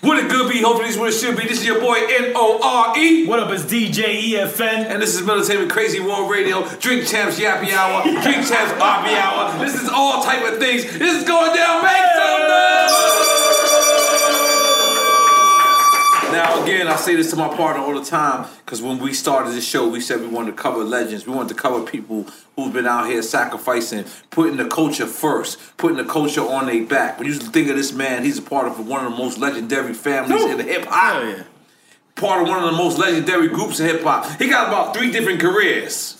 What 0.00 0.18
it 0.18 0.30
good 0.30 0.50
be? 0.50 0.62
Hopefully, 0.62 0.86
this 0.86 0.94
is 0.94 0.98
what 0.98 1.10
it 1.10 1.12
should 1.12 1.36
be. 1.36 1.46
This 1.46 1.60
is 1.60 1.66
your 1.66 1.78
boy 1.78 1.98
N-O-R-E. 1.98 3.26
What 3.26 3.38
up, 3.38 3.50
it's 3.50 3.64
DJ 3.64 4.32
EFN? 4.32 4.86
And 4.88 5.02
this 5.02 5.14
is 5.14 5.22
Military 5.26 5.68
Crazy 5.68 6.00
War 6.00 6.30
Radio, 6.30 6.66
Drink 6.78 7.06
Champs 7.06 7.38
Yappy 7.38 7.70
Hour, 7.72 8.04
Drink 8.04 8.46
Champs 8.46 8.72
Bobby 8.78 9.10
Hour. 9.10 9.58
This 9.58 9.74
is 9.74 9.90
all 9.90 10.22
type 10.22 10.50
of 10.50 10.58
things. 10.58 10.84
This 10.84 11.20
is 11.20 11.28
going 11.28 11.54
down. 11.54 11.84
Make 11.84 11.96
some 12.16 12.48
noise! 12.48 13.39
Now, 16.32 16.62
again, 16.62 16.86
I 16.86 16.96
say 16.96 17.16
this 17.16 17.30
to 17.30 17.36
my 17.36 17.48
partner 17.48 17.82
all 17.82 17.98
the 17.98 18.04
time 18.04 18.48
because 18.64 18.80
when 18.80 18.98
we 18.98 19.12
started 19.12 19.52
this 19.52 19.66
show, 19.66 19.88
we 19.88 20.00
said 20.00 20.20
we 20.20 20.28
wanted 20.28 20.52
to 20.52 20.56
cover 20.56 20.84
legends. 20.84 21.26
We 21.26 21.32
wanted 21.34 21.48
to 21.50 21.54
cover 21.60 21.84
people 21.84 22.26
who've 22.56 22.72
been 22.72 22.86
out 22.86 23.06
here 23.06 23.22
sacrificing, 23.22 24.04
putting 24.30 24.56
the 24.56 24.66
culture 24.66 25.06
first, 25.06 25.58
putting 25.76 25.96
the 25.96 26.04
culture 26.04 26.42
on 26.42 26.66
their 26.66 26.84
back. 26.84 27.18
When 27.18 27.26
you 27.26 27.34
think 27.34 27.68
of 27.68 27.76
this 27.76 27.92
man, 27.92 28.24
he's 28.24 28.38
a 28.38 28.42
part 28.42 28.66
of 28.68 28.86
one 28.86 29.04
of 29.04 29.10
the 29.12 29.18
most 29.18 29.38
legendary 29.38 29.94
families 29.94 30.44
in 30.44 30.56
the 30.58 30.62
hip 30.62 30.84
hop. 30.86 31.22
yeah. 31.24 31.42
Part 32.14 32.42
of 32.42 32.48
one 32.48 32.62
of 32.62 32.70
the 32.70 32.76
most 32.76 32.98
legendary 32.98 33.48
groups 33.48 33.80
in 33.80 33.86
hip 33.86 34.02
hop. 34.02 34.40
He 34.40 34.48
got 34.48 34.68
about 34.68 34.94
three 34.94 35.10
different 35.10 35.40
careers. 35.40 36.19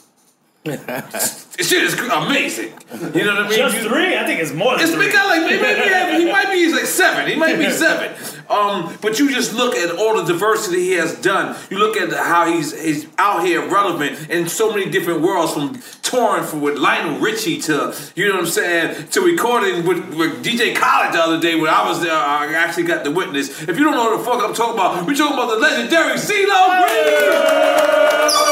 This 0.63 1.71
shit 1.71 1.83
is 1.83 1.95
amazing. 1.95 2.75
You 3.15 3.25
know 3.25 3.35
what 3.35 3.47
I 3.47 3.49
mean? 3.49 3.59
Just 3.59 3.79
three? 3.79 4.19
I 4.19 4.27
think 4.27 4.41
it's 4.41 4.53
more 4.53 4.77
than 4.77 4.83
it's 4.83 4.93
three. 4.93 5.11
got 5.11 5.27
like 5.27 5.51
maybe, 5.51 5.63
maybe 5.63 6.25
he 6.25 6.31
might 6.31 6.51
be 6.51 6.57
he's 6.57 6.75
like 6.75 6.85
seven. 6.85 7.27
He 7.31 7.35
might 7.35 7.57
be 7.57 7.71
seven. 7.71 8.15
Um, 8.51 8.95
but 9.01 9.19
you 9.19 9.31
just 9.31 9.55
look 9.55 9.75
at 9.75 9.97
all 9.97 10.23
the 10.23 10.31
diversity 10.31 10.81
he 10.81 10.93
has 10.93 11.19
done. 11.23 11.57
You 11.71 11.79
look 11.79 11.97
at 11.97 12.11
how 12.13 12.53
he's 12.53 12.79
he's 12.79 13.07
out 13.17 13.43
here 13.43 13.67
relevant 13.71 14.29
in 14.29 14.49
so 14.49 14.71
many 14.71 14.91
different 14.91 15.23
worlds, 15.23 15.55
from 15.55 15.81
touring 16.03 16.45
for 16.45 16.59
with 16.59 16.77
Lionel 16.77 17.21
Richie 17.21 17.59
to 17.63 17.95
you 18.15 18.29
know 18.29 18.35
what 18.35 18.41
I'm 18.41 18.47
saying 18.51 19.09
to 19.13 19.23
recording 19.23 19.87
with, 19.87 20.15
with 20.15 20.45
DJ 20.45 20.77
Khaled 20.77 21.15
the 21.15 21.23
other 21.23 21.41
day 21.41 21.59
when 21.59 21.71
I 21.71 21.89
was 21.89 22.03
there. 22.03 22.13
I 22.13 22.53
actually 22.53 22.85
got 22.85 23.03
to 23.05 23.11
witness. 23.11 23.63
If 23.63 23.79
you 23.79 23.85
don't 23.85 23.95
know 23.95 24.11
what 24.11 24.19
the 24.19 24.25
fuck 24.25 24.45
I'm 24.45 24.53
talking 24.53 24.75
about, 24.75 25.07
we're 25.07 25.15
talking 25.15 25.39
about 25.39 25.55
the 25.55 25.59
legendary 25.59 26.19
CeeLo 26.19 26.87
Green. 26.87 28.51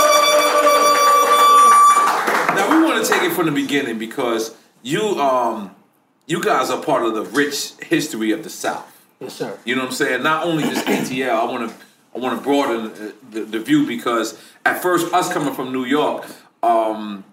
Now 2.99 3.05
we 3.05 3.07
want 3.07 3.07
to 3.07 3.13
take 3.13 3.31
it 3.31 3.35
from 3.35 3.47
the 3.47 3.53
beginning 3.53 3.99
because 3.99 4.57
you 4.83 5.21
um 5.21 5.75
you 6.27 6.43
guys 6.43 6.71
are 6.71 6.83
part 6.83 7.05
of 7.05 7.15
the 7.15 7.25
rich 7.25 7.73
history 7.83 8.33
of 8.33 8.45
the 8.45 8.51
South. 8.51 8.95
Yes, 9.21 9.35
sir. 9.35 9.59
You 9.65 9.75
know 9.75 9.83
what 9.83 9.89
I'm 9.89 9.95
saying? 9.95 10.23
Not 10.23 10.45
only 10.45 10.65
just 10.65 10.87
ATL. 10.87 11.31
I 11.31 11.45
want 11.45 11.71
to 11.71 11.77
I 12.15 12.19
want 12.19 12.39
to 12.39 12.45
broaden 12.45 12.91
uh, 12.91 13.13
the, 13.31 13.41
the 13.43 13.61
view 13.61 13.87
because 13.87 14.41
at 14.65 14.83
first 14.83 15.13
us 15.13 15.33
coming 15.33 15.55
from 15.55 15.73
New 15.73 15.85
York, 15.85 16.27
um, 16.63 17.25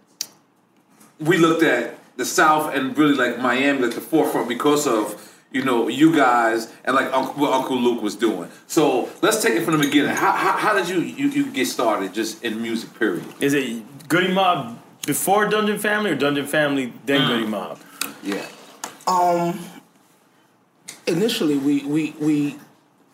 we 1.20 1.38
looked 1.38 1.64
at 1.64 1.98
the 2.18 2.26
South 2.26 2.74
and 2.74 2.98
really 2.98 3.16
like 3.16 3.40
Miami 3.40 3.86
at 3.86 3.94
the 3.94 4.02
forefront 4.02 4.48
because 4.48 4.88
of 4.88 5.22
you 5.52 5.64
know 5.64 5.88
you 5.88 6.16
guys 6.16 6.72
and 6.84 6.96
like 6.96 7.12
Uncle, 7.14 7.34
what 7.36 7.54
Uncle 7.54 7.78
Luke 7.78 8.02
was 8.02 8.16
doing. 8.16 8.50
So 8.68 9.10
let's 9.22 9.42
take 9.42 9.54
it 9.54 9.64
from 9.64 9.78
the 9.78 9.84
beginning. 9.84 10.16
How, 10.16 10.32
how, 10.32 10.54
how 10.54 10.74
did 10.74 10.90
you, 10.90 11.00
you 11.00 11.30
you 11.30 11.52
get 11.52 11.68
started 11.68 12.14
just 12.14 12.44
in 12.44 12.62
music? 12.62 12.98
Period. 12.98 13.26
Is 13.40 13.54
it 13.54 14.08
Goodie 14.08 14.34
Mob 14.34 14.80
before 15.06 15.46
Dungeon 15.48 15.80
Family 15.80 16.12
or 16.12 16.16
Dungeon 16.16 16.46
Family 16.48 16.94
then 17.06 17.22
Mm. 17.22 17.28
Goodie 17.28 17.48
Mob? 17.48 17.80
Yeah. 18.24 18.46
Um, 19.08 19.60
initially, 21.08 21.58
we, 21.58 21.84
we, 21.86 22.12
we 22.20 22.56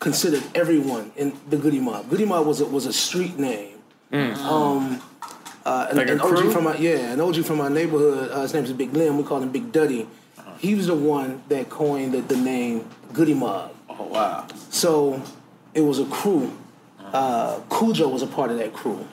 considered 0.00 0.42
everyone 0.54 1.12
in 1.16 1.32
the 1.50 1.56
Goodie 1.56 1.80
Mob. 1.80 2.08
Goodie 2.10 2.24
Mob 2.24 2.46
was 2.46 2.60
a, 2.60 2.66
was 2.66 2.86
a 2.86 2.92
street 2.92 3.38
name. 3.38 3.78
Um, 4.12 5.00
uh, 5.64 5.86
an, 5.90 5.96
Like 5.96 6.08
a 6.08 6.12
an 6.14 6.20
OG 6.20 6.28
crew? 6.36 6.50
from 6.50 6.64
my 6.64 6.76
yeah, 6.76 7.12
an 7.12 7.20
OG 7.20 7.44
from 7.44 7.58
my 7.58 7.68
neighborhood. 7.68 8.30
Uh, 8.30 8.42
his 8.42 8.52
name 8.52 8.64
is 8.64 8.72
Big 8.72 8.92
Lim. 8.94 9.16
We 9.16 9.24
call 9.24 9.42
him 9.42 9.50
Big 9.50 9.72
Duddy. 9.72 10.06
He 10.58 10.74
was 10.74 10.86
the 10.88 10.94
one 10.94 11.42
that 11.48 11.70
coined 11.70 12.12
the, 12.14 12.20
the 12.20 12.36
name 12.36 12.88
Goodie 13.12 13.32
Mob. 13.34 13.72
Oh 13.88 14.04
wow. 14.04 14.46
So 14.70 15.22
it 15.72 15.80
was 15.80 15.98
a 15.98 16.04
crew. 16.06 16.52
Uh, 17.00 17.60
Khujo 17.70 18.10
was 18.12 18.22
a 18.22 18.26
part 18.26 18.50
of 18.50 18.58
that 18.58 18.72
crew. 18.72 19.06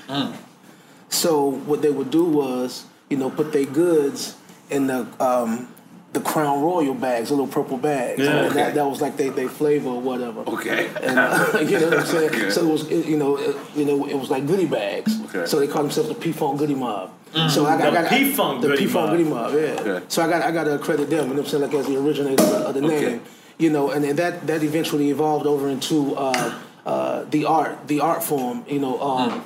So 1.09 1.49
what 1.49 1.81
they 1.81 1.89
would 1.91 2.11
do 2.11 2.23
was, 2.25 2.85
you 3.09 3.17
know, 3.17 3.29
put 3.29 3.51
their 3.51 3.65
goods 3.65 4.35
in 4.69 4.87
the 4.87 5.07
um, 5.19 5.67
the 6.13 6.19
Crown 6.21 6.61
Royal 6.63 6.93
bags, 6.95 7.29
the 7.29 7.35
little 7.35 7.47
purple 7.47 7.77
bags. 7.77 8.19
Yeah. 8.21 8.41
Okay. 8.45 8.53
that, 8.55 8.73
that 8.75 8.85
was 8.85 8.99
like 9.01 9.15
they, 9.17 9.29
they 9.29 9.47
flavor 9.47 9.89
or 9.89 10.01
whatever. 10.01 10.39
Okay. 10.41 10.87
And, 11.01 11.19
uh, 11.19 11.59
you 11.61 11.79
know 11.79 11.89
what 11.89 11.99
I'm 11.99 12.05
saying? 12.05 12.29
Okay. 12.31 12.49
So 12.49 12.67
it 12.67 12.71
was, 12.71 12.89
it- 12.89 13.05
you 13.05 13.17
know, 13.17 13.37
it, 13.37 13.55
you 13.75 13.85
know, 13.85 14.07
it 14.07 14.15
was 14.15 14.29
like 14.31 14.47
goodie 14.47 14.65
bags. 14.65 15.19
Okay. 15.25 15.45
So 15.45 15.59
they 15.59 15.67
called 15.67 15.85
themselves 15.85 16.09
the 16.09 16.15
P 16.15 16.31
Funk 16.31 16.57
Goodie 16.59 16.73
Mob. 16.75 17.11
So 17.49 17.65
I 17.67 17.77
got, 17.77 17.91
The 17.91 17.99
I 17.99 18.01
got 18.01 18.05
I- 18.05 18.17
P-Funk 18.17 18.61
the 18.63 18.75
P 18.75 18.87
Funk. 18.87 19.11
Goodie 19.11 19.23
Mob. 19.23 19.51
Yeah. 19.53 19.59
Okay. 19.59 20.05
So 20.07 20.23
I 20.23 20.27
got 20.29 20.41
I 20.41 20.51
got 20.51 20.63
to 20.63 20.79
credit 20.79 21.11
them. 21.11 21.27
You 21.29 21.35
know 21.35 21.41
what 21.41 21.45
I'm 21.45 21.45
saying? 21.45 21.63
Like 21.63 21.73
as 21.75 21.85
the 21.85 21.97
originator 21.99 22.43
of 22.43 22.73
the 22.73 22.83
Okay. 22.85 23.01
name. 23.11 23.21
You 23.59 23.69
know, 23.69 23.91
and 23.91 24.03
then 24.03 24.15
that 24.15 24.47
that 24.47 24.63
eventually 24.63 25.09
evolved 25.11 25.45
over 25.45 25.69
into 25.69 26.15
uh, 26.15 26.59
uh, 26.87 27.23
the 27.29 27.45
art, 27.45 27.87
the 27.87 27.99
art 27.99 28.23
form. 28.23 28.63
You 28.67 28.79
know, 28.79 28.99
um, 29.01 29.29
Mm. 29.31 29.43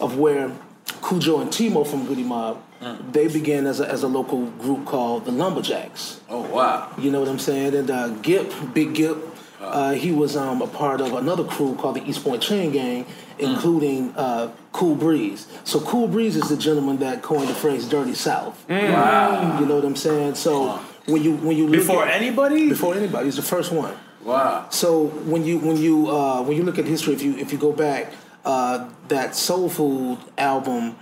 of 0.00 0.18
where 0.18 0.50
Khujo 0.86 1.40
and 1.40 1.52
T-Mo 1.52 1.84
from 1.84 2.06
Goodie 2.06 2.22
Mob, 2.24 2.62
Mm. 2.82 3.10
they 3.10 3.26
began 3.26 3.66
as 3.66 3.80
a, 3.80 3.88
as 3.90 4.02
a 4.02 4.06
local 4.06 4.44
group 4.60 4.84
called 4.84 5.24
the 5.24 5.32
Lumberjacks. 5.32 6.20
Oh 6.28 6.42
wow. 6.42 6.90
You 6.98 7.10
know 7.10 7.20
what 7.20 7.28
I'm 7.30 7.38
saying? 7.38 7.74
And 7.74 7.90
uh, 7.90 8.08
Gipp, 8.20 8.52
Big 8.74 8.92
Gipp, 8.94 9.16
uh, 9.62 9.92
he 9.94 10.12
was 10.12 10.36
um, 10.36 10.60
a 10.60 10.66
part 10.66 11.00
of 11.00 11.14
another 11.14 11.42
crew 11.44 11.74
called 11.76 11.96
the 11.96 12.04
East 12.06 12.22
Point 12.22 12.42
Chain 12.42 12.72
Gang, 12.72 13.06
including 13.38 14.12
uh, 14.14 14.50
Cool 14.72 14.94
Breeze. 14.94 15.46
So 15.64 15.80
Cool 15.80 16.06
Breeze 16.06 16.36
is 16.36 16.50
the 16.50 16.56
gentleman 16.58 16.98
that 16.98 17.22
coined 17.22 17.48
the 17.48 17.54
phrase 17.54 17.88
"Dirty 17.88 18.12
South." 18.12 18.62
Wow. 18.68 19.58
You 19.58 19.64
know 19.64 19.76
what 19.76 19.84
I'm 19.86 19.96
saying? 19.96 20.34
So 20.34 20.72
when 21.06 21.22
you 21.24 21.36
when 21.36 21.56
you 21.56 21.66
look 21.68 21.80
Before 21.80 22.04
at, 22.04 22.12
anybody? 22.20 22.68
before 22.68 22.94
anybody, 22.94 23.24
he's 23.24 23.36
the 23.36 23.42
first 23.42 23.72
one. 23.72 23.96
Wow. 24.22 24.66
So 24.68 25.06
when 25.06 25.46
you 25.46 25.60
when 25.60 25.78
you 25.78 26.10
uh, 26.10 26.42
when 26.42 26.58
you 26.58 26.62
look 26.62 26.78
at 26.78 26.84
history, 26.84 27.14
if 27.14 27.22
you 27.22 27.34
if 27.38 27.52
you 27.52 27.58
go 27.58 27.72
back, 27.72 28.12
uh, 28.46 28.88
that 29.08 29.34
Soul 29.34 29.68
Food 29.68 30.18
album, 30.38 30.96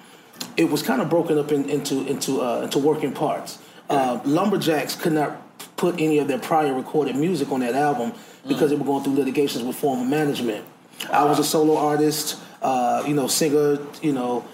it 0.56 0.70
was 0.70 0.82
kind 0.82 1.00
of 1.00 1.08
broken 1.08 1.38
up 1.38 1.52
in, 1.52 1.69
into 1.69 2.05
into 2.06 2.41
uh, 2.41 2.62
into 2.62 2.79
working 2.79 3.12
parts. 3.12 3.58
Uh, 3.88 4.19
Lumberjacks 4.25 4.96
could 4.96 5.12
not 5.12 5.41
put 5.76 6.00
any 6.00 6.19
of 6.19 6.26
their 6.26 6.38
prior 6.38 6.73
recorded 6.73 7.17
music 7.17 7.52
on 7.52 7.61
that 7.61 7.75
album 7.75 8.12
because 8.49 8.70
they 8.70 8.76
were 8.76 8.85
going 8.85 9.05
through 9.05 9.14
litigations 9.14 9.62
with 9.62 9.76
former 9.76 10.05
management. 10.05 10.64
I 11.11 11.25
was 11.25 11.38
a 11.38 11.44
solo 11.44 11.76
artist, 11.76 12.38
uh, 12.62 13.05
you 13.06 13.14
know, 13.14 13.26
singer, 13.26 13.79
you 14.00 14.12
know, 14.12 14.44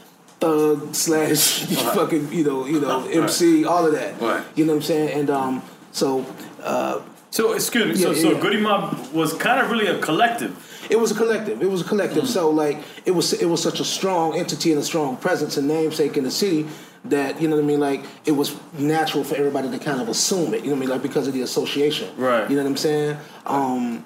thug 0.41 0.95
slash 0.95 1.65
fucking, 1.95 2.33
you 2.33 2.45
know, 2.45 2.67
you 2.67 2.81
know, 2.81 3.07
MC, 3.07 3.65
all 3.65 3.87
of 3.87 3.93
that. 3.93 4.21
Right. 4.21 4.45
You 4.57 4.65
know 4.65 4.73
what 4.73 4.79
I'm 4.79 4.83
saying? 4.83 5.21
And 5.21 5.31
um, 5.31 5.63
so 5.93 6.27
uh, 6.63 7.01
So 7.31 7.53
excuse 7.53 7.87
me. 7.87 7.95
so 7.95 8.11
Yeah, 8.11 8.21
so 8.21 8.33
yeah. 8.33 8.41
Goodie 8.41 8.61
Mob 8.61 9.13
was 9.13 9.33
kind 9.35 9.61
of 9.61 9.71
really 9.71 9.87
a 9.87 9.99
collective. 10.01 10.67
It 10.91 10.99
was 10.99 11.11
a 11.13 11.15
collective. 11.15 11.63
It 11.63 11.71
was 11.71 11.81
a 11.83 11.85
collective. 11.85 12.29
So 12.29 12.51
like 12.51 12.79
it 13.07 13.13
was 13.13 13.33
it 13.33 13.47
was 13.47 13.63
such 13.63 13.81
a 13.81 13.85
strong 13.85 14.37
entity 14.37 14.73
and 14.73 14.81
a 14.81 14.85
strong 14.85 15.17
presence 15.17 15.57
and 15.57 15.69
namesake 15.69 16.17
in 16.17 16.25
the 16.25 16.31
city 16.31 16.67
that 17.05 17.41
you 17.41 17.49
know 17.49 17.57
what 17.57 17.65
I 17.65 17.67
mean. 17.67 17.81
Like 17.81 18.03
it 18.27 18.33
was 18.33 18.57
natural 18.75 19.25
for 19.25 19.37
everybody 19.37 19.71
to 19.71 19.79
kind 19.79 20.01
of 20.01 20.09
assume 20.09 20.55
it. 20.55 20.65
You 20.65 20.71
know 20.71 20.73
what 20.73 20.77
I 20.77 20.81
mean? 20.81 20.89
Like 20.91 21.03
because 21.03 21.27
of 21.29 21.35
the 21.35 21.43
association. 21.43 22.15
Right. 22.17 22.49
You 22.51 22.57
know 22.57 22.63
what 22.63 22.71
I'm 22.71 22.77
saying? 22.77 23.17
Um, 23.47 24.05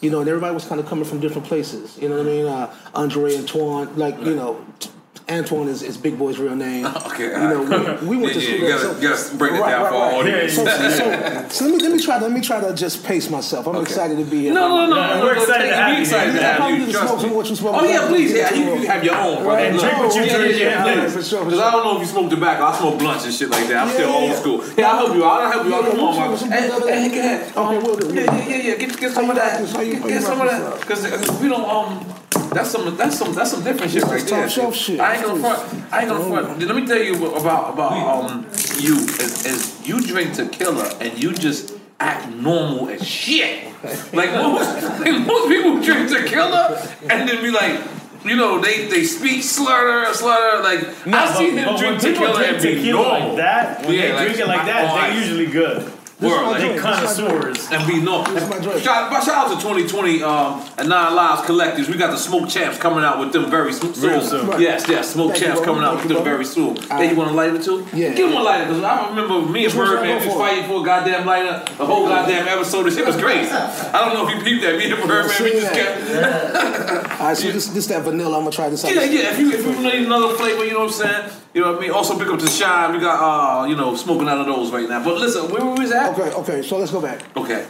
you 0.00 0.10
know, 0.10 0.20
and 0.20 0.28
everybody 0.28 0.52
was 0.52 0.64
kind 0.64 0.80
of 0.80 0.86
coming 0.86 1.04
from 1.04 1.20
different 1.20 1.46
places. 1.46 1.96
You 1.98 2.08
know 2.08 2.16
what 2.16 2.26
I 2.26 2.30
mean? 2.30 2.46
Uh, 2.46 2.74
Andre 2.94 3.36
Antwan, 3.36 3.96
like 3.96 4.18
you 4.20 4.34
know. 4.34 4.64
t- 4.80 4.90
Antwan 5.28 5.68
is, 5.68 5.82
is 5.82 5.96
Big 5.96 6.18
Boi's 6.18 6.38
real 6.38 6.54
name. 6.56 6.86
Okay, 7.12 7.24
you 7.24 7.30
know, 7.32 7.60
alright. 7.62 8.02
we, 8.02 8.16
we 8.16 8.22
went 8.22 8.34
Yeah, 8.34 8.40
to 8.40 8.46
yeah, 8.48 8.56
you 8.56 8.68
gotta- 8.68 9.00
gotta 9.02 9.36
break 9.36 9.52
it 9.52 9.56
down 9.58 9.88
for 9.88 9.94
our 9.94 10.12
audience. 10.14 10.54
So, 10.54 10.64
so, 10.64 10.90
so, 10.90 11.48
so 11.50 11.64
let 11.66 11.74
me 11.74 11.80
let 11.82 11.92
me 11.96 12.02
try 12.02 12.18
let 12.18 12.32
me 12.32 12.40
try 12.40 12.60
to 12.60 12.74
just 12.74 13.04
pace 13.04 13.28
myself. 13.28 13.66
I'm 13.68 13.76
excited 13.82 14.16
to 14.18 14.24
be 14.24 14.42
here. 14.42 14.54
No, 14.54 14.68
no, 14.68 14.86
no, 14.86 14.96
Yeah, 14.96 15.18
no. 15.18 15.24
we're 15.24 15.34
excited 15.34 15.68
to 15.68 15.76
have 15.76 15.92
you 15.94 16.00
excited 16.00 16.32
to 16.32 16.42
have 16.42 16.78
you. 16.78 16.90
Trust 16.92 17.24
me. 17.26 17.30
what 17.30 17.48
you 17.50 17.56
smoke. 17.56 17.76
Oh 17.78 17.84
yeah, 17.84 18.08
please. 18.08 18.32
Yeah, 18.32 18.52
you, 18.54 18.80
you 18.80 18.86
have 18.86 19.04
your 19.04 19.16
own. 19.16 19.46
And 19.58 19.78
drink 19.78 19.98
what 19.98 20.14
you 20.14 20.24
drink, 20.28 20.58
Yeah, 20.58 20.86
yeah, 20.86 20.94
yeah, 21.02 21.08
for 21.08 21.22
sure, 21.22 21.44
Because. 21.44 21.60
I 21.60 21.70
don't 21.70 21.84
know 21.84 21.94
if 21.96 22.00
you 22.00 22.06
smoke 22.06 22.30
tobacco. 22.30 22.64
I 22.64 22.78
smoke 22.78 22.98
blunts 22.98 23.24
and 23.26 23.34
shit 23.34 23.50
like 23.50 23.66
that. 23.68 23.86
I'm 23.86 23.92
still 23.92 24.10
old 24.10 24.34
school. 24.36 24.64
Yeah, 24.78 24.90
I'll 24.90 25.06
help 25.06 25.14
you. 25.16 25.24
I'll 25.24 25.50
help 25.52 25.66
you. 25.66 25.74
out. 25.74 25.84
Come 25.90 26.00
on, 26.00 26.16
we'll 26.16 26.28
man. 26.28 26.36
smoke 26.36 26.38
some 26.38 26.50
Hey, 26.50 26.60
hey, 26.62 26.70
other- 26.70 26.86
go 26.86 27.18
ahead. 27.20 27.56
Okay, 27.56 27.78
we'll 27.78 27.96
do. 27.96 28.14
Yeah, 28.14 28.22
yeah, 28.22 28.48
yeah, 28.48 28.56
yeah. 28.56 28.76
Get, 28.76 29.00
get 29.00 29.12
some 29.12 29.28
of 29.30 29.36
that. 29.36 29.68
How 29.68 29.80
you- 29.82 29.96
how 30.00 30.06
you 30.06 30.12
Get 30.14 30.22
some 30.22 30.40
of 30.40 30.48
that. 30.48 30.80
Because 30.80 31.40
we 31.40 31.48
don't 31.48 31.68
um. 31.68 32.06
That's 32.54 32.70
some. 32.70 32.96
That's 32.96 33.18
some. 33.18 33.34
That's 33.34 33.50
some 33.50 33.62
different 33.64 33.92
shit 33.92 34.02
right 34.04 34.22
there. 34.26 34.48
shit. 34.48 35.00
I 35.00 35.14
ain't 35.16 35.24
gonna 35.24 35.40
front. 35.40 35.92
I 35.92 36.00
ain't 36.00 36.08
gonna 36.08 36.24
front. 36.24 36.58
Let 36.60 36.76
me 36.76 36.86
tell 36.86 37.02
you 37.02 37.14
about 37.26 37.74
about 37.74 37.92
um 38.30 38.42
you. 38.78 38.96
Is, 38.98 39.46
is 39.46 39.88
you 39.88 40.00
drink 40.00 40.34
tequila 40.34 40.94
and 41.00 41.22
you 41.22 41.32
just 41.32 41.74
act 42.00 42.28
normal 42.34 42.88
as 42.90 43.06
shit. 43.06 43.64
Like 44.12 44.32
most, 44.32 44.82
like 45.00 45.26
most 45.26 45.48
people 45.48 45.80
drink 45.82 46.10
tequila 46.10 46.78
and 47.10 47.28
then 47.28 47.42
be 47.42 47.50
like. 47.50 47.80
You 48.24 48.36
know, 48.36 48.60
they, 48.60 48.86
they 48.86 49.02
speak 49.02 49.42
slur, 49.42 50.14
slur, 50.14 50.62
like 50.62 50.78
I 51.08 51.10
but- 51.10 51.36
see 51.36 51.50
him 51.50 51.64
but 51.64 51.76
drink 51.76 52.00
when 52.00 52.12
people 52.14 52.26
tequila 52.28 52.38
drink 52.60 52.64
and 52.64 52.82
be 52.84 52.92
normal. 52.92 53.28
like 53.30 53.36
that, 53.38 53.84
when 53.84 53.94
Yeah, 53.96 54.00
they 54.02 54.12
like, 54.12 54.24
drink 54.26 54.38
it 54.38 54.46
like 54.46 54.66
that, 54.66 55.10
they're 55.10 55.18
usually 55.20 55.46
good. 55.46 55.92
Word, 56.28 56.42
my 56.42 56.50
like. 56.52 56.60
They 56.62 56.78
connoisseurs. 56.78 57.70
and 57.70 57.86
be 57.86 58.00
normal. 58.00 58.32
That's 58.34 58.48
my 58.48 58.58
drink. 58.60 58.80
Shout, 58.82 59.12
shout 59.24 59.50
out 59.50 59.56
to 59.56 59.62
2020 59.62 60.22
um, 60.22 60.62
and 60.78 60.88
Nine 60.88 61.14
Lives 61.14 61.42
Collectives. 61.42 61.88
We 61.88 61.96
got 61.98 62.10
the 62.10 62.16
Smoke 62.16 62.48
Champs 62.48 62.78
coming 62.78 63.04
out 63.04 63.18
with 63.18 63.32
them 63.32 63.50
very 63.50 63.72
soon. 63.72 63.92
Real 64.00 64.20
soon. 64.22 64.46
Right. 64.46 64.60
Yes, 64.60 64.86
yes, 64.88 65.12
Smoke 65.12 65.32
Thank 65.32 65.44
Champs 65.44 65.60
brother. 65.60 65.64
coming 65.64 65.84
out 65.84 65.98
Thank 65.98 66.02
with 66.04 66.10
you, 66.10 66.14
them 66.16 66.24
brother. 66.24 66.36
very 66.38 66.44
soon. 66.44 66.90
All 66.90 66.98
Hey, 66.98 67.04
you 67.04 67.08
right. 67.10 67.16
want 67.16 67.30
a 67.30 67.34
lighter 67.34 67.62
too? 67.62 67.86
Yeah. 67.92 68.14
Give 68.14 68.30
him 68.30 68.36
a 68.36 68.42
lighter 68.42 68.66
because 68.66 68.82
I 68.82 69.08
remember 69.08 69.40
me 69.42 69.64
and 69.64 69.72
Which 69.72 69.74
one 69.74 69.86
should 69.86 69.96
Birdman 69.96 70.18
go 70.22 70.26
was 70.28 70.36
fighting 70.36 70.64
for 70.64 70.80
a 70.82 70.84
goddamn 70.84 71.26
lighter. 71.26 71.64
The 71.76 71.86
whole 71.86 72.06
goddamn 72.06 72.48
episode. 72.48 72.84
This 72.84 72.94
shit 72.96 73.06
was 73.06 73.16
crazy. 73.16 73.50
I 73.50 73.98
don't 74.04 74.14
know 74.14 74.28
if 74.28 74.34
you 74.36 74.42
peeped 74.42 74.62
that. 74.62 74.76
Me 74.78 74.90
and 74.90 74.96
Birdman, 75.08 75.42
we 75.42 75.50
just 75.52 75.72
that. 75.72 75.76
kept. 75.76 77.10
All 77.20 77.26
right, 77.28 77.36
so 77.36 77.50
this 77.50 77.66
this 77.68 77.86
that 77.86 78.02
vanilla. 78.02 78.36
I'm 78.36 78.42
gonna 78.44 78.50
try 78.54 78.68
this 78.68 78.84
out. 78.84 78.94
Yeah, 78.94 79.04
yeah. 79.04 79.30
If 79.32 79.38
you 79.38 79.52
if 79.52 79.64
you 79.64 79.82
need 79.82 80.06
another 80.06 80.34
flavor, 80.36 80.64
you 80.64 80.72
know 80.72 80.80
what 80.86 81.00
I'm 81.02 81.30
saying. 81.30 81.30
You 81.54 81.60
know 81.60 81.72
what 81.72 81.78
I 81.78 81.80
mean. 81.82 81.90
Also 81.90 82.18
pick 82.18 82.28
up 82.28 82.40
the 82.40 82.48
shine. 82.48 82.92
We 82.92 82.98
got 83.00 83.62
uh 83.62 83.66
you 83.66 83.76
know 83.76 83.94
smoking 83.96 84.28
out 84.28 84.38
of 84.38 84.46
those 84.46 84.70
right 84.72 84.88
now. 84.88 85.04
But 85.04 85.18
listen, 85.18 85.50
where 85.50 85.64
were 85.64 85.74
we 85.74 85.92
at? 85.92 86.18
Okay, 86.18 86.32
okay. 86.32 86.62
So 86.62 86.78
let's 86.78 86.90
go 86.92 87.00
back. 87.00 87.20
Okay. 87.36 87.66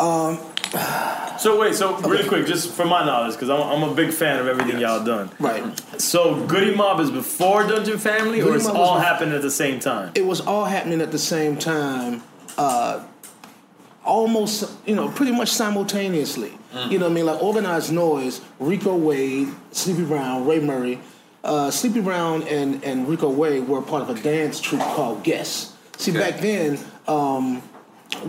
Um. 0.00 0.38
So 1.38 1.60
wait, 1.60 1.74
so 1.74 1.96
really 1.98 2.26
quick, 2.26 2.46
just 2.46 2.70
for 2.72 2.84
my 2.84 3.04
knowledge, 3.04 3.34
because 3.34 3.50
I'm, 3.50 3.60
I'm 3.60 3.88
a 3.90 3.94
big 3.94 4.12
fan 4.12 4.38
of 4.40 4.46
everything 4.46 4.80
y'all 4.80 5.04
done. 5.04 5.30
Right. 5.38 5.62
So 6.00 6.46
Goodie 6.46 6.74
Mob 6.74 7.00
is 7.00 7.10
before 7.10 7.64
Dungeon 7.66 7.98
Family, 7.98 8.40
or 8.40 8.54
it's 8.56 8.64
Mob 8.64 8.74
was 8.76 8.88
all 8.88 8.96
bef- 8.98 9.04
happening 9.04 9.34
at 9.34 9.42
the 9.42 9.50
same 9.50 9.78
time? 9.78 10.12
It 10.14 10.24
was 10.24 10.40
all 10.40 10.64
happening 10.64 11.00
at 11.00 11.12
the 11.12 11.18
same 11.18 11.58
time. 11.58 12.22
Uh, 12.56 13.04
almost, 14.04 14.70
you 14.86 14.94
know, 14.94 15.08
pretty 15.10 15.32
much 15.32 15.50
simultaneously. 15.50 16.52
You 16.88 16.98
know 16.98 17.04
what 17.06 17.12
I 17.12 17.14
mean? 17.14 17.26
Like 17.26 17.40
Organized 17.42 17.92
Noise, 17.92 18.40
Rico 18.58 18.96
Wade, 18.96 19.48
Sleepy 19.70 20.04
Brown, 20.04 20.44
Ray 20.44 20.58
Murray. 20.60 20.98
Uh, 21.44 21.70
Sleepy 21.70 22.00
Brown 22.00 22.42
and, 22.44 22.82
and 22.84 23.06
Rico 23.06 23.28
Wade 23.28 23.68
were 23.68 23.82
part 23.82 24.02
of 24.02 24.10
a 24.10 24.20
dance 24.20 24.60
troupe 24.60 24.80
called 24.80 25.22
Guess. 25.22 25.74
See, 25.98 26.10
Okay. 26.10 26.18
back 26.30 26.40
then, 26.40 26.78
um, 27.06 27.62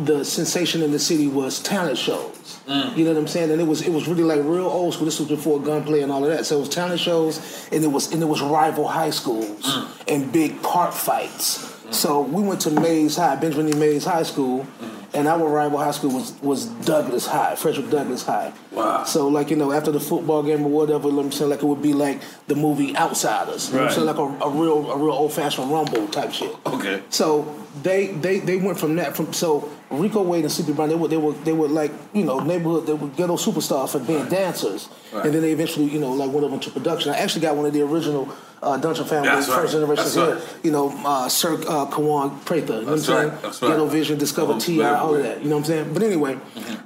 the 0.04 0.24
sensation 0.26 0.82
in 0.84 0.92
the 0.92 1.00
city 1.00 1.28
was 1.28 1.60
talent 1.62 1.98
shows. 1.98 2.60
You 2.68 3.06
know 3.06 3.12
what 3.14 3.20
I'm 3.20 3.28
saying? 3.28 3.52
And 3.52 3.62
it 3.62 3.68
was 3.68 3.82
it 3.84 3.92
was 3.92 4.08
really 4.08 4.24
like 4.24 4.40
real 4.44 4.66
old 4.66 4.94
school. 4.96 5.06
This 5.06 5.20
was 5.20 5.30
before 5.30 5.62
gunplay 5.62 6.02
and 6.02 6.12
all 6.12 6.24
of 6.24 6.30
that. 6.32 6.46
So 6.46 6.58
it 6.58 6.60
was 6.62 6.70
talent 6.70 7.00
shows, 7.00 7.68
and 7.72 7.84
it 7.84 7.88
was 7.88 8.12
and 8.12 8.22
it 8.22 8.26
was 8.26 8.42
rival 8.42 8.88
high 8.88 9.12
schools 9.12 9.64
and 10.08 10.32
big 10.32 10.60
park 10.64 10.92
fights. 10.92 11.75
So 11.92 12.22
we 12.22 12.42
went 12.44 12.62
to 12.62 12.72
Mays 12.72 13.16
High, 13.16 13.36
Benjamin 13.36 13.70
E. 13.74 13.78
Mays 13.78 14.04
High 14.06 14.24
School, 14.24 14.66
and 15.14 15.28
our 15.28 15.48
rival 15.48 15.78
high 15.80 15.92
school 15.92 16.12
was 16.12 16.34
was 16.42 16.66
Douglas 16.86 17.26
High, 17.26 17.56
Frederick 17.56 17.90
Douglass 17.90 18.24
High. 18.26 18.52
Wow. 18.72 19.04
So 19.06 19.28
like 19.28 19.50
you 19.50 19.56
know, 19.56 19.72
after 19.72 19.92
the 19.92 20.00
football 20.00 20.44
game 20.44 20.64
or 20.66 20.70
whatever, 20.70 21.08
let 21.08 21.26
me 21.26 21.32
say 21.32 21.46
like 21.46 21.60
it 21.64 21.66
would 21.66 21.82
be 21.82 21.94
like 21.94 22.22
the 22.48 22.56
movie 22.56 22.96
Outsiders. 22.98 23.70
You 23.70 23.76
know 23.76 23.82
what 23.84 23.90
I'm 23.90 23.96
saying? 23.96 24.08
Like 24.08 24.18
a, 24.18 24.46
a 24.46 24.50
real 24.50 24.92
a 24.92 24.98
real 24.98 25.12
old 25.14 25.32
fashioned 25.34 25.72
rumble 25.72 26.08
type 26.10 26.34
shit. 26.34 26.54
Okay. 26.66 27.02
So 27.10 27.56
they 27.84 28.08
they 28.08 28.40
they 28.40 28.58
went 28.58 28.78
from 28.80 28.96
that 28.98 29.16
from 29.16 29.32
so 29.32 29.70
Rico 29.90 30.22
Wade 30.24 30.44
and 30.44 30.52
Sleepy 30.52 30.74
Brown 30.74 30.90
they 30.90 30.96
were 30.96 31.08
they 31.08 31.18
were 31.18 31.34
they 31.34 31.54
were 31.54 31.68
like 31.68 31.92
you 32.14 32.26
know 32.26 32.40
neighborhood 32.40 32.88
they 32.88 32.94
were 32.94 33.08
ghetto 33.10 33.36
superstars 33.38 33.90
for 33.90 34.00
being 34.00 34.28
dancers 34.28 34.90
Right. 35.14 35.26
and 35.26 35.34
then 35.34 35.42
they 35.44 35.52
eventually 35.52 35.86
you 35.86 36.00
know 36.00 36.12
like 36.12 36.32
went 36.32 36.46
up 36.46 36.52
into 36.52 36.72
production. 36.72 37.14
I 37.14 37.18
actually 37.20 37.42
got 37.42 37.56
one 37.56 37.66
of 37.66 37.74
the 37.74 37.82
original 37.84 38.28
uh, 38.66 38.78
Dungeon 38.78 39.06
family 39.06 39.30
That's 39.30 39.48
right. 39.48 39.62
first 39.62 39.74
generation 39.74 40.12
here. 40.12 40.36
right. 40.36 40.44
You 40.64 40.72
know 40.72 40.90
uh, 41.06 41.30
Sir 41.30 41.54
uh, 41.54 41.86
Kawan 41.88 42.44
Prather. 42.46 42.80
You 42.80 42.86
know 42.86 42.96
That's 42.96 43.08
what 43.08 43.18
I'm 43.18 43.24
right. 43.30 43.32
saying? 43.32 43.42
That's 43.44 43.62
right. 43.62 43.68
Ghetto 43.70 43.86
Vision, 43.86 44.18
Discover 44.18 44.54
Oh, 44.54 44.60
Ti, 44.60 44.82
all 44.84 45.16
of 45.16 45.24
that. 45.24 45.42
You 45.44 45.50
know 45.50 45.56
what 45.58 45.62
I'm 45.62 45.66
saying? 45.66 45.94
But 45.94 46.04
anyway, 46.04 46.38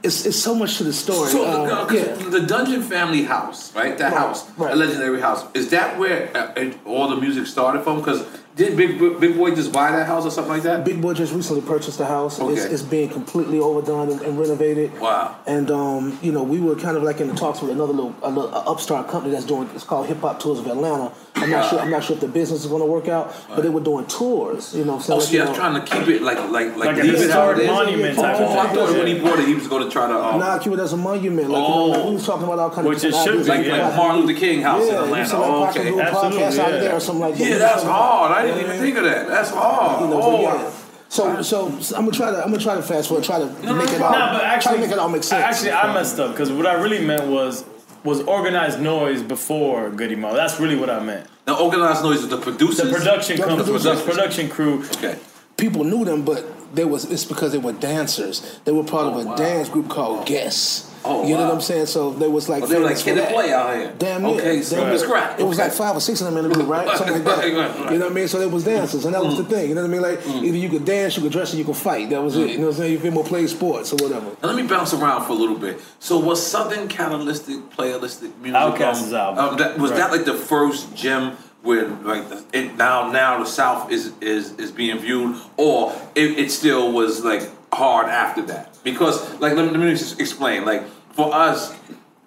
it's 0.03 0.25
it's 0.25 0.37
so 0.39 0.53
much 0.55 0.77
to 0.77 0.83
the 0.83 0.93
story. 0.93 1.29
So 1.29 1.45
Um, 1.45 1.87
uh, 1.87 1.91
yeah. 1.93 2.13
the 2.37 2.41
Dungeon 2.41 2.81
Family 2.83 3.23
house, 3.23 3.73
right? 3.75 3.97
That 3.97 4.13
house, 4.13 4.49
right. 4.57 4.73
a 4.73 4.75
legendary 4.75 5.21
house. 5.21 5.43
Is 5.53 5.69
that 5.71 5.97
where 5.97 6.29
uh, 6.37 6.53
it, 6.61 6.77
all 6.85 7.07
the 7.09 7.15
music 7.17 7.47
started 7.47 7.83
from? 7.83 7.99
Because 7.99 8.23
did 8.55 8.75
Big 8.75 8.99
Big 9.21 9.37
Boi 9.37 9.55
just 9.55 9.71
buy 9.71 9.91
that 9.91 10.05
house 10.05 10.25
or 10.25 10.31
something 10.31 10.51
like 10.51 10.63
that? 10.63 10.83
Big 10.83 11.01
Boi 11.01 11.13
just 11.13 11.31
recently 11.33 11.61
purchased 11.61 11.97
the 11.97 12.05
house. 12.05 12.39
It's, 12.39 12.43
Okay. 12.65 12.73
it's 12.73 12.81
being 12.81 13.07
completely 13.09 13.57
overdone 13.59 14.09
and, 14.11 14.21
and 14.21 14.37
renovated. 14.37 14.91
Wow. 14.99 15.37
And 15.47 15.71
um, 15.71 16.19
you 16.21 16.31
know, 16.33 16.43
we 16.43 16.59
were 16.59 16.75
kind 16.75 16.97
of 16.97 17.03
like 17.03 17.21
in 17.21 17.27
the 17.29 17.35
talks 17.35 17.61
with 17.61 17.71
another 17.71 17.93
little, 17.93 18.13
a 18.21 18.29
little 18.29 18.53
upstart 18.53 19.07
company 19.07 19.31
that's 19.33 19.45
doing. 19.45 19.69
It's 19.75 19.85
called 19.85 20.07
Hip 20.07 20.19
Hop 20.19 20.41
Tours 20.41 20.59
of 20.59 20.67
Atlanta. 20.67 21.13
I'm 21.35 21.49
not 21.51 21.69
sure. 21.69 21.79
I'm 21.79 21.89
not 21.89 22.03
sure 22.03 22.15
if 22.15 22.21
the 22.21 22.27
business 22.27 22.61
is 22.61 22.67
going 22.67 22.81
to 22.81 22.85
work 22.85 23.07
out, 23.07 23.33
but 23.49 23.61
they 23.61 23.69
were 23.69 23.79
doing 23.79 24.05
tours. 24.07 24.75
You 24.75 24.83
know, 24.83 24.95
what 24.95 25.09
I'm 25.09 25.15
Oh, 25.15 25.19
saying? 25.19 25.31
see, 25.31 25.39
Like, 25.39 25.47
I 25.47 25.49
was 25.51 25.57
trying 25.57 25.85
to 25.85 25.91
keep 25.91 26.07
it 26.15 26.21
like 26.21 26.37
like 26.49 26.75
like, 26.75 26.77
Like 26.77 26.97
a 26.97 27.01
leave 27.03 27.13
it 27.15 27.29
how 27.31 27.49
it 27.51 27.57
historic 27.57 27.67
monument 27.67 28.17
Oh, 28.17 28.21
type 28.21 28.35
I 28.35 28.37
thing. 28.67 28.75
thought 28.75 28.97
when 28.97 29.07
he 29.07 29.19
bought 29.19 29.39
it, 29.39 29.47
he 29.47 29.55
was 29.55 29.67
going 29.67 29.83
to 29.85 29.89
try 29.89 30.07
to. 30.07 30.15
Um, 30.19 30.39
Nah, 30.39 30.57
keep 30.59 30.73
it 30.73 30.79
as 30.79 30.93
a 30.93 30.97
monument. 30.97 31.49
Like, 31.49 31.61
you 31.61 31.69
know, 31.75 31.85
like, 31.85 32.05
we 32.05 32.11
was 32.15 32.25
talking 32.25 32.43
about 32.43 32.59
all 32.59 32.69
kind 32.71 32.87
Which 32.87 32.97
of 32.99 33.03
it 33.05 33.13
should 33.15 33.29
ideas 33.29 33.47
be, 33.47 33.51
like, 33.53 33.65
yeah. 33.65 33.87
like 33.87 33.95
Martin 33.95 34.25
Luther 34.25 34.39
King 34.39 34.61
house 34.61 34.85
yeah, 34.85 34.97
in 34.97 35.03
Atlanta. 35.05 35.25
said, 35.29 35.37
like, 35.37 35.49
Oh, 35.49 35.67
okay. 35.69 35.99
Absolutely, 36.01 36.39
podcast 36.41 36.59
out 36.59 36.71
there 36.71 36.94
or 36.95 36.99
something 36.99 37.21
like 37.21 37.35
that. 37.37 37.47
Yeah, 37.49 37.57
that's 37.57 37.83
hard. 37.83 38.31
I 38.31 38.42
didn't 38.45 38.59
even 38.65 38.80
think 38.80 38.97
of 38.97 39.04
that. 39.06 39.27
That's 39.27 39.49
hard. 39.51 40.01
You 40.01 40.07
know, 40.07 40.21
oh. 40.21 40.73
So, 41.11 41.42
so, 41.42 41.80
so 41.80 41.95
I'm 41.95 42.06
gonna 42.06 42.15
try 42.15 42.30
to, 42.31 42.37
I'm 42.44 42.51
gonna 42.51 42.61
try 42.61 42.75
to 42.75 42.83
fast 42.83 43.07
forward, 43.07 43.23
try 43.23 43.39
to 43.39 43.45
no, 43.65 43.73
make 43.73 43.89
it 43.89 43.99
all, 44.01 44.11
Nah, 44.11 44.33
but 44.33 44.39
try 44.42 44.47
actually, 44.49 44.75
to 44.75 44.81
make 44.81 44.92
it 44.92 44.99
all 44.99 45.09
make 45.09 45.23
sense. 45.23 45.44
Actually, 45.44 45.71
I 45.71 45.92
messed 45.94 46.19
up 46.19 46.31
because 46.31 46.51
what 46.51 46.68
I 46.68 46.73
really 46.73 47.04
meant 47.04 47.25
was 47.27 47.63
was 48.03 48.21
organized 48.21 48.79
noise 48.79 49.21
before 49.21 49.89
Goodie 49.89 50.15
Mob. 50.15 50.35
That's 50.35 50.59
really 50.59 50.75
what 50.75 50.89
I 50.89 50.99
meant. 50.99 51.27
The 51.45 51.57
organized 51.57 52.03
noise 52.03 52.19
is 52.19 52.29
the 52.29 52.37
producers. 52.37 52.89
The 52.89 52.97
production 52.97 53.37
The 53.37 53.44
company, 53.44 53.77
the 53.77 54.03
production 54.06 54.49
crew. 54.49 54.83
Okay. 54.97 55.18
people 55.57 55.83
knew 55.83 56.06
them, 56.06 56.23
but 56.23 56.75
they 56.75 56.85
was 56.85 57.06
it's 57.06 57.25
because 57.25 57.51
they 57.51 57.57
were 57.57 57.73
dancers. 57.73 58.59
They 58.65 58.71
were 58.71 58.83
part 58.83 59.07
of 59.07 59.15
a 59.15 59.21
oh, 59.21 59.25
wow. 59.25 59.35
dance 59.35 59.69
group 59.69 59.89
called 59.89 60.25
Guess. 60.25 60.88
Oh, 61.09 61.28
you 61.28 61.35
know 61.35 61.45
what 61.45 61.54
I'm 61.56 61.61
saying? 61.61 61.87
So 61.87 62.11
they 62.11 62.28
was 62.28 62.47
like 62.49 62.63
Oh, 62.63 62.68
they 62.68 62.75
were 62.80 62.85
like 62.85 62.97
famous 62.97 63.04
kid 63.04 63.16
for 63.18 63.21
and 63.25 63.33
play 63.33 63.51
out 63.54 63.75
here. 63.75 63.94
Damn 63.97 64.23
near. 64.23 64.35
Okay, 64.39 64.61
so 64.61 64.75
Damn 64.78 64.94
it's 64.94 65.01
near. 65.01 65.11
crack. 65.11 65.39
It 65.39 65.44
was 65.44 65.57
Okay. 65.59 65.68
like 65.69 65.78
five 65.78 65.95
or 65.95 65.99
six 65.99 66.21
of 66.21 66.28
them 66.28 66.37
in 66.37 66.49
the 66.49 66.56
group, 66.56 66.68
right? 66.68 66.87
Something 66.97 67.16
like 67.16 67.23
that. 67.25 67.37
Right, 67.39 67.54
right, 67.56 67.80
right. 67.80 67.92
You 67.94 67.97
know 67.99 68.06
what 68.06 68.11
I 68.11 68.16
mean? 68.16 68.28
So 68.28 68.39
they 68.39 68.45
was 68.47 68.63
dancers, 68.63 69.06
and 69.06 69.13
that 69.16 69.23
was 69.23 69.37
the 69.37 69.44
thing. 69.44 69.69
You 69.69 69.75
know 69.75 69.81
what 69.81 69.89
I 69.89 69.92
mean? 69.94 70.01
Like 70.01 70.25
either 70.28 70.57
you 70.57 70.69
could 70.69 70.85
dance, 70.85 71.18
you 71.18 71.23
could 71.23 71.31
dress, 71.31 71.54
or 71.54 71.57
you 71.57 71.66
could 71.66 71.75
fight. 71.75 72.09
That 72.09 72.21
was 72.21 72.35
it. 72.37 72.51
You 72.51 72.57
know 72.59 72.63
what 72.68 72.69
I'm 72.71 72.78
saying? 72.78 72.92
You 72.94 72.99
feel 72.99 73.11
more 73.11 73.23
play 73.23 73.47
sports 73.47 73.92
or 73.92 73.95
whatever. 73.97 74.28
Now 74.42 74.47
let 74.49 74.56
me 74.56 74.63
bounce 74.68 74.94
around 74.94 75.25
for 75.25 75.31
a 75.33 75.35
little 75.35 75.57
bit. 75.57 75.80
So 75.99 76.19
was 76.19 76.45
Southern 76.45 76.87
Catalytic 76.87 77.69
Playalistic 77.75 78.35
music? 78.37 78.56
Outkast's 78.56 79.13
um, 79.13 79.19
album. 79.37 79.45
Um, 79.45 79.57
that, 79.57 79.78
was 79.80 79.92
that 79.92 80.11
like 80.11 80.25
the 80.25 80.33
first 80.35 80.95
gem 80.95 81.37
where 81.61 81.87
like 81.89 82.30
the- 82.30 82.44
it, 82.54 82.75
now 82.78 83.11
now 83.11 83.39
the 83.39 83.45
South 83.45 83.92
is 83.92 84.13
is 84.21 84.54
is 84.54 84.71
being 84.71 84.97
viewed, 84.99 85.35
or 85.57 85.94
it, 86.16 86.37
it 86.39 86.51
still 86.51 86.92
was 86.92 87.23
like 87.23 87.44
hard 87.73 88.07
after 88.07 88.42
that? 88.44 88.78
Because 88.83 89.19
like 89.42 89.54
let 89.56 89.66
me, 89.66 89.71
let 89.71 89.80
me 89.81 89.89
just 89.92 90.19
explain. 90.21 90.63
Like 90.66 90.83
for 91.19 91.33
us, 91.35 91.76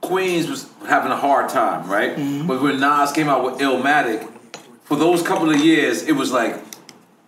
Queens 0.02 0.48
was 0.50 0.68
having 0.86 1.12
a 1.12 1.16
hard 1.16 1.48
time, 1.48 1.88
right? 1.88 2.14
Mm-hmm. 2.16 2.46
But 2.46 2.60
when 2.62 2.78
Nas 2.80 3.10
came 3.12 3.28
out 3.28 3.42
with 3.44 3.54
Illmatic, 3.60 4.28
for 4.84 4.96
those 4.96 5.22
couple 5.22 5.48
of 5.50 5.60
years, 5.60 6.02
it 6.06 6.12
was 6.12 6.30
like. 6.32 6.56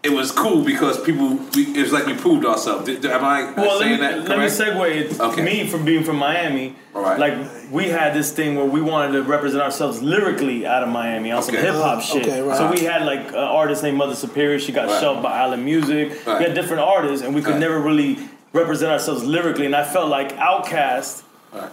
It 0.02 0.12
was 0.12 0.30
cool 0.32 0.62
because 0.62 1.00
people. 1.02 1.28
We, 1.54 1.62
it 1.78 1.80
was 1.80 1.90
like 1.90 2.04
we 2.04 2.12
proved 2.12 2.44
ourselves. 2.44 2.84
Did- 2.84 3.06
Am 3.06 3.24
I 3.24 3.50
Well, 3.56 3.78
saying 3.80 3.98
let 4.00 4.18
me, 4.18 4.20
that 4.24 4.28
let 4.28 4.38
me 4.38 4.44
segue 4.60 4.94
it. 4.96 5.18
Okay. 5.18 5.42
Me 5.42 5.66
from 5.66 5.82
being 5.86 6.04
from 6.04 6.16
Miami, 6.16 6.76
All 6.94 7.00
right. 7.00 7.18
like 7.18 7.34
we 7.70 7.84
had 7.88 8.12
this 8.12 8.30
thing 8.30 8.54
where 8.54 8.66
we 8.66 8.82
wanted 8.82 9.12
to 9.12 9.22
represent 9.22 9.62
ourselves 9.62 10.02
lyrically 10.02 10.66
out 10.66 10.82
of 10.82 10.90
Miami 10.90 11.32
on 11.32 11.42
some 11.42 11.54
hip 11.54 11.74
hop 11.74 11.98
Uh, 11.98 12.00
shit. 12.02 12.26
okay, 12.26 12.42
right. 12.42 12.58
So 12.58 12.70
we 12.70 12.80
had 12.84 13.06
like 13.06 13.28
an 13.28 13.36
artist 13.60 13.82
named 13.82 13.96
Mother 13.96 14.14
Superior. 14.14 14.58
She 14.58 14.72
got 14.72 14.88
Right. 14.88 15.00
shelved 15.00 15.22
by 15.22 15.32
Island 15.44 15.64
Music. 15.64 16.06
Right. 16.26 16.38
We 16.38 16.44
had 16.44 16.54
different 16.54 16.82
artists, 16.82 17.24
and 17.24 17.34
we 17.34 17.40
could 17.40 17.52
Right. 17.52 17.60
never 17.66 17.78
really 17.80 18.18
represent 18.52 18.92
ourselves 18.92 19.24
lyrically, 19.24 19.64
and 19.64 19.74
I 19.74 19.84
felt 19.84 20.10
like 20.10 20.36
Outkast, 20.36 21.22
Right. 21.22 21.22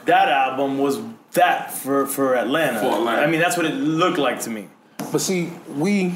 That 0.05 0.29
album 0.29 0.77
was 0.77 0.99
that 1.33 1.71
for 1.71 2.05
for 2.05 2.35
Atlanta. 2.35 2.79
For 2.79 2.87
Atlanta. 2.87 3.21
I 3.21 3.27
mean, 3.27 3.39
that's 3.39 3.57
what 3.57 3.65
it 3.65 3.73
looked 3.73 4.17
like 4.17 4.39
to 4.41 4.49
me. 4.49 4.67
But 5.11 5.21
see, 5.21 5.51
we 5.75 6.13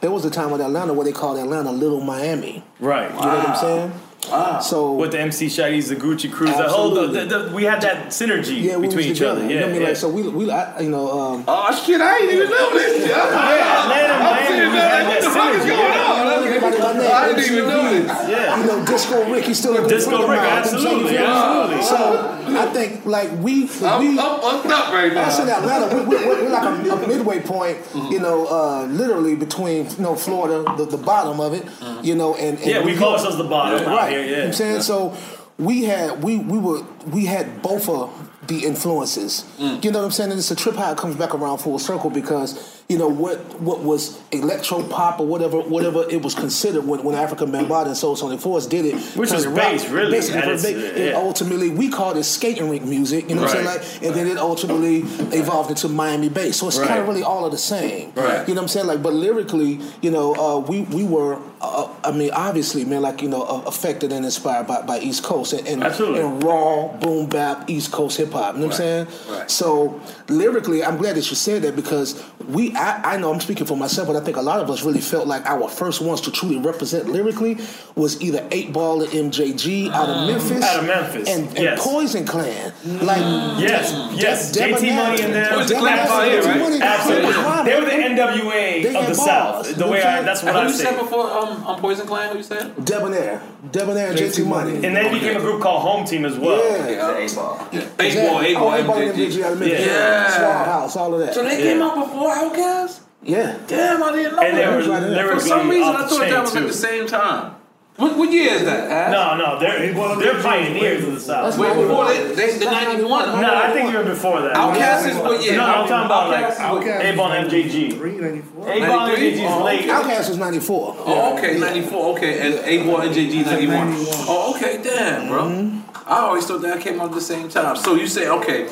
there 0.00 0.10
was 0.10 0.24
a 0.24 0.30
time 0.30 0.50
with 0.50 0.60
Atlanta 0.60 0.92
where 0.92 1.04
they 1.04 1.12
called 1.12 1.38
Atlanta 1.38 1.72
Little 1.72 2.00
Miami. 2.00 2.64
Right. 2.80 3.08
You 3.10 3.20
know 3.20 3.36
what 3.36 3.48
I'm 3.48 3.56
saying? 3.56 3.92
Wow. 4.30 4.60
So 4.60 4.92
With 4.92 5.12
the 5.12 5.20
MC 5.20 5.48
Shy 5.48 5.70
Ds, 5.70 5.88
the 5.88 5.96
Gucci 5.96 6.30
Crews, 6.30 6.50
the 6.56 6.68
whole, 6.68 6.90
the, 6.90 7.06
the, 7.06 7.24
the, 7.38 7.54
we 7.54 7.64
had 7.64 7.80
that 7.82 8.08
synergy 8.08 8.60
yeah, 8.62 8.76
we 8.76 8.86
between 8.88 9.06
each 9.08 9.18
together. 9.18 9.40
other. 9.42 9.48
You 9.48 9.54
Yeah, 9.54 9.60
know 9.60 9.66
what 9.66 9.70
I 9.70 9.72
mean? 9.72 9.82
yeah. 9.82 9.88
Like, 9.88 9.96
so 9.96 10.08
we, 10.08 10.22
we, 10.28 10.50
I, 10.50 10.80
you 10.80 10.90
know, 10.90 11.20
um, 11.20 11.44
Oh 11.48 11.82
shit! 11.84 12.00
I 12.00 12.18
didn't 12.20 12.36
even 12.36 12.50
know 12.50 12.72
this. 12.72 12.98
shit. 13.02 13.10
Yeah, 13.10 13.24
Atlanta, 13.24 14.14
I'm 14.14 14.22
Miami, 14.22 14.46
sitting 14.48 14.70
we 14.70 14.76
there 14.76 14.88
had 14.88 15.04
like, 15.04 15.08
what 15.08 15.22
the 15.24 15.30
fuck 15.30 15.54
is 15.54 15.64
going 15.64 15.78
yeah. 15.78 16.12
on? 16.12 16.28
Everybody 16.48 16.78
by 16.78 16.92
name, 16.92 17.10
I 17.12 17.28
didn't 17.28 17.52
even 17.52 17.68
know 17.68 17.90
this. 17.90 18.28
Yeah. 18.28 18.60
you 18.60 18.66
know, 18.66 18.84
Disco 18.86 19.30
Rick, 19.32 19.44
he's 19.44 19.58
still 19.58 19.76
a 19.76 19.80
good 19.80 19.88
Disco 19.90 20.18
Rick, 20.18 20.28
mine. 20.28 20.36
You 20.36 20.42
know 20.42 20.48
what 20.48 20.58
I'm 20.58 20.64
saying? 20.64 20.86
absolutely, 20.86 21.12
You 21.12 21.18
absolutely. 21.18 21.82
So 21.84 22.58
I 22.58 22.66
think 22.72 23.06
like 23.06 23.30
we, 23.38 23.68
I'm, 23.84 24.00
we 24.00 24.18
I'm 24.18 24.40
fucked 24.40 24.66
up 24.66 24.92
right 24.92 25.16
us 25.16 25.38
in 25.38 25.46
now. 25.46 25.58
Atlanta, 25.60 25.94
we, 25.96 26.00
we, 26.16 26.16
we're, 26.26 26.42
we're 26.44 26.48
like 26.50 26.64
a, 26.64 26.90
a 27.04 27.08
midway 27.08 27.40
point, 27.40 27.78
you 28.10 28.18
know, 28.18 28.46
uh, 28.46 28.86
literally 28.86 29.36
between 29.36 29.88
you 29.90 29.98
know 29.98 30.14
Florida, 30.16 30.64
the, 30.76 30.84
the 30.86 30.96
bottom 30.96 31.40
of 31.40 31.52
it, 31.54 31.64
you 32.04 32.14
know, 32.14 32.34
and, 32.34 32.58
and 32.58 32.66
Yeah, 32.66 32.82
we 32.84 32.92
New 32.92 32.98
call 32.98 33.10
York. 33.10 33.20
ourselves 33.20 33.36
the 33.36 33.44
bottom 33.44 33.86
out 33.88 34.10
here. 34.24 34.30
You 34.30 34.36
know 34.36 34.42
what 34.42 34.46
I'm 34.48 34.52
saying 34.54 34.82
so. 34.82 35.16
We 35.58 35.84
had 35.84 36.22
we 36.22 36.38
we 36.38 36.56
were 36.56 36.82
we 37.06 37.26
had 37.26 37.62
both 37.62 37.88
of 37.88 38.10
the 38.46 38.64
influences. 38.64 39.44
Mm. 39.58 39.84
You 39.84 39.90
know 39.90 39.98
what 39.98 40.04
I'm 40.06 40.10
saying? 40.10 40.30
And 40.30 40.38
it's 40.38 40.50
a 40.50 40.56
trip 40.56 40.76
how 40.76 40.92
it 40.92 40.98
comes 40.98 41.16
back 41.16 41.34
around 41.34 41.58
full 41.58 41.78
circle 41.78 42.10
because 42.10 42.77
you 42.88 42.96
know 42.96 43.06
what 43.08 43.38
what 43.60 43.80
was 43.80 44.18
electro 44.32 44.82
pop 44.82 45.20
or 45.20 45.26
whatever 45.26 45.60
whatever 45.60 46.08
it 46.10 46.22
was 46.22 46.34
considered 46.34 46.86
when, 46.86 47.02
when 47.04 47.14
Afrika 47.14 47.46
Bambaataa 47.46 47.86
and 47.88 47.94
Soulsonic 47.94 48.40
Force 48.40 48.66
did 48.66 48.86
it, 48.86 48.94
Which 49.14 49.30
was 49.30 49.44
bass, 49.44 49.86
really, 49.90 50.10
Basically, 50.12 50.38
at 50.38 50.44
for 50.44 50.52
its- 50.52 50.62
ba- 50.62 50.96
and 51.08 51.14
ultimately 51.16 51.68
we 51.68 51.90
called 51.90 52.16
it 52.16 52.24
skating 52.24 52.70
rink 52.70 52.84
music. 52.84 53.28
You 53.28 53.34
know 53.34 53.42
what 53.42 53.50
I'm 53.56 53.64
saying? 53.64 53.66
Like, 53.66 54.02
and 54.02 54.14
then 54.14 54.26
it 54.26 54.38
ultimately 54.38 55.00
evolved 55.36 55.68
into 55.70 55.88
Miami 55.90 56.30
bass. 56.30 56.56
So 56.58 56.68
it's 56.68 56.78
kind 56.78 56.98
of 56.98 57.06
really 57.06 57.22
all 57.22 57.44
of 57.44 57.52
the 57.52 57.58
same. 57.58 58.10
Right. 58.14 58.48
You 58.48 58.54
know 58.54 58.60
what 58.60 58.62
I'm 58.62 58.68
saying? 58.68 58.86
Like, 58.86 59.02
but 59.02 59.12
lyrically, 59.12 59.80
you 60.00 60.10
know, 60.10 60.34
uh, 60.36 60.58
we 60.60 60.80
we 60.82 61.04
were, 61.04 61.38
uh, 61.60 61.88
I 62.04 62.12
mean, 62.12 62.30
obviously, 62.32 62.86
man, 62.86 63.02
like 63.02 63.20
you 63.20 63.28
know, 63.28 63.42
uh, 63.42 63.64
affected 63.66 64.12
and 64.12 64.24
inspired 64.24 64.66
by, 64.66 64.80
by 64.80 64.98
East 65.00 65.22
Coast 65.24 65.52
and 65.52 65.68
and, 65.68 65.82
and 65.82 66.42
raw 66.42 66.88
boom 66.96 67.28
bap 67.28 67.68
East 67.68 67.92
Coast 67.92 68.16
hip 68.16 68.32
hop. 68.32 68.54
You 68.54 68.60
know 68.62 68.66
what 68.68 68.72
I'm 68.76 68.78
saying? 68.78 69.06
Right. 69.28 69.50
So 69.50 70.00
lyrically, 70.30 70.82
I'm 70.82 70.96
glad 70.96 71.16
that 71.16 71.28
you 71.28 71.36
said 71.36 71.60
that 71.62 71.76
because 71.76 72.22
we, 72.46 72.74
I, 72.78 73.14
I 73.14 73.16
know 73.18 73.32
I'm 73.32 73.40
speaking 73.40 73.66
for 73.66 73.76
myself, 73.76 74.06
but 74.08 74.16
I 74.16 74.20
think 74.20 74.36
a 74.36 74.42
lot 74.42 74.60
of 74.60 74.70
us 74.70 74.82
really 74.84 75.00
felt 75.00 75.26
like 75.26 75.44
our 75.46 75.68
first 75.68 76.00
ones 76.00 76.20
to 76.22 76.30
truly 76.30 76.58
represent 76.58 77.08
lyrically 77.08 77.58
was 77.94 78.20
either 78.22 78.46
Eight 78.52 78.72
Ball 78.72 79.02
or 79.02 79.06
MJG 79.06 79.90
out 79.92 80.08
of 80.08 80.26
Memphis, 80.28 80.58
Mm. 80.58 80.62
Out 80.62 80.78
of 80.80 80.86
Memphis, 80.86 81.28
and, 81.28 81.48
and 81.48 81.58
yes. 81.58 81.84
Poison 81.86 82.24
Clan, 82.26 82.72
like 83.02 83.18
Yes, 83.60 83.92
yes. 84.14 84.52
De- 84.52 84.60
JT 84.60 84.94
Money 84.96 85.22
in 85.22 85.32
there. 85.32 85.48
Poison 85.50 85.78
Clan 85.78 85.98
Absolutely. 85.98 86.48
right? 86.48 86.82
Absolutely. 86.82 86.82
Absolutely. 86.82 87.70
They 87.72 87.80
were 87.80 87.86
the 87.86 87.92
NWA 88.22 88.82
They 88.82 88.96
of 88.96 89.06
the. 89.06 89.14
South. 89.14 89.74
The 89.76 89.86
way 89.86 90.02
I, 90.02 90.22
that's 90.22 90.42
what 90.42 90.54
I 90.56 90.66
you 90.66 90.72
said 90.72 90.96
before 90.98 91.30
um, 91.30 91.64
on 91.64 91.80
Poison 91.80 92.06
Clan? 92.06 92.30
Who 92.32 92.38
you 92.38 92.44
said? 92.44 92.72
Debonair, 92.84 93.42
Debonair, 93.72 94.10
and 94.10 94.18
JT 94.18 94.46
Money. 94.46 94.74
And 94.86 94.96
then 94.96 95.12
became 95.12 95.36
a 95.36 95.40
group 95.40 95.60
called 95.60 95.82
Home 95.82 96.04
Team 96.06 96.24
as 96.24 96.38
well. 96.38 96.58
Yeah. 96.88 97.16
Eight 97.18 97.34
ball. 97.34 97.68
Eight 97.72 97.96
ball. 98.14 98.40
Eight 98.42 98.56
Oh, 98.56 98.60
ball. 98.60 98.74
Eight 98.74 98.86
Ball 98.86 98.96
MJG. 98.98 99.14
MJG 99.28 99.42
out 99.42 99.52
of 99.52 99.58
Memphis. 99.60 99.86
Yeah. 99.86 100.30
Small 100.38 100.64
House, 100.64 100.96
all 100.96 101.14
of 101.14 101.20
that. 101.20 101.34
So 101.34 101.42
they 101.42 101.56
came 101.56 101.82
out 101.82 101.94
before 101.96 102.32
Outkast? 102.68 103.00
yeah. 103.22 103.58
Damn, 103.66 104.02
I 104.02 104.12
didn't 104.12 104.36
know 104.36 104.42
And 104.42 104.56
they 104.56 104.60
that. 104.62 104.86
were 104.86 104.92
right 104.92 105.00
there. 105.00 105.34
For 105.34 105.40
some 105.40 105.68
reason, 105.68 105.94
I 105.96 106.06
thought 106.08 106.20
that 106.20 106.40
was 106.42 106.52
too. 106.52 106.58
at 106.58 106.66
the 106.66 106.72
same 106.72 107.06
time. 107.06 107.54
What, 107.96 108.16
what 108.16 108.30
year 108.30 108.52
is 108.54 108.64
that? 108.64 108.88
Ash? 108.92 109.10
No, 109.10 109.36
no, 109.36 109.58
they're 109.58 109.92
they're 110.20 110.40
pioneers 110.40 111.02
of 111.04 111.14
the 111.14 111.20
South. 111.20 111.58
Wait, 111.58 111.74
before 111.74 112.06
they, 112.06 112.32
they, 112.32 112.56
the 112.56 112.66
91. 112.66 113.40
No, 113.42 113.54
I 113.56 113.72
think 113.72 113.88
even 113.90 114.06
before 114.06 114.40
that. 114.42 114.54
Outkast 114.54 115.08
is 115.10 115.16
what 115.16 115.42
year? 115.42 115.56
No, 115.56 115.64
I'm 115.64 115.88
talking 115.88 116.06
about 116.06 116.30
like 116.30 116.44
Outkast 116.46 116.52
is 116.52 116.86
what- 116.86 117.04
A-Ball 117.06 117.32
and 117.32 117.50
MJG. 117.50 117.90
394. 117.98 118.62
A-Ball 118.70 119.00
and 119.00 119.08
93? 119.08 119.30
MJG 119.32 119.44
is 119.44 119.50
Oh, 119.50 119.64
late. 119.64 119.80
okay. 119.80 119.88
Outkast 119.90 120.28
was 120.28 120.38
94. 120.38 120.96
Oh, 121.06 121.36
okay, 121.38 121.58
94. 121.58 122.16
Okay, 122.16 122.38
and 122.40 122.54
A 122.64 122.84
Boy 122.84 123.00
and 123.00 123.14
JG 123.16 123.44
91. 123.44 123.88
Oh, 124.28 124.54
okay, 124.54 124.80
damn, 124.80 125.26
bro. 125.26 125.42
Mm-hmm. 125.46 126.08
I 126.08 126.18
always 126.20 126.46
thought 126.46 126.62
that 126.62 126.80
came 126.80 127.00
out 127.00 127.08
at 127.08 127.14
the 127.14 127.20
same 127.20 127.48
time. 127.48 127.74
So 127.74 127.94
you 127.96 128.06
say, 128.06 128.28
okay, 128.28 128.68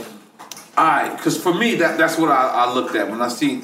all 0.78 0.84
right, 0.86 1.16
because 1.16 1.36
for 1.36 1.52
me, 1.52 1.74
that 1.76 1.98
that's 1.98 2.16
what 2.16 2.30
I, 2.30 2.46
I 2.64 2.72
looked 2.72 2.94
at 2.94 3.10
when 3.10 3.20
I 3.20 3.26
see 3.28 3.62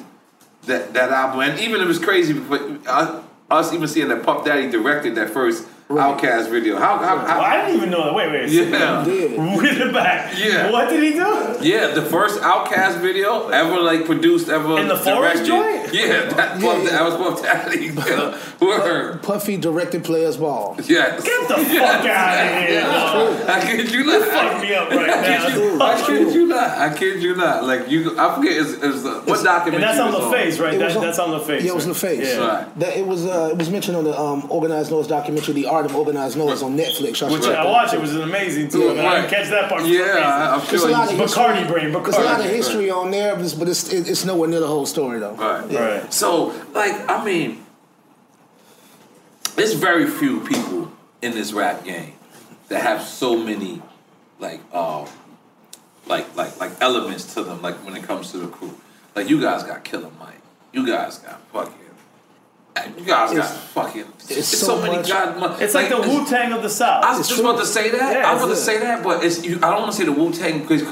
that 0.66 0.94
that 0.94 1.10
album. 1.10 1.40
And 1.40 1.60
even 1.60 1.80
if 1.80 1.88
was 1.88 1.98
crazy, 1.98 2.32
but 2.32 2.62
uh, 2.86 3.22
us 3.50 3.72
even 3.72 3.88
seeing 3.88 4.08
that 4.08 4.22
Puff 4.22 4.44
Daddy 4.44 4.70
directed 4.70 5.14
that 5.16 5.30
first 5.30 5.66
Outkast 5.98 6.50
video. 6.50 6.78
How, 6.78 6.98
how, 6.98 7.16
Well, 7.16 7.40
I 7.40 7.62
didn't 7.62 7.76
even 7.76 7.90
know 7.90 8.04
that. 8.04 8.14
Wait, 8.14 8.30
wait. 8.30 8.48
yeah. 8.50 9.04
Did. 9.04 9.32
Read 9.60 9.78
it 9.80 9.92
back. 9.92 10.38
Yeah. 10.38 10.70
What 10.70 10.88
did 10.90 11.02
he 11.02 11.12
do? 11.12 11.56
Yeah, 11.66 11.88
the 11.88 12.02
first 12.02 12.40
Outkast 12.40 13.00
video 13.00 13.48
ever 13.48 13.80
like 13.80 14.04
produced 14.06 14.48
ever 14.48 14.78
In 14.78 14.88
the 14.88 14.96
forest 14.96 15.44
directed. 15.44 15.46
joint? 15.46 15.94
Yeah, 15.94 16.24
that, 16.34 16.60
Yeah, 16.60 16.66
Puff, 16.72 16.84
yeah. 16.84 16.90
that 16.90 17.04
was 17.04 17.14
Puff 17.16 17.42
Daddy. 17.42 17.90
Yeah. 18.12 18.38
Word. 18.60 19.22
Puffy 19.22 19.56
directed 19.56 20.04
Players 20.04 20.36
Ball. 20.36 20.76
Yes. 20.84 21.22
Get 21.24 21.48
the 21.48 21.54
fuck 21.56 22.04
out 22.06 22.62
of 22.62 22.68
here. 22.68 22.80
dog. 22.80 23.48
I 23.48 23.60
kid 23.64 23.90
you 23.92 24.04
not. 24.04 24.28
Fuck 24.28 24.62
me 24.62 24.74
up 24.74 24.90
right 24.90 25.10
I 25.10 25.26
kid 25.46 25.54
you, 25.54 25.76
now. 25.78 25.84
I 25.86 26.06
kid 26.06 26.34
you 26.34 26.46
not. 26.46 26.70
I 26.78 26.96
kid 26.96 27.22
you 27.22 27.34
not. 27.36 27.64
Like 27.64 27.88
you, 27.90 28.18
I 28.18 28.34
forget. 28.36 28.52
It's, 28.56 28.70
it's, 28.72 29.04
uh, 29.04 29.22
what 29.24 29.42
documentary? 29.44 29.74
And 29.74 29.82
that's 29.82 29.98
on 29.98 30.12
was 30.12 30.24
the 30.24 30.30
face, 30.30 30.58
right? 30.58 30.74
It 30.74 30.78
That, 30.78 30.86
was 30.86 30.96
on- 30.96 31.02
that's 31.02 31.18
on 31.18 31.30
the 31.32 31.40
face. 31.40 31.64
Yeah, 31.64 31.70
it 31.70 31.74
was 31.74 31.86
right? 31.86 31.92
the 31.94 32.00
face. 32.00 32.28
Yeah. 32.28 32.38
Right. 32.46 32.78
That 32.80 32.96
it 32.96 33.06
was 33.06 33.26
uh, 33.26 33.48
it 33.52 33.58
was 33.58 33.70
mentioned 33.70 33.96
on 33.96 34.04
the 34.04 34.18
um, 34.18 34.46
Organized 34.50 34.90
Noise 34.92 35.08
documentary, 35.08 35.54
The 35.54 35.66
Art 35.66 35.81
of 35.86 35.94
Organized 35.96 36.36
Noise 36.36 36.62
on 36.62 36.76
Netflix. 36.76 37.22
I 37.26 37.30
Which 37.32 37.44
should- 37.44 37.54
I 37.54 37.64
watched. 37.64 37.94
It 37.94 38.00
was 38.00 38.14
an 38.14 38.22
amazing 38.22 38.68
too. 38.68 38.80
Yeah, 38.80 38.90
I, 38.90 38.94
mean, 38.94 39.04
I 39.04 39.20
didn't 39.22 39.30
catch 39.30 39.48
that 39.50 39.68
part. 39.68 39.84
Yeah, 39.84 40.02
I, 40.02 40.54
I'm 40.54 40.66
There's 40.66 40.80
sure. 40.80 40.88
a 40.88 40.92
lot 40.92 41.12
of 41.12 41.18
history. 41.18 41.42
Bacardi 41.42 41.68
brain. 41.68 41.92
There's 41.92 42.16
a 42.16 42.20
lot 42.20 42.40
of 42.40 42.46
Bacardi. 42.46 42.50
history 42.50 42.90
on 42.90 43.10
there, 43.10 43.34
but 43.36 43.68
it's, 43.68 43.92
it's 43.92 44.08
it's 44.08 44.24
nowhere 44.24 44.48
near 44.48 44.60
the 44.60 44.66
whole 44.66 44.86
story 44.86 45.18
though. 45.20 45.34
Right. 45.34 45.70
Yeah. 45.70 45.98
Right. 46.00 46.12
So, 46.12 46.46
like, 46.72 47.08
I 47.10 47.24
mean, 47.24 47.64
there's 49.56 49.74
very 49.74 50.06
few 50.06 50.40
people 50.40 50.90
in 51.20 51.32
this 51.32 51.52
rap 51.52 51.84
game 51.84 52.14
that 52.68 52.82
have 52.82 53.02
so 53.02 53.36
many, 53.36 53.82
like, 54.38 54.60
uh, 54.72 55.06
like, 56.06 56.34
like, 56.36 56.58
like 56.58 56.72
elements 56.80 57.34
to 57.34 57.42
them. 57.44 57.60
Like 57.62 57.76
when 57.84 57.94
it 57.96 58.02
comes 58.02 58.30
to 58.32 58.38
the 58.38 58.48
crew, 58.48 58.74
like 59.14 59.28
you 59.28 59.40
guys 59.40 59.62
got 59.62 59.84
Killer 59.84 60.10
Mike, 60.18 60.40
you 60.72 60.86
guys 60.86 61.18
got 61.18 61.40
fucking, 61.52 61.74
you 62.98 63.04
guys 63.04 63.30
got 63.30 63.32
It's- 63.32 63.58
fucking. 63.74 64.04
It's, 64.18 64.30
it's 64.30 64.48
so, 64.48 64.66
so 64.68 64.80
many 64.82 64.96
much- 64.96 65.08
god. 65.08 65.60
It's 65.60 65.74
like 65.74 65.88
the 65.88 65.98
it's- 65.98 66.08
Wu 66.08 66.26
Tang 66.26 66.52
of 66.52 66.62
the 66.62 66.70
South. 66.70 67.04
I 67.04 67.16
was 67.18 67.26
just 67.28 67.40
true. 67.40 67.48
about 67.50 67.60
to 67.60 67.66
say 67.66 67.90
that. 67.90 68.16
Yeah, 68.16 68.30
I 68.30 68.34
was 68.34 68.42
about 68.44 68.54
to 68.54 68.60
say 68.60 68.78
that, 68.78 69.02
but 69.04 69.22
it's 69.24 69.44
you, 69.44 69.56
I 69.56 69.70
don't 69.70 69.80
want 69.82 69.92
to 69.92 69.96
say 69.98 70.04
the 70.04 70.12
Wu 70.12 70.32
Tang 70.32 70.60
because 70.60 70.82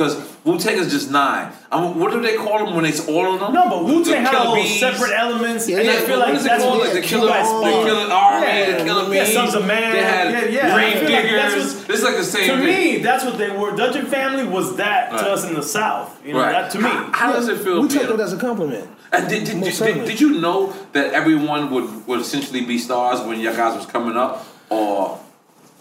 Wu 0.44 0.58
Tang 0.58 0.76
is 0.78 0.90
just 0.90 1.10
nine. 1.10 1.52
I 1.70 1.80
mean, 1.82 1.98
what 1.98 2.12
do 2.12 2.20
they 2.22 2.34
call 2.36 2.64
them 2.64 2.74
when 2.74 2.86
it's 2.86 3.06
all 3.06 3.34
of 3.34 3.40
them? 3.40 3.52
no, 3.52 3.68
but 3.68 3.84
Wu 3.84 4.02
Tang 4.04 4.22
had 4.24 4.30
Killer 4.32 4.46
all 4.46 4.54
those 4.56 4.64
Bees. 4.64 4.80
separate 4.80 5.12
elements, 5.12 5.68
Yeah, 5.68 5.76
and 5.78 5.86
yeah, 5.86 5.92
I 5.92 5.96
feel 5.96 6.18
what 6.18 6.28
like 6.28 6.36
is 6.36 6.44
it 6.44 6.48
that's 6.48 6.62
called? 6.64 6.78
what 6.78 6.84
Like 6.84 6.92
the 6.94 7.00
you 7.02 7.06
killer, 7.08 7.28
guys 7.28 7.44
the 7.46 7.58
spawned. 7.68 7.86
killer 7.88 8.12
army, 8.14 8.46
Yeah. 8.46 8.78
the 8.78 8.84
killer 8.84 9.14
Yeah, 9.14 9.24
bees. 9.24 9.34
Sunz 9.34 9.54
of 9.54 9.66
Man. 9.66 9.92
They 9.92 10.02
had 10.02 10.30
Yeah, 10.32 10.44
yeah. 10.46 10.74
I 10.74 10.74
grave 10.74 10.92
feel 10.94 11.10
like 11.12 11.30
that's 11.30 11.54
diggers. 11.54 11.74
what- 11.76 11.90
it's 11.90 12.02
like 12.02 12.16
the 12.16 12.24
same. 12.24 12.48
To 12.48 12.56
thing. 12.56 12.64
me, 12.94 12.98
that's 13.02 13.24
what 13.24 13.36
they 13.38 13.50
were. 13.50 13.70
Dungeon 13.76 14.06
Family 14.06 14.44
was 14.44 14.76
that 14.76 15.12
Right. 15.12 15.20
to 15.20 15.30
us 15.30 15.44
in 15.46 15.54
the 15.54 15.62
South. 15.62 16.18
You 16.24 16.32
know, 16.32 16.40
right? 16.40 16.52
that 16.52 16.70
to 16.72 16.78
me. 16.78 16.88
how, 16.88 17.10
how 17.12 17.32
does 17.32 17.48
it 17.48 17.58
feel? 17.58 17.82
We 17.82 17.88
being- 17.88 18.06
take 18.08 18.18
as 18.18 18.32
a 18.32 18.36
compliment. 18.38 18.88
and 19.12 19.28
did, 19.28 19.44
did, 19.44 19.56
most 19.58 19.78
did, 19.78 20.04
did 20.06 20.20
you 20.20 20.40
know 20.40 20.72
that 20.92 21.12
everyone 21.12 21.70
would, 21.70 22.06
would 22.06 22.20
essentially 22.20 22.62
be 22.62 22.78
stars 22.78 23.20
when 23.20 23.40
your 23.40 23.52
guys 23.54 23.76
was 23.76 23.84
coming 23.86 24.16
up, 24.16 24.46
or 24.70 25.18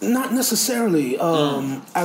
Not 0.02 0.32
necessarily. 0.32 1.18
Um, 1.18 1.82
I, 1.94 2.02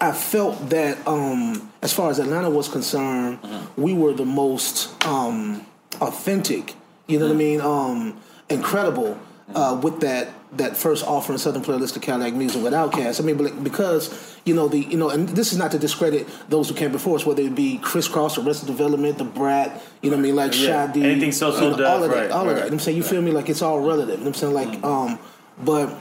I 0.00 0.08
I 0.08 0.12
felt 0.12 0.70
that 0.70 1.06
um, 1.06 1.70
as 1.82 1.92
far 1.92 2.10
as 2.10 2.18
Atlanta 2.18 2.50
was 2.50 2.68
concerned, 2.68 3.38
we 3.76 3.92
were 3.92 4.12
the 4.12 4.24
most 4.24 5.04
um, 5.04 5.64
authentic. 6.00 6.74
You 7.06 7.18
know 7.18 7.26
what 7.26 7.34
I 7.34 7.38
mean? 7.38 7.60
Um, 7.60 8.20
incredible 8.48 9.18
uh, 9.54 9.78
with 9.82 10.00
that 10.00 10.28
that 10.52 10.76
first 10.76 11.04
offer 11.06 11.32
in 11.32 11.38
Southernplayalisticadillacmuzik 11.38 12.62
with 12.62 12.72
Outkast. 12.72 13.20
I 13.20 13.24
mean, 13.24 13.36
but 13.36 13.62
because 13.62 14.36
you 14.44 14.54
know 14.54 14.68
the 14.68 14.78
you 14.78 14.96
know, 14.96 15.10
and 15.10 15.28
this 15.28 15.52
is 15.52 15.58
not 15.58 15.70
to 15.72 15.78
discredit 15.78 16.26
those 16.48 16.68
who 16.68 16.74
came 16.74 16.92
before 16.92 17.16
us, 17.16 17.26
whether 17.26 17.42
it 17.42 17.54
be 17.54 17.78
Kris 17.78 18.08
Kross, 18.08 18.42
Arrested 18.42 18.66
Development, 18.66 19.18
Da 19.18 19.24
Brat. 19.24 19.82
You 20.02 20.10
know 20.10 20.16
what 20.16 20.20
I 20.20 20.26
mean? 20.26 20.36
Like 20.36 20.54
Yeah. 20.54 20.86
Shadi, 20.88 21.02
Anything 21.02 21.32
So 21.32 21.50
So 21.50 21.70
you 21.70 21.76
know, 21.76 21.86
all 21.86 22.02
of 22.02 22.10
that, 22.10 22.16
right, 22.16 22.30
all 22.30 22.42
of 22.42 22.46
right. 22.48 22.54
that. 22.54 22.54
You 22.54 22.54
know 22.54 22.64
what 22.64 22.72
I'm 22.72 22.78
saying 22.80 22.96
you 22.96 23.02
feel 23.02 23.22
me? 23.22 23.30
Like 23.32 23.48
it's 23.48 23.62
all 23.62 23.80
relative. 23.80 24.18
You 24.18 24.24
know 24.24 24.30
what 24.30 24.42
I'm 24.42 24.54
saying? 24.54 24.54
Like, 24.54 24.84
um, 24.84 25.18
but 25.62 25.96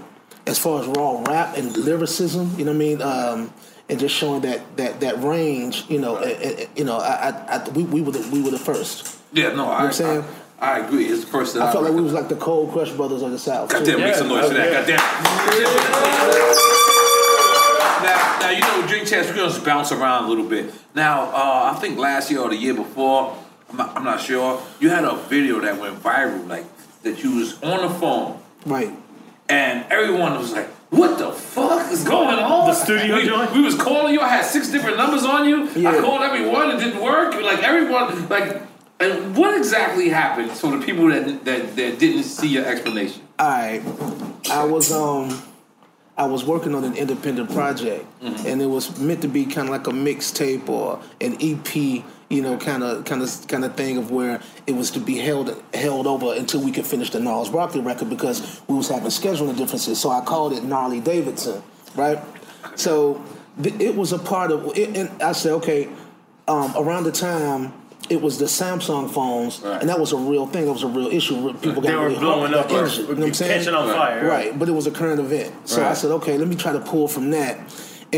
as 0.47 0.59
far 0.59 0.81
as 0.81 0.87
raw 0.87 1.21
rap 1.23 1.57
and 1.57 1.75
lyricism, 1.75 2.53
you 2.57 2.65
know 2.65 2.71
what 2.71 2.75
I 2.75 2.79
mean, 2.79 3.01
um, 3.01 3.53
and 3.89 3.99
just 3.99 4.15
showing 4.15 4.41
that 4.41 4.77
that 4.77 4.99
that 4.99 5.21
range, 5.23 5.85
you 5.89 5.99
know, 5.99 6.17
eh, 6.17 6.65
you 6.75 6.83
know, 6.83 6.97
I, 6.97 7.29
I, 7.29 7.57
I 7.57 7.69
we, 7.69 7.83
we 7.83 8.01
were 8.01 8.11
the, 8.11 8.29
we 8.31 8.41
were 8.41 8.51
the 8.51 8.59
first. 8.59 9.19
yeah? 9.33 9.53
No, 9.53 9.69
I, 9.69 9.85
I'm 9.85 9.93
saying? 9.93 10.23
I, 10.59 10.77
I 10.77 10.79
agree. 10.79 11.05
It's 11.05 11.21
the 11.25 11.31
first 11.31 11.53
that 11.55 11.63
I 11.63 11.71
felt 11.71 11.83
like 11.83 11.93
we 11.93 12.01
was 12.01 12.13
like 12.13 12.29
the 12.29 12.35
Cold 12.35 12.71
Crush 12.71 12.91
Brothers 12.91 13.21
of 13.21 13.31
the 13.31 13.39
South. 13.39 13.69
too. 13.69 13.77
Goddamn, 13.77 13.99
make 13.99 14.15
some 14.15 14.27
noise 14.29 14.47
for 14.47 14.53
that. 14.53 14.71
Goddamn. 14.71 14.99
Now, 18.03 18.37
now 18.39 18.49
you 18.51 18.61
know, 18.61 18.87
drink 18.87 19.07
chats. 19.07 19.29
We're 19.29 19.35
gonna 19.35 19.49
just 19.49 19.65
bounce 19.65 19.91
around 19.91 20.25
a 20.25 20.27
little 20.27 20.47
bit. 20.47 20.73
Now, 20.93 21.23
uh, 21.31 21.71
I 21.75 21.79
think 21.79 21.97
last 21.97 22.29
year 22.29 22.39
or 22.39 22.49
the 22.49 22.55
year 22.55 22.73
before, 22.73 23.35
I'm 23.69 23.77
not, 23.77 23.97
I'm 23.97 24.03
not 24.03 24.21
sure. 24.21 24.61
You 24.79 24.89
had 24.89 25.03
a 25.03 25.15
video 25.15 25.59
that 25.59 25.79
went 25.79 26.01
viral, 26.01 26.47
like 26.47 26.65
that 27.03 27.23
you 27.23 27.35
was 27.37 27.61
on 27.61 27.81
the 27.87 27.93
phone 27.99 28.39
Right. 28.65 28.91
And 29.49 29.85
everyone 29.91 30.33
was 30.37 30.51
like, 30.53 30.67
what 30.89 31.17
the 31.17 31.31
fuck 31.31 31.91
is 31.91 32.03
going 32.03 32.39
on? 32.39 32.67
The 32.67 32.73
studio 32.73 33.15
we, 33.17 33.25
joint? 33.25 33.51
we 33.53 33.61
was 33.61 33.75
calling 33.75 34.13
you. 34.13 34.21
I 34.21 34.29
had 34.29 34.45
six 34.45 34.69
different 34.71 34.97
numbers 34.97 35.23
on 35.23 35.47
you. 35.47 35.67
I 35.69 35.73
Yeah. 35.75 36.01
called 36.01 36.21
everyone. 36.21 36.71
It 36.71 36.79
didn't 36.79 37.01
work. 37.01 37.33
Like 37.35 37.63
everyone, 37.63 38.29
like, 38.29 38.61
and 38.99 39.35
what 39.35 39.57
exactly 39.57 40.09
happened? 40.09 40.51
So 40.51 40.71
the 40.77 40.85
people 40.85 41.09
that 41.09 41.43
that, 41.45 41.75
that 41.75 41.99
didn't 41.99 42.23
see 42.23 42.47
your 42.47 42.65
explanation. 42.65 43.21
All 43.37 43.47
right, 43.49 43.81
I 44.49 44.63
was 44.63 44.91
um, 44.93 45.41
I 46.17 46.25
was 46.27 46.45
working 46.45 46.73
on 46.73 46.85
an 46.85 46.95
independent 46.95 47.51
project, 47.51 48.05
and 48.21 48.61
it 48.61 48.67
was 48.67 48.97
meant 48.99 49.21
to 49.23 49.27
be 49.27 49.45
kind 49.45 49.67
of 49.67 49.71
like 49.71 49.87
a 49.87 49.91
mixtape 49.91 50.69
or 50.69 51.01
an 51.19 51.35
EP, 51.41 52.05
you 52.29 52.41
know, 52.41 52.57
kind 52.57 52.83
of 52.83 53.05
kind 53.05 53.21
of 53.21 53.47
kind 53.47 53.63
of 53.65 53.75
thing 53.75 53.97
of 53.97 54.09
where 54.11 54.41
it 54.67 54.75
was 54.75 54.91
to 54.91 54.99
be 54.99 55.17
held 55.17 55.61
held 55.73 56.07
over 56.07 56.33
until 56.33 56.61
we 56.61 56.71
could 56.71 56.85
finish 56.85 57.09
the 57.11 57.19
Gnarls 57.19 57.49
Barkley 57.49 57.81
record 57.81 58.09
because 58.09 58.61
we 58.67 58.75
was 58.75 58.89
having 58.89 59.07
scheduling 59.09 59.55
differences. 59.57 59.99
So 59.99 60.09
I 60.09 60.21
called 60.21 60.53
it 60.53 60.63
Gnarly 60.63 60.99
Davidson, 61.01 61.61
right? 61.95 62.19
So 62.75 63.23
th- 63.61 63.79
it 63.79 63.95
was 63.95 64.11
a 64.11 64.19
part 64.19 64.51
of 64.51 64.77
it, 64.77 64.95
and 64.97 65.21
I 65.21 65.33
said, 65.33 65.51
okay, 65.53 65.87
um, 66.47 66.73
around 66.77 67.03
the 67.03 67.11
time. 67.11 67.73
It 68.07 68.21
was 68.21 68.37
the 68.37 68.45
Samsung 68.45 69.09
phones, 69.09 69.61
Right. 69.61 69.81
and 69.81 69.89
that 69.89 69.99
was 69.99 70.11
a 70.13 70.15
real 70.17 70.45
thing. 70.45 70.65
That 70.65 70.73
was 70.73 70.83
a 70.83 70.87
real 70.87 71.07
issue. 71.07 71.51
People 71.55 71.81
got 71.81 71.89
They 71.89 71.95
were 71.95 72.01
really 72.09 72.19
blowing 72.19 72.53
up 72.53 72.69
injured, 72.69 72.91
you 73.09 73.15
know 73.15 73.21
what 73.21 73.27
I'm 73.29 73.33
saying? 73.33 73.57
catching 73.61 73.73
on 73.73 73.89
fire. 73.89 74.27
Right, 74.27 74.59
but 74.59 74.69
it 74.69 74.73
was 74.73 74.85
a 74.85 74.91
current 74.91 75.19
event. 75.19 75.51
So 75.67 75.83
I 75.83 75.93
said, 75.95 76.11
okay, 76.11 76.37
let 76.37 76.47
me 76.47 76.55
try 76.55 76.71
to 76.71 76.79
pull 76.81 77.07
from 77.07 77.31
that. 77.31 77.57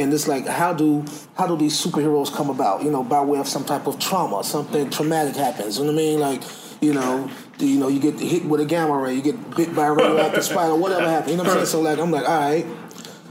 And 0.02 0.14
it's 0.14 0.28
like, 0.28 0.46
how 0.48 0.74
do 0.74 1.06
how 1.36 1.48
do 1.48 1.58
these 1.58 1.74
superheroes 1.80 2.34
come 2.34 2.50
about? 2.50 2.84
You 2.84 2.92
know, 2.92 3.04
by 3.04 3.22
way 3.22 3.40
of 3.40 3.48
some 3.48 3.66
type 3.66 3.88
of 3.88 4.00
trauma, 4.00 4.44
something 4.44 4.90
traumatic 4.90 5.36
happens. 5.36 5.78
You 5.78 5.86
know 5.86 5.94
what 5.94 6.00
I 6.00 6.04
mean? 6.04 6.20
Like, 6.20 6.42
you 6.82 6.94
know, 6.94 7.30
you 7.60 7.80
know, 7.80 7.88
you 7.88 8.00
get 8.00 8.20
hit 8.20 8.46
with 8.46 8.62
a 8.62 8.66
gamma 8.66 8.98
ray, 8.98 9.16
you 9.16 9.22
get 9.22 9.56
bit 9.56 9.76
by 9.76 9.88
a 9.88 9.94
radioactive 9.94 10.44
spider, 10.44 10.76
whatever 10.76 11.08
happens. 11.08 11.32
You 11.32 11.38
know 11.38 11.44
what 11.44 11.52
I'm 11.52 11.58
saying? 11.58 11.68
So 11.68 11.82
like, 11.82 12.00
I'm 12.00 12.12
like, 12.12 12.28
all 12.28 12.40
right, 12.40 12.66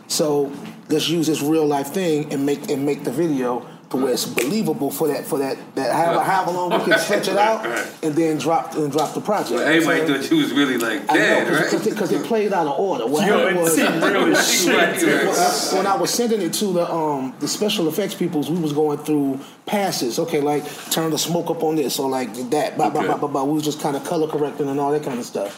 so 0.09 0.53
let's 0.89 1.09
use 1.09 1.27
this 1.27 1.43
real 1.43 1.67
life 1.67 1.89
thing 1.89 2.33
and 2.33 2.45
make 2.45 2.71
and 2.71 2.85
make 2.85 3.05
the 3.05 3.13
video 3.13 3.67
to 3.91 3.97
where 3.99 4.13
it's 4.13 4.25
believable 4.25 4.91
for 4.91 5.07
that 5.09 5.25
for 5.25 5.39
that 5.39 5.57
that 5.77 5.93
however, 5.95 6.21
however 6.25 6.51
long 6.53 6.71
we 6.71 6.85
can 6.91 6.99
stretch 6.99 7.29
it 7.29 7.37
out 7.37 7.65
and 8.03 8.15
then 8.15 8.37
drop 8.39 8.75
and 8.75 8.91
drop 8.91 9.15
the 9.15 9.21
project. 9.21 9.61
Everybody 9.61 9.77
You 9.77 9.81
know 9.81 9.87
what 9.87 10.07
saying? 10.07 10.23
thought 10.23 10.31
you 10.33 10.43
was 10.43 10.53
really 10.53 10.77
like 10.79 11.09
I 11.11 11.15
dead, 11.15 11.49
know, 11.49 11.59
right? 11.59 11.85
because 11.85 12.13
it, 12.13 12.25
played 12.27 12.53
out 12.53 12.67
of 12.67 12.79
order. 12.81 13.07
What 13.07 13.23
happened 13.23 13.61
was, 13.61 13.75
seemed 13.77 14.03
real 14.03 14.37
as 14.37 14.61
shit. 14.63 14.75
Right, 14.75 15.03
right. 15.03 15.27
when 15.27 15.37
I, 15.37 15.77
when 15.77 15.87
I 15.87 15.95
was 15.97 16.11
sending 16.13 16.43
it 16.43 16.53
to 16.55 16.73
the 16.73 16.91
um 16.93 17.35
the 17.39 17.47
special 17.47 17.87
effects 17.89 18.15
peoples, 18.15 18.51
we 18.51 18.59
was 18.59 18.73
going 18.73 18.99
through 18.99 19.39
passes. 19.67 20.19
Okay, 20.19 20.41
like 20.41 20.65
turn 20.91 21.11
the 21.11 21.19
smoke 21.19 21.51
up 21.51 21.63
on 21.63 21.77
this 21.77 21.99
or 22.01 22.09
like 22.11 22.33
that. 22.51 22.77
Blah, 22.77 22.91
blah, 22.91 23.01
Okay. 23.03 23.07
blah, 23.09 23.19
blah, 23.19 23.29
blah. 23.29 23.45
We 23.45 23.53
was 23.55 23.65
just 23.65 23.81
kind 23.81 23.95
of 23.97 24.05
color 24.05 24.27
correcting 24.27 24.69
and 24.69 24.81
all 24.81 24.91
that 24.93 25.05
kind 25.05 25.19
of 25.21 25.25
stuff. 25.25 25.53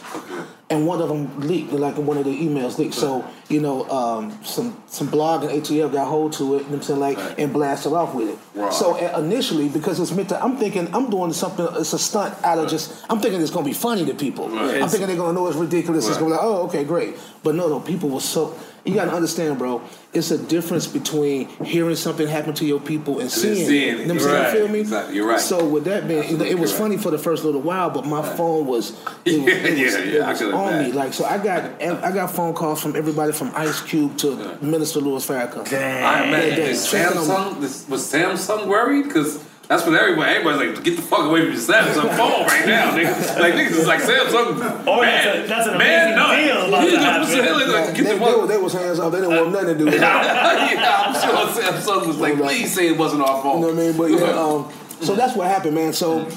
And 0.69 0.85
one 0.85 1.01
of 1.01 1.09
them 1.09 1.39
leaked, 1.47 1.71
like 1.73 1.97
one 1.97 2.17
of 2.17 2.25
the 2.25 2.31
emails 2.47 2.77
leaked. 2.77 2.93
So 2.93 3.25
you 3.49 3.59
know, 3.59 3.89
um, 3.89 4.37
some 4.43 4.81
some 4.87 5.07
blog 5.07 5.43
and 5.43 5.51
ATL 5.51 5.91
got 5.91 6.07
hold 6.07 6.33
to 6.33 6.55
it. 6.55 6.63
You 6.63 6.69
know 6.69 6.75
I'm 6.75 6.81
saying, 6.83 6.99
like, 6.99 7.17
Right. 7.17 7.39
and 7.39 7.51
blasted 7.51 7.93
off 7.93 8.13
with 8.13 8.29
it. 8.29 8.37
Wow. 8.55 8.69
So 8.69 8.95
uh, 8.95 9.19
initially, 9.19 9.69
because 9.69 9.99
it's 9.99 10.11
meant 10.11 10.29
to, 10.29 10.41
I'm 10.43 10.55
thinking 10.57 10.87
I'm 10.93 11.09
doing 11.09 11.33
something. 11.33 11.67
It's 11.73 11.93
a 11.93 11.99
stunt 11.99 12.35
out 12.43 12.59
of 12.59 12.69
just. 12.69 13.03
I'm 13.09 13.19
thinking 13.19 13.41
it's 13.41 13.51
gonna 13.51 13.65
be 13.65 13.73
funny 13.73 14.05
to 14.05 14.13
people. 14.13 14.49
Right. 14.49 14.81
I'm 14.81 14.87
thinking 14.87 15.07
they're 15.07 15.17
gonna 15.17 15.33
know 15.33 15.47
it's 15.47 15.57
ridiculous. 15.57 16.07
It's 16.07 16.17
gonna 16.17 16.27
be 16.29 16.31
like, 16.33 16.43
oh, 16.43 16.63
okay, 16.67 16.83
great. 16.83 17.15
But 17.43 17.55
no, 17.55 17.67
no, 17.67 17.79
people 17.79 18.09
were 18.09 18.21
so. 18.21 18.55
You 18.89 18.95
gotta 18.95 19.11
understand, 19.11 19.57
bro. 19.57 19.81
It's 20.11 20.31
a 20.31 20.37
difference 20.37 20.87
between 20.87 21.47
hearing 21.63 21.95
something 21.95 22.27
happen 22.27 22.53
to 22.55 22.65
your 22.65 22.79
people 22.79 23.19
and 23.19 23.29
seeing, 23.29 23.67
seeing 23.67 23.89
it. 23.89 23.99
it. 23.99 24.01
You 24.01 24.07
know 24.07 24.13
what 24.15 24.23
I'm 24.23 24.27
saying? 24.29 24.43
Right. 24.43 24.53
Feel 24.53 24.67
me? 24.67 24.79
Exactly. 24.79 25.15
You're 25.15 25.27
right. 25.27 25.39
So 25.39 25.67
with 25.67 25.83
that 25.85 26.07
being, 26.07 26.27
you 26.29 26.41
it 26.43 26.57
was 26.57 26.71
Correct. 26.71 26.81
funny 26.83 26.97
for 26.97 27.11
the 27.11 27.19
first 27.19 27.43
little 27.45 27.61
while, 27.61 27.91
but 27.91 28.05
my 28.07 28.23
phone 28.35 28.65
was, 28.65 28.91
it 29.25 29.39
was, 29.43 29.53
Yeah, 29.53 29.61
was, 29.69 29.79
yeah, 29.79 29.99
yeah, 30.19 30.29
was 30.29 30.41
on 30.41 30.71
that. 30.71 30.85
me. 30.87 30.91
Like 30.93 31.13
so, 31.13 31.25
I 31.25 31.37
got 31.37 31.81
I 32.03 32.11
got 32.11 32.31
phone 32.31 32.53
calls 32.55 32.81
from 32.81 32.95
everybody 32.95 33.31
from 33.33 33.51
Ice 33.55 33.81
Cube 33.81 34.17
to 34.19 34.57
Minister 34.61 34.99
Louis 34.99 35.25
Farrakhan. 35.27 35.59
I 35.67 35.69
Damn. 35.69 36.27
imagine 36.29 36.57
Yeah, 36.59 36.65
is 36.65 36.91
yeah. 36.93 37.09
Samsung 37.11 37.61
this, 37.61 37.87
was 37.87 38.01
Samsung 38.11 38.67
worried 38.67 39.03
because 39.05 39.43
that's 39.69 39.85
what 39.85 39.93
everybody 39.95 40.31
everybody's 40.31 40.75
like 40.75 40.83
get 40.83 40.95
the 40.97 41.01
fuck 41.03 41.25
away 41.25 41.41
from 41.45 41.53
your 41.53 41.61
Samsung 41.61 42.09
phone 42.17 42.45
right 42.47 42.65
now. 42.65 42.91
Nigga. 42.91 43.39
Like 43.39 43.53
niggas 43.53 43.71
is 43.71 43.87
like 43.87 44.01
Samsung. 44.01 44.83
Oh, 44.87 45.01
man, 45.01 45.25
that's 45.25 45.45
a- 45.45 45.47
that's 45.47 45.67
an 45.67 45.77
man, 45.77 46.13
amazing 46.13 46.15
no. 46.17 46.35
deal 46.35 46.67
about 46.67 46.83
Yeah, 46.83 46.89
to 46.89 46.97
like, 46.97 47.19
what's 47.21 47.31
the 47.31 47.43
happen. 47.43 47.69
hell? 47.69 47.93
They, 47.93 48.01
the 48.03 48.19
fuck. 48.19 48.41
were- 48.41 48.47
they 48.47 48.57
was 48.57 48.73
hands 48.73 48.99
off. 48.99 49.11
They 49.13 49.19
didn't 49.21 49.35
want 49.37 49.51
nothing 49.51 49.67
to 49.67 49.77
do 49.77 49.85
with 49.85 49.93
it. 49.93 50.01
yeah, 50.01 51.03
I'm 51.05 51.13
sure 51.13 51.63
Samsung 51.63 52.07
was 52.07 52.17
like, 52.17 52.35
please 52.35 52.73
say 52.73 52.87
it 52.89 52.97
wasn't 52.97 53.21
our 53.21 53.41
fault. 53.41 53.59
You 53.59 53.67
know 53.67 53.73
what 53.73 53.83
I 53.83 53.87
mean? 53.87 53.97
But 53.97 54.11
yeah, 54.11 54.41
um, 54.41 54.71
so 55.05 55.15
that's 55.15 55.35
what 55.35 55.47
happened, 55.47 55.75
man. 55.75 55.93
So 55.93 56.27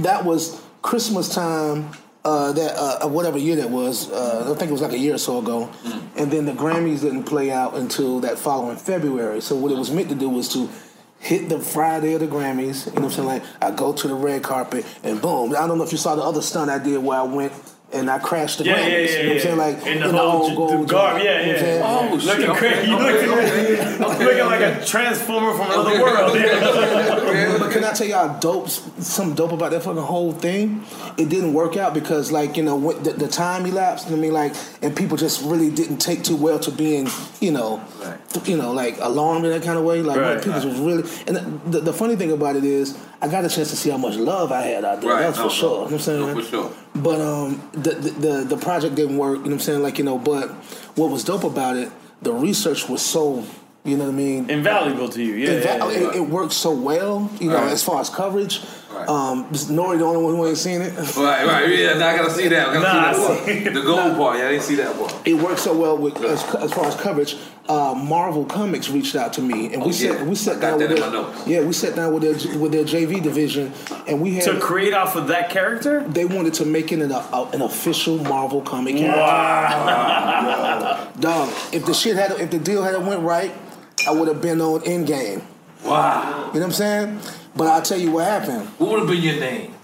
that 0.00 0.24
was 0.24 0.60
Christmas 0.82 1.32
time. 1.34 1.90
Uh, 2.24 2.52
that 2.52 2.76
uh, 2.76 3.08
whatever 3.08 3.38
year 3.38 3.56
that 3.56 3.70
was, 3.70 4.10
uh, 4.10 4.52
I 4.52 4.58
think 4.58 4.68
it 4.68 4.72
was 4.72 4.82
like 4.82 4.92
a 4.92 4.98
year 4.98 5.14
or 5.14 5.18
so 5.18 5.38
ago, 5.38 5.70
and 6.16 6.30
then 6.30 6.44
the 6.44 6.52
Grammys 6.52 7.00
didn't 7.00 7.22
play 7.24 7.50
out 7.50 7.74
until 7.74 8.20
that 8.20 8.38
following 8.38 8.76
February. 8.76 9.40
So 9.40 9.54
what 9.56 9.72
it 9.72 9.78
was 9.78 9.90
meant 9.92 10.10
to 10.10 10.14
do 10.16 10.28
was 10.28 10.52
to 10.52 10.68
hit 11.20 11.48
the 11.48 11.58
Friday 11.58 12.14
of 12.14 12.20
the 12.20 12.26
Grammys. 12.26 12.86
You 12.86 12.92
know 12.92 13.02
what 13.02 13.04
I'm 13.04 13.10
saying? 13.10 13.28
Like 13.28 13.42
I 13.60 13.70
go 13.70 13.92
to 13.92 14.08
the 14.08 14.14
red 14.14 14.42
carpet 14.42 14.84
and 15.02 15.20
boom. 15.20 15.54
I 15.56 15.66
don't 15.66 15.78
know 15.78 15.84
if 15.84 15.92
you 15.92 15.98
saw 15.98 16.14
the 16.16 16.22
other 16.22 16.42
stunt 16.42 16.70
I 16.70 16.78
did 16.78 16.98
where 17.02 17.18
I 17.18 17.22
went 17.22 17.52
and 17.92 18.10
I 18.10 18.18
crashed 18.18 18.58
the 18.58 18.64
Yeah, 18.66 18.76
Grammys. 18.78 18.88
yeah, 18.88 18.96
yeah, 18.98 19.02
you 19.02 19.22
know 19.22 19.28
what 19.28 19.34
I'm 19.34 19.40
saying? 19.40 19.56
Like 19.56 19.86
In 19.86 20.00
the 20.00 20.12
whole 20.12 20.30
old 20.42 20.50
j- 20.50 20.56
gold 20.56 20.70
the 20.88 20.92
garb, 20.92 21.12
joint, 21.14 21.24
yeah, 21.24 21.40
you 21.40 21.46
know 21.46 21.52
yeah. 21.52 21.58
saying? 21.58 21.82
Oh, 21.84 22.14
Looking 22.14 22.44
shit. 22.44 22.56
crazy. 22.56 22.90
You 22.90 22.98
looking, 22.98 24.24
looking 24.26 24.46
like 24.46 24.60
a 24.60 24.84
transformer 24.84 25.52
from 25.54 25.70
another 25.70 26.02
world. 26.02 26.36
But 27.68 27.74
can 27.74 27.84
I 27.84 27.92
tell 27.92 28.06
y'all 28.06 28.40
dope, 28.40 28.68
something 28.68 29.34
dope 29.34 29.52
about 29.52 29.70
that 29.72 29.82
fucking 29.82 30.02
whole 30.02 30.32
thing? 30.32 30.84
It 31.16 31.28
didn't 31.28 31.52
work 31.52 31.76
out 31.76 31.92
because, 31.94 32.32
like, 32.32 32.56
you 32.56 32.62
know, 32.62 32.92
the, 32.92 33.12
the 33.12 33.28
time 33.28 33.66
elapsed. 33.66 34.08
I 34.10 34.14
mean, 34.14 34.32
like, 34.32 34.54
and 34.82 34.96
people 34.96 35.16
just 35.16 35.42
really 35.44 35.70
didn't 35.70 35.98
take 35.98 36.22
too 36.24 36.36
well 36.36 36.58
to 36.60 36.70
being, 36.70 37.08
you 37.40 37.50
know, 37.50 37.82
you 38.44 38.56
know, 38.56 38.72
like 38.72 38.96
alarmed 39.00 39.44
in 39.44 39.50
that 39.52 39.62
kind 39.62 39.78
of 39.78 39.84
way. 39.84 40.00
Like, 40.02 40.18
Right. 40.18 40.38
people 40.42 40.54
was 40.54 40.78
really. 40.78 41.08
And 41.26 41.60
the, 41.70 41.80
the 41.80 41.92
funny 41.92 42.16
thing 42.16 42.32
about 42.32 42.56
it 42.56 42.64
is, 42.64 42.96
I 43.20 43.28
got 43.28 43.44
a 43.44 43.48
chance 43.48 43.70
to 43.70 43.76
see 43.76 43.90
how 43.90 43.98
much 43.98 44.16
love 44.16 44.52
I 44.52 44.62
had 44.62 44.84
out 44.84 45.00
there. 45.00 45.10
Right, 45.10 45.22
That's 45.22 45.36
no, 45.38 45.44
for 45.44 45.48
no. 45.48 45.54
sure. 45.54 45.70
You 45.70 45.76
know 45.76 45.82
what 45.84 45.92
I'm 45.92 45.98
saying? 45.98 46.20
No, 46.20 46.34
for 46.34 46.42
sure. 46.48 46.72
But 46.94 47.20
um, 47.20 47.70
the, 47.72 47.90
the 47.90 48.10
the 48.10 48.44
the 48.44 48.56
project 48.56 48.94
didn't 48.94 49.18
work. 49.18 49.38
You 49.38 49.44
know 49.44 49.50
what 49.50 49.52
I'm 49.54 49.60
saying? 49.60 49.82
Like, 49.82 49.98
you 49.98 50.04
know, 50.04 50.18
but 50.18 50.48
what 50.96 51.10
was 51.10 51.22
dope 51.24 51.44
about 51.44 51.76
it, 51.76 51.90
the 52.22 52.32
research 52.32 52.88
was 52.88 53.02
so. 53.02 53.44
You 53.84 53.96
know 53.96 54.04
what 54.04 54.10
I 54.10 54.16
mean? 54.16 54.50
Invaluable 54.50 55.08
to 55.08 55.22
you. 55.22 55.34
Yeah. 55.34 55.50
It, 55.50 55.64
yeah, 55.64 55.76
yeah. 55.90 56.08
it, 56.10 56.16
it 56.16 56.20
works 56.28 56.54
so 56.56 56.72
well, 56.72 57.30
you 57.40 57.48
know, 57.48 57.54
Right. 57.56 57.72
as 57.72 57.82
far 57.82 58.00
as 58.00 58.10
coverage. 58.10 58.60
Right. 58.92 59.08
Um, 59.08 59.44
Nori 59.50 59.98
the 59.98 60.04
only 60.04 60.22
one 60.22 60.34
who 60.36 60.46
ain't 60.46 60.58
seen 60.58 60.82
it. 60.82 60.92
Right, 61.16 61.46
right, 61.46 61.68
yeah, 61.68 61.92
I 61.94 62.16
gotta 62.16 62.30
see 62.30 62.48
that. 62.48 62.68
I 62.70 62.74
gotta 62.74 62.80
Nah, 62.80 63.12
see 63.12 63.22
I 63.22 63.36
that 63.36 63.44
see. 63.46 63.68
The 63.70 63.82
gold 63.82 64.16
part, 64.16 64.38
yeah, 64.38 64.46
I 64.46 64.50
didn't 64.52 64.64
see 64.64 64.74
that 64.76 64.96
part. 64.98 65.14
It 65.24 65.34
works 65.34 65.62
so 65.62 65.74
well 65.76 65.96
with 65.96 66.16
as, 66.24 66.42
as 66.56 66.72
far 66.72 66.86
as 66.86 66.96
coverage. 66.96 67.36
Uh, 67.68 67.94
Marvel 67.94 68.44
Comics 68.46 68.88
reached 68.90 69.14
out 69.14 69.32
to 69.34 69.42
me, 69.42 69.72
and 69.72 69.82
we 69.82 69.88
Oh, 69.88 69.92
sat 69.92 70.18
yeah. 70.18 70.22
we 70.24 70.30
I 70.30 70.34
sat 70.34 70.60
down 70.60 70.78
with 70.78 70.88
their, 70.88 71.24
yeah 71.46 71.60
we 71.64 71.72
sat 71.72 71.94
down 71.94 72.12
with 72.14 72.22
their 72.22 72.58
with 72.58 72.72
their 72.72 72.84
JV 72.84 73.20
division, 73.22 73.72
and 74.06 74.20
we 74.20 74.34
had 74.34 74.44
To 74.44 74.58
create 74.58 74.94
off 74.94 75.14
of 75.16 75.28
that 75.28 75.50
character? 75.50 76.00
they 76.08 76.24
wanted 76.24 76.54
to 76.54 76.64
make 76.64 76.90
it 76.92 77.00
an, 77.00 77.12
a, 77.12 77.48
an 77.52 77.60
official 77.62 78.18
Marvel 78.24 78.62
comic 78.62 78.96
character. 78.96 79.20
Wow. 79.20 81.10
Dog, 81.20 81.48
if 81.72 81.84
the 81.86 81.94
shit 81.94 82.16
had 82.16 82.32
if 82.32 82.50
the 82.50 82.58
deal 82.58 82.82
had 82.82 82.96
went 83.06 83.20
right, 83.22 83.52
I 84.08 84.10
would 84.10 84.28
have 84.28 84.40
been 84.40 84.60
on 84.62 84.80
Endgame. 84.80 85.42
Wow. 85.84 86.50
You 86.54 86.60
know 86.60 86.60
what 86.60 86.62
I'm 86.62 86.72
saying? 86.72 87.20
But 87.54 87.66
I'll 87.66 87.82
tell 87.82 87.98
you 87.98 88.12
what 88.12 88.24
happened. 88.24 88.66
What 88.78 88.90
would 88.90 89.00
have 89.00 89.08
been 89.08 89.22
your 89.22 89.38
name? 89.38 89.74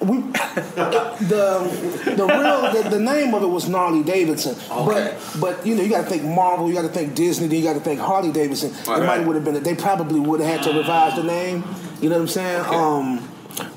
we 0.00 0.20
the 0.20 2.14
the 2.16 2.26
real 2.26 2.72
the, 2.72 2.88
the 2.90 2.98
name 2.98 3.34
of 3.34 3.42
it 3.42 3.46
was 3.46 3.68
Gnarly 3.68 4.02
Davidson. 4.02 4.56
Okay. 4.70 5.16
But 5.38 5.40
but 5.40 5.66
you 5.66 5.74
know 5.74 5.82
you 5.82 5.90
got 5.90 6.04
to 6.04 6.08
think 6.08 6.22
Marvel, 6.22 6.68
you 6.68 6.74
got 6.74 6.82
to 6.82 6.88
think 6.88 7.14
Disney, 7.14 7.46
then 7.46 7.58
you 7.58 7.64
got 7.64 7.74
to 7.74 7.80
think 7.80 8.00
Harley 8.00 8.32
Davidson. 8.32 8.72
Right, 8.86 9.02
it 9.02 9.06
might 9.06 9.26
would 9.26 9.36
have 9.36 9.44
been 9.44 9.62
they 9.62 9.74
probably 9.74 10.20
would 10.20 10.40
have 10.40 10.60
had 10.60 10.62
to 10.70 10.78
revise 10.78 11.16
the 11.16 11.24
name. 11.24 11.64
You 12.00 12.08
know 12.08 12.16
what 12.16 12.22
I'm 12.22 12.28
saying? 12.28 12.60
Okay. 12.60 12.74
Um, 12.74 13.28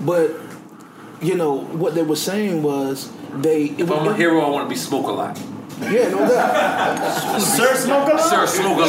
but 0.02 0.32
you 1.22 1.36
know 1.36 1.62
what 1.62 1.96
they 1.96 2.04
were 2.04 2.16
saying 2.16 2.64
was 2.64 3.12
they 3.34 3.66
it 3.66 3.82
If 3.82 3.92
I'm 3.92 4.08
a 4.08 4.16
hero, 4.16 4.42
I 4.42 4.50
want 4.50 4.66
to 4.66 4.70
be 4.70 4.80
Smoke 4.80 5.08
a 5.08 5.12
Lot. 5.12 5.42
Yeah 5.82 6.10
no 6.10 6.26
doubt. 6.28 7.40
Sir 7.42 7.76
Smoke? 7.76 8.20
Sir 8.20 8.48
Smoke. 8.48 8.80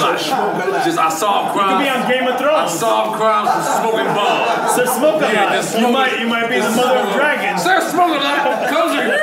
Just 0.84 0.98
I 0.98 1.08
solve 1.10 1.54
You 1.54 1.60
could 1.62 1.78
be 1.78 1.88
on 1.88 2.08
Game 2.08 2.26
of 2.26 2.38
Thrones. 2.38 2.56
I 2.56 2.66
Thrones. 2.66 2.80
solve 2.80 3.16
crimes 3.16 3.50
with 3.52 3.66
smoking 3.76 4.14
bombs. 4.14 4.72
Sir 4.74 4.86
Smoke 4.86 5.20
Yeah, 5.20 5.52
just 5.52 5.78
You 5.78 5.88
might, 5.88 6.18
you 6.18 6.26
might 6.26 6.48
be 6.48 6.56
the 6.56 6.62
just 6.62 6.76
mother 6.76 7.00
of 7.00 7.12
dragons. 7.14 7.62
Sir 7.62 7.80
Smoke 7.90 8.16
a 8.16 8.24
Lot 8.24 8.68
comes 8.68 8.92
in. 8.98 9.17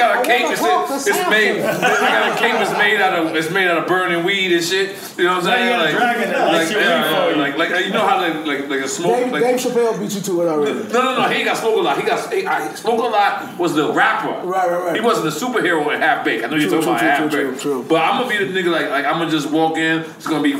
I 0.00 0.14
got 0.14 0.24
a 0.24 0.28
cape 0.28 0.46
and 0.46 0.56
talk. 0.56 0.90
It's 0.90 1.06
made. 1.30 1.60
I 1.60 1.80
got 1.80 2.36
a 2.36 2.40
cape 2.40 2.52
that's 2.52 2.78
made 2.78 3.00
out 3.00 3.18
of. 3.26 3.36
It's 3.36 3.50
made 3.50 3.68
out 3.68 3.78
of 3.78 3.86
burning 3.86 4.24
weed 4.24 4.52
and 4.52 4.64
shit. 4.64 4.96
You 5.18 5.24
know 5.24 5.36
what 5.36 5.44
I'm 5.44 5.50
saying? 5.52 5.68
got 5.68 5.88
a 5.88 5.92
dragon 5.92 6.30
that 6.30 6.52
like, 6.52 6.70
you 6.70 6.76
yeah, 6.78 7.02
weed 7.02 7.08
for 7.08 7.14
yeah, 7.14 7.30
you. 7.30 7.36
like, 7.36 7.70
like, 7.70 7.84
you 7.86 7.92
know 7.92 8.06
how 8.06 8.20
like, 8.20 8.46
like, 8.46 8.68
like 8.68 8.80
a 8.80 8.88
smoke. 8.88 9.16
Dave, 9.16 9.32
like, 9.32 9.42
Dave 9.42 9.60
Chappelle 9.60 10.00
beat 10.00 10.14
you 10.14 10.20
to 10.20 10.42
it 10.42 10.48
already. 10.48 10.72
No, 10.92 11.02
no, 11.02 11.22
no. 11.22 11.28
He 11.28 11.36
ain't 11.36 11.44
got 11.44 11.56
Smoke 11.58 11.76
a 11.76 11.80
Lot. 11.80 11.98
He 12.00 12.06
got 12.06 12.32
he, 12.32 12.46
I, 12.46 12.74
Smoke 12.74 12.98
a 13.00 13.08
Lot 13.08 13.58
was 13.58 13.74
the 13.74 13.92
rapper. 13.92 14.46
Right, 14.46 14.70
right, 14.70 14.84
right. 14.84 14.94
He 14.94 15.00
wasn't 15.00 15.28
a 15.28 15.30
superhero 15.30 15.94
in 15.94 16.00
Half 16.00 16.24
Baked. 16.24 16.44
I 16.44 16.48
know 16.48 16.56
you're 16.56 16.70
True, 16.70 16.80
talking 16.80 16.98
true, 16.98 17.08
about 17.08 17.18
true, 17.18 17.26
Half 17.26 17.30
true, 17.30 17.50
Baked. 17.50 17.62
true, 17.62 17.72
true. 17.80 17.88
But 17.88 18.02
I'm 18.02 18.22
gonna 18.22 18.38
be 18.38 18.44
the 18.44 18.58
nigga 18.58 18.72
like 18.72 18.90
like 18.90 19.04
I'm 19.04 19.18
gonna 19.18 19.30
just 19.30 19.50
walk 19.50 19.76
in. 19.76 20.00
It's 20.00 20.26
gonna 20.26 20.42
be 20.42 20.54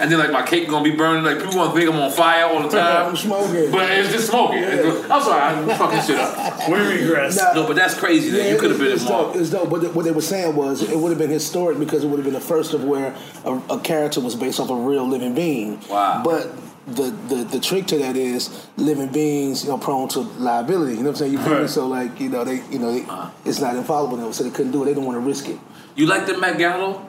and 0.00 0.12
then 0.12 0.18
like 0.18 0.30
my 0.30 0.42
cake 0.46 0.68
gonna 0.68 0.84
be 0.84 0.94
burning. 0.96 1.24
Like 1.24 1.38
people 1.38 1.54
gonna 1.54 1.72
think 1.74 1.90
I'm 1.90 1.96
on 2.00 2.10
fire 2.12 2.44
all 2.46 2.62
the 2.62 2.68
time. 2.68 3.06
I'm 3.08 3.16
smoking. 3.16 3.70
But 3.70 3.90
it's 3.90 4.12
just 4.12 4.28
smoking. 4.28 4.62
I'm 4.64 5.22
sorry, 5.22 5.40
I'm 5.42 5.68
fucking 5.76 6.02
shit 6.02 6.18
up. 6.18 6.68
We 6.68 6.78
regress. 6.78 7.36
Nah, 7.36 7.52
No, 7.54 7.66
but 7.66 7.76
that's 7.76 7.94
crazy. 7.94 8.30
That 8.30 8.44
Yeah, 8.44 8.52
you 8.52 8.58
could 8.60 8.67
have 8.70 8.78
been 8.78 8.92
it's 8.92 9.06
dope. 9.06 9.36
It's 9.36 9.50
dope. 9.50 9.70
But 9.70 9.94
what 9.94 10.04
they 10.04 10.10
were 10.12 10.20
saying 10.20 10.54
was 10.56 10.82
it 10.82 10.96
would 10.98 11.10
have 11.10 11.18
been 11.18 11.30
historic 11.30 11.78
because 11.78 12.04
it 12.04 12.08
would 12.08 12.18
have 12.18 12.24
been 12.24 12.34
the 12.34 12.40
first 12.40 12.74
of 12.74 12.84
where 12.84 13.14
a, 13.44 13.52
a 13.70 13.80
character 13.80 14.20
was 14.20 14.34
based 14.34 14.60
off 14.60 14.70
a 14.70 14.74
real 14.74 15.06
living 15.06 15.34
being. 15.34 15.80
Wow. 15.88 16.22
But 16.24 16.50
the, 16.86 17.10
the 17.28 17.44
the 17.44 17.60
trick 17.60 17.86
to 17.88 17.98
that 17.98 18.16
is 18.16 18.66
living 18.76 19.08
beings, 19.08 19.64
you 19.64 19.70
know, 19.70 19.78
prone 19.78 20.08
to 20.08 20.20
liability. 20.20 20.92
You 20.92 20.98
know 20.98 21.10
what 21.10 21.10
I'm 21.10 21.16
saying? 21.16 21.32
You? 21.32 21.38
Right. 21.38 21.68
So 21.68 21.86
like, 21.86 22.18
you 22.20 22.28
know, 22.30 22.44
they, 22.44 22.62
you 22.70 22.78
know, 22.78 22.92
they, 22.92 23.02
Uh-huh. 23.02 23.30
it's 23.44 23.60
not 23.60 23.76
infallible. 23.76 24.16
Now, 24.16 24.30
so 24.30 24.44
they 24.44 24.50
couldn't 24.50 24.72
do 24.72 24.82
it. 24.82 24.86
They 24.86 24.94
didn't 24.94 25.04
want 25.06 25.16
to 25.16 25.20
risk 25.26 25.48
it. 25.48 25.58
You 25.96 26.06
like 26.06 26.26
the 26.26 26.38
Met 26.38 26.58
Gala? 26.58 27.07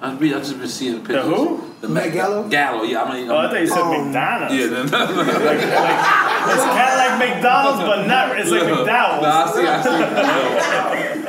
I've 0.00 0.18
been, 0.20 0.34
I've 0.34 0.42
just 0.42 0.58
been 0.58 0.68
seeing 0.68 0.98
pictures. 1.00 1.24
who? 1.24 1.64
The 1.80 1.88
Met 1.88 2.12
Gala? 2.12 2.48
Gala, 2.48 2.86
yeah. 2.86 3.02
I 3.02 3.12
mean, 3.14 3.30
Oh, 3.30 3.36
I 3.38 3.48
thought 3.48 3.60
you 3.60 3.66
said 3.66 3.78
Um, 3.82 4.04
McDonald's. 4.06 4.54
yeah. 4.54 4.66
no, 4.66 4.82
no, 4.84 5.14
no. 5.14 5.22
Like, 5.22 5.42
like, 5.44 5.60
it's 6.54 6.64
kind 6.64 6.90
of 6.90 6.98
like 6.98 7.18
McDonald's, 7.18 7.80
but 7.80 8.06
not. 8.06 8.38
It's 8.38 8.50
like 8.50 8.62
McDowell's. 8.74 9.22
Nah, 9.22 9.44
I 9.44 9.52
see, 9.52 9.66
I 9.66 11.14
see. 11.24 11.24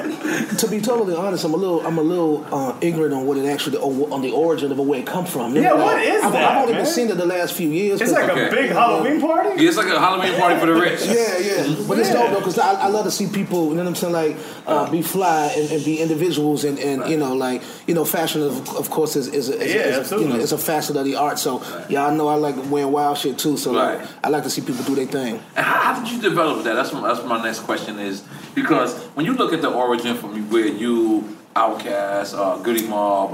To 0.57 0.67
be 0.67 0.79
totally 0.81 1.15
honest, 1.15 1.43
I'm 1.45 1.53
a 1.53 1.57
little, 1.57 1.85
I'm 1.85 1.97
a 1.97 2.01
little 2.01 2.45
uh, 2.53 2.75
ignorant 2.81 3.13
on 3.13 3.25
what 3.25 3.37
it 3.37 3.45
actually, 3.47 3.77
on 3.77 4.21
the 4.21 4.31
origin 4.31 4.71
of 4.71 4.77
where 4.79 4.99
it 4.99 5.05
come 5.07 5.25
from. 5.25 5.55
Yeah, 5.55 5.73
what 5.73 6.01
is 6.03 6.23
I've, 6.23 6.31
that, 6.33 6.51
I've 6.51 6.57
only 6.61 6.73
man? 6.73 6.83
been 6.83 6.91
seeing 6.91 7.09
it 7.09 7.15
the 7.15 7.25
last 7.25 7.53
few 7.53 7.69
years. 7.69 8.01
It's 8.01 8.11
'cause- 8.11 8.21
like 8.21 8.29
Okay. 8.31 8.47
a 8.47 8.51
big 8.51 8.69
Halloween 8.71 9.19
party. 9.21 9.61
Yeah, 9.61 9.69
it's 9.69 9.77
like 9.77 9.87
a 9.87 9.99
Halloween 9.99 10.37
party 10.39 10.59
for 10.59 10.65
the 10.67 10.73
rich. 10.85 11.05
Yeah, 11.05 11.37
yeah. 11.37 11.75
But 11.87 11.99
it's 11.99 12.09
Yeah. 12.09 12.13
dope 12.15 12.29
though, 12.31 12.39
because 12.39 12.59
I, 12.59 12.73
I 12.73 12.87
love 12.87 13.05
to 13.05 13.11
see 13.11 13.27
people, 13.27 13.69
you 13.69 13.75
know 13.75 13.83
what 13.83 13.87
I'm 13.89 13.95
saying, 13.95 14.13
like 14.13 14.37
uh, 14.67 14.89
be 14.91 15.01
fly 15.01 15.47
and, 15.57 15.71
and 15.71 15.83
be 15.85 15.99
individuals, 16.01 16.63
and, 16.63 16.77
and 16.79 17.09
you 17.09 17.17
know, 17.17 17.33
like 17.33 17.61
you 17.87 17.93
know, 17.95 18.05
fashion 18.05 18.41
of, 18.43 18.69
of 18.75 18.89
course 18.89 19.15
is 19.15 19.27
is, 19.29 19.49
a, 19.49 19.59
is, 19.61 19.73
Yeah, 19.73 19.81
a, 19.81 19.83
is 19.87 19.95
a- 19.97 19.99
absolutely. 20.01 20.27
you 20.31 20.33
know, 20.37 20.43
it's 20.43 20.51
a 20.51 20.57
facet 20.57 20.95
of 20.97 21.05
the 21.05 21.15
art. 21.15 21.39
So 21.39 21.61
y'all 21.89 22.13
know 22.13 22.27
I 22.27 22.35
like 22.35 22.55
wearing 22.69 22.91
wild 22.91 23.17
shit 23.17 23.37
too. 23.39 23.57
So 23.57 23.71
like, 23.71 23.99
I 24.23 24.29
like 24.29 24.43
to 24.43 24.49
see 24.49 24.61
people 24.61 24.83
do 24.83 24.95
their 24.95 25.05
thing. 25.05 25.41
And 25.55 25.65
how, 25.65 25.93
how 25.93 25.99
did 26.03 26.11
you 26.11 26.21
develop 26.21 26.63
that? 26.65 26.73
That's 26.73 26.91
my, 26.93 27.07
that's 27.13 27.25
my 27.25 27.41
next 27.41 27.59
question 27.61 27.97
is 27.99 28.23
because 28.55 28.95
when 29.15 29.25
you 29.25 29.33
look 29.33 29.53
at 29.53 29.61
the 29.61 29.69
origin 29.71 30.15
from 30.19 30.49
where 30.49 30.67
you, 30.67 31.37
Outkast, 31.55 32.37
uh, 32.37 32.57
Goodie 32.61 32.87
Mob, 32.87 33.33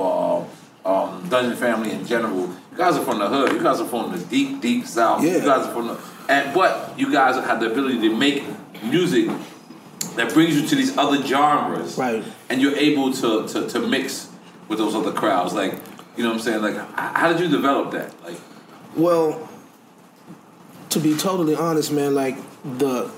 uh, 0.86 1.04
um, 1.04 1.28
Dungeon 1.30 1.58
Family 1.58 1.92
in 1.92 2.06
general, 2.06 2.48
you 2.72 2.78
guys 2.78 2.96
are 2.96 3.04
from 3.04 3.20
the 3.20 3.28
hood. 3.28 3.52
You 3.54 3.64
guys 3.64 3.80
are 3.80 3.88
from 3.88 4.12
the 4.12 4.24
deep, 4.26 4.62
deep 4.62 4.86
south. 4.86 5.24
You 5.24 5.40
guys 5.40 5.66
are 5.68 5.74
from 5.74 5.88
the 5.88 6.00
and 6.28 6.54
but 6.54 6.98
you 6.98 7.12
guys 7.12 7.36
have 7.36 7.60
the 7.60 7.72
ability 7.72 8.00
to 8.02 8.16
make 8.16 8.44
music 8.84 9.30
that 10.16 10.34
brings 10.34 10.56
you 10.60 10.68
to 10.68 10.76
these 10.76 10.98
other 10.98 11.22
genres, 11.24 11.98
Right. 11.98 12.24
And 12.50 12.62
you're 12.62 12.76
able 12.76 13.12
to 13.14 13.48
to, 13.48 13.68
to 13.70 13.80
mix 13.80 14.32
with 14.68 14.80
those 14.80 14.96
other 14.96 15.12
crowds, 15.12 15.54
like 15.54 15.74
you 16.18 16.24
know 16.24 16.30
what 16.30 16.38
I'm 16.38 16.42
saying. 16.42 16.62
Like, 16.62 16.78
how 16.96 17.32
did 17.32 17.42
you 17.42 17.50
develop 17.50 17.92
that? 17.92 18.14
Like, 18.24 18.40
Well, 18.96 19.48
to 20.90 21.00
be 21.00 21.16
totally 21.16 21.56
honest, 21.56 21.92
man, 21.92 22.16
like 22.16 22.38
the 22.64 23.12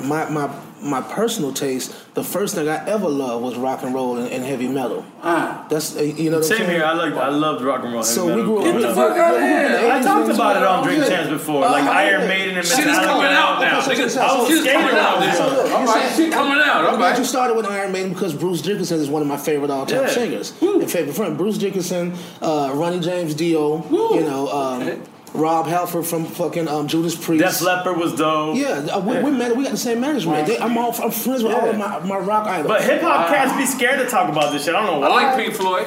my 0.00 0.28
my 0.30 0.50
my 0.82 1.02
personal 1.02 1.52
taste, 1.52 1.94
the 2.14 2.24
first 2.24 2.54
thing 2.54 2.66
I 2.66 2.82
ever 2.88 3.06
loved 3.06 3.44
was 3.44 3.54
rock 3.56 3.82
and 3.82 3.92
roll 3.94 4.16
and, 4.16 4.28
and 4.32 4.42
heavy 4.42 4.66
metal. 4.66 5.04
ah, 5.22 5.66
That's 5.68 5.94
uh, 5.94 6.00
you 6.00 6.30
know 6.30 6.40
Same 6.40 6.66
here. 6.70 6.82
I 6.84 6.92
like. 6.94 7.12
I 7.12 7.28
loved 7.28 7.62
rock 7.62 7.84
and 7.84 7.92
roll. 7.92 8.02
So 8.02 8.28
heavy 8.28 8.40
we 8.40 8.48
metal 8.48 8.54
grew 8.54 8.56
up. 8.56 8.62
growing 8.64 8.76
we- 8.76 8.84
up. 8.86 8.96
we- 8.96 9.02
we- 9.02 9.12
we- 9.12 9.20
out 9.20 9.34
of 9.34 9.40
here. 9.42 9.92
I 9.92 10.02
talked 10.02 10.30
about 10.30 10.56
it 10.56 10.62
on 10.62 10.82
Drink 10.84 11.02
Yeah. 11.02 11.08
Champs 11.08 11.30
before, 11.30 11.60
like 11.62 11.84
Uh, 11.84 11.90
Iron. 11.90 12.28
Maiden 12.28 12.56
and 12.56 12.66
Metallica. 12.66 12.76
shit 12.76 12.86
is 12.86 12.96
coming 12.98 13.26
out 13.26 13.60
now. 13.60 13.78
Okay, 13.80 13.94
so- 13.96 14.08
so- 14.08 14.20
I 14.22 14.38
was 14.38 14.46
skating 14.48 14.72
coming 14.72 14.96
out 14.96 15.16
around 15.18 15.20
now. 15.20 15.34
So 15.34 15.46
look, 15.48 15.66
you 15.68 15.74
All 15.74 15.84
right, 15.84 16.12
shit 16.16 16.32
coming 16.32 16.58
out. 16.64 16.84
I'm 16.86 16.96
glad 16.96 17.10
you 17.12 17.16
right. 17.18 17.26
started 17.26 17.56
with 17.58 17.66
Iron 17.66 17.92
Maiden 17.92 18.12
because 18.14 18.32
Bruce 18.34 18.62
Dickinson 18.62 19.00
is 19.00 19.08
one 19.10 19.20
of 19.22 19.28
my 19.28 19.36
favorite 19.36 19.70
all-time 19.70 20.08
singers. 20.08 20.54
And 20.62 20.90
favorite 20.90 21.14
friend, 21.14 21.36
Bruce 21.36 21.58
Dickinson, 21.58 22.14
uh, 22.40 22.70
Ronnie 22.72 23.00
James 23.00 23.34
Dio, 23.34 23.84
you 24.14 24.22
know, 24.22 24.48
um, 24.50 24.82
Okay. 24.82 24.98
Rob 25.34 25.66
Halford 25.66 26.06
from 26.06 26.24
fucking 26.26 26.66
um, 26.68 26.88
Judas 26.88 27.14
Priest. 27.14 27.44
Def 27.44 27.62
Leppard 27.62 27.96
was 27.96 28.14
dope. 28.14 28.56
Yeah, 28.56 28.68
uh, 28.92 29.00
we, 29.00 29.22
we 29.22 29.30
met. 29.30 29.56
We 29.56 29.62
got 29.64 29.70
the 29.72 29.76
same 29.76 30.00
management. 30.00 30.46
They, 30.46 30.58
I'm 30.58 30.76
all. 30.76 30.94
I'm 31.00 31.10
friends 31.10 31.42
with 31.44 31.52
all 31.52 31.68
of 31.68 31.76
my, 31.78 31.98
my 32.00 32.18
rock 32.18 32.46
idols. 32.46 32.66
But 32.68 32.82
hip 32.82 33.00
hop 33.00 33.28
cats 33.28 33.56
be 33.56 33.64
scared 33.66 34.00
to 34.00 34.06
talk 34.08 34.28
about 34.28 34.52
this 34.52 34.64
shit. 34.64 34.74
I 34.74 34.84
don't 34.84 35.00
know 35.00 35.08
why. 35.08 35.22
I 35.22 35.26
like 35.34 35.36
Pink 35.44 35.54
Floyd. 35.54 35.86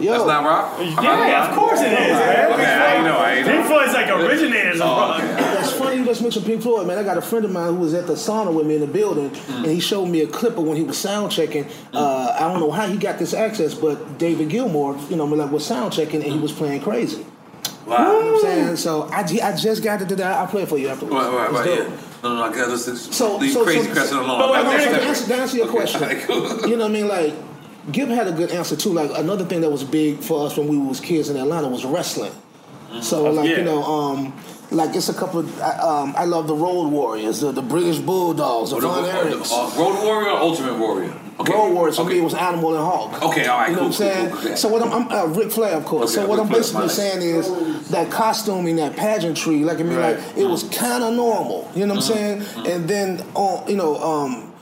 Yo, 0.00 0.10
That's 0.10 0.24
not 0.26 0.44
rock. 0.44 0.78
Yeah, 0.80 1.48
of 1.50 1.56
course 1.56 1.80
it 1.80 1.92
is, 1.92 1.92
man. 1.92 2.52
Okay, 2.52 2.64
I 2.64 3.02
know. 3.04 3.16
I 3.16 3.34
ain't 3.34 3.46
know. 3.46 3.52
Pink 3.52 3.66
Floyd's 3.66 3.92
like 3.94 4.08
originators 4.10 4.80
of 4.80 4.88
rock. 4.88 5.20
It's 5.22 5.70
funny 5.72 5.98
you 5.98 6.04
just 6.04 6.20
mentioned 6.20 6.44
Pink 6.44 6.62
Floyd, 6.62 6.88
man. 6.88 6.98
I 6.98 7.04
got 7.04 7.16
a 7.16 7.22
friend 7.22 7.44
of 7.44 7.52
mine 7.52 7.74
who 7.74 7.80
was 7.80 7.94
at 7.94 8.08
the 8.08 8.14
sauna 8.14 8.52
with 8.52 8.66
me 8.66 8.74
in 8.74 8.80
the 8.80 8.88
building, 8.88 9.30
Mm. 9.30 9.56
and 9.58 9.66
he 9.66 9.78
showed 9.78 10.06
me 10.06 10.20
a 10.22 10.26
clip 10.26 10.58
of 10.58 10.64
when 10.64 10.76
he 10.76 10.82
was 10.82 10.98
sound 10.98 11.30
checking. 11.30 11.66
Uh, 11.92 12.34
I 12.38 12.40
don't 12.40 12.58
know 12.58 12.72
how 12.72 12.88
he 12.88 12.96
got 12.96 13.20
this 13.20 13.32
access, 13.34 13.72
but 13.72 14.18
David 14.18 14.48
Gilmour, 14.50 14.98
you 15.08 15.14
know, 15.16 15.26
like 15.26 15.52
was 15.52 15.64
sound 15.64 15.92
checking, 15.92 16.24
and 16.24 16.32
he 16.32 16.38
was 16.40 16.50
playing 16.50 16.80
crazy. 16.80 17.24
You 17.84 17.90
know 17.90 17.96
Wow. 17.96 18.14
what 18.14 18.34
I'm 18.34 18.40
saying? 18.40 18.76
So 18.76 19.02
I, 19.04 19.20
I 19.20 19.56
just 19.56 19.82
got 19.82 19.98
to 20.00 20.06
do 20.06 20.14
that. 20.16 20.36
I'll 20.38 20.46
play 20.46 20.62
it 20.62 20.68
for 20.68 20.78
you 20.78 20.88
afterwards. 20.88 21.14
Right, 21.14 21.50
right, 21.50 21.52
right. 21.52 21.66
Yeah. 21.80 21.96
No, 22.22 22.36
no, 22.36 22.42
I 22.44 22.54
got 22.54 22.68
this. 22.68 22.84
So- 23.16 23.38
these 23.38 23.52
so- 23.52 23.64
crazy 23.64 23.86
so- 23.88 23.92
questions 23.92 24.12
along. 24.20 24.38
But 24.38 24.52
wait, 24.52 24.66
wait, 24.66 24.84
To 24.86 24.90
wait, 24.92 25.02
answer, 25.02 25.34
answer 25.34 25.56
your 25.58 25.68
question, 25.68 26.02
Okay, 26.02 26.20
cool. 26.22 26.60
you 26.68 26.76
know 26.76 26.84
what 26.84 26.90
I 26.90 26.94
mean? 26.94 27.08
Like, 27.08 27.34
Gipp 27.92 28.08
had 28.08 28.26
a 28.28 28.32
good 28.32 28.50
answer 28.50 28.76
too. 28.76 28.92
Like 28.94 29.10
another 29.18 29.44
thing 29.44 29.60
that 29.60 29.70
was 29.70 29.84
big 29.84 30.20
for 30.20 30.46
us 30.46 30.56
when 30.56 30.68
we 30.68 30.78
was 30.78 31.00
kids 31.00 31.28
in 31.28 31.36
Atlanta 31.36 31.68
was 31.68 31.84
wrestling. 31.84 32.32
So 33.02 33.30
like 33.30 33.50
yeah. 33.50 33.58
you 33.58 33.64
know, 33.64 33.82
um, 33.82 34.32
like 34.70 34.94
it's 34.96 35.10
a 35.10 35.14
couple. 35.14 35.40
Of, 35.40 35.60
I, 35.60 35.72
um, 35.80 36.14
I 36.16 36.24
love 36.24 36.46
the 36.46 36.54
Road 36.54 36.88
Warriors, 36.88 37.40
the, 37.40 37.52
the 37.52 37.60
British 37.60 37.98
Bulldogs, 37.98 38.70
the 38.70 38.76
Oh, 38.76 38.80
Von 38.80 39.04
oh, 39.04 39.08
Erichs. 39.08 39.50
uh, 39.52 39.78
Road 39.82 40.02
Warrior 40.02 40.30
or 40.30 40.38
Ultimate 40.38 40.78
Warrior? 40.78 41.14
Okay. 41.40 41.52
Road 41.52 41.72
Warriors 41.74 41.96
for 41.96 42.02
okay. 42.02 42.14
me 42.14 42.20
it 42.20 42.22
was 42.22 42.34
Animal 42.34 42.76
and 42.76 42.84
Hulk. 42.84 43.22
Okay, 43.22 43.46
all 43.46 43.58
right, 43.58 43.70
You 43.70 43.74
know 43.76 43.80
cool, 43.80 43.88
what 43.88 44.00
I'm 44.00 44.06
saying? 44.14 44.30
cool, 44.30 44.40
cool. 44.42 44.56
So 44.56 44.68
what 44.68 44.82
I'm, 44.82 44.92
I'm 44.92 45.08
uh, 45.10 45.26
Ric 45.34 45.50
Flair, 45.50 45.76
of 45.76 45.84
course. 45.84 46.16
Okay, 46.16 46.22
so 46.24 46.28
what 46.28 46.38
Ric 46.38 46.46
I'm 46.46 46.52
basically 46.52 46.88
saying 46.88 47.22
is 47.22 47.88
that 47.90 48.10
costuming, 48.10 48.76
that 48.76 48.94
pageantry, 48.96 49.64
like 49.64 49.78
I 49.80 49.82
mean, 49.82 49.96
Right. 49.98 50.16
like 50.18 50.36
it 50.36 50.44
was 50.46 50.62
kind 50.64 51.02
of 51.02 51.12
normal. 51.14 51.70
You 51.74 51.86
know 51.86 51.94
what 51.94 52.08
Uh-huh. 52.10 52.22
I'm 52.24 52.42
saying? 52.42 52.66
And 52.72 52.88
then 52.88 53.24
on, 53.34 53.68
you 53.68 53.76
know, 53.76 53.96
um, 54.00 54.52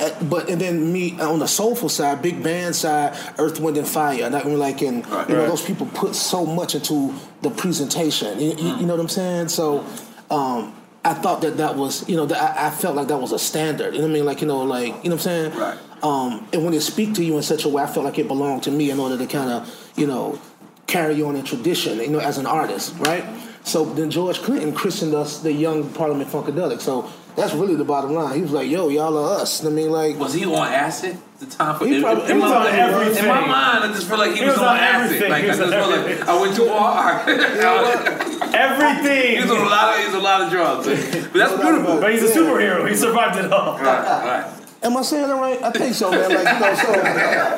uh, 0.00 0.10
but 0.24 0.48
and 0.48 0.60
then 0.60 0.92
me 0.92 1.18
on 1.20 1.38
the 1.38 1.46
soulful 1.46 1.88
side, 1.88 2.22
big 2.22 2.42
band 2.42 2.74
side, 2.74 3.14
Earth, 3.38 3.60
Wind 3.60 3.76
and 3.76 3.86
Fire. 3.86 4.24
And 4.24 4.34
I 4.34 4.42
mean, 4.42 4.58
like, 4.58 4.82
and 4.82 5.06
Right. 5.06 5.28
you 5.28 5.34
know, 5.36 5.40
Right. 5.42 5.48
those 5.48 5.62
people 5.62 5.86
put 5.94 6.14
so 6.16 6.44
much 6.44 6.74
into 6.74 7.14
the 7.42 7.50
presentation. 7.50 8.40
You, 8.40 8.54
you- 8.58 8.76
you 8.78 8.86
know 8.86 8.94
what 8.94 9.00
I'm 9.00 9.08
saying? 9.08 9.48
So. 9.48 9.84
Um, 10.30 10.74
I 11.02 11.14
thought 11.14 11.40
that 11.40 11.56
that 11.56 11.76
was, 11.76 12.06
you 12.10 12.14
know, 12.14 12.26
that 12.26 12.58
I, 12.60 12.66
I 12.66 12.70
felt 12.70 12.94
like 12.94 13.08
that 13.08 13.16
was 13.18 13.32
a 13.32 13.38
standard. 13.38 13.94
You 13.94 14.00
know 14.00 14.06
what 14.06 14.10
I 14.10 14.14
mean? 14.16 14.24
Like, 14.26 14.42
you 14.42 14.46
know, 14.46 14.58
like, 14.64 14.88
you 15.02 15.08
know 15.08 15.16
what 15.16 15.26
I'm 15.26 15.50
saying? 15.50 15.54
Right. 15.58 15.78
Um, 16.02 16.48
and 16.52 16.64
when 16.64 16.72
it 16.74 16.80
speak 16.80 17.14
to 17.14 17.24
you 17.24 17.36
in 17.36 17.42
such 17.42 17.64
a 17.64 17.68
way, 17.68 17.82
I 17.82 17.86
felt 17.86 18.04
like 18.04 18.18
it 18.18 18.26
belonged 18.28 18.62
to 18.64 18.70
me 18.70 18.90
in 18.90 18.98
order 18.98 19.18
to 19.18 19.26
kind 19.26 19.50
of, 19.50 19.92
you 19.96 20.06
know, 20.06 20.38
carry 20.86 21.22
on 21.22 21.36
in 21.36 21.44
tradition, 21.44 21.98
you 21.98 22.08
know, 22.08 22.20
as 22.20 22.38
an 22.38 22.46
artist, 22.46 22.94
right? 22.98 23.24
So 23.64 23.84
then 23.84 24.10
George 24.10 24.40
Clinton 24.40 24.72
christened 24.74 25.14
us 25.14 25.40
the 25.40 25.52
Young 25.52 25.88
Parliament 25.92 26.30
Funkadelic. 26.30 26.80
So 26.80 27.10
that's 27.36 27.52
really 27.54 27.76
the 27.76 27.84
bottom 27.84 28.12
line. 28.14 28.34
He 28.34 28.42
was 28.42 28.50
like, 28.52 28.68
"Yo, 28.68 28.88
y'all 28.88 29.16
are 29.18 29.40
us." 29.42 29.64
I 29.64 29.68
mean, 29.68 29.90
like, 29.90 30.18
Was 30.18 30.32
he 30.34 30.44
on 30.46 30.66
acid? 30.66 31.16
The 31.38 31.46
time 31.46 31.78
for 31.78 31.86
He 31.86 31.96
in, 31.96 32.02
probably- 32.02 32.24
in, 32.24 32.36
he 32.36 32.42
my, 32.42 32.48
was 32.48 33.16
on 33.16 33.16
in 33.18 33.28
my 33.28 33.40
mind, 33.46 33.84
I 33.84 33.92
just 33.94 34.08
feel 34.08 34.18
like 34.18 34.32
he, 34.32 34.38
He 34.38 34.44
was, 34.44 34.54
was 34.54 34.62
on, 34.62 34.68
on 34.68 34.76
acid. 34.78 35.30
Like 35.30 35.42
He 35.44 35.48
I 35.48 35.50
was 35.50 35.58
just 35.58 35.72
on 35.72 35.78
feel 35.78 35.90
like 35.90 36.00
everything. 36.00 36.28
I 36.28 36.40
went 36.40 36.56
too 36.56 36.66
far. 36.66 37.24
he 38.50 38.56
Everything. 38.56 39.40
was 39.42 39.50
on 39.50 39.66
a 39.66 39.68
lot 39.68 39.94
of 39.94 40.00
he 40.00 40.06
was 40.06 40.14
a 40.14 40.18
lot 40.20 40.40
of 40.42 40.50
drugs, 40.50 40.86
but 40.86 41.32
that's 41.38 41.60
beautiful. 41.60 42.00
But 42.00 42.12
he's 42.12 42.22
a 42.24 42.32
superhero. 42.38 42.88
He 42.88 42.96
survived 42.96 43.38
it 43.44 43.52
all. 43.52 43.78
Right, 43.78 44.42
right. 44.44 44.59
Am 44.82 44.96
I 44.96 45.02
saying 45.02 45.28
it 45.28 45.32
right? 45.34 45.62
I 45.62 45.70
think 45.72 45.94
so, 45.94 46.10
man. 46.10 46.22
Like, 46.30 46.38
you 46.38 46.60
know, 46.60 46.74
so 46.74 46.92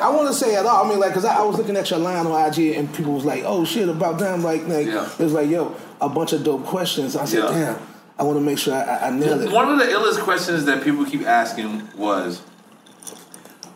I 0.01 0.09
want 0.09 0.27
to 0.27 0.33
say 0.33 0.55
it 0.55 0.65
all. 0.65 0.85
I 0.85 0.89
mean, 0.89 0.99
like, 0.99 1.11
because 1.11 1.23
I, 1.23 1.37
I 1.37 1.43
was 1.43 1.57
looking 1.57 1.77
at 1.77 1.89
your 1.89 1.99
line 1.99 2.25
on 2.27 2.47
IG 2.53 2.75
and 2.75 2.93
people 2.93 3.13
was 3.13 3.23
like, 3.23 3.43
oh, 3.45 3.63
shit, 3.63 3.87
about 3.87 4.19
them. 4.19 4.43
Like, 4.43 4.67
like 4.67 4.87
Yeah. 4.87 5.09
it 5.17 5.19
was 5.23 5.31
like, 5.31 5.49
yo, 5.49 5.73
a 6.01 6.09
bunch 6.09 6.33
of 6.33 6.43
dope 6.43 6.65
questions. 6.65 7.15
I 7.15 7.23
said, 7.23 7.43
Yeah. 7.45 7.49
damn, 7.75 7.87
I 8.19 8.23
want 8.23 8.37
to 8.37 8.41
make 8.43 8.57
sure 8.57 8.73
I, 8.73 8.81
I, 8.81 9.07
I 9.07 9.09
nail 9.11 9.39
it. 9.39 9.51
One 9.53 9.69
of 9.71 9.79
the 9.79 9.85
illest 9.85 10.19
questions 10.21 10.65
that 10.65 10.83
people 10.83 11.05
keep 11.05 11.25
asking 11.25 11.87
was, 11.95 12.41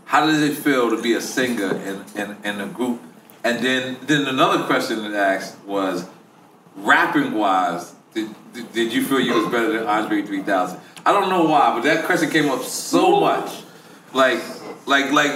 "How 0.06 0.26
does 0.26 0.42
it 0.42 0.56
feel 0.58 0.90
to 0.90 1.02
be 1.02 1.14
a 1.14 1.22
singer 1.22 1.74
in, 1.78 2.04
in, 2.22 2.38
in 2.44 2.62
a 2.62 2.68
group?" 2.68 3.02
And 3.46 3.64
then 3.66 3.98
then 4.06 4.26
another 4.28 4.64
question 4.66 5.02
that 5.10 5.14
asked 5.14 5.58
was, 5.66 6.06
"Rapping 6.76 7.34
wise, 7.34 7.94
did, 8.14 8.30
did, 8.54 8.72
did 8.74 8.94
you 8.94 9.04
feel 9.06 9.20
you 9.20 9.34
was 9.34 9.52
better 9.52 9.72
than 9.78 9.88
Andre 9.88 10.22
3000?" 10.22 10.80
I 11.06 11.14
don't 11.14 11.30
know 11.30 11.44
why, 11.44 11.74
but 11.74 11.84
that 11.84 12.06
question 12.06 12.30
came 12.30 12.50
up 12.50 12.64
so 12.64 13.20
much. 13.22 13.64
Like 14.14 14.40
like 14.86 15.12
like 15.12 15.32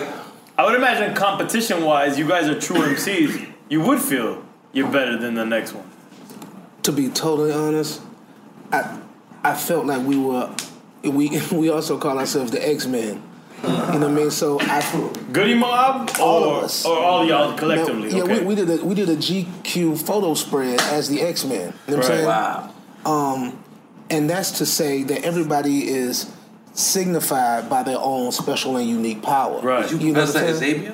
I 0.58 0.66
would 0.66 0.76
imagine 0.76 1.14
competition 1.16 1.84
wise, 1.84 2.18
you 2.20 2.28
guys 2.28 2.48
are 2.48 2.60
true 2.60 2.78
MCs. 2.78 3.48
You 3.70 3.82
would 3.82 4.00
feel 4.02 4.44
you're 4.74 4.92
better 4.92 5.18
than 5.18 5.36
the 5.36 5.46
next 5.46 5.74
one. 5.74 5.90
to 6.84 6.92
be 6.92 7.10
totally 7.10 7.52
honest, 7.52 8.02
I 8.72 9.00
I 9.44 9.56
felt 9.56 9.86
like 9.86 10.06
we 10.06 10.18
were 10.18 10.54
we 11.04 11.42
we 11.52 11.70
also 11.70 11.98
call 11.98 12.18
ourselves 12.18 12.52
the 12.52 12.68
X 12.68 12.86
Men. 12.88 13.22
You 13.64 13.70
know 13.70 13.78
what 13.92 14.04
I 14.04 14.08
mean? 14.10 14.32
So 14.32 14.60
I 14.60 14.82
Goodie 15.32 15.54
Mob 15.54 16.10
or, 16.20 16.22
All 16.22 16.44
of 16.58 16.64
us. 16.64 16.86
or 16.86 16.98
all 16.98 17.26
y'all 17.26 17.56
collectively? 17.58 18.10
yeah, 18.10 18.24
okay. 18.24 18.40
we, 18.40 18.46
we 18.48 18.56
did 18.56 18.70
a 18.70 18.84
we 18.84 18.96
did 18.96 19.10
a 19.10 19.16
GQ 19.16 20.00
photo 20.02 20.34
spread 20.34 20.80
as 20.82 21.10
the 21.10 21.22
X 21.22 21.46
Men. 21.46 21.74
You 21.88 21.94
know 21.94 21.98
what 21.98 21.98
I'm 21.98 22.04
saying? 22.04 22.26
wow. 22.26 22.74
Um, 23.06 23.64
and 24.10 24.30
that's 24.30 24.52
to 24.60 24.66
say 24.66 25.04
that 25.04 25.24
everybody 25.24 25.88
is 25.88 26.32
signified 26.74 27.70
by 27.70 27.84
their 27.84 28.00
own 28.00 28.32
special 28.32 28.78
and 28.78 28.88
unique 28.90 29.22
power. 29.22 29.62
Right. 29.62 29.90
You, 29.92 29.98
You 30.00 30.14
know 30.14 30.20
that's 30.22 30.34
what 30.34 30.44
I'm 30.44 30.54
that 30.54 30.60
saying? 30.60 30.76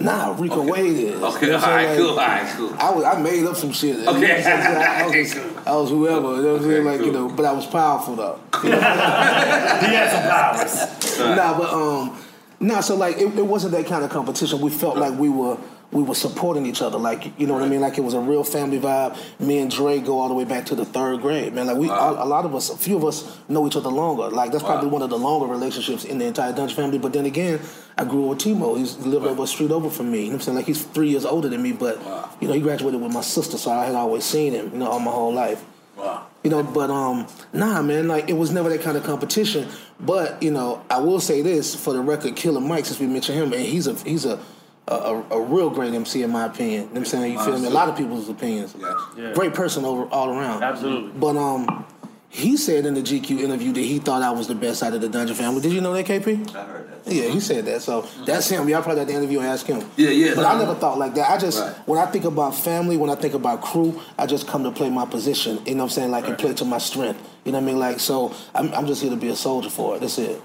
Nah, 0.00 0.34
Rico 0.38 0.62
Wade 0.62 0.96
is. 0.96 1.22
Okay, 1.22 1.46
You 1.46 1.52
know 1.52 1.58
all 1.58 1.60
what 1.60 1.68
I'm 1.70 1.76
right, 1.76 1.86
saying? 1.86 1.98
cool, 1.98 2.10
all 2.10 2.16
right, 2.16 2.54
cool. 2.56 2.74
I 2.78 2.90
was, 2.90 3.04
I 3.04 3.20
made 3.22 3.44
up 3.46 3.56
some 3.56 3.72
shit. 3.72 4.06
Okay. 4.08 4.42
I 4.44 5.06
was, 5.06 5.34
I 5.66 5.76
was 5.76 5.90
whoever. 5.90 6.36
You 6.36 6.42
know 6.42 6.52
what 6.54 6.62
I'm 6.62 6.68
saying? 6.68 6.84
Like 6.84 7.00
you 7.00 7.12
know, 7.12 7.28
but 7.28 7.44
I 7.44 7.52
was 7.52 7.66
powerful 7.66 8.16
though. 8.16 8.38
He 8.62 8.68
had 8.68 10.10
some 10.10 10.22
powers. 10.30 11.36
nah, 11.36 11.58
but 11.58 11.72
um, 11.72 12.16
nah. 12.60 12.80
So 12.80 12.96
like, 12.96 13.16
it, 13.16 13.36
it 13.36 13.46
wasn't 13.46 13.72
that 13.72 13.86
kind 13.86 14.04
of 14.04 14.10
competition. 14.10 14.60
We 14.60 14.70
felt 14.70 14.96
like 14.96 15.18
we 15.18 15.28
were 15.28 15.56
we 15.92 16.02
were 16.02 16.14
supporting 16.14 16.64
each 16.66 16.80
other. 16.82 16.98
Like 16.98 17.38
you 17.38 17.46
know 17.46 17.54
what 17.54 17.62
I 17.62 17.68
mean? 17.68 17.80
Like 17.80 17.98
it 17.98 18.00
was 18.00 18.14
a 18.14 18.20
real 18.20 18.42
family 18.44 18.80
vibe. 18.80 19.16
Me 19.38 19.58
and 19.58 19.70
Dre 19.70 20.00
go 20.00 20.18
all 20.20 20.28
the 20.28 20.34
way 20.34 20.44
back 20.44 20.66
to 20.66 20.74
the 20.74 20.84
third 20.84 21.20
grade, 21.20 21.52
man. 21.52 21.66
Like 21.66 21.76
we, 21.76 21.88
a, 21.88 21.92
a 21.92 22.24
lot 22.26 22.44
of 22.44 22.54
us, 22.54 22.70
a 22.70 22.76
few 22.76 22.96
of 22.96 23.04
us 23.04 23.38
know 23.48 23.66
each 23.66 23.76
other 23.76 23.90
longer. 23.90 24.28
Like 24.30 24.52
that's 24.52 24.64
probably 24.64 24.86
Wow. 24.88 24.94
one 24.94 25.02
of 25.02 25.10
the 25.10 25.18
longer 25.18 25.46
relationships 25.46 26.04
in 26.04 26.18
the 26.18 26.24
entire 26.24 26.52
Dunge 26.52 26.74
family. 26.74 26.98
But 26.98 27.12
then 27.12 27.26
again, 27.26 27.60
I 27.98 28.04
grew 28.04 28.24
up 28.24 28.30
with 28.30 28.38
T-Mo. 28.40 28.74
He's 28.76 28.96
he 28.96 29.02
lived 29.02 29.26
over 29.26 29.42
a 29.44 29.46
street 29.46 29.70
over 29.70 29.90
from 29.90 30.10
me. 30.10 30.20
You 30.20 30.24
know 30.24 30.30
what 30.30 30.34
I'm 30.36 30.40
saying? 30.42 30.56
Like 30.56 30.66
he's 30.66 30.82
three 30.82 31.10
years 31.10 31.24
older 31.26 31.48
than 31.48 31.62
me, 31.62 31.72
but 31.72 32.02
Wow. 32.04 32.30
you 32.40 32.48
know 32.48 32.54
he 32.54 32.60
graduated 32.60 33.00
with 33.00 33.12
my 33.12 33.20
sister, 33.20 33.58
so 33.58 33.70
I 33.70 33.84
had 33.84 33.94
always 33.94 34.24
seen 34.24 34.54
him. 34.54 34.70
You 34.72 34.78
know, 34.78 34.88
all 34.88 34.98
my 35.00 35.10
whole 35.12 35.32
life. 35.32 35.62
Wow. 35.96 36.26
You 36.42 36.50
know, 36.50 36.62
but 36.62 36.90
um, 36.90 37.26
nah, 37.52 37.82
man, 37.82 38.08
like 38.08 38.30
it 38.30 38.32
was 38.32 38.50
never 38.50 38.70
that 38.70 38.80
kind 38.80 38.96
of 38.96 39.04
competition. 39.04 39.68
But 40.00 40.42
you 40.42 40.50
know, 40.50 40.82
I 40.90 40.98
will 40.98 41.20
say 41.20 41.42
this 41.42 41.74
for 41.76 41.92
the 41.92 42.00
record, 42.00 42.34
Killer 42.34 42.60
Mike, 42.62 42.86
since 42.86 42.98
we 42.98 43.06
mentioned 43.06 43.38
him, 43.38 43.52
and 43.52 43.62
he's 43.62 43.86
a 43.86 43.94
he's 43.94 44.24
a 44.24 44.40
a, 44.88 44.94
a, 44.94 45.22
a 45.30 45.40
real 45.40 45.70
great 45.70 45.94
MC 45.94 46.22
in 46.22 46.30
my 46.30 46.46
opinion. 46.46 46.72
You 46.72 46.86
know 46.86 46.86
what 46.92 46.98
I'm 46.98 47.04
saying? 47.06 47.32
You 47.32 47.44
feel 47.44 47.58
me? 47.58 47.66
A 47.66 47.70
lot 47.70 47.88
of 47.88 47.96
people's 47.96 48.28
opinions. 48.28 48.74
Yeah. 48.78 48.94
Yeah. 49.16 49.32
Great 49.32 49.54
person 49.54 49.84
over 49.84 50.04
all 50.06 50.30
around. 50.30 50.62
Absolutely. 50.62 51.12
But 51.18 51.36
um, 51.36 51.84
he 52.28 52.56
said 52.56 52.86
in 52.86 52.94
the 52.94 53.02
GQ 53.02 53.40
interview 53.40 53.72
that 53.72 53.80
he 53.80 53.98
thought 53.98 54.22
I 54.22 54.30
was 54.30 54.48
the 54.48 54.54
best 54.54 54.82
out 54.82 54.92
of 54.94 55.00
the 55.00 55.08
Dungeon 55.08 55.36
family. 55.36 55.60
Did 55.60 55.72
you 55.72 55.80
know 55.80 55.92
that, 55.92 56.06
KP? 56.06 56.54
I 56.56 56.64
heard 56.64 56.88
that. 57.04 57.12
Yeah, 57.12 57.28
he 57.28 57.40
said 57.40 57.64
that. 57.66 57.82
So 57.82 58.02
that's 58.26 58.48
him. 58.48 58.68
Y'all 58.68 58.80
probably 58.82 59.02
at 59.02 59.08
the 59.08 59.12
interview 59.14 59.40
and 59.40 59.48
ask 59.48 59.66
him. 59.66 59.86
Yeah, 59.96 60.10
yeah. 60.10 60.34
But 60.34 60.46
I 60.46 60.56
never 60.58 60.74
thought 60.74 60.98
like 60.98 61.14
that. 61.14 61.30
I 61.30 61.36
just 61.38 61.60
Right. 61.60 61.74
when 61.88 61.98
I 61.98 62.06
think 62.06 62.24
about 62.24 62.54
family, 62.54 62.96
when 62.96 63.10
I 63.10 63.16
think 63.16 63.34
about 63.34 63.60
crew, 63.60 64.00
I 64.18 64.26
just 64.26 64.46
come 64.46 64.62
to 64.64 64.70
play 64.70 64.88
my 64.88 65.04
position. 65.04 65.58
You 65.66 65.74
know 65.74 65.78
what 65.78 65.82
I'm 65.84 65.90
saying? 65.90 66.10
Like 66.10 66.26
and 66.28 66.38
play 66.38 66.54
to 66.54 66.64
my 66.64 66.78
strength. 66.78 67.20
You 67.44 67.52
know 67.52 67.58
what 67.58 67.64
I 67.64 67.66
mean? 67.66 67.78
Like 67.78 68.00
so, 68.00 68.34
I'm, 68.54 68.72
I'm 68.72 68.86
just 68.86 69.02
here 69.02 69.10
to 69.10 69.16
be 69.16 69.28
a 69.28 69.36
soldier 69.36 69.68
for 69.70 69.96
it. 69.96 70.00
That's 70.00 70.18
it. 70.18 70.40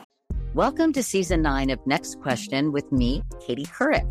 Welcome 0.56 0.91
to 0.93 1.04
season 1.04 1.43
nine 1.43 1.69
of 1.69 1.80
Next 1.86 2.19
Question 2.19 2.71
with 2.71 2.91
me, 2.91 3.21
Katie 3.45 3.65
Couric. 3.65 4.06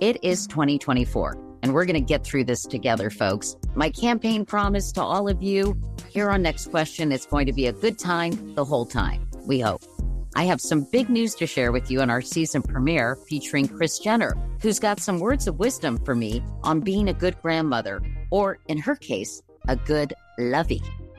It 0.00 0.24
is 0.24 0.46
2024, 0.46 1.38
and 1.62 1.74
we're 1.74 1.84
going 1.84 1.94
to 1.94 2.00
get 2.00 2.24
through 2.24 2.44
this 2.44 2.62
together, 2.62 3.10
folks. 3.10 3.56
My 3.74 3.90
campaign 3.90 4.46
promise 4.46 4.90
to 4.92 5.02
all 5.02 5.28
of 5.28 5.42
you 5.42 5.78
here 6.08 6.30
on 6.30 6.42
Next 6.42 6.70
Question 6.70 7.12
is 7.12 7.26
going 7.26 7.46
to 7.46 7.52
be 7.52 7.66
a 7.66 7.72
good 7.72 7.98
time 7.98 8.54
the 8.54 8.64
whole 8.64 8.86
time. 8.86 9.28
We 9.46 9.60
hope. 9.60 9.82
I 10.34 10.44
have 10.44 10.62
some 10.62 10.86
big 10.90 11.10
news 11.10 11.34
to 11.36 11.46
share 11.46 11.72
with 11.72 11.90
you 11.90 12.00
on 12.00 12.08
our 12.08 12.22
season 12.22 12.62
premiere 12.62 13.16
featuring 13.28 13.68
Kris 13.68 13.98
Jenner, 13.98 14.34
who's 14.62 14.78
got 14.78 14.98
some 14.98 15.20
words 15.20 15.46
of 15.46 15.58
wisdom 15.58 16.02
for 16.04 16.14
me 16.14 16.42
on 16.62 16.80
being 16.80 17.08
a 17.08 17.14
good 17.14 17.40
grandmother, 17.42 18.02
or 18.30 18.58
in 18.68 18.78
her 18.78 18.96
case, 18.96 19.42
a 19.68 19.76
good 19.76 20.14
lovey. 20.38 20.82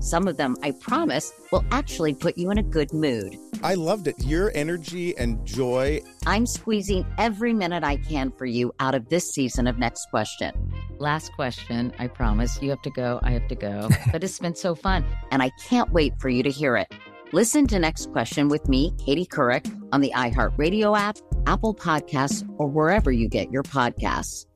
Some 0.00 0.28
of 0.28 0.36
them, 0.36 0.56
I 0.62 0.70
promise, 0.70 1.32
will 1.50 1.64
actually 1.72 2.14
put 2.14 2.38
you 2.38 2.50
in 2.50 2.58
a 2.58 2.62
good 2.62 2.92
mood. 2.92 3.36
I 3.62 3.74
loved 3.74 4.06
it. 4.06 4.14
Your 4.20 4.52
energy 4.54 5.16
and 5.18 5.44
joy. 5.44 6.00
I'm 6.24 6.46
squeezing 6.46 7.04
every 7.18 7.52
minute 7.52 7.82
I 7.82 7.96
can 7.96 8.30
for 8.30 8.46
you 8.46 8.72
out 8.78 8.94
of 8.94 9.08
this 9.08 9.32
season 9.32 9.66
of 9.66 9.78
Next 9.78 10.06
Question. 10.10 10.72
Last 10.98 11.32
question, 11.32 11.92
I 11.98 12.06
promise. 12.06 12.62
You 12.62 12.70
have 12.70 12.82
to 12.82 12.90
go, 12.90 13.18
I 13.22 13.32
have 13.32 13.48
to 13.48 13.56
go. 13.56 13.88
But 14.12 14.22
it's 14.24 14.38
been 14.38 14.54
so 14.54 14.74
fun, 14.74 15.04
and 15.30 15.42
I 15.42 15.50
can't 15.68 15.92
wait 15.92 16.14
for 16.20 16.28
you 16.28 16.42
to 16.42 16.50
hear 16.50 16.76
it. 16.76 16.92
Listen 17.32 17.66
to 17.66 17.78
Next 17.78 18.10
Question 18.12 18.48
with 18.48 18.68
me, 18.68 18.94
Katie 19.04 19.26
Couric, 19.26 19.66
on 19.92 20.00
the 20.00 20.12
iHeartRadio 20.14 20.96
app, 20.96 21.18
Apple 21.46 21.74
Podcasts, 21.74 22.48
or 22.56 22.68
wherever 22.68 23.10
you 23.10 23.28
get 23.28 23.50
your 23.50 23.64
podcasts. 23.64 24.46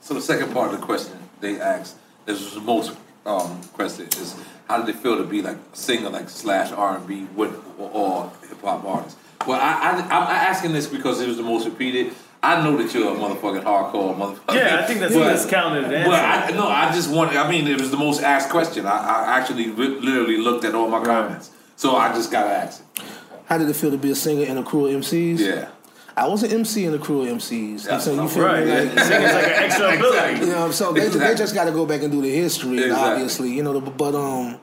So 0.00 0.14
the 0.14 0.20
second 0.20 0.52
part 0.52 0.72
of 0.72 0.80
the 0.80 0.86
question 0.86 1.16
they 1.40 1.60
asked, 1.60 1.96
this 2.26 2.40
was 2.40 2.54
the 2.54 2.60
most 2.60 2.96
um, 3.26 3.60
question, 3.72 4.06
is 4.06 4.36
how 4.68 4.80
did 4.82 4.94
it 4.94 4.98
feel 4.98 5.16
to 5.18 5.24
be 5.24 5.42
like 5.42 5.56
a 5.56 5.76
singer 5.76 6.08
like 6.10 6.28
slash 6.30 6.72
R 6.72 6.96
and 6.96 7.06
B 7.06 7.26
with 7.34 7.52
or, 7.78 7.90
or 7.92 8.32
hip 8.48 8.60
hop 8.62 8.84
artist? 8.84 9.16
Well, 9.46 9.60
I, 9.60 9.90
I 9.90 9.92
I'm 10.04 10.28
asking 10.30 10.72
this 10.72 10.86
because 10.86 11.20
it 11.20 11.28
was 11.28 11.36
the 11.36 11.42
most 11.42 11.64
repeated. 11.66 12.12
I 12.44 12.62
know 12.64 12.76
that 12.76 12.92
you're 12.92 13.12
a 13.14 13.16
motherfucking 13.16 13.62
hardcore 13.62 14.16
motherfucker. 14.16 14.54
Yeah, 14.54 14.80
I 14.80 14.86
think 14.86 14.98
that's 15.00 15.14
a 15.14 15.18
But- 15.18 15.32
discounted 15.32 15.84
answer. 15.84 16.10
But 16.10 16.24
I, 16.24 16.50
no, 16.56 16.66
I 16.68 16.92
just 16.92 17.10
want. 17.10 17.32
I 17.36 17.48
mean, 17.50 17.66
it 17.68 17.80
was 17.80 17.90
the 17.90 17.96
most 17.96 18.20
asked 18.22 18.50
question. 18.50 18.84
I, 18.86 18.96
I 18.98 19.38
actually 19.38 19.70
ri- 19.70 20.00
literally 20.00 20.36
looked 20.38 20.64
at 20.64 20.74
all 20.74 20.88
my 20.88 21.02
comments, 21.04 21.50
so 21.76 21.94
I 21.96 22.12
just 22.12 22.30
gotta 22.32 22.50
ask 22.50 22.82
it. 22.96 23.02
How 23.46 23.58
did 23.58 23.68
it 23.68 23.74
feel 23.76 23.90
to 23.90 23.98
be 23.98 24.10
a 24.10 24.14
singer 24.14 24.44
in 24.46 24.56
a 24.58 24.62
crew 24.64 24.86
of 24.86 25.00
MCs? 25.02 25.38
Yeah. 25.38 25.68
I 26.16 26.26
was 26.28 26.42
an 26.42 26.50
MC 26.52 26.84
in 26.84 26.94
a 26.94 26.98
crew 26.98 27.22
of 27.22 27.28
MCs. 27.38 27.86
Yeah, 27.86 27.98
so 27.98 28.14
you 28.22 28.28
feel 28.28 28.44
right. 28.44 28.64
me? 28.64 28.70
Like, 28.70 28.98
Singing's 29.00 29.32
like 29.32 29.44
an 29.46 29.52
extra 29.64 29.94
ability. 29.96 30.40
You 30.40 30.46
know, 30.52 30.70
so 30.70 30.92
they, 30.92 31.08
they 31.08 31.34
just 31.34 31.54
got 31.54 31.64
to 31.64 31.72
go 31.72 31.86
back 31.86 32.02
and 32.02 32.12
do 32.12 32.20
the 32.20 32.30
history, 32.30 32.82
Exactly. 32.82 32.98
obviously. 33.12 33.52
You 33.52 33.62
know, 33.62 33.80
but 33.80 34.14
um, 34.14 34.58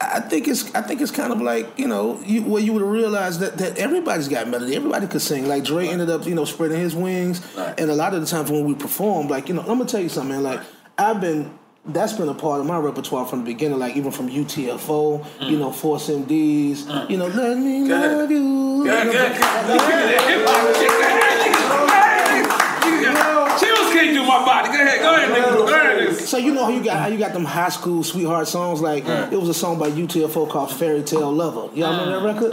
I 0.00 0.20
think 0.20 0.48
it's 0.48 0.74
I 0.74 0.82
think 0.82 1.00
it's 1.00 1.12
kind 1.12 1.32
of 1.32 1.40
like 1.40 1.78
you 1.78 1.86
know 1.86 2.20
you, 2.26 2.42
where 2.42 2.60
you 2.62 2.72
would 2.72 2.82
realize 2.82 3.38
that, 3.38 3.56
that 3.58 3.78
everybody's 3.78 4.28
got 4.28 4.48
melody, 4.48 4.74
everybody 4.74 5.06
could 5.06 5.22
sing. 5.22 5.46
Like 5.46 5.64
Dre 5.64 5.86
ended 5.88 6.10
up 6.10 6.26
you 6.26 6.34
know 6.34 6.44
spreading 6.44 6.80
his 6.80 6.94
wings, 6.94 7.40
Right. 7.56 7.78
and 7.78 7.90
a 7.90 7.94
lot 7.94 8.12
of 8.12 8.20
the 8.20 8.26
times 8.26 8.50
when 8.50 8.64
we 8.64 8.74
perform, 8.74 9.28
like 9.28 9.48
you 9.48 9.54
know, 9.54 9.60
I'm 9.60 9.66
gonna 9.78 9.86
tell 9.86 10.00
you 10.00 10.08
something, 10.08 10.34
man. 10.34 10.42
Like 10.42 10.60
I've 10.98 11.20
been. 11.20 11.56
That's 11.84 12.12
been 12.12 12.28
a 12.28 12.34
part 12.34 12.60
of 12.60 12.66
my 12.66 12.78
repertoire 12.78 13.26
from 13.26 13.40
the 13.40 13.44
beginning, 13.46 13.80
like 13.80 13.96
even 13.96 14.12
from 14.12 14.28
UTFO, 14.30 15.24
you 15.50 15.58
know, 15.58 15.72
Force 15.72 16.08
MDs, 16.08 17.10
you 17.10 17.16
know, 17.16 17.26
let 17.26 17.58
me 17.58 17.80
Mm. 17.82 17.88
Go 17.88 18.18
love 18.18 18.30
you. 18.30 18.84
Go 18.84 18.90
ahead, 18.90 19.06
you 19.06 19.12
go 19.12 19.18
ahead, 19.18 19.40
go 19.66 19.74
ahead. 19.74 20.20
Hip 20.30 20.46
hop 20.48 20.76
shit, 20.76 20.88
go 20.88 21.00
ahead, 21.00 21.40
nigga. 21.42 21.68
Go 21.68 21.86
ahead. 21.86 23.58
Chills 23.60 23.92
can't 23.92 24.14
do 24.14 24.22
my 24.22 24.44
body. 24.44 24.68
Go 24.68 24.74
ahead, 24.74 25.00
go 25.00 25.14
ahead, 25.14 25.28
nigga. 25.30 25.52
Go 25.56 25.66
ahead, 25.66 26.08
nigga. 26.08 26.14
So 26.20 26.36
you 26.38 26.54
know 26.54 26.64
how 26.66 26.70
you 26.70 26.84
got 26.84 26.98
how 27.00 27.08
you 27.08 27.18
got 27.18 27.32
them 27.32 27.44
high 27.44 27.68
school 27.68 28.04
sweetheart 28.04 28.46
songs 28.46 28.80
like 28.80 29.04
it 29.04 29.38
was 29.40 29.48
a 29.48 29.54
song 29.54 29.78
by 29.80 29.90
UTFO 29.90 30.48
called 30.48 30.70
Fairy 30.70 31.02
Tale 31.02 31.32
Lover. 31.32 31.68
Y'all 31.76 31.90
remember 31.98 32.20
that 32.20 32.24
record? 32.24 32.50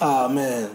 Oh 0.00 0.28
man. 0.30 0.74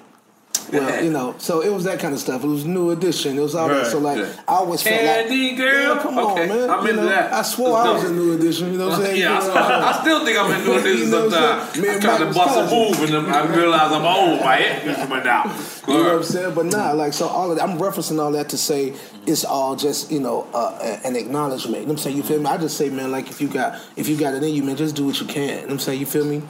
Well, 0.72 1.04
you 1.04 1.12
know, 1.12 1.36
so 1.38 1.62
it 1.62 1.70
was 1.74 1.84
that 1.86 2.00
kind 2.00 2.14
of 2.14 2.20
stuff. 2.20 2.44
It 2.44 2.48
was 2.48 2.66
new 2.66 2.92
edition. 2.92 3.38
It 3.38 3.42
was 3.42 3.56
all 3.56 3.68
that. 3.70 3.88
So 3.88 4.00
like, 4.00 4.18
Yeah. 4.20 4.32
I 4.48 4.54
always 4.56 4.82
felt 4.84 4.96
like, 5.04 5.16
Candy 5.28 5.56
girl. 5.56 5.96
Yeah, 5.96 6.02
come 6.02 6.18
okay, 6.20 6.44
on, 6.44 6.50
man. 6.50 6.70
I'm 6.70 6.84
You 6.84 6.90
into 6.92 7.04
know, 7.04 7.10
that. 7.10 7.34
I 7.34 7.42
swore 7.42 7.70
Let's 7.72 7.88
I 7.88 7.94
was 7.94 8.04
go. 8.04 8.10
in 8.10 8.16
new 8.16 8.34
edition. 8.34 8.72
You 8.72 8.78
know 8.78 8.90
what 8.90 9.00
I'm 9.00 9.06
saying? 9.06 9.20
Yeah, 9.22 9.30
I, 9.30 9.32
You 9.32 9.36
know 9.36 9.42
still, 9.42 9.54
what 9.56 9.64
I'm 9.64 9.70
saying? 9.72 9.84
I 9.84 10.02
still 10.02 10.26
think 10.26 10.38
I'm 10.38 10.52
in 10.52 10.66
doing 10.66 10.84
this 10.84 11.00
You 11.00 11.06
know 11.08 11.26
I'm 11.26 11.32
sometimes. 11.32 11.72
saying? 11.74 11.82
Me 11.88 11.94
I'm 11.94 12.02
trying 12.02 12.20
to 12.20 12.34
bust 12.34 12.58
a 12.58 12.76
move 12.76 13.16
and 13.16 13.28
I 13.34 13.56
realize 13.56 13.92
I'm 13.92 14.06
old. 14.06 14.40
My 14.42 14.56
head 14.56 14.84
just 14.84 15.10
went 15.10 15.28
out. 15.28 15.46
You 15.88 15.94
know 15.96 16.04
what 16.04 16.16
I'm 16.16 16.24
saying? 16.24 16.54
But 16.56 16.66
nah, 16.68 16.92
like 16.92 17.14
so 17.14 17.28
all 17.28 17.52
of 17.52 17.58
that, 17.58 17.68
I'm 17.68 17.78
referencing 17.80 18.20
all 18.22 18.32
that 18.34 18.50
to 18.50 18.58
say 18.58 18.94
it's 19.26 19.44
all 19.46 19.76
just, 19.76 20.12
you 20.12 20.20
know, 20.20 20.48
uh, 20.54 21.00
an 21.04 21.16
acknowledgement. 21.16 21.78
You 21.82 21.82
know 21.82 21.86
what 21.88 21.92
I'm 21.94 21.98
saying? 21.98 22.18
You 22.18 22.24
feel 22.24 22.40
me? 22.40 22.46
I 22.46 22.58
just 22.58 22.78
say, 22.78 22.90
man, 22.90 23.12
like 23.12 23.30
if 23.30 23.42
you 23.42 23.48
got 23.48 23.80
if 23.96 24.08
you 24.08 24.18
got 24.18 24.34
it 24.36 24.44
in 24.44 24.54
you, 24.54 24.64
man, 24.64 24.76
just 24.76 24.96
do 24.96 25.06
what 25.06 25.20
you 25.20 25.26
can. 25.28 25.48
You 25.50 25.56
know 25.56 25.62
what 25.64 25.72
I'm 25.72 25.80
saying? 25.80 26.00
You 26.00 26.06
feel 26.06 26.26
me? 26.26 26.42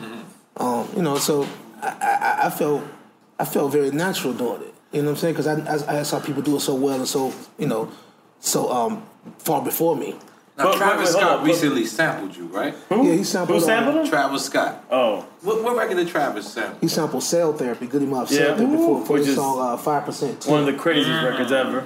Um, 0.57 0.89
you 0.95 1.01
know, 1.01 1.17
so 1.17 1.47
I, 1.81 1.87
I, 2.41 2.47
I 2.47 2.49
felt 2.49 2.83
I 3.39 3.45
felt 3.45 3.71
very 3.71 3.91
natural 3.91 4.33
doing 4.33 4.61
it. 4.63 4.73
You 4.91 5.01
know 5.01 5.09
what 5.09 5.11
I'm 5.11 5.17
saying? 5.17 5.33
Because 5.35 5.47
I, 5.47 5.93
I, 5.95 5.99
I 5.99 6.03
saw 6.03 6.19
people 6.19 6.41
do 6.41 6.55
it 6.57 6.59
so 6.61 6.75
well 6.75 6.97
and 6.97 7.07
so, 7.07 7.33
you 7.57 7.67
know, 7.67 7.89
so 8.39 8.71
um 8.71 9.03
far 9.39 9.61
before 9.63 9.95
me. 9.95 10.15
Now, 10.57 10.65
But- 10.65 10.75
Travis 10.77 11.13
wait, 11.13 11.19
Scott 11.21 11.31
on, 11.31 11.37
but- 11.39 11.45
recently 11.47 11.85
sampled 11.85 12.35
you, 12.35 12.45
right? 12.47 12.73
Who? 12.89 13.07
Yeah, 13.07 13.13
he 13.13 13.23
sampled, 13.23 13.59
Who 13.59 13.65
sampled 13.65 13.95
uh, 13.95 14.01
him? 14.03 14.09
Travis 14.09 14.45
Scott. 14.45 14.83
Oh, 14.91 15.25
What, 15.41 15.63
what 15.63 15.77
record 15.77 15.95
did 15.95 16.07
Travis 16.09 16.51
sample? 16.51 16.77
He 16.81 16.87
sampled 16.89 17.23
Cell 17.23 17.53
Therapy, 17.53 17.87
Goody 17.87 18.05
Him 18.05 18.13
Up, 18.13 18.29
Yeah. 18.29 18.37
Cell 18.37 18.57
Therapy 18.57 18.75
for, 18.75 19.05
for 19.05 19.13
Which 19.13 19.23
the 19.23 19.29
is 19.29 19.35
song 19.35 19.57
uh, 19.59 19.77
5%. 19.77 20.47
one 20.49 20.59
of 20.61 20.65
the 20.65 20.73
craziest 20.73 21.23
records 21.23 21.51
ever. 21.53 21.85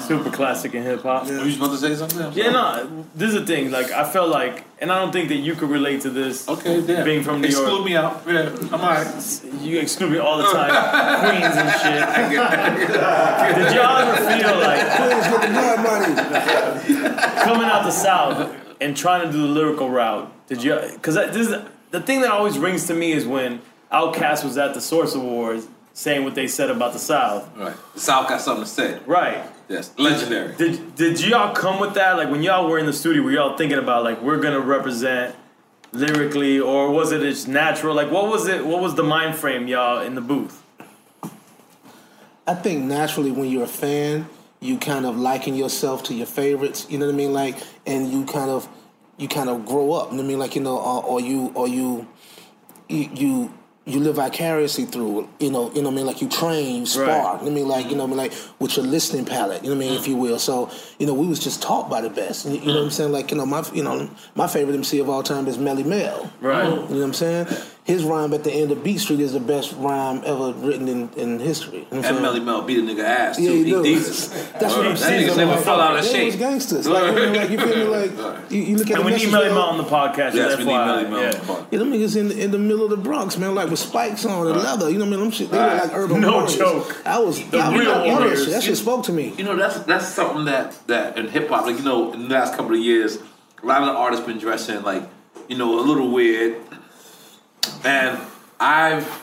Super 0.00 0.30
classic 0.30 0.74
in 0.74 0.82
hip 0.82 1.02
hop. 1.02 1.26
Were 1.26 1.38
oh, 1.38 1.44
you 1.44 1.52
supposed 1.52 1.80
to 1.80 1.88
say 1.88 1.94
something? 1.94 2.20
I'm 2.20 2.32
sorry. 2.32 2.44
Yeah, 2.44 2.52
no, 2.52 3.04
this 3.14 3.32
is 3.32 3.40
the 3.40 3.46
thing. 3.46 3.70
Like, 3.70 3.90
I 3.92 4.10
felt 4.10 4.28
like, 4.28 4.64
and 4.80 4.92
I 4.92 4.98
don't 4.98 5.12
think 5.12 5.28
that 5.28 5.36
you 5.36 5.54
could 5.54 5.70
relate 5.70 6.02
to 6.02 6.10
this. 6.10 6.48
Okay, 6.48 6.84
damn. 6.84 7.04
Being 7.04 7.22
from 7.22 7.40
New 7.40 7.46
Exclude 7.46 7.88
York. 7.88 8.14
Exclude 8.16 8.34
me 8.34 8.40
out. 8.44 8.60
Yeah, 8.60 8.74
I'm 8.74 8.80
alright. 8.80 9.62
You 9.62 9.78
exclude 9.78 10.12
me 10.12 10.18
all 10.18 10.38
the 10.38 10.44
time, 10.44 10.70
Queens 11.20 11.56
and 11.56 11.70
shit. 11.80 12.04
Did 13.56 13.74
y'all 13.74 13.96
ever 13.98 14.16
feel 14.30 14.58
like 14.58 14.80
Queens 14.96 15.26
get 15.28 15.40
the 15.40 15.48
blood 15.48 15.80
money. 15.82 16.14
coming 17.42 17.68
out 17.68 17.84
the 17.84 17.90
South 17.90 18.54
and 18.80 18.96
trying 18.96 19.26
to 19.26 19.32
do 19.32 19.42
the 19.42 19.48
lyrical 19.48 19.88
route? 19.88 20.30
Did 20.48 20.62
you? 20.62 20.78
Because 20.92 21.14
this 21.14 21.48
is 21.48 21.54
the 21.90 22.00
thing 22.00 22.20
that 22.22 22.30
always 22.30 22.58
rings 22.58 22.86
to 22.88 22.94
me 22.94 23.12
is 23.12 23.26
when 23.26 23.60
Outkast 23.92 24.44
was 24.44 24.58
at 24.58 24.74
the 24.74 24.80
Source 24.80 25.14
Awards 25.14 25.66
saying 25.92 26.24
what 26.24 26.34
they 26.34 26.46
said 26.46 26.70
about 26.70 26.92
the 26.92 26.98
South. 26.98 27.48
Right. 27.56 27.74
The 27.94 28.00
South 28.00 28.28
got 28.28 28.40
something 28.40 28.64
to 28.64 28.70
say. 28.70 28.98
Right. 29.06 29.42
Yes. 29.70 29.92
Legendary. 29.96 30.56
Did 30.56 30.96
did 30.96 31.20
y'all 31.20 31.54
come 31.54 31.78
with 31.78 31.94
that? 31.94 32.16
Like 32.16 32.28
when 32.28 32.42
y'all 32.42 32.68
were 32.68 32.78
in 32.78 32.86
the 32.86 32.92
studio, 32.92 33.22
were 33.22 33.30
y'all 33.30 33.56
thinking 33.56 33.78
about 33.78 34.02
like 34.02 34.20
we're 34.20 34.40
gonna 34.40 34.58
represent 34.58 35.36
lyrically, 35.92 36.58
or 36.58 36.90
was 36.90 37.12
it 37.12 37.20
just 37.20 37.46
natural? 37.46 37.94
Like, 37.94 38.10
what 38.10 38.26
was 38.28 38.48
it? 38.48 38.66
What 38.66 38.80
was 38.80 38.96
the 38.96 39.04
mind 39.04 39.36
frame, 39.36 39.68
y'all, 39.68 40.02
in 40.02 40.16
the 40.16 40.20
booth? 40.20 40.60
I 42.48 42.54
think 42.54 42.84
naturally 42.84 43.30
when 43.30 43.48
you're 43.48 43.62
a 43.62 43.68
fan, 43.68 44.28
you 44.58 44.76
kind 44.76 45.06
of 45.06 45.16
liken 45.16 45.54
yourself 45.54 46.02
to 46.04 46.14
your 46.14 46.26
favorites. 46.26 46.88
You 46.90 46.98
know 46.98 47.06
what 47.06 47.14
I 47.14 47.16
mean? 47.16 47.32
Like, 47.32 47.56
and 47.86 48.10
you 48.12 48.24
kind 48.24 48.50
of 48.50 48.68
you 49.18 49.28
kind 49.28 49.48
of 49.48 49.66
grow 49.66 49.92
up. 49.92 50.10
You 50.10 50.16
know 50.16 50.22
what 50.22 50.26
I 50.26 50.28
mean? 50.28 50.38
Like, 50.40 50.56
you 50.56 50.62
know, 50.62 50.78
or, 50.78 51.04
or 51.04 51.20
you 51.20 51.52
or 51.54 51.68
you 51.68 52.08
you. 52.88 53.54
You 53.86 53.98
live 53.98 54.16
vicariously 54.16 54.84
through, 54.84 55.28
you 55.40 55.50
know, 55.50 55.70
you 55.72 55.82
know 55.82 55.88
what 55.88 55.94
I 55.94 55.96
mean, 55.96 56.06
like 56.06 56.20
you 56.20 56.28
train, 56.28 56.80
you 56.80 56.86
spar, 56.86 57.06
Right. 57.06 57.42
you 57.44 57.46
know 57.46 57.52
I 57.52 57.54
mean, 57.54 57.68
like, 57.68 57.86
you 57.90 57.96
know 57.96 58.04
what 58.04 58.08
I 58.08 58.10
mean, 58.10 58.16
like 58.18 58.32
with 58.60 58.76
your 58.76 58.84
listening 58.86 59.24
palette, 59.24 59.64
you 59.64 59.70
know 59.70 59.76
what 59.76 59.84
I 59.84 59.88
mean, 59.88 59.98
if 59.98 60.06
you 60.06 60.16
will. 60.16 60.38
So, 60.38 60.70
you 60.98 61.06
know, 61.06 61.14
we 61.14 61.26
was 61.26 61.38
just 61.40 61.62
taught 61.62 61.88
by 61.88 62.02
the 62.02 62.10
best. 62.10 62.44
You, 62.46 62.52
you 62.60 62.66
know 62.66 62.74
what 62.74 62.82
I'm 62.84 62.90
saying? 62.90 63.10
Like, 63.12 63.30
you 63.30 63.38
know, 63.38 63.46
my 63.46 63.64
you 63.72 63.82
know, 63.82 64.08
my 64.34 64.46
favorite 64.46 64.74
MC 64.74 64.98
of 65.00 65.08
all 65.08 65.22
time 65.22 65.48
is 65.48 65.56
Melle 65.56 65.84
Mel. 65.84 66.30
Right. 66.40 66.64
You 66.64 66.70
know 66.74 66.82
what 66.82 67.02
I'm 67.02 67.14
saying? 67.14 67.46
His 67.90 68.04
rhyme 68.04 68.32
at 68.32 68.44
the 68.44 68.52
end 68.52 68.70
of 68.72 68.82
Beat 68.84 68.98
Street 68.98 69.20
is 69.20 69.32
the 69.32 69.40
best 69.40 69.74
rhyme 69.76 70.22
ever 70.24 70.52
written 70.52 70.86
in, 70.88 71.10
in 71.16 71.38
history. 71.40 71.86
You 71.90 72.00
know 72.00 72.08
And? 72.08 72.18
Melle 72.18 72.44
Mel 72.44 72.62
beat 72.62 72.78
a 72.78 72.82
nigga 72.82 73.04
ass 73.04 73.36
too. 73.36 73.42
Yeah, 73.42 73.50
you 73.50 73.64
he 73.64 73.70
do. 73.72 73.82
Jesus. 73.82 74.28
That's 74.28 74.74
what 74.76 74.86
I'm 74.86 74.92
That 74.92 74.98
saying. 74.98 75.26
nigga 75.26 75.30
So, 75.30 75.36
never 75.36 75.52
like, 75.56 75.64
fell 75.64 75.80
out 75.80 75.96
of 75.98 76.04
they 76.04 76.12
shape. 76.12 76.26
was 76.26 76.36
gangsters. 76.36 76.86
Like, 76.88 77.14
you, 77.14 77.26
know, 77.26 77.32
like, 77.32 77.50
you 77.50 77.58
feel 77.58 77.76
me? 77.76 77.84
Like 77.84 78.50
you, 78.50 78.60
you 78.62 78.76
look 78.76 78.90
at 78.90 78.96
And 78.98 79.06
the 79.06 79.12
we 79.12 79.16
need 79.18 79.28
Melle 79.28 79.48
Mel 79.50 79.58
on 79.62 79.78
the 79.78 79.84
podcast. 79.84 80.34
Yes, 80.34 80.54
just 80.54 80.58
we 80.58 80.64
need 80.66 80.70
FYI, 80.72 81.04
Melle 81.04 81.10
Mel. 81.10 81.20
yeah. 81.20 81.26
on 81.26 81.32
the 81.32 81.38
pod. 81.46 81.66
Yeah, 81.70 81.78
them 81.80 81.92
niggas 81.92 82.16
in 82.16 82.28
the, 82.28 82.40
in 82.44 82.50
the 82.52 82.58
middle 82.58 82.84
of 82.84 82.90
the 82.90 82.96
Bronx, 82.96 83.36
man, 83.36 83.54
like 83.54 83.68
with 83.70 83.78
spikes 83.78 84.24
on 84.24 84.46
and 84.46 84.56
leather. 84.56 84.88
You 84.90 84.98
know 84.98 85.04
what 85.06 85.14
I 85.14 85.16
mean? 85.16 85.20
Them 85.20 85.30
shit, 85.32 85.50
they 85.50 85.58
Right. 85.58 85.74
look 85.74 85.82
like 85.84 85.96
urban 85.96 86.20
No 86.20 86.32
warriors. 86.32 86.56
joke. 86.56 87.02
I 87.04 87.18
was 87.18 87.50
The 87.50 87.58
I, 87.58 87.76
real 87.78 87.90
I, 87.90 87.94
I, 87.94 88.14
warriors. 88.14 88.38
That 88.38 88.44
shit, 88.44 88.52
that 88.54 88.62
shit 88.62 88.76
spoke 88.76 89.04
to 89.06 89.12
me. 89.12 89.34
You 89.36 89.44
know, 89.44 89.56
that's 89.56 89.78
that's 89.80 90.06
something 90.06 90.44
that 90.46 90.76
that 90.86 91.18
in 91.18 91.28
hip 91.28 91.48
hop, 91.48 91.66
like 91.66 91.76
you 91.78 91.84
know, 91.84 92.12
in 92.12 92.28
the 92.28 92.34
last 92.34 92.54
couple 92.56 92.72
of 92.74 92.80
years, 92.80 93.18
a 93.62 93.66
lot 93.66 93.80
of 93.82 93.86
the 93.88 93.92
artists 93.94 94.24
been 94.24 94.38
dressing 94.38 94.80
like, 94.82 95.02
you 95.48 95.56
know, 95.58 95.78
a 95.78 95.82
little 95.82 96.10
weird. 96.10 96.56
And 97.84 98.18
I've 98.58 99.22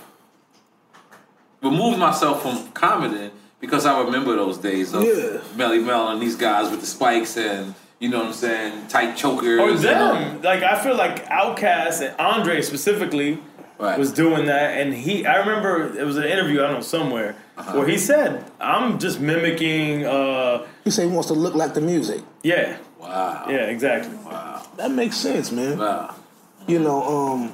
removed 1.61 1.97
myself 1.99 2.41
from 2.41 2.71
commenting 2.71 3.31
because 3.59 3.85
I 3.85 4.01
remember 4.01 4.35
those 4.35 4.57
days 4.57 4.93
of 4.93 5.03
Yeah. 5.03 5.39
Melle 5.55 5.83
Mel 5.83 6.09
and 6.09 6.21
these 6.21 6.35
guys 6.35 6.69
with 6.71 6.81
the 6.81 6.85
spikes 6.87 7.37
and 7.37 7.73
you 7.99 8.09
know 8.09 8.19
what 8.19 8.27
I'm 8.27 8.33
saying, 8.33 8.87
tight 8.89 9.15
chokers. 9.17 9.59
Or 9.59 9.69
and, 9.71 9.79
them. 9.79 10.41
Like 10.43 10.61
I 10.63 10.77
feel 10.83 10.95
like 10.95 11.25
Outkast 11.29 12.01
and 12.01 12.15
Andre 12.19 12.61
specifically 12.61 13.39
Right. 13.79 13.97
was 13.99 14.11
doing 14.11 14.47
that, 14.47 14.79
and 14.81 14.91
he. 14.91 15.23
I 15.27 15.35
remember 15.37 15.95
it 15.99 16.03
was 16.03 16.17
an 16.17 16.23
interview 16.23 16.61
I 16.61 16.63
don't 16.63 16.73
know 16.77 16.81
somewhere 16.81 17.35
Uh-huh. 17.57 17.77
where 17.77 17.87
he 17.87 17.99
said, 17.99 18.43
"I'm 18.59 18.97
just 18.97 19.19
mimicking." 19.19 20.03
uh 20.03 20.65
He 20.83 20.89
say 20.89 21.03
he 21.07 21.11
wants 21.11 21.27
to 21.27 21.35
look 21.35 21.53
like 21.53 21.75
the 21.75 21.81
music. 21.81 22.21
Yeah, 22.41 22.77
Wow. 22.99 23.45
yeah, 23.47 23.65
exactly. 23.69 24.15
Wow. 24.25 24.63
That 24.77 24.89
makes 24.91 25.15
sense, 25.17 25.51
man. 25.51 25.77
Wow. 25.77 26.15
You 26.65 26.79
know, 26.79 27.03
um, 27.03 27.51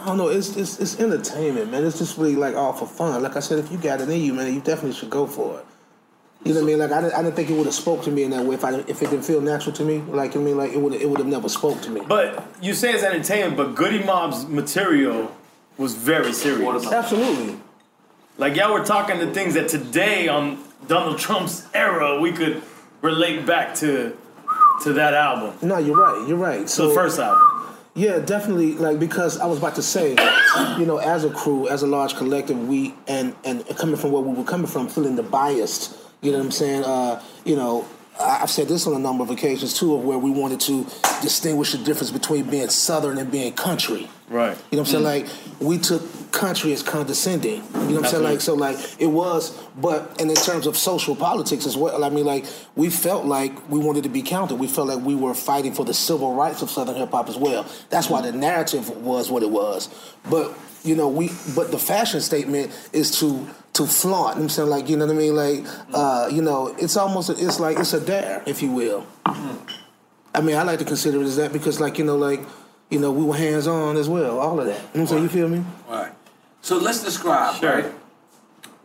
I 0.00 0.06
don't 0.06 0.18
know. 0.18 0.28
It's, 0.28 0.56
it's 0.56 0.78
it's 0.78 0.98
entertainment, 1.00 1.70
man. 1.70 1.84
It's 1.84 1.98
just 1.98 2.16
really 2.18 2.36
like 2.36 2.54
all 2.54 2.72
for 2.72 2.86
fun. 2.86 3.22
Like 3.22 3.36
I 3.36 3.40
said, 3.40 3.58
if 3.58 3.70
you 3.70 3.78
got 3.78 4.00
it 4.00 4.08
in 4.08 4.20
you, 4.20 4.34
man, 4.34 4.52
you 4.52 4.60
definitely 4.60 4.92
should 4.92 5.10
go 5.10 5.26
for 5.26 5.58
it. 5.58 5.66
You 6.44 6.54
know 6.54 6.60
what 6.60 6.66
I 6.66 6.70
mean? 6.70 6.78
Like 6.78 6.92
I 6.92 7.00
didn't, 7.00 7.14
I 7.14 7.22
didn't 7.22 7.34
think 7.36 7.50
it 7.50 7.54
would 7.56 7.66
have 7.66 7.74
spoke 7.74 8.02
to 8.04 8.10
me 8.10 8.22
in 8.22 8.30
that 8.30 8.44
way 8.44 8.54
if 8.54 8.64
I 8.64 8.74
if 8.74 9.02
it 9.02 9.10
didn't 9.10 9.24
feel 9.24 9.40
natural 9.40 9.74
to 9.76 9.84
me. 9.84 9.98
Like 9.98 10.36
I 10.36 10.38
mean, 10.38 10.56
like 10.56 10.72
it 10.72 10.78
would 10.80 10.92
it 10.94 11.08
would 11.08 11.18
have 11.18 11.26
never 11.26 11.48
spoke 11.48 11.80
to 11.82 11.90
me. 11.90 12.02
But 12.06 12.46
you 12.60 12.74
say 12.74 12.92
it's 12.92 13.02
entertainment, 13.02 13.56
but 13.56 13.74
Goodie 13.74 14.04
Mob's 14.04 14.46
material 14.46 15.34
was 15.76 15.94
very 15.94 16.32
serious. 16.32 16.86
Absolutely. 16.86 17.56
Like 18.38 18.54
y'all 18.54 18.72
were 18.72 18.84
talking 18.84 19.18
to 19.18 19.32
things 19.32 19.54
that 19.54 19.68
today 19.68 20.28
on 20.28 20.62
Donald 20.86 21.18
Trump's 21.18 21.66
era 21.74 22.20
we 22.20 22.32
could 22.32 22.62
relate 23.02 23.46
back 23.46 23.74
to 23.76 24.16
to 24.82 24.92
that 24.92 25.14
album, 25.14 25.56
No, 25.66 25.78
you're 25.78 25.96
right. 25.96 26.28
You're 26.28 26.36
right. 26.36 26.60
to 26.60 26.68
So 26.68 26.88
the 26.88 26.94
first 26.94 27.18
album. 27.18 27.55
Yeah, 27.96 28.18
definitely. 28.18 28.74
Like 28.74 29.00
because 29.00 29.40
I 29.40 29.46
was 29.46 29.58
about 29.58 29.74
to 29.76 29.82
say, 29.82 30.10
you 30.78 30.84
know, 30.84 30.98
as 30.98 31.24
a 31.24 31.30
crew, 31.30 31.66
as 31.66 31.82
a 31.82 31.86
large 31.86 32.14
collective, 32.14 32.68
we 32.68 32.94
and 33.08 33.34
and 33.44 33.66
coming 33.76 33.96
from 33.96 34.12
where 34.12 34.22
we 34.22 34.34
were 34.34 34.44
coming 34.44 34.66
from, 34.66 34.88
feeling 34.88 35.16
the 35.16 35.22
biased. 35.22 35.96
You 36.20 36.32
know 36.32 36.38
what 36.38 36.44
I'm 36.44 36.50
saying? 36.52 36.84
Uh, 36.84 37.22
you 37.44 37.56
know, 37.56 37.86
I've 38.20 38.50
said 38.50 38.68
this 38.68 38.86
on 38.86 38.94
a 38.94 38.98
number 38.98 39.24
of 39.24 39.30
occasions 39.30 39.78
too, 39.78 39.94
of 39.94 40.04
where 40.04 40.18
we 40.18 40.30
wanted 40.30 40.60
to 40.60 40.84
distinguish 41.22 41.72
the 41.72 41.78
difference 41.78 42.10
between 42.10 42.48
being 42.50 42.68
Southern 42.68 43.18
and 43.18 43.30
being 43.30 43.52
country. 43.54 44.08
Right. 44.28 44.56
You 44.70 44.76
know 44.76 44.82
what 44.82 44.94
I'm 44.94 45.04
saying? 45.04 45.04
Like 45.04 45.26
we 45.60 45.78
took 45.78 46.02
country 46.32 46.72
is 46.72 46.82
condescending. 46.82 47.62
You 47.74 47.80
know 47.80 47.86
what 47.86 47.96
I'm 47.96 48.04
saying? 48.06 48.22
Like 48.22 48.40
so 48.40 48.54
like 48.54 48.76
it 49.00 49.06
was 49.06 49.56
but 49.80 50.20
and 50.20 50.30
in 50.30 50.36
terms 50.36 50.66
of 50.66 50.76
social 50.76 51.16
politics 51.16 51.66
as 51.66 51.76
well, 51.76 52.04
I 52.04 52.08
mean 52.08 52.24
like 52.24 52.44
we 52.74 52.90
felt 52.90 53.24
like 53.24 53.68
we 53.70 53.78
wanted 53.78 54.04
to 54.04 54.08
be 54.08 54.22
counted. 54.22 54.56
We 54.56 54.68
felt 54.68 54.88
like 54.88 55.04
we 55.04 55.14
were 55.14 55.34
fighting 55.34 55.72
for 55.72 55.84
the 55.84 55.94
civil 55.94 56.34
rights 56.34 56.62
of 56.62 56.70
Southern 56.70 56.96
hip 56.96 57.10
hop 57.10 57.28
as 57.28 57.36
well. 57.36 57.66
That's 57.90 58.08
why 58.08 58.20
the 58.20 58.32
narrative 58.32 58.88
was 58.90 59.30
what 59.30 59.42
it 59.42 59.50
was. 59.50 59.88
But 60.28 60.56
you 60.84 60.94
know, 60.94 61.08
we 61.08 61.30
but 61.54 61.70
the 61.70 61.78
fashion 61.78 62.20
statement 62.20 62.70
is 62.92 63.18
to 63.20 63.46
to 63.74 63.86
flaunt. 63.86 64.36
You 64.36 64.40
know 64.40 64.44
I'm 64.44 64.48
saying? 64.48 64.68
Like, 64.70 64.88
you 64.88 64.96
know 64.96 65.06
what 65.06 65.14
I 65.14 65.18
mean? 65.18 65.36
Like 65.36 65.66
uh, 65.92 66.28
you 66.32 66.42
know, 66.42 66.74
it's 66.78 66.96
almost 66.96 67.30
it's 67.30 67.60
like 67.60 67.78
it's 67.78 67.92
a 67.92 68.00
dare, 68.00 68.42
if 68.46 68.62
you 68.62 68.70
will. 68.70 69.06
I 70.36 70.42
mean, 70.42 70.54
I 70.54 70.64
like 70.64 70.78
to 70.80 70.84
consider 70.84 71.22
it 71.22 71.24
as 71.24 71.36
that 71.36 71.50
because, 71.50 71.80
like, 71.80 71.96
you 71.96 72.04
know, 72.04 72.16
like, 72.16 72.40
you 72.90 73.00
know, 73.00 73.10
we 73.10 73.24
were 73.24 73.34
hands 73.34 73.66
on 73.66 73.96
as 73.96 74.06
well, 74.06 74.38
all 74.38 74.60
of 74.60 74.66
that. 74.66 74.72
You 74.72 74.78
know 74.78 74.82
what 74.82 75.00
I'm 75.00 75.06
saying? 75.06 75.22
You 75.22 75.28
feel 75.30 75.48
me? 75.48 75.64
Right. 75.88 76.12
So 76.66 76.78
let's 76.78 77.00
describe, 77.04 77.54
Sure. 77.60 77.70
right? 77.76 77.92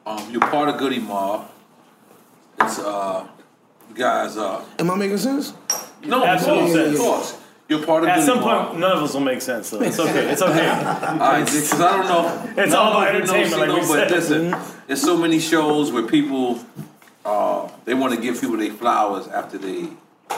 Um, 0.05 0.23
you're 0.29 0.39
part 0.39 0.69
of 0.69 0.77
Goodie 0.77 0.99
Mob. 0.99 1.49
It's 2.59 2.77
uh, 2.77 3.25
you 3.89 3.95
guys. 3.95 4.37
Uh, 4.37 4.63
Am 4.77 4.91
I 4.91 4.95
making 4.95 5.17
sense? 5.17 5.53
no, 6.05 6.21
of 6.21 6.27
Absolutely. 6.29 6.73
course, 6.73 6.93
of 6.93 6.99
course. 6.99 7.37
You're 7.67 7.83
part 7.83 8.03
of 8.03 8.09
At 8.09 8.15
Goodie 8.17 8.27
some 8.27 8.39
Mob. 8.41 8.67
point, 8.67 8.79
none 8.81 8.91
of 8.97 9.01
us 9.01 9.15
will 9.15 9.21
make 9.21 9.41
sense. 9.41 9.69
So 9.69 9.81
it's 9.81 9.97
okay. 9.97 10.29
It's 10.31 10.43
okay. 10.43 10.69
All 10.69 11.17
right, 11.17 11.43
because 11.43 11.73
I 11.81 11.97
don't 11.97 12.05
know. 12.05 12.63
It's 12.63 12.71
all 12.75 12.91
about 12.91 13.15
us 13.15 13.27
know 13.27 13.33
entertainment, 13.35 13.61
like 13.61 13.69
we 13.79 13.81
Sino, 13.81 13.93
but 13.95 14.09
said. 14.09 14.11
listen, 14.11 14.55
there's 14.85 15.01
so 15.01 15.17
many 15.17 15.39
shows 15.39 15.91
where 15.91 16.03
people 16.03 16.59
uh, 17.25 17.67
they 17.85 17.95
want 17.95 18.13
to 18.13 18.21
give 18.21 18.39
people 18.39 18.57
their 18.57 18.73
flowers 18.73 19.27
after 19.27 19.57
they 19.57 19.87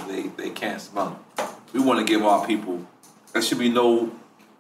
they 0.08 0.30
they 0.38 0.50
can't 0.52 0.80
smell 0.80 1.20
them. 1.38 1.48
We 1.74 1.82
want 1.82 2.00
to 2.00 2.06
give 2.06 2.24
our 2.24 2.48
people. 2.48 2.88
There 3.34 3.42
should 3.42 3.60
be 3.60 3.68
no 3.68 4.14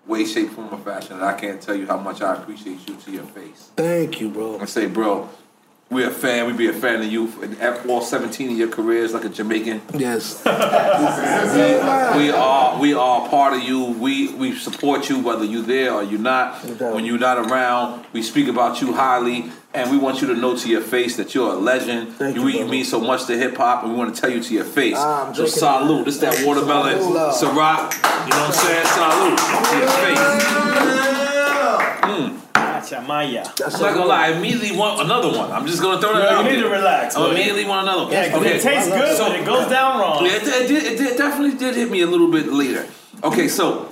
way, 0.05 0.25
shape, 0.25 0.49
form, 0.49 0.73
or 0.73 0.79
fashion 0.79 1.13
And 1.13 1.25
I 1.25 1.33
can't 1.33 1.61
tell 1.61 1.75
you 1.75 1.87
how 1.87 1.97
much 1.97 2.21
I 2.21 2.35
appreciate 2.35 2.87
you 2.87 2.95
to 2.95 3.11
your 3.11 3.23
face. 3.23 3.71
Thank 3.75 4.19
you, 4.19 4.29
bro. 4.29 4.59
I 4.59 4.65
say, 4.65 4.87
bro, 4.87 5.29
we're 5.89 6.09
a 6.09 6.11
fan. 6.11 6.47
We 6.47 6.53
be 6.53 6.67
a 6.67 6.73
fan 6.73 7.01
of 7.01 7.11
you 7.11 7.27
in 7.43 7.55
all 7.87 8.01
17 8.01 8.51
of 8.51 8.57
your 8.57 8.69
careers, 8.69 9.13
like 9.13 9.25
a 9.25 9.29
Jamaican. 9.29 9.81
Yes. 9.95 10.43
We 12.13 12.29
are 12.31 12.79
we 12.79 12.93
are 12.93 13.29
part 13.29 13.53
of 13.53 13.63
you. 13.63 13.85
We 13.85 14.33
we 14.35 14.55
support 14.55 15.09
you 15.09 15.19
whether 15.19 15.43
you're 15.43 15.61
there 15.61 15.93
or 15.93 16.03
you're 16.03 16.19
not. 16.19 16.63
When 16.79 17.05
you're 17.05 17.19
not 17.19 17.37
around, 17.37 18.05
we 18.13 18.21
speak 18.21 18.47
about 18.47 18.81
you 18.81 18.93
highly, 18.93 19.51
and 19.73 19.89
we 19.91 19.97
want 19.97 20.21
you 20.21 20.27
to 20.27 20.35
know 20.35 20.55
to 20.55 20.69
your 20.69 20.81
face 20.81 21.15
that 21.17 21.33
you're 21.33 21.51
a 21.53 21.57
legend. 21.57 22.13
Thank 22.15 22.35
you 22.35 22.47
you, 22.47 22.59
you 22.59 22.67
mean 22.67 22.85
so 22.85 22.99
much 22.99 23.25
to 23.25 23.37
hip 23.37 23.57
hop, 23.57 23.83
and 23.83 23.91
we 23.91 23.97
want 23.97 24.13
to 24.15 24.21
tell 24.21 24.29
you 24.29 24.41
to 24.41 24.53
your 24.53 24.65
face. 24.65 24.95
Ah, 24.97 25.27
I'm 25.27 25.35
so 25.35 25.45
salute. 25.45 26.05
This 26.05 26.19
that 26.19 26.45
watermelon, 26.45 26.99
Salute. 27.01 27.33
Ciroc. 27.33 27.93
You 28.25 28.29
know 28.29 28.37
what 28.37 28.47
I'm 28.47 28.53
saying? 28.53 28.85
Salute 28.85 29.37
to 29.69 29.77
your 29.77 29.89
face. 29.89 31.33
Gotcha, 32.53 33.01
Maya. 33.01 33.43
That's 33.57 33.75
I'm 33.75 33.81
not 33.81 33.93
gonna 33.93 34.05
lie. 34.07 34.27
I 34.27 34.31
immediately 34.31 34.77
want 34.77 35.01
another 35.01 35.29
one. 35.29 35.51
I'm 35.51 35.65
just 35.65 35.81
gonna 35.81 36.01
throw 36.01 36.13
that 36.13 36.23
No, 36.23 36.29
out 36.39 36.43
you 36.45 36.51
need 36.51 36.57
there. 36.63 36.69
to 36.69 36.75
relax, 36.75 37.15
I 37.15 37.29
immediately 37.31 37.65
want 37.65 37.87
another 37.87 38.03
one. 38.03 38.11
Yeah, 38.11 38.29
'cause 38.29 38.41
Okay. 38.41 38.57
it 38.57 38.61
tastes 38.61 38.89
good, 38.89 39.17
So- 39.17 39.27
but 39.29 39.39
it 39.39 39.45
goes 39.45 39.69
down 39.69 39.99
wrong. 39.99 40.25
Yeah, 40.25 40.31
it, 40.33 40.43
it, 40.47 40.67
did, 40.67 40.83
it 40.83 40.97
did, 40.97 41.17
definitely 41.17 41.57
did 41.57 41.75
hit 41.75 41.89
me 41.89 42.01
a 42.01 42.07
little 42.07 42.27
bit 42.27 42.51
later. 42.51 42.85
Okay, 43.23 43.47
so 43.47 43.87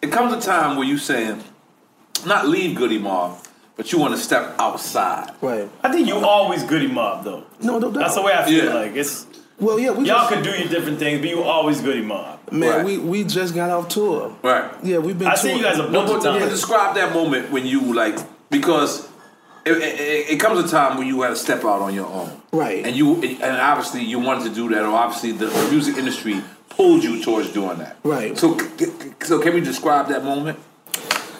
it 0.00 0.10
comes 0.10 0.32
a 0.32 0.40
time 0.40 0.76
where 0.76 0.86
you 0.86 0.96
saying, 0.96 1.44
not 2.24 2.48
leave 2.48 2.76
Goodie 2.76 2.98
Mob, 2.98 3.36
but 3.76 3.90
you 3.92 3.98
want 3.98 4.14
to 4.14 4.20
step 4.20 4.54
outside. 4.58 5.30
Right. 5.40 5.68
I 5.82 5.90
think 5.92 6.06
you 6.08 6.16
always 6.16 6.62
goodie 6.64 6.86
mob 6.88 7.24
though. 7.24 7.44
No, 7.60 7.78
no 7.78 7.90
doubt. 7.90 8.00
That's 8.00 8.14
the 8.14 8.22
way 8.22 8.32
I 8.32 8.44
feel 8.44 8.64
Yeah. 8.66 8.74
like. 8.74 8.94
It's 8.96 9.26
Well, 9.58 9.78
yeah, 9.78 9.90
we 9.92 10.06
y'all 10.06 10.28
just, 10.28 10.32
could 10.32 10.42
do 10.44 10.50
your 10.50 10.68
different 10.68 10.98
things, 10.98 11.20
but 11.20 11.28
you 11.28 11.42
always 11.42 11.80
goodie 11.80 12.02
mob. 12.02 12.40
man, 12.50 12.68
Right. 12.70 12.84
we, 12.84 12.98
we 12.98 13.24
just 13.24 13.54
got 13.54 13.70
off 13.70 13.88
tour. 13.88 14.34
Right. 14.42 14.64
Yeah, 14.82 14.98
we've 14.98 15.18
been 15.18 15.28
I 15.28 15.34
see 15.34 15.48
touring. 15.48 15.58
you 15.58 15.64
guys 15.64 15.78
a 15.78 15.88
No, 15.90 16.02
of 16.02 16.08
but 16.08 16.24
yeah, 16.34 16.38
times. 16.40 16.50
describe 16.52 16.94
that 16.96 17.12
moment 17.14 17.50
when 17.52 17.66
you 17.66 17.80
like 17.94 18.16
because 18.50 19.08
it, 19.64 19.72
it, 19.78 20.30
it 20.32 20.40
comes 20.40 20.62
a 20.62 20.68
time 20.68 20.98
when 20.98 21.06
you 21.06 21.22
had 21.22 21.30
to 21.30 21.36
step 21.36 21.64
out 21.64 21.80
on 21.82 21.94
your 21.94 22.06
own, 22.06 22.30
Right. 22.52 22.84
And 22.84 22.94
you 22.94 23.14
and 23.22 23.56
obviously 23.60 24.02
you 24.02 24.18
wanted 24.18 24.44
to 24.44 24.54
do 24.54 24.68
that, 24.74 24.82
or 24.84 24.94
obviously 24.94 25.32
the 25.32 25.46
music 25.70 25.96
industry 25.96 26.42
pulled 26.68 27.02
you 27.04 27.22
towards 27.22 27.50
doing 27.52 27.78
that, 27.78 27.96
Right. 28.04 28.36
So, 28.36 28.58
c- 28.58 28.66
c- 28.86 28.92
so 29.24 29.38
can 29.38 29.54
we 29.54 29.60
describe 29.60 30.08
that 30.08 30.22
moment 30.24 30.58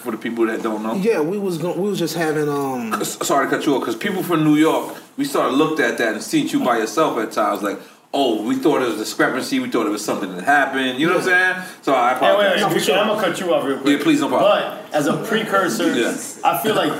for 0.05 0.11
the 0.13 0.19
people 0.19 0.47
that 0.47 0.63
don't 0.63 0.83
know? 0.83 0.95
Yeah, 0.95 1.21
we 1.21 1.39
was 1.39 1.59
going, 1.59 1.81
we 1.81 1.89
was 1.89 1.99
just 1.99 2.15
having 2.15 2.49
um 2.49 2.93
S- 2.95 3.27
sorry 3.27 3.47
to 3.47 3.51
cut 3.57 3.67
you 3.67 3.75
off 3.75 3.81
because 3.81 3.97
people 3.97 4.23
from 4.23 4.45
New 4.45 4.55
York, 4.57 4.95
we 5.17 5.25
started 5.25 5.57
looked 5.57 5.81
at 5.81 5.99
that 5.99 6.13
and 6.15 6.23
seen 6.23 6.47
you 6.49 6.63
by 6.65 6.79
yourself 6.79 7.19
at 7.19 7.33
times. 7.33 7.63
Like, 7.63 7.81
oh, 8.13 8.43
we 8.43 8.55
thought 8.57 8.83
it 8.83 8.89
was 8.89 8.99
discrepancy. 8.99 9.59
We 9.59 9.71
thought 9.71 9.87
it 9.87 9.91
was 9.91 10.05
something 10.05 10.35
that 10.37 10.45
happened. 10.45 10.99
You 11.01 11.07
know 11.09 11.15
what 11.15 11.23
I'm 11.23 11.57
saying? 11.57 11.65
So 11.83 11.95
I 11.95 12.15
Hey, 12.15 12.21
wait, 12.21 12.31
apologize. 12.61 12.65
wait, 12.75 12.89
wait, 12.89 12.99
I'm 13.01 13.09
gonna 13.09 13.21
cut 13.21 13.41
you 13.41 13.55
off 13.55 13.65
real 13.65 13.79
quick. 13.79 13.99
Yeah, 13.99 14.05
please, 14.05 14.21
no 14.21 14.29
problem. 14.29 14.51
But 14.91 14.95
as 14.95 15.07
a 15.07 15.17
precursor, 15.25 15.93
Yeah. 15.93 16.15
I 16.45 16.59
feel 16.63 16.75
like 16.75 16.93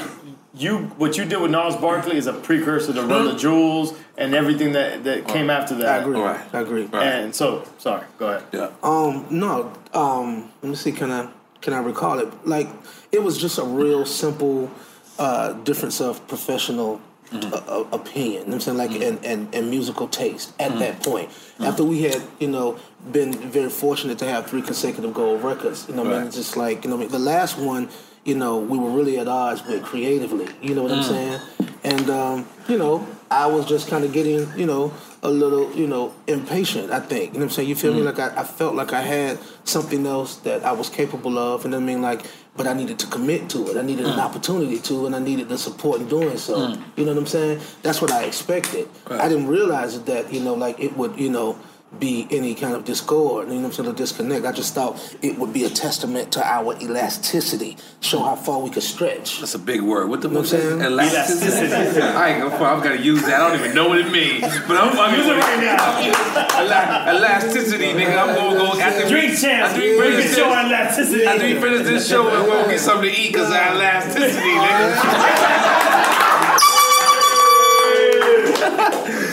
you 0.57 0.79
what 0.99 1.19
you 1.19 1.25
did 1.25 1.41
with 1.41 1.51
Gnarls 1.51 1.77
Barkley 1.77 2.17
is 2.17 2.27
a 2.29 2.33
precursor 2.33 2.93
to 2.95 3.03
Run 3.03 3.27
the 3.27 3.35
Jewels 3.35 3.93
and 4.17 4.35
everything 4.35 4.73
that 4.73 5.05
that 5.05 5.29
came 5.29 5.51
after 5.51 5.75
that. 5.77 5.87
I 5.89 5.97
agree. 5.99 6.19
Right. 6.21 6.41
I 6.55 6.61
agree. 6.61 6.89
And 6.93 7.35
so, 7.35 7.65
sorry, 7.79 8.05
go 8.19 8.29
ahead. 8.29 8.45
Yeah. 8.53 8.71
Um, 8.83 9.27
no. 9.31 9.73
Um, 9.93 10.51
let 10.63 10.71
me 10.71 10.77
see. 10.77 10.93
Can 10.93 11.11
I 11.11 11.29
can 11.65 11.73
I 11.73 11.79
recall 11.79 12.19
it? 12.19 12.29
Like 12.47 12.69
it 13.11 13.23
was 13.23 13.39
just 13.39 13.59
a 13.59 13.65
real 13.65 14.05
simple 14.05 14.71
uh, 15.19 15.55
difference 15.65 15.99
of 15.99 16.27
professional 16.29 17.01
uh, 17.33 17.63
uh, 17.67 17.85
opinion. 17.91 18.33
You 18.33 18.39
know 18.39 18.45
what 18.45 18.55
I'm 18.55 18.61
saying 18.61 18.77
like 18.77 18.91
and, 19.01 19.25
and, 19.25 19.55
and 19.55 19.71
musical 19.71 20.07
taste 20.07 20.53
at 20.61 20.79
that 20.79 21.03
point. 21.03 21.31
After 21.59 21.83
we 21.83 22.03
had 22.03 22.23
you 22.39 22.49
know 22.49 22.79
been 23.11 23.33
very 23.33 23.71
fortunate 23.71 24.19
to 24.19 24.27
have 24.27 24.47
three 24.47 24.61
consecutive 24.61 25.15
gold 25.15 25.43
records. 25.43 25.89
You 25.89 25.95
know, 25.95 26.03
what 26.03 26.13
I 26.13 26.19
mean, 26.19 26.27
it's 26.27 26.37
just 26.37 26.59
like 26.59 26.85
you 26.85 26.91
know 26.91 26.97
what 26.97 27.09
I 27.09 27.13
mean? 27.13 27.13
the 27.13 27.31
last 27.31 27.59
one. 27.59 27.89
You 28.25 28.35
know, 28.35 28.59
we 28.59 28.79
were 28.79 28.89
really 28.89 29.19
at 29.19 29.29
odds 29.29 29.67
with 29.67 29.83
creatively. 29.83 30.49
You 30.63 30.75
know 30.75 30.83
what 30.83 30.93
I'm 30.93 31.03
saying? 31.03 31.41
And 31.83 32.09
um, 32.09 32.49
you 32.69 32.79
know, 32.79 33.07
I 33.31 33.47
was 33.47 33.67
just 33.67 33.89
kind 33.89 34.05
of 34.05 34.13
getting, 34.13 34.49
you 34.57 34.65
know, 34.65 34.95
a 35.25 35.31
little, 35.31 35.73
you 35.73 35.89
know, 35.89 36.15
impatient. 36.29 36.93
I 36.93 37.01
think. 37.01 37.33
You 37.33 37.41
know 37.41 37.47
what 37.47 37.51
I'm 37.51 37.51
saying? 37.51 37.69
You 37.69 37.75
feel 37.75 37.93
me? 37.93 38.03
Mm. 38.03 38.05
Like 38.05 38.19
I, 38.21 38.43
I 38.43 38.45
felt 38.45 38.75
like 38.77 38.93
I 38.93 39.01
had 39.01 39.39
something 39.65 40.07
else 40.07 40.37
that 40.37 40.65
I 40.65 40.73
was 40.73 40.89
capable 40.89 41.39
of, 41.39 41.65
and 41.65 41.75
I 41.75 41.81
mean, 41.81 42.03
like, 42.03 42.27
but 42.57 42.69
I 42.69 42.75
needed 42.75 42.99
to 43.01 43.07
commit 43.09 43.49
to 43.51 43.71
it. 43.71 43.77
I 43.77 43.83
needed 43.83 44.07
an 44.07 44.19
mm. 44.19 44.25
opportunity 44.25 44.79
to, 44.79 45.07
and 45.07 45.17
I 45.17 45.19
needed 45.19 45.49
the 45.49 45.59
support 45.59 46.01
in 46.01 46.09
doing 46.09 46.37
so. 46.37 46.57
Mm. 46.57 46.83
You 46.97 47.05
know 47.07 47.13
what 47.13 47.21
I'm 47.21 47.27
saying? 47.27 47.61
That's 47.83 48.01
what 48.01 48.13
I 48.13 48.25
expected. 48.25 48.89
I 49.11 49.29
didn't 49.29 49.49
realize 49.49 50.01
that, 50.03 50.33
you 50.33 50.41
know, 50.41 50.55
like 50.55 50.79
it 50.79 50.97
would, 50.97 51.19
you 51.19 51.31
know. 51.31 51.59
Be 52.01 52.27
any 52.31 52.55
kind 52.55 52.75
of 52.75 52.85
discord, 52.85 53.49
you 53.49 53.55
know 53.55 53.61
what 53.61 53.67
I'm 53.67 53.73
saying, 53.73 53.89
or 53.89 53.93
disconnect. 53.93 54.45
I 54.45 54.53
just 54.53 54.75
thought 54.75 54.99
it 55.23 55.39
would 55.39 55.53
be 55.53 55.65
a 55.65 55.71
testament 55.71 56.33
to 56.33 56.45
our 56.47 56.75
elasticity, 56.83 57.77
show 58.01 58.19
how 58.19 58.35
far 58.37 58.61
we 58.61 58.69
could 58.71 58.83
stretch. 58.83 59.39
That's 59.41 59.55
a 59.55 59.59
big 59.59 59.81
word. 59.81 60.09
What 60.09 60.21
the 60.21 60.29
know 60.29 60.43
fuck 60.43 60.53
what 60.55 60.63
I'm 60.73 60.79
saying? 60.81 60.93
elasticity? 60.93 61.67
Elasticity. 61.67 62.03
I 62.03 62.29
ain't 62.31 62.43
gonna. 62.51 62.65
I'm 62.65 62.83
gonna 62.83 62.97
use 63.01 63.23
that. 63.23 63.41
I 63.41 63.49
don't 63.49 63.61
even 63.61 63.75
know 63.75 63.89
what 63.89 63.99
it 64.01 64.11
means, 64.11 64.43
but 64.67 64.77
I'm 64.77 64.95
fucking 64.97 65.19
Use 65.19 65.27
it 65.29 65.39
right 65.39 65.61
now. 65.61 67.11
Elasticity, 67.17 67.85
nigga. 67.93 68.19
I'm 68.19 68.35
gonna 68.35 68.59
go 68.59 68.81
after 68.81 69.09
Drink 69.09 69.31
we- 69.31 69.37
champs, 69.37 69.71
after 69.71 69.81
we 69.81 69.97
bring 69.97 70.11
finish 70.13 70.31
the 70.31 70.37
show 70.37 70.49
this- 70.49 70.59
on 70.59 70.67
elasticity. 70.67 71.25
After 71.27 71.45
we 71.47 71.55
finish 71.61 71.87
this 71.87 72.09
show, 72.09 72.25
we're 72.25 72.47
gonna 72.47 72.69
get 72.69 72.81
something 72.81 73.11
to 73.11 73.17
eat 73.21 73.33
because 73.33 73.49
of 73.51 73.57
elasticity, 73.57 74.51
nigga. 74.51 75.71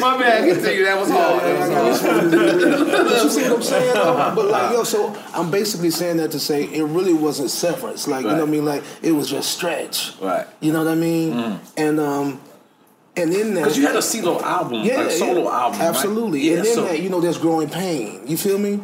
My 0.01 0.17
bad. 0.17 0.53
Continue. 0.53 0.83
That 0.83 0.99
was 0.99 1.09
hard. 1.09 1.43
That 1.43 1.83
was 1.85 2.01
hard. 2.01 2.31
But 2.31 3.23
you 3.23 3.29
see 3.29 3.43
what 3.43 3.51
I'm 3.53 3.63
saying? 3.63 3.93
though? 3.93 4.33
But 4.35 4.45
like, 4.47 4.71
yo, 4.73 4.83
so 4.83 5.15
I'm 5.33 5.51
basically 5.51 5.91
saying 5.91 6.17
that 6.17 6.31
to 6.31 6.39
say 6.39 6.63
it 6.63 6.83
really 6.83 7.13
wasn't 7.13 7.49
severance. 7.51 8.07
Like, 8.07 8.23
you 8.23 8.31
know 8.31 8.39
what 8.39 8.47
I 8.47 8.51
mean? 8.51 8.65
Like, 8.65 8.83
it 9.01 9.11
was 9.11 9.29
just 9.29 9.51
stretch. 9.51 10.13
Right. 10.19 10.47
You 10.59 10.73
know 10.73 10.83
what 10.83 10.91
I 10.91 10.95
mean? 10.95 11.59
And 11.77 11.99
um, 11.99 12.41
and 13.15 13.33
in 13.33 13.53
that, 13.55 13.61
Because 13.61 13.77
you 13.77 13.87
had 13.87 13.95
a 13.95 14.01
solo 14.01 14.41
album, 14.41 14.83
yeah, 14.83 14.97
like 14.97 15.07
a 15.07 15.11
solo 15.11 15.43
yeah, 15.43 15.49
album, 15.59 15.79
right? 15.79 15.87
absolutely. 15.89 16.39
Yeah. 16.41 16.57
and 16.57 16.65
in 16.65 16.73
so 16.73 16.83
that, 16.85 17.01
you 17.01 17.09
know, 17.09 17.19
there's 17.19 17.37
growing 17.37 17.69
pain. 17.69 18.25
You 18.25 18.37
feel 18.37 18.57
me? 18.57 18.79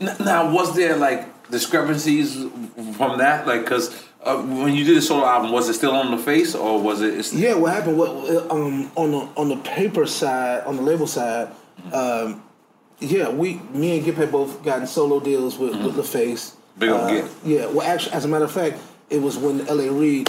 Now, 0.00 0.50
was 0.52 0.74
there 0.76 0.96
like 0.96 1.50
discrepancies 1.50 2.34
from 2.96 3.18
that? 3.18 3.46
Like, 3.46 3.62
because 3.62 3.92
uh, 4.24 4.36
when 4.42 4.74
you 4.74 4.84
did 4.84 4.96
the 4.96 5.02
solo 5.02 5.24
album, 5.26 5.50
was 5.52 5.68
it 5.68 5.74
still 5.74 5.92
on 5.92 6.10
the 6.10 6.18
face 6.18 6.54
or 6.54 6.80
was 6.80 7.00
it? 7.02 7.14
It's, 7.14 7.32
Yeah, 7.32 7.54
what 7.54 7.72
happened? 7.74 7.98
What 7.98 8.10
um 8.50 8.90
on 8.96 9.10
the 9.12 9.28
on 9.36 9.48
the 9.48 9.56
paper 9.56 10.06
side, 10.06 10.64
on 10.64 10.76
the 10.76 10.82
label 10.82 11.06
side, 11.06 11.48
um, 11.92 12.42
yeah, 13.00 13.28
we 13.30 13.54
me 13.72 13.96
and 13.96 14.04
Gipp 14.04 14.16
had 14.16 14.30
both 14.30 14.62
gotten 14.62 14.86
solo 14.86 15.18
deals 15.20 15.58
with 15.58 15.74
with 15.84 16.06
face. 16.06 16.56
Big 16.78 16.90
ol' 16.90 17.00
Uh, 17.00 17.10
Gipp. 17.10 17.28
Yeah, 17.44 17.66
well, 17.66 17.82
actually, 17.86 18.12
as 18.12 18.24
a 18.24 18.28
matter 18.28 18.44
of 18.44 18.52
fact, 18.52 18.78
it 19.10 19.20
was 19.20 19.36
when 19.36 19.66
L.A. 19.68 19.90
Reid. 19.90 20.28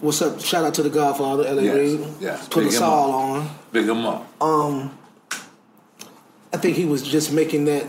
What's 0.00 0.22
up? 0.22 0.40
Shout 0.40 0.64
out 0.64 0.74
to 0.74 0.82
the 0.82 0.88
Godfather, 0.90 1.46
L.A. 1.46 1.62
Yes, 1.62 1.74
Reid. 1.76 2.06
yes, 2.20 2.48
Put 2.48 2.64
big 2.64 2.68
us 2.74 2.80
all 2.80 3.10
up. 3.10 3.16
on. 3.42 3.50
Big 3.72 3.88
'em 3.88 4.06
up. 4.06 4.26
Um, 4.42 4.96
I 6.52 6.56
think 6.56 6.76
he 6.76 6.84
was 6.84 7.02
just 7.02 7.32
making 7.32 7.64
that 7.66 7.86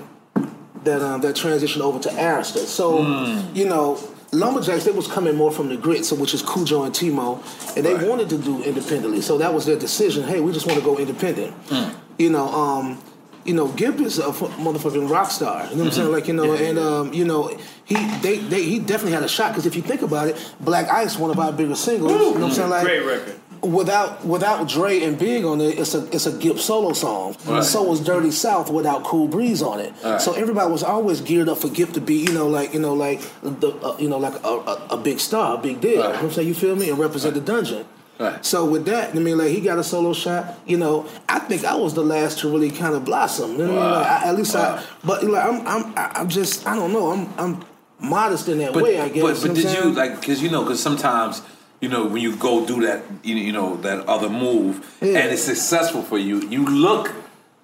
that 0.83 1.01
um, 1.01 1.21
that 1.21 1.35
transition 1.35 1.81
over 1.81 1.99
to 1.99 2.09
Arista. 2.09 2.57
So 2.65 3.03
Hmm. 3.03 3.55
you 3.55 3.65
know, 3.67 3.97
Lumberjacks 4.31 4.85
they 4.85 4.91
was 4.91 5.07
coming 5.07 5.35
more 5.35 5.51
from 5.51 5.67
the 5.69 5.75
grit, 5.75 6.05
so 6.05 6.15
which 6.15 6.33
is 6.33 6.41
Khujo 6.41 6.85
and 6.85 6.95
T-Mo, 6.95 7.43
and 7.75 7.85
they 7.85 7.93
Right. 7.95 8.07
wanted 8.07 8.29
to 8.29 8.37
do 8.37 8.63
independently. 8.63 9.19
So 9.21 9.37
that 9.39 9.53
was 9.53 9.65
their 9.65 9.75
decision. 9.77 10.23
Hey, 10.23 10.39
we 10.39 10.53
just 10.53 10.65
want 10.65 10.79
to 10.79 10.85
go 10.85 10.97
independent. 10.97 11.53
Hmm. 11.69 11.89
You 12.17 12.29
know, 12.29 12.47
um, 12.47 12.97
you 13.43 13.53
know, 13.53 13.67
Gipp 13.69 13.99
is 13.99 14.19
a 14.19 14.27
f- 14.27 14.39
motherfucking 14.57 15.09
rock 15.09 15.31
star. 15.31 15.65
You 15.69 15.75
know 15.75 15.83
what 15.83 15.87
I'm 15.87 15.91
saying? 15.91 16.11
Like 16.13 16.27
you 16.27 16.33
know, 16.33 16.43
Mm-hmm. 16.45 16.63
Yeah, 16.63 16.69
and 16.69 16.77
yeah. 16.77 16.97
um, 16.99 17.13
you 17.13 17.25
know, 17.25 17.51
he 17.83 17.95
they, 18.21 18.37
they 18.37 18.63
he 18.63 18.79
definitely 18.79 19.13
had 19.13 19.23
a 19.23 19.27
shot 19.27 19.49
because 19.51 19.65
if 19.65 19.75
you 19.75 19.81
think 19.81 20.01
about 20.01 20.27
it, 20.29 20.37
Black 20.61 20.87
Ice, 20.89 21.17
one 21.17 21.31
of 21.31 21.39
our 21.39 21.51
biggest 21.51 21.83
singles. 21.83 22.11
You 22.13 22.17
know 22.19 22.31
what 22.31 22.43
I'm 22.43 22.51
saying? 22.51 22.69
Like 22.69 22.83
Great 22.83 23.05
record. 23.05 23.35
Without 23.63 24.25
without 24.25 24.67
Dre 24.67 25.03
and 25.03 25.19
Big 25.19 25.45
on 25.45 25.61
it, 25.61 25.77
it's 25.77 25.93
a 25.93 26.05
it's 26.07 26.25
a 26.25 26.31
Gipp 26.31 26.57
solo 26.57 26.93
song. 26.93 27.35
Right. 27.45 27.63
So 27.63 27.83
was 27.83 27.99
Dirty 28.03 28.31
South 28.31 28.71
without 28.71 29.03
Cool 29.03 29.27
Breeze 29.27 29.61
on 29.61 29.79
it. 29.79 29.93
Right. 30.03 30.19
So 30.19 30.33
everybody 30.33 30.71
was 30.71 30.81
always 30.81 31.21
geared 31.21 31.47
up 31.47 31.59
for 31.59 31.69
Gipp 31.69 31.93
to 31.93 32.01
be, 32.01 32.15
you 32.15 32.33
know, 32.33 32.47
like 32.47 32.73
you 32.73 32.79
know, 32.79 32.95
like 32.95 33.21
the 33.43 33.71
uh, 33.83 33.95
you 33.99 34.09
know, 34.09 34.17
like 34.17 34.33
a, 34.43 34.47
a, 34.47 34.87
a 34.91 34.97
big 34.97 35.19
star, 35.19 35.55
a 35.55 35.61
big 35.61 35.79
deal. 35.79 35.91
You 35.91 35.97
know 35.99 36.09
what 36.09 36.23
I'm 36.23 36.31
saying? 36.31 36.47
You 36.47 36.55
feel 36.55 36.75
me? 36.75 36.89
And 36.89 36.97
represent 36.97 37.35
the 37.35 37.41
dungeon. 37.41 37.85
Right. 38.19 38.43
So 38.43 38.65
with 38.65 38.85
that, 38.85 39.15
I 39.15 39.19
mean, 39.19 39.37
like 39.37 39.49
he 39.49 39.61
got 39.61 39.77
a 39.77 39.83
solo 39.83 40.13
shot. 40.13 40.57
You 40.65 40.77
know, 40.77 41.07
I 41.29 41.37
think 41.39 41.63
I 41.63 41.75
was 41.75 41.93
the 41.93 42.03
last 42.03 42.39
to 42.39 42.49
really 42.49 42.71
kind 42.71 42.95
of 42.95 43.05
blossom. 43.05 43.51
You 43.51 43.57
know 43.59 43.67
mean? 43.67 43.75
Like, 43.77 44.07
I, 44.07 44.29
at 44.29 44.35
least 44.35 44.55
Wow. 44.55 44.75
I. 44.79 44.85
But 45.05 45.23
like 45.23 45.45
I'm, 45.45 45.67
I'm, 45.67 45.93
I'm 45.95 46.29
just, 46.29 46.65
I 46.65 46.75
don't 46.75 46.93
know. 46.93 47.11
I'm, 47.11 47.33
I'm 47.37 47.65
modest 47.99 48.47
in 48.47 48.57
that 48.57 48.73
But, 48.73 48.83
way, 48.83 48.99
I 48.99 49.09
guess. 49.09 49.21
but, 49.21 49.35
you 49.35 49.41
but 49.41 49.47
know 49.47 49.53
did 49.53 49.77
you 49.77 49.91
like? 49.93 50.19
Because 50.19 50.41
you 50.41 50.49
know, 50.49 50.63
because 50.63 50.81
sometimes 50.81 51.41
you 51.81 51.89
know 51.89 52.05
when 52.05 52.21
you 52.21 52.35
go 52.35 52.65
do 52.65 52.81
that, 52.87 53.01
you 53.23 53.35
you 53.35 53.51
know 53.51 53.75
that 53.77 54.07
other 54.07 54.29
move, 54.29 54.73
Yeah. 55.01 55.19
and 55.19 55.31
it's 55.33 55.43
successful 55.43 56.01
for 56.03 56.17
you, 56.17 56.41
you 56.47 56.65
look 56.65 57.11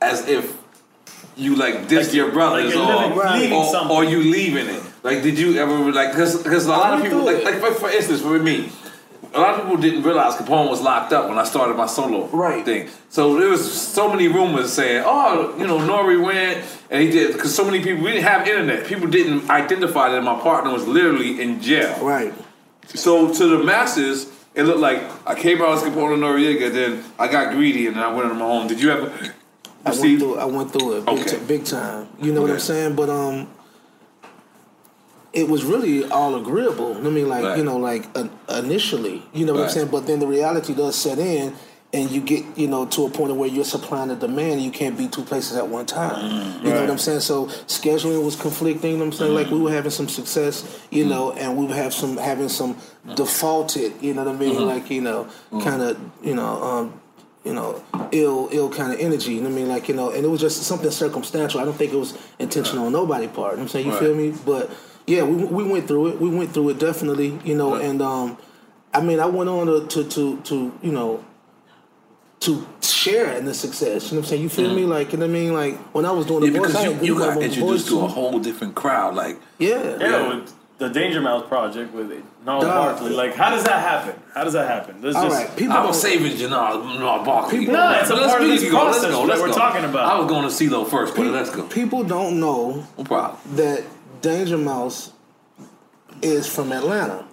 as 0.02 0.28
if 0.28 0.56
you 1.36 1.56
like 1.56 1.88
diss 1.88 2.08
Like- 2.08 2.16
your 2.16 2.32
brothers 2.32 2.66
like 2.66 2.74
you're 2.74 2.84
or, 2.84 3.16
living- 3.16 3.42
leaving 3.42 3.58
or, 3.58 3.72
something. 3.72 3.96
or 3.96 4.04
you 4.04 4.20
leaving 4.20 4.68
it. 4.68 4.82
Like, 5.04 5.22
did 5.24 5.38
you 5.40 5.58
ever 5.58 5.76
like? 5.92 6.12
Because 6.12 6.42
cause 6.44 6.66
a 6.66 6.70
lot 6.70 6.94
of 6.96 7.02
people, 7.04 7.20
like, 7.20 7.44
like 7.44 7.60
for, 7.60 7.72
for 7.74 7.90
instance, 7.90 8.22
for 8.22 8.38
me. 8.40 8.70
A 9.34 9.40
lot 9.42 9.56
of 9.56 9.62
people 9.62 9.78
didn't 9.78 10.04
realize 10.04 10.36
Capone 10.36 10.70
was 10.70 10.82
locked 10.82 11.12
up 11.12 11.28
when 11.30 11.38
I 11.38 11.44
started 11.44 11.76
my 11.76 11.86
solo 11.86 12.28
Right. 12.32 12.64
thing. 12.64 12.88
So 13.10 13.36
there 13.40 13.50
was 13.50 13.62
so 13.72 14.10
many 14.10 14.28
rumors 14.28 14.72
saying, 14.74 15.04
"Oh, 15.06 15.54
you 15.60 15.68
know, 15.68 15.78
Nori 15.80 16.18
went 16.24 16.60
and 16.90 17.04
he 17.04 17.10
did," 17.12 17.34
because 17.34 17.54
so 17.54 17.64
many 17.66 17.80
people 17.84 18.04
we 18.04 18.12
didn't 18.14 18.24
have 18.26 18.48
internet. 18.48 18.86
People 18.88 19.08
didn't 19.08 19.50
identify 19.50 20.10
that 20.12 20.24
my 20.24 20.36
partner 20.40 20.72
was 20.72 20.88
literally 20.88 21.42
in 21.42 21.62
jail. 21.62 21.96
right. 22.02 22.34
So 22.96 23.34
to 23.34 23.48
the 23.58 23.64
masses, 23.64 24.32
it 24.56 24.64
looked 24.64 24.80
like 24.80 25.02
I 25.28 25.36
came 25.36 25.62
out 25.62 25.78
as 25.78 25.84
Capone 25.84 26.18
Noriega, 26.20 26.72
then 26.72 27.04
I 27.20 27.28
got 27.28 27.54
greedy 27.54 27.88
and 27.88 27.96
then 27.96 28.04
I 28.04 28.14
went 28.14 28.30
on 28.32 28.38
my 28.40 28.46
own. 28.46 28.68
Did 28.68 28.82
you 28.82 28.92
ever 28.92 29.12
I 29.86 29.92
went 29.92 30.20
through. 30.20 30.38
I 30.38 30.46
went 30.46 30.74
through 30.74 30.98
it 30.98 31.06
big, 31.06 31.20
Okay. 31.20 31.30
ti- 31.38 31.46
big 31.46 31.66
time. 31.66 32.08
You 32.22 32.34
know 32.34 32.42
what 32.42 32.52
I'm 32.52 32.60
saying? 32.60 32.96
But 32.96 33.10
um, 33.10 33.48
it 35.34 35.48
was 35.48 35.64
really 35.64 36.04
all 36.10 36.36
agreeable. 36.36 36.96
I 36.98 37.10
mean, 37.10 37.30
like 37.30 37.44
Right. 37.44 37.58
you 37.58 37.64
know, 37.64 37.78
like 37.78 38.06
uh, 38.18 38.28
initially, 38.58 39.24
you 39.34 39.46
know 39.46 39.54
what 39.54 39.64
I'm 39.64 39.70
saying. 39.70 39.88
But 39.90 40.08
then 40.08 40.20
the 40.20 40.28
reality 40.28 40.74
does 40.74 40.96
set 40.96 41.20
in, 41.20 41.54
and 41.98 42.12
you 42.12 42.22
get 42.22 42.44
you 42.58 42.68
know 42.68 42.86
to 42.86 43.06
a 43.06 43.10
point 43.10 43.36
where 43.36 43.50
you're 43.50 43.66
supplying 43.66 44.10
the 44.10 44.16
demand, 44.16 44.62
you 44.62 44.72
can't 44.72 44.98
be 44.98 45.08
two 45.08 45.24
places 45.24 45.58
at 45.58 45.68
one 45.68 45.86
time. 45.86 46.20
you 46.64 46.70
know 46.74 46.82
what 46.82 46.90
I'm 46.90 46.98
saying? 46.98 47.22
So 47.22 47.48
scheduling 47.68 48.24
was 48.24 48.36
conflicting. 48.36 48.92
You 48.92 48.98
know 48.98 49.06
what 49.06 49.14
I'm 49.14 49.20
saying? 49.20 49.34
Like 49.34 49.50
we 49.50 49.60
were 49.60 49.72
having 49.72 49.92
some 49.92 50.08
success, 50.08 50.56
you 50.92 51.06
know, 51.06 51.32
and 51.34 51.58
we 51.58 51.66
would 51.66 51.76
have 51.76 51.94
some 51.94 52.18
having 52.18 52.50
some 52.50 52.78
defaulted. 53.16 53.94
You 54.02 54.14
know 54.14 54.24
what 54.24 54.36
I 54.36 54.38
mean? 54.38 54.66
Like 54.66 54.90
you 54.90 55.02
know, 55.02 55.28
kind 55.64 55.82
of 55.82 56.00
you 56.24 56.36
know. 56.36 56.64
um 56.64 57.02
you 57.46 57.54
know, 57.54 57.82
ill, 58.12 58.50
ill 58.52 58.70
kind 58.70 58.92
of 58.92 59.00
energy. 59.00 59.36
You 59.36 59.40
know 59.42 59.48
what 59.48 59.56
I 59.56 59.60
mean? 59.60 59.70
Like, 59.70 59.88
you 59.88 59.96
know, 59.96 60.10
and 60.12 60.26
it 60.26 60.28
was 60.28 60.42
just 60.42 60.64
something 60.64 60.92
circumstantial. 60.92 61.62
I 61.62 61.64
don't 61.64 61.78
think 61.78 61.94
it 61.94 61.96
was 61.96 62.18
intentional 62.40 62.88
on 62.88 62.92
nobody's 62.92 63.30
part. 63.30 63.54
You 63.54 63.60
know 63.60 63.62
what 63.62 63.62
I'm 63.62 63.68
saying? 63.70 63.86
You 63.86 63.92
Right. 63.94 64.02
feel 64.02 64.16
me? 64.16 64.34
But 64.46 64.70
yeah, 65.06 65.24
we, 65.24 65.46
we 65.46 65.64
went 65.64 65.88
through 65.88 66.08
it. 66.08 66.20
We 66.20 66.30
went 66.30 66.54
through 66.54 66.68
it 66.72 66.80
definitely, 66.80 67.40
you 67.46 67.56
know, 67.56 67.76
Right. 67.76 67.86
and 67.86 68.02
um, 68.02 68.38
I 68.94 69.00
mean, 69.00 69.22
I 69.22 69.28
went 69.28 69.50
on 69.50 69.68
to, 69.68 69.88
to, 69.88 70.04
to, 70.10 70.42
to, 70.42 70.74
you 70.82 70.92
know, 70.92 71.24
to 72.42 72.68
share 72.82 73.32
in 73.34 73.46
the 73.46 73.54
success. 73.54 74.06
You 74.12 74.16
know 74.16 74.22
what 74.22 74.26
I'm 74.26 74.30
saying? 74.30 74.42
You 74.44 74.50
feel 74.50 74.74
me? 74.74 74.86
Like, 74.86 75.12
you 75.12 75.18
know 75.18 75.26
what 75.26 75.32
I 75.32 75.40
mean? 75.40 75.54
Like, 75.54 75.78
when 75.94 76.06
I 76.06 76.12
was 76.12 76.26
doing 76.26 76.42
the 76.42 76.48
Mm-hmm. 76.48 76.56
Yeah, 76.56 76.62
voice, 76.62 76.72
because 76.72 76.86
I 77.00 77.02
you, 77.06 77.14
you 77.14 77.20
got 77.20 77.42
introduced 77.42 77.88
to 77.90 78.00
a 78.02 78.08
whole 78.08 78.40
different 78.40 78.76
crowd. 78.76 79.16
Like, 79.16 79.40
Yeah. 79.58 79.98
Yeah, 80.00 80.36
with 80.36 80.54
the 80.78 80.90
Danger 80.90 81.20
Mouse 81.20 81.48
project 81.48 81.92
with 81.96 82.12
Gnarls 82.46 82.64
Dog. 82.64 82.98
Barkley. 83.00 83.10
Like, 83.16 83.34
how 83.34 83.50
does 83.50 83.64
that 83.64 83.82
happen? 83.82 84.22
How 84.36 84.44
does 84.44 84.54
that 84.54 84.68
happen? 84.70 85.02
There's 85.02 85.16
All 85.16 85.24
just, 85.28 85.36
right. 85.48 85.58
People 85.58 85.74
I 85.74 85.78
don't- 85.78 85.88
was 85.88 86.00
saving 86.02 86.34
Janelle 86.34 87.26
Barkley. 87.26 87.60
People- 87.60 87.74
No, 87.74 87.92
it's 88.00 88.10
a 88.10 88.14
But 88.14 88.22
let's 88.22 88.32
part 88.34 88.44
of 88.44 88.48
be- 88.50 88.58
this 88.58 88.72
go, 88.72 88.84
let's 88.86 88.98
process 89.00 89.12
go, 89.12 89.22
that 89.22 89.28
let's 89.28 89.42
we're 89.42 89.48
go. 89.48 89.54
talking 89.56 89.84
about. 89.86 90.06
I 90.16 90.20
was 90.20 90.30
going 90.30 90.44
to 90.44 90.52
see 90.52 90.68
CeeLo 90.68 90.88
first, 90.88 91.16
but 91.16 91.26
let's 91.26 91.50
go. 91.50 91.64
People 91.64 92.04
don't 92.04 92.40
know 92.40 92.86
No 92.98 93.04
problem. 93.04 93.40
that 93.56 93.84
Danger 94.22 94.58
Mouse 94.60 95.12
is 96.22 96.46
from 96.48 96.72
Atlanta. 96.72 97.26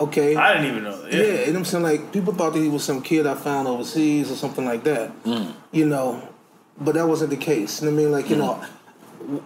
Okay? 0.00 0.34
I 0.34 0.54
didn't 0.54 0.70
even 0.70 0.84
know 0.84 1.02
that. 1.02 1.12
Yeah, 1.12 1.22
you 1.22 1.46
know 1.46 1.52
what 1.52 1.56
I'm 1.56 1.64
saying? 1.64 1.84
Like, 1.84 2.12
people 2.12 2.34
thought 2.34 2.52
that 2.52 2.60
he 2.60 2.68
was 2.68 2.82
some 2.82 3.00
kid 3.00 3.26
I 3.26 3.34
found 3.34 3.68
overseas 3.68 4.30
or 4.30 4.34
something 4.34 4.64
like 4.64 4.84
that. 4.84 5.22
Mm. 5.24 5.54
You 5.70 5.86
know, 5.86 6.28
but 6.78 6.94
that 6.94 7.06
wasn't 7.06 7.30
the 7.30 7.36
case. 7.36 7.80
You 7.80 7.90
know 7.90 7.94
I 7.94 7.96
mean? 7.96 8.12
Like, 8.12 8.28
you 8.28 8.36
mm. 8.36 8.40
know, 8.40 9.42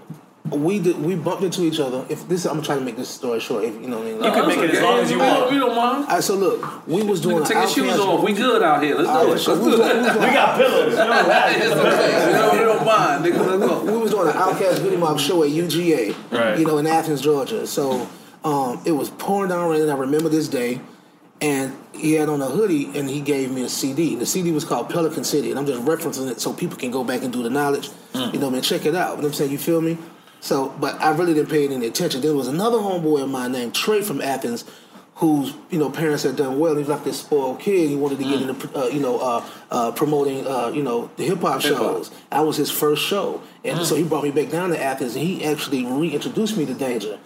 we 0.50 0.78
did 0.78 0.98
we 1.02 1.14
bumped 1.14 1.42
into 1.42 1.64
each 1.64 1.80
other. 1.80 2.06
If 2.08 2.26
this, 2.28 2.46
I'm 2.46 2.62
trying 2.62 2.78
to 2.78 2.84
make 2.84 2.96
this 2.96 3.08
story 3.08 3.40
short. 3.40 3.64
If 3.64 3.74
you 3.74 3.88
know 3.88 3.98
what 3.98 4.06
I 4.06 4.10
mean. 4.12 4.24
You 4.24 4.30
can 4.32 4.48
make 4.48 4.58
it 4.58 4.70
as 4.70 4.82
long 4.82 4.98
as 5.00 5.10
you 5.10 5.18
want. 5.18 5.50
We 5.50 5.58
don't 5.58 5.76
mind. 5.76 6.04
All 6.04 6.14
right, 6.14 6.24
so 6.24 6.34
look, 6.36 6.86
we 6.86 7.02
was 7.02 7.20
doing 7.20 7.44
Take 7.44 7.54
your 7.56 7.68
shoes 7.68 7.98
off. 7.98 8.24
We 8.24 8.32
good 8.32 8.62
out 8.62 8.82
here. 8.82 8.96
Let's 8.96 9.08
All 9.08 9.26
do 9.26 9.32
it. 9.32 9.38
so 9.38 9.54
Let's 9.54 9.64
we 9.64 9.70
was 9.78 9.78
we 9.78 10.00
was 10.00 10.14
We 10.14 10.32
got 10.32 10.56
pillows. 10.56 10.92
You 10.92 10.98
know. 10.98 11.22
It's 11.48 11.74
okay. 11.74 12.26
We 12.28 12.32
don't, 12.32 12.58
we 12.58 12.64
don't 12.64 12.86
mind. 12.86 13.24
Nigga, 13.24 13.84
we 13.84 13.98
was 13.98 14.10
doing 14.10 14.28
an 14.28 14.34
Outkast 14.34 14.82
Goodie 14.82 14.96
Mob 14.96 15.20
show 15.20 15.42
at 15.42 15.50
UGA, 15.50 16.14
Right. 16.30 16.58
you 16.58 16.66
know, 16.66 16.78
in 16.78 16.86
Athens, 16.86 17.20
Georgia. 17.20 17.66
So 17.66 18.08
um, 18.48 18.80
it 18.86 18.92
was 18.92 19.10
pouring 19.10 19.50
down 19.50 19.70
rain, 19.70 19.82
and 19.82 19.90
I 19.90 19.96
remember 19.96 20.30
this 20.30 20.48
day. 20.48 20.80
And 21.40 21.76
he 21.92 22.14
had 22.14 22.28
on 22.28 22.40
a 22.40 22.46
hoodie, 22.46 22.86
and 22.98 23.08
he 23.08 23.20
gave 23.20 23.52
me 23.52 23.62
a 23.62 23.68
CD. 23.68 24.16
The 24.16 24.26
CD 24.26 24.50
was 24.50 24.64
called 24.64 24.90
Pelican 24.90 25.22
City, 25.22 25.50
and 25.50 25.58
I'm 25.58 25.66
just 25.66 25.84
referencing 25.84 26.28
it 26.28 26.40
so 26.40 26.52
people 26.52 26.76
can 26.76 26.90
go 26.90 27.04
back 27.04 27.22
and 27.22 27.32
do 27.32 27.44
the 27.44 27.50
knowledge, 27.50 27.90
you 28.32 28.40
know, 28.40 28.50
man, 28.50 28.62
check 28.62 28.86
it 28.86 28.96
out. 28.96 29.14
What 29.16 29.24
I'm 29.24 29.32
saying? 29.32 29.52
You 29.52 29.58
feel 29.58 29.80
me? 29.80 29.98
So, 30.40 30.74
but 30.80 31.00
I 31.00 31.10
really 31.10 31.34
didn't 31.34 31.50
pay 31.50 31.64
any 31.64 31.86
attention. 31.86 32.22
There 32.22 32.34
was 32.34 32.48
another 32.48 32.78
homeboy 32.78 33.22
of 33.22 33.28
mine 33.28 33.52
named 33.52 33.72
Trey 33.72 34.02
from 34.02 34.20
Athens, 34.20 34.64
whose 35.16 35.54
you 35.70 35.78
know 35.78 35.90
parents 35.90 36.22
had 36.24 36.34
done 36.34 36.58
well. 36.58 36.74
He 36.74 36.80
was 36.80 36.88
like 36.88 37.04
this 37.04 37.20
spoiled 37.20 37.60
kid. 37.60 37.88
He 37.88 37.94
wanted 37.94 38.18
to 38.18 38.24
get 38.24 38.42
into 38.42 38.78
uh, 38.78 38.86
you 38.86 39.00
know 39.00 39.18
uh, 39.18 39.44
uh, 39.70 39.92
promoting 39.92 40.44
uh, 40.46 40.68
you 40.68 40.82
know 40.82 41.10
the 41.16 41.24
hip 41.24 41.40
hop 41.40 41.60
shows. 41.60 42.10
That 42.30 42.46
was 42.46 42.56
his 42.56 42.70
first 42.70 43.04
show, 43.04 43.42
and 43.64 43.84
so 43.84 43.94
he 43.94 44.04
brought 44.04 44.24
me 44.24 44.30
back 44.30 44.50
down 44.50 44.70
to 44.70 44.80
Athens, 44.80 45.14
and 45.14 45.24
he 45.24 45.44
actually 45.44 45.84
reintroduced 45.84 46.56
me 46.56 46.66
to 46.66 46.74
Danger. 46.74 47.18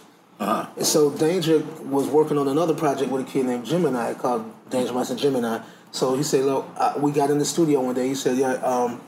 And 0.77 0.87
so 0.87 1.11
Danger 1.11 1.59
was 1.85 2.09
working 2.09 2.39
on 2.39 2.49
another 2.49 2.75
project 2.75 3.11
with 3.11 3.29
a 3.29 3.31
kid 3.31 3.47
named 3.47 3.67
Jemini 3.67 4.19
called 4.19 4.45
Danger 4.71 4.93
Master 4.93 5.15
Jemini. 5.15 5.63
So 5.93 6.17
he 6.17 6.23
said, 6.23 6.45
"Look, 6.45 6.67
we 7.01 7.13
got 7.13 7.31
in 7.31 7.39
the 7.39 7.45
studio 7.45 7.81
one 7.81 7.95
day. 7.95 8.09
He 8.09 8.15
said, 8.15 8.37
yeah, 8.39 8.55
um, 8.55 9.01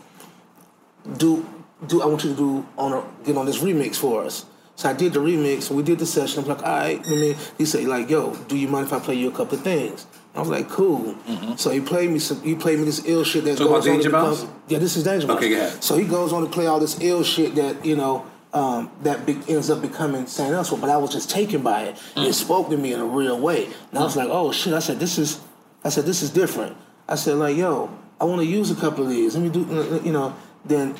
do 1.16 1.46
do 1.86 2.02
I 2.02 2.06
want 2.06 2.24
you 2.24 2.30
to 2.30 2.36
do 2.36 2.66
on 2.76 2.92
a, 2.92 3.04
get 3.24 3.36
on 3.36 3.46
this 3.46 3.58
remix 3.58 3.96
for 3.96 4.24
us." 4.24 4.44
So 4.76 4.88
I 4.88 4.92
did 4.92 5.12
the 5.12 5.20
remix. 5.20 5.70
We 5.70 5.82
did 5.82 5.98
the 5.98 6.06
session. 6.06 6.42
I'm 6.42 6.48
like, 6.48 6.62
"All 6.62 6.72
right." 6.72 7.00
I 7.06 7.10
mean, 7.10 7.36
he 7.58 7.64
said, 7.64 7.84
"Like, 7.84 8.10
yo, 8.10 8.34
do 8.48 8.56
you 8.56 8.68
mind 8.68 8.86
if 8.86 8.92
I 8.92 8.98
play 8.98 9.14
you 9.14 9.28
a 9.28 9.32
couple 9.32 9.56
of 9.56 9.64
things?" 9.64 10.06
I 10.34 10.40
was 10.40 10.48
like, 10.48 10.68
"Cool." 10.68 11.14
So 11.56 11.70
he 11.70 11.80
played 11.80 12.10
me 12.10 12.18
some. 12.18 12.42
He 12.42 12.54
played 12.54 12.78
me 12.80 12.84
this 12.84 13.06
ill 13.06 13.24
shit 13.24 13.44
that 13.44 13.56
Talk 13.56 13.68
about 13.68 13.76
goes 13.76 13.88
on 13.88 13.94
Danger 13.94 14.10
Mouse? 14.10 14.46
Yeah, 14.68 14.78
this 14.78 14.96
is 14.96 15.04
Danger 15.04 15.26
Mouse. 15.26 15.36
Okay, 15.38 15.54
ahead. 15.54 15.82
So 15.82 15.96
he 15.96 16.04
goes 16.04 16.32
on 16.32 16.42
to 16.42 16.50
play 16.50 16.66
all 16.66 16.80
this 16.80 17.00
ill 17.00 17.22
shit 17.22 17.54
that 17.54 17.86
you 17.86 17.96
know 17.96 18.26
um, 18.54 18.90
that 19.02 19.26
be- 19.26 19.40
ends 19.48 19.68
up 19.68 19.82
becoming 19.82 20.26
Saint 20.26 20.54
Elsewhere. 20.54 20.80
But 20.80 20.90
I 20.90 20.96
was 20.96 21.12
just 21.12 21.28
taken 21.28 21.62
by 21.62 21.82
it. 21.82 21.96
Mm. 22.14 22.28
It 22.28 22.32
spoke 22.32 22.70
to 22.70 22.76
me 22.76 22.92
in 22.92 23.00
a 23.00 23.04
real 23.04 23.38
way, 23.38 23.66
and 23.66 23.98
I 23.98 24.02
was 24.02 24.16
like, 24.16 24.28
"Oh 24.30 24.52
shit!" 24.52 24.72
I 24.72 24.78
said, 24.78 25.00
"This 25.00 25.18
is," 25.18 25.40
I 25.82 25.88
said, 25.88 26.06
"This 26.06 26.22
is 26.22 26.30
different." 26.30 26.76
I 27.08 27.16
said, 27.16 27.34
"Like, 27.34 27.56
yo, 27.56 27.90
I 28.20 28.24
want 28.24 28.40
to 28.40 28.46
use 28.46 28.70
a 28.70 28.76
couple 28.76 29.04
of 29.04 29.10
these. 29.10 29.36
Let 29.36 29.42
me 29.42 29.50
do, 29.50 30.00
you 30.04 30.12
know." 30.12 30.34
Then 30.64 30.94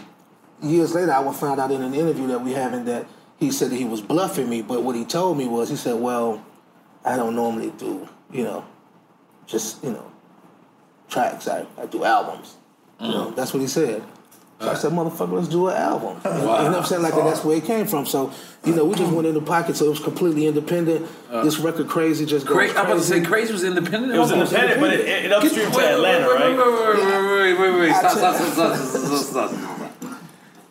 years 0.63 0.95
later, 0.95 1.13
I 1.13 1.21
would 1.21 1.37
find 1.37 1.59
out 1.61 1.71
in 1.71 1.81
an 1.81 1.95
interview 1.95 2.27
that 2.27 2.41
we 2.43 2.53
having 2.53 2.85
that 2.87 3.07
he 3.39 3.51
said 3.51 3.71
that 3.71 3.77
he 3.77 3.85
was 3.85 4.01
bluffing 4.01 4.49
me. 4.49 4.61
But 4.61 4.83
what 4.83 4.97
he 4.97 5.05
told 5.05 5.39
me 5.39 5.47
was, 5.47 5.71
he 5.71 5.77
said, 5.77 6.01
"Well, 6.01 6.45
I 7.05 7.17
don't 7.17 7.37
normally 7.37 7.71
do, 7.79 8.09
you 8.33 8.45
know, 8.45 8.65
just 9.47 9.83
you 9.85 9.91
know, 9.91 10.11
tracks. 11.09 11.47
I, 11.47 11.67
I 11.79 11.87
do 11.87 12.05
albums." 12.05 12.57
You 13.01 13.09
know, 13.09 13.31
that's 13.33 13.53
what 13.53 13.61
he 13.61 13.67
said. 13.67 14.03
So 14.61 14.71
I 14.71 14.75
said, 14.75 14.93
motherfucker, 14.93 15.33
let's 15.33 15.49
do 15.49 15.69
an 15.69 15.77
album. 15.77 16.21
You 16.25 16.31
know 16.31 16.47
what 16.47 16.75
I'm 16.75 16.85
saying? 16.85 17.03
Like, 17.03 17.15
that's 17.15 17.45
where 17.45 17.57
it 17.57 17.65
came 17.65 17.87
from. 17.87 18.07
So, 18.07 18.33
you 18.65 18.75
know, 18.75 18.85
we 18.85 18.95
just 18.95 19.13
went 19.13 19.27
in 19.27 19.35
the 19.35 19.43
pocket, 19.43 19.77
so 19.77 19.87
it 19.87 19.91
was 19.91 20.01
completely 20.01 20.47
independent. 20.47 21.07
Uh. 21.31 21.43
this 21.45 21.59
record, 21.59 21.89
Crazy, 21.89 22.25
just 22.25 22.47
goes 22.47 22.57
Cra- 22.57 22.81
I'm 22.81 22.87
about 22.87 22.95
to 22.95 23.03
say 23.03 23.17
crazy. 23.21 23.27
Crazy 23.27 23.53
was 23.53 23.65
independent. 23.65 24.15
It 24.15 24.19
was 24.19 24.31
Almost 24.31 24.53
independent, 24.53 24.81
but 24.81 24.93
it, 24.95 25.01
it, 25.01 25.25
it 25.27 25.33
upstream 25.33 25.71
to 25.71 25.77
Wait, 25.77 25.87
Atlanta, 25.87 26.29
wait, 26.29 26.35
right? 26.35 26.57
Wait, 26.57 26.67
wait, 26.67 27.59
wait, 27.59 27.59
wait, 27.59 27.73
wait, 27.73 27.81
wait. 27.81 27.97
Stop, 27.97 28.13
stop, 28.13 28.37
stop, 28.37 28.53
stop, 28.55 28.77
stop, 28.77 29.25
stop, 29.25 29.51
stop. 29.51 30.21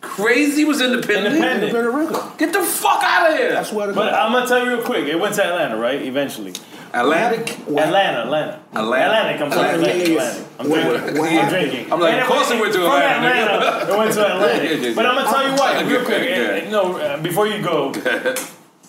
Crazy 0.00 0.64
was 0.64 0.80
independent. 0.80 1.34
Independent. 1.34 1.74
Independent 1.74 2.10
record. 2.12 2.38
Get 2.38 2.52
the 2.52 2.62
fuck 2.62 3.02
out 3.02 3.32
of 3.32 3.36
here. 3.36 3.50
That's 3.52 3.72
why 3.72 3.86
the 3.86 3.92
But 3.92 4.14
I'm 4.14 4.32
gonna 4.32 4.46
tell 4.46 4.64
you 4.64 4.76
real 4.76 4.82
quick. 4.84 5.06
It 5.06 5.18
went 5.18 5.34
to 5.36 5.44
Atlanta, 5.44 5.76
right? 5.76 6.00
Eventually. 6.00 6.52
Atlantic. 6.94 7.58
Atlanta, 7.60 8.22
Atlanta. 8.24 8.60
Atlanta. 8.72 9.04
Atlantic, 9.04 9.40
I'm 9.42 9.50
sorry, 9.52 9.74
Atlantic, 9.74 10.08
Atlantic, 10.08 10.08
yeah, 10.08 10.14
yeah, 10.14 10.60
Atlantic. 10.60 10.60
I'm 10.60 10.70
yeah. 10.70 10.88
drinking. 11.10 11.20
When- 11.20 11.38
I'm 11.44 11.48
drinking. 11.50 11.92
I'm 11.92 12.00
like, 12.00 12.20
of 12.22 12.26
course 12.28 12.50
it 12.50 12.60
went 12.60 12.72
to 12.74 12.80
Atlanta, 12.86 13.28
nigga. 13.28 13.82
Atlanta. 13.82 13.92
It 13.92 13.98
went 13.98 14.12
to 14.14 14.20
Yeah, 14.20 14.34
Atlantic. 14.34 14.70
yeah, 14.82 14.88
yeah. 14.88 14.94
But 14.94 15.06
I'm 15.06 15.14
gonna 15.16 15.30
tell 15.30 15.48
you 15.48 15.54
what, 15.54 15.86
real 15.86 16.04
quick. 16.04 16.20
okay. 16.22 16.60
eh, 16.66 16.70
No, 16.70 16.96
uh, 16.96 17.20
before 17.22 17.46
you 17.48 17.62
go, 17.62 17.92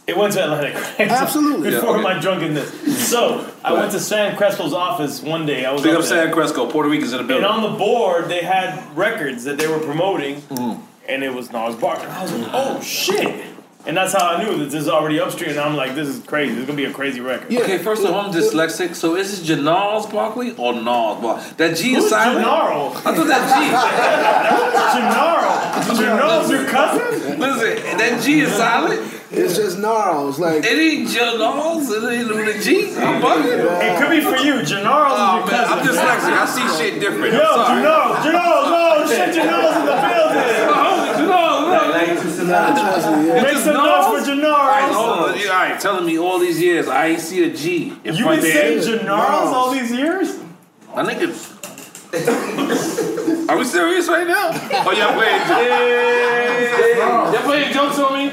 it 0.08 0.16
went 0.16 0.34
to 0.34 0.44
Atlantic. 0.44 0.76
right? 1.00 1.10
Absolutely. 1.12 1.72
Before 1.72 1.90
Yeah, 1.98 2.04
okay. 2.06 2.16
my 2.16 2.20
drunkenness. 2.20 3.08
So 3.10 3.50
I 3.64 3.74
went 3.74 3.92
to 3.94 4.00
Sam 4.00 4.36
Crespo's 4.38 4.74
office 4.74 5.22
one 5.24 5.46
day. 5.48 5.66
I 5.66 5.72
was 5.72 5.82
Big 5.82 5.94
up 5.94 6.02
up 6.02 6.06
there. 6.08 6.26
Sam 6.26 6.34
Crespo. 6.34 6.70
Puerto 6.70 6.90
Ricans 6.90 7.12
in 7.14 7.18
the 7.18 7.24
building. 7.24 7.44
And 7.46 7.54
on 7.66 7.72
the 7.72 7.78
board, 7.78 8.28
they 8.30 8.42
had 8.44 8.82
records 8.96 9.44
that 9.46 9.58
they 9.58 9.68
were 9.68 9.80
promoting, 9.80 10.42
Mm-hmm. 10.42 10.82
and 11.10 11.24
it 11.24 11.34
was 11.34 11.52
Nas 11.52 11.76
Barkley. 11.76 12.06
I 12.08 12.22
was 12.22 12.32
like, 12.34 12.50
oh 12.54 12.80
shit! 12.82 13.46
And 13.88 13.96
that's 13.96 14.14
how 14.14 14.28
I 14.28 14.44
knew 14.44 14.58
that 14.58 14.66
this 14.66 14.82
is 14.82 14.90
already 14.90 15.20
upstream. 15.20 15.52
And 15.52 15.60
I'm 15.60 15.76
like, 15.76 15.94
this 15.94 16.08
is 16.08 16.24
crazy. 16.26 16.54
This 16.54 16.62
is 16.62 16.66
gonna 16.68 16.78
be 16.78 16.86
a 16.86 16.92
crazy 16.94 17.22
record. 17.22 17.52
Yeah. 17.52 17.62
Okay, 17.62 17.78
first 17.78 18.04
of 18.04 18.12
all, 18.12 18.20
I'm 18.26 18.34
dyslexic. 18.34 18.96
So 18.96 19.16
is 19.16 19.30
this 19.30 19.48
Janarls 19.48 20.12
Barkley 20.12 20.56
or 20.58 20.74
Nas 20.74 20.84
Barkley? 20.86 21.54
That 21.58 21.78
G 21.78 21.94
is 21.94 22.04
Who's 22.04 22.10
silent. 22.10 22.40
Gennaro? 22.44 22.90
I 22.90 23.16
thought 23.16 23.28
that 23.28 23.46
G. 23.54 23.56
Gennaro? 24.96 26.10
Gennaro's 26.18 26.50
your 26.50 26.66
cousin? 26.66 27.40
Listen, 27.40 27.98
that 27.98 28.22
G 28.24 28.40
is 28.42 28.52
silent. 28.54 29.12
It's 29.32 29.56
just 29.58 29.78
gnarls. 29.80 30.40
Like, 30.40 30.64
It 30.64 30.72
ain't 30.72 31.10
Janarls. 31.10 31.90
It 31.92 32.04
ain't 32.12 32.30
with 32.30 32.56
a 32.56 32.60
G. 32.64 32.96
I'm 32.96 33.22
bugging. 33.22 33.60
It 33.82 34.00
could 34.02 34.10
be 34.10 34.22
for 34.22 34.38
you. 34.38 34.64
Gennaro's 34.66 35.14
Oh 35.14 35.44
is 35.46 35.52
your 35.52 35.52
man, 35.52 35.66
I'm 35.70 35.86
dyslexic. 35.86 36.34
I 36.34 36.46
see 36.46 36.66
shit 36.84 37.00
different. 37.00 37.34
Yo, 37.34 37.40
I'm 37.42 37.54
sorry. 37.54 37.82
Gennaro, 37.82 38.24
Gennaro, 38.24 38.58
no, 38.66 39.06
shit, 39.08 39.36
Gennaro's 39.36 39.76
in 39.78 39.86
the 39.86 39.94
building. 39.94 40.95
Janarls, 41.66 43.28
no. 43.28 43.42
Make 43.42 43.58
some 43.58 43.74
noise 43.74 44.24
for 44.24 44.30
Gennaro. 44.30 44.54
All 44.54 44.68
right, 44.68 44.92
hold 44.94 45.10
on. 45.10 45.20
All 45.20 45.48
right, 45.48 45.80
telling 45.80 46.06
me 46.06 46.18
all 46.18 46.40
these 46.40 46.60
years 46.62 46.88
I 46.88 47.08
ain't 47.08 47.22
see 47.22 47.44
a 47.44 47.54
G 47.54 47.94
in 48.04 48.16
You've 48.16 48.26
front 48.26 48.42
been 48.42 48.52
saying 48.52 49.00
Gennaro's 49.00 49.54
all 49.54 49.72
these 49.72 49.92
years? 49.92 50.40
I 50.94 51.06
think 51.06 51.22
it's. 51.22 51.55
Are 53.50 53.58
we 53.58 53.64
serious 53.66 54.08
right 54.08 54.28
now? 54.28 54.50
Oh, 54.54 54.92
y'all 54.92 55.14
playing 55.14 55.40
jokes? 55.48 57.34
Y'all 57.34 57.44
playing 57.44 57.74
jokes 57.74 58.00
on 58.00 58.14
me? 58.14 58.26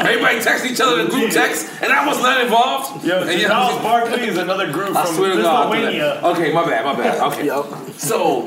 Everybody 0.00 0.40
text 0.40 0.64
each 0.64 0.80
other 0.80 1.00
in 1.02 1.08
group 1.08 1.30
text, 1.30 1.68
and 1.82 1.92
I 1.92 2.06
was 2.06 2.20
not 2.22 2.40
involved. 2.40 3.04
Yo, 3.04 3.22
and 3.22 3.40
Charles 3.42 3.80
Barkley 3.82 4.26
is 4.28 4.38
another 4.38 4.72
group 4.72 4.96
I 4.96 5.04
from 5.06 5.14
swear 5.16 5.36
to 5.36 5.42
God. 5.42 5.70
Lithuania. 5.70 6.20
Okay, 6.24 6.52
my 6.52 6.64
bad, 6.64 6.84
my 6.84 6.94
bad. 6.94 7.20
Okay. 7.32 7.46
Yup. 7.46 7.66
So 7.92 8.46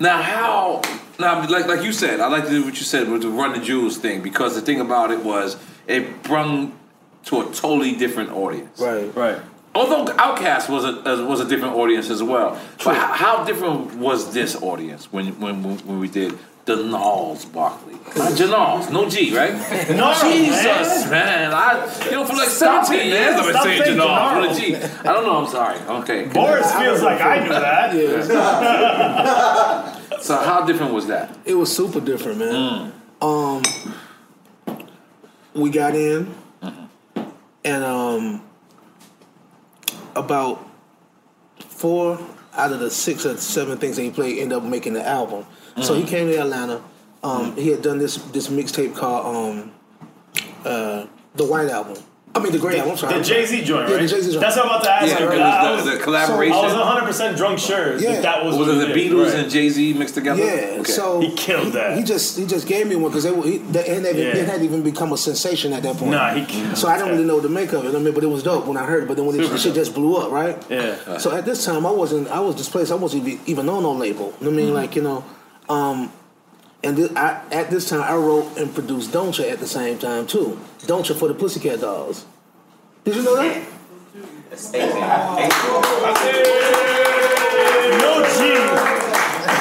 now 0.00 0.20
how 0.22 0.82
now 1.18 1.46
like 1.48 1.66
like 1.66 1.82
you 1.82 1.92
said, 1.92 2.20
I 2.20 2.26
like 2.28 2.44
to 2.44 2.50
do 2.50 2.64
what 2.64 2.74
you 2.74 2.84
said 2.84 3.08
with 3.08 3.22
the 3.22 3.28
run 3.30 3.52
the 3.58 3.64
jewels 3.64 3.96
thing 3.98 4.22
because 4.22 4.54
the 4.54 4.60
thing 4.60 4.80
about 4.80 5.10
it 5.10 5.22
was 5.24 5.56
it 5.86 6.22
brung 6.22 6.76
to 7.26 7.40
a 7.40 7.44
totally 7.52 7.94
different 7.96 8.30
audience. 8.30 8.78
right. 8.80 9.14
Right. 9.14 9.38
Although 9.78 10.06
Outkast 10.14 10.68
was 10.68 10.84
a 10.84 11.08
uh, 11.08 11.24
was 11.24 11.38
a 11.40 11.44
different 11.48 11.76
audience 11.76 12.10
as 12.10 12.20
well. 12.20 12.58
But 12.84 12.96
how, 12.96 13.12
how 13.12 13.44
different 13.44 13.94
was 13.94 14.32
this 14.34 14.56
audience 14.60 15.12
when 15.12 15.38
when 15.40 15.62
when 15.62 16.00
we 16.00 16.08
did 16.08 16.36
the 16.64 16.74
Nals 16.76 17.44
Barkley? 17.44 17.94
Not 18.16 18.34
Janals, 18.36 18.90
no 18.90 19.08
G, 19.08 19.36
right? 19.36 19.52
No, 19.96 20.12
Jesus, 20.14 21.04
man. 21.08 21.10
man. 21.10 21.52
I 21.54 22.04
you 22.06 22.10
know 22.10 22.24
for 22.24 22.34
like 22.34 22.48
Stop 22.48 22.86
17 22.86 23.06
it, 23.06 23.10
years 23.12 23.36
man. 23.36 23.38
I've 23.38 23.44
been 23.52 23.62
saying 23.62 23.82
saying 23.82 23.96
Janals 23.96 24.08
Janals. 24.08 24.48
with 24.48 24.58
a 24.58 24.60
G. 24.60 24.74
I 25.08 25.12
don't 25.12 25.24
know, 25.24 25.36
I'm 25.44 25.48
sorry. 25.48 25.78
Okay. 26.02 26.24
Boris 26.26 26.74
feels 26.74 27.02
like 27.02 27.20
I 27.20 27.38
knew 27.44 27.50
that. 27.50 27.94
So 30.20 30.36
how 30.36 30.64
different 30.66 30.92
was 30.92 31.06
that? 31.06 31.30
It 31.44 31.54
was 31.54 31.70
super 31.74 32.00
different, 32.00 32.38
man. 32.40 32.92
Um, 33.22 33.62
we 35.54 35.70
got 35.70 35.94
in, 35.94 36.34
and 37.64 37.84
um, 37.84 38.42
about 40.18 40.68
four 41.58 42.18
out 42.54 42.72
of 42.72 42.80
the 42.80 42.90
six 42.90 43.24
or 43.24 43.36
seven 43.36 43.78
things 43.78 43.96
that 43.96 44.02
he 44.02 44.10
played 44.10 44.38
end 44.38 44.52
up 44.52 44.62
making 44.62 44.92
the 44.94 45.06
album. 45.06 45.46
So 45.82 45.94
he 45.94 46.04
came 46.04 46.26
to 46.28 46.36
Atlanta. 46.36 46.82
Um, 47.22 47.54
He 47.56 47.68
had 47.68 47.82
done 47.82 47.98
this 47.98 48.16
this 48.32 48.48
mixtape 48.48 48.96
called 48.96 49.24
um, 49.36 49.72
uh, 50.64 51.06
the 51.34 51.44
White 51.44 51.68
Album. 51.70 52.02
I 52.38 52.42
mean 52.42 52.52
the 52.52 52.58
Gray 52.58 52.78
Album. 52.78 52.92
I'm 52.92 52.96
sorry. 52.98 53.18
The 53.18 53.24
Jay 53.24 53.44
Z 53.46 53.64
joint, 53.64 53.88
Yeah, 53.88 53.94
right? 53.96 54.02
the 54.02 54.08
Jay-Z 54.08 54.30
joint. 54.32 54.40
That's 54.40 54.56
what 54.56 54.64
I'm 54.66 54.70
about 54.70 54.84
to 54.84 54.90
ask 54.92 55.06
Yeah, 55.06 55.18
you. 55.18 55.26
it 55.26 55.30
'cause 55.30 55.40
I 55.40 55.70
was 55.70 55.76
was, 55.82 55.92
the, 55.92 55.98
the 55.98 56.04
collaboration. 56.04 56.54
I 56.54 56.62
was 56.62 56.74
100 56.74 57.06
percent 57.06 57.36
drunk 57.36 57.58
sure 57.58 57.96
Yeah. 57.98 58.12
that 58.12 58.22
that 58.22 58.44
was 58.44 58.56
was 58.56 58.68
what 58.68 58.76
it 58.76 58.80
the 58.88 58.94
did, 58.94 59.12
Beatles 59.12 59.24
right. 59.26 59.34
and 59.34 59.50
Jay 59.50 59.68
Z 59.68 59.92
mixed 59.94 60.14
together? 60.14 60.42
Yeah. 60.44 60.80
Okay. 60.80 60.92
So 60.92 61.20
He 61.20 61.32
killed 61.34 61.72
that. 61.74 61.96
He 61.98 62.04
just 62.04 62.38
he 62.38 62.46
just 62.46 62.66
gave 62.66 62.86
me 62.86 62.96
one 62.96 63.10
because 63.10 63.24
it, 63.24 63.34
he, 63.44 63.56
it, 63.56 63.74
hadn't 63.74 64.06
even- 64.06 64.16
Yeah. 64.16 64.36
it 64.36 64.46
hadn't 64.46 64.64
even 64.64 64.82
become 64.82 65.12
a 65.12 65.16
sensation 65.18 65.72
at 65.72 65.82
that 65.82 65.96
point. 65.96 66.12
Nah, 66.12 66.34
he 66.34 66.44
killed 66.44 66.76
So 66.76 66.88
I 66.88 66.96
didn't 66.98 67.12
really 67.12 67.24
know 67.24 67.34
what 67.36 67.42
to 67.42 67.48
make 67.48 67.72
of 67.72 67.84
it. 67.84 67.94
I 67.94 67.98
mean, 67.98 68.14
but 68.14 68.22
it 68.24 68.28
was 68.28 68.42
dope 68.42 68.66
when 68.66 68.76
I 68.76 68.84
heard 68.84 69.02
it. 69.04 69.06
But 69.08 69.16
then 69.16 69.26
when 69.26 69.34
it, 69.36 69.42
Super 69.42 69.54
the 69.54 69.58
shit 69.58 69.74
dope. 69.74 69.82
just 69.84 69.94
blew 69.94 70.16
up, 70.16 70.30
right? 70.30 70.56
Yeah. 70.70 71.18
So 71.18 71.32
at 71.34 71.44
this 71.44 71.64
time, 71.64 71.84
I 71.86 71.90
wasn't. 71.90 72.28
I 72.28 72.40
was 72.40 72.54
displaced. 72.54 72.92
I 72.92 72.94
wasn't 72.96 73.26
even, 73.26 73.40
even 73.46 73.68
on 73.68 73.82
no 73.82 73.92
label. 73.92 74.34
You 74.40 74.46
know 74.46 74.50
what 74.52 74.60
I 74.60 74.64
mean, 74.64 74.74
like 74.74 74.96
you 74.96 75.02
know, 75.02 75.24
um, 75.68 76.12
and 76.84 76.96
thi- 76.96 77.16
I, 77.16 77.42
at 77.52 77.70
this 77.70 77.88
time, 77.88 78.02
I 78.02 78.14
wrote 78.14 78.56
and 78.56 78.72
produced 78.74 79.12
Don't 79.12 79.36
Ya 79.38 79.46
at 79.46 79.58
the 79.58 79.66
same 79.66 79.98
time 79.98 80.26
too. 80.26 80.58
Don't 80.86 81.08
Ya 81.08 81.14
for 81.14 81.28
the 81.28 81.34
Pussycat 81.34 81.80
Dolls. 81.80 82.24
Did 83.04 83.16
you 83.16 83.22
know 83.22 83.36
that? 83.36 83.66
No 86.88 88.24
G. 88.36 88.38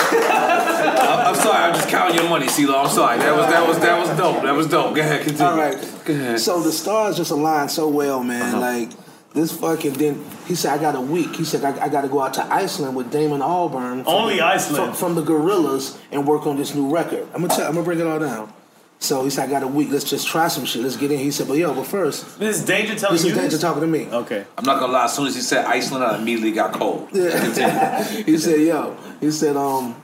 I'm 0.09 1.35
sorry. 1.35 1.63
I'm 1.63 1.73
just 1.73 1.89
counting 1.89 2.15
your 2.17 2.29
money, 2.29 2.45
CeeLo. 2.47 2.83
I'm 2.83 2.89
sorry. 2.89 3.17
That 3.19 3.35
was 3.35 3.45
that 3.47 3.67
was 3.67 3.79
that 3.79 3.99
was 3.99 4.09
dope. 4.17 4.43
That 4.43 4.55
was 4.55 4.67
dope. 4.67 4.95
Go 4.95 5.01
ahead, 5.01 5.23
continue. 5.23 5.45
All 5.45 5.57
right. 5.57 5.77
Go 6.05 6.13
ahead. 6.13 6.39
So 6.39 6.61
the 6.61 6.71
stars 6.71 7.17
just 7.17 7.31
aligned 7.31 7.71
so 7.71 7.87
well, 7.89 8.23
man. 8.23 8.55
Uh-huh. 8.55 8.59
Like 8.61 8.91
this 9.33 9.51
fucking 9.55 9.93
then 9.93 10.23
he 10.47 10.55
said 10.55 10.73
I 10.73 10.81
got 10.81 10.95
a 10.95 11.01
week. 11.01 11.35
He 11.35 11.43
said 11.45 11.63
I, 11.63 11.85
I 11.85 11.89
got 11.89 12.01
to 12.01 12.07
go 12.07 12.21
out 12.21 12.33
to 12.35 12.43
Iceland 12.45 12.95
with 12.95 13.11
Damon 13.11 13.41
Albarn. 13.41 14.03
Only 14.05 14.37
the- 14.37 14.45
Iceland. 14.45 14.95
from, 14.97 15.15
from 15.15 15.25
the 15.25 15.31
Gorillaz 15.31 15.97
and 16.11 16.25
work 16.27 16.47
on 16.47 16.57
this 16.57 16.73
new 16.73 16.89
record. 16.93 17.27
I'm 17.33 17.41
gonna 17.41 17.49
tell, 17.49 17.67
I'm 17.67 17.73
gonna 17.73 17.83
bring 17.85 17.99
it 17.99 18.07
all 18.07 18.19
down. 18.19 18.53
So 18.99 19.23
he 19.23 19.29
said 19.29 19.47
I 19.47 19.51
got 19.51 19.61
a 19.61 19.67
week. 19.67 19.89
Let's 19.91 20.09
just 20.09 20.27
try 20.27 20.47
some 20.47 20.65
shit. 20.65 20.81
Let's 20.81 20.97
get 20.97 21.11
in. 21.11 21.19
He 21.19 21.29
said, 21.29 21.47
but 21.47 21.55
yo, 21.57 21.71
but 21.71 21.85
first, 21.85 22.39
This 22.39 22.57
is 22.59 22.65
Danger 22.65 22.95
telling 22.95 23.13
this 23.15 23.25
you 23.25 23.31
is 23.31 23.37
Danger 23.37 23.57
talking 23.59 23.81
to 23.81 23.87
me. 23.87 24.07
Okay. 24.07 24.43
I'm 24.57 24.63
not 24.65 24.79
gonna 24.79 24.91
lie. 24.91 25.05
As 25.05 25.15
soon 25.15 25.27
as 25.27 25.35
he 25.35 25.41
said 25.41 25.65
Iceland, 25.65 26.03
I 26.03 26.17
immediately 26.17 26.51
got 26.51 26.73
cold. 26.73 27.07
he 27.11 28.37
said, 28.39 28.59
"Yo," 28.61 28.97
he 29.19 29.29
said, 29.29 29.55
"Um, 29.55 30.01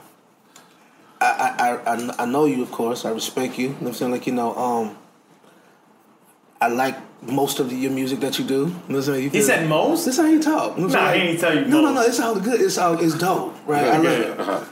I, 1.20 1.26
I, 1.26 1.70
I, 1.70 1.96
I- 1.96 2.16
I 2.20 2.26
know 2.26 2.46
you, 2.46 2.62
of 2.62 2.72
course. 2.72 3.04
I 3.06 3.12
respect 3.12 3.58
you. 3.58 3.64
You 3.64 3.70
know 3.72 3.78
what 3.80 3.88
I'm 3.88 3.94
saying, 3.96 4.12
like, 4.12 4.28
you 4.28 4.34
know, 4.34 4.56
um, 4.56 4.98
I 6.62 6.68
like 6.68 6.96
most 7.28 7.60
of 7.60 7.72
your 7.72 7.92
music 7.92 8.20
that 8.22 8.38
you 8.40 8.46
do. 8.46 8.54
You 8.54 8.60
know 8.66 8.72
what 8.72 8.96
I'm 8.96 9.02
saying? 9.04 9.24
You 9.24 9.30
He 9.30 9.42
said 9.42 9.68
most? 9.70 10.06
This 10.06 10.18
is 10.18 10.22
how 10.24 10.30
you 10.30 10.42
talk. 10.42 10.76
You 10.78 10.84
know 10.84 10.88
what 10.90 10.96
I'm 10.98 11.04
Nah, 11.06 11.12
saying? 11.12 11.22
he 11.26 11.28
ain't 11.32 11.40
tell 11.40 11.56
you 11.56 11.66
No, 11.66 11.82
no, 11.82 11.94
most. 11.94 11.96
no. 11.96 12.02
It's 12.10 12.20
all 12.20 12.40
good. 12.40 12.62
It's 12.62 12.78
all 12.78 13.00
it's 13.00 13.18
dope, 13.18 13.56
right? 13.68 13.84
I 13.86 13.98
love 13.98 14.06
Okay. 14.06 14.22
it. 14.30 14.40
Uh-huh. 14.40 14.64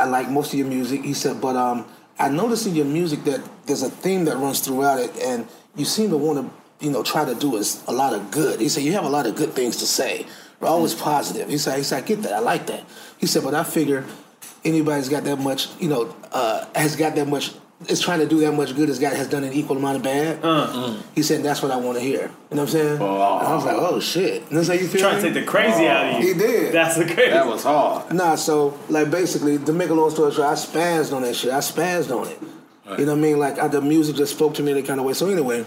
I 0.00 0.04
like 0.06 0.30
most 0.30 0.52
of 0.52 0.58
your 0.58 0.68
music. 0.68 1.02
He 1.02 1.14
said, 1.14 1.40
but 1.40 1.56
um, 1.56 1.84
I 2.18 2.28
noticed 2.28 2.66
in 2.66 2.74
your 2.74 2.84
music 2.86 3.24
that 3.24 3.40
there's 3.66 3.82
a 3.82 3.90
theme 3.90 4.24
that 4.26 4.36
runs 4.36 4.60
throughout 4.60 5.00
it, 5.00 5.10
and 5.22 5.46
you 5.74 5.84
seem 5.84 6.10
to 6.10 6.16
want 6.16 6.38
to, 6.38 6.84
you 6.84 6.92
know, 6.92 7.02
try 7.02 7.24
to 7.24 7.34
do 7.34 7.56
is 7.56 7.82
a 7.88 7.92
lot 7.92 8.12
of 8.14 8.30
good. 8.30 8.60
He 8.60 8.68
said 8.68 8.82
you 8.84 8.92
have 8.92 9.04
a 9.04 9.08
lot 9.08 9.26
of 9.26 9.34
good 9.36 9.50
things 9.52 9.76
to 9.78 9.86
say. 9.86 10.26
You're 10.60 10.70
always 10.70 10.94
positive. 10.94 11.48
He 11.48 11.58
said, 11.58 11.76
he 11.78 11.82
said, 11.82 12.04
I 12.04 12.06
get 12.06 12.22
that. 12.22 12.34
I 12.34 12.38
like 12.40 12.66
that. 12.66 12.84
He 13.18 13.26
said, 13.26 13.42
but 13.42 13.54
I 13.54 13.64
figure 13.64 14.04
anybody's 14.64 15.08
got 15.08 15.24
that 15.24 15.36
much, 15.36 15.68
you 15.80 15.88
know, 15.88 16.14
uh, 16.32 16.66
has 16.74 16.96
got 16.96 17.14
that 17.16 17.26
much. 17.28 17.52
Is 17.88 17.98
trying 18.00 18.18
to 18.18 18.26
do 18.26 18.40
that 18.40 18.52
much 18.52 18.76
good 18.76 18.90
as 18.90 18.98
God 18.98 19.14
has 19.14 19.26
done 19.26 19.42
an 19.42 19.54
equal 19.54 19.78
amount 19.78 19.96
of 19.96 20.02
bad. 20.02 20.40
Uh. 20.42 21.00
He 21.14 21.22
said 21.22 21.42
that's 21.42 21.62
what 21.62 21.70
I 21.72 21.76
want 21.76 21.96
to 21.96 22.04
hear. 22.04 22.20
You 22.20 22.26
know 22.26 22.30
what 22.48 22.60
I'm 22.60 22.68
saying? 22.68 22.92
And 22.96 23.02
I 23.02 23.54
was 23.54 23.64
like, 23.64 23.76
oh 23.78 23.98
shit. 24.00 24.42
And 24.48 24.58
that's 24.58 24.68
how 24.68 24.74
you 24.74 24.86
feel. 24.86 25.00
Trying 25.00 25.16
to 25.16 25.22
take 25.22 25.32
the 25.34 25.44
crazy 25.44 25.86
out 25.88 26.14
of 26.14 26.22
you. 26.22 26.34
He 26.34 26.38
did. 26.38 26.74
That's 26.74 26.96
the 26.96 27.06
crazy. 27.06 27.30
That 27.30 27.46
was 27.46 27.62
hard. 27.62 28.12
Nah, 28.12 28.34
so 28.34 28.78
like 28.90 29.10
basically, 29.10 29.56
to 29.58 29.72
make 29.72 29.88
a 29.88 29.94
long 29.94 30.10
story 30.10 30.30
short, 30.30 30.48
I 30.48 30.52
spazzed 30.52 31.14
on 31.14 31.22
that 31.22 31.34
shit. 31.34 31.52
I 31.52 31.58
spazzed 31.60 32.14
on 32.14 32.28
it. 32.28 32.38
You 32.98 33.06
know 33.06 33.12
what 33.12 33.18
I 33.18 33.22
mean? 33.22 33.38
Like 33.38 33.58
I, 33.58 33.68
the 33.68 33.80
music 33.80 34.16
just 34.16 34.34
spoke 34.34 34.52
to 34.54 34.62
me 34.62 34.72
in 34.72 34.76
that 34.76 34.86
kind 34.86 35.00
of 35.00 35.06
way. 35.06 35.14
So 35.14 35.28
anyway, 35.28 35.64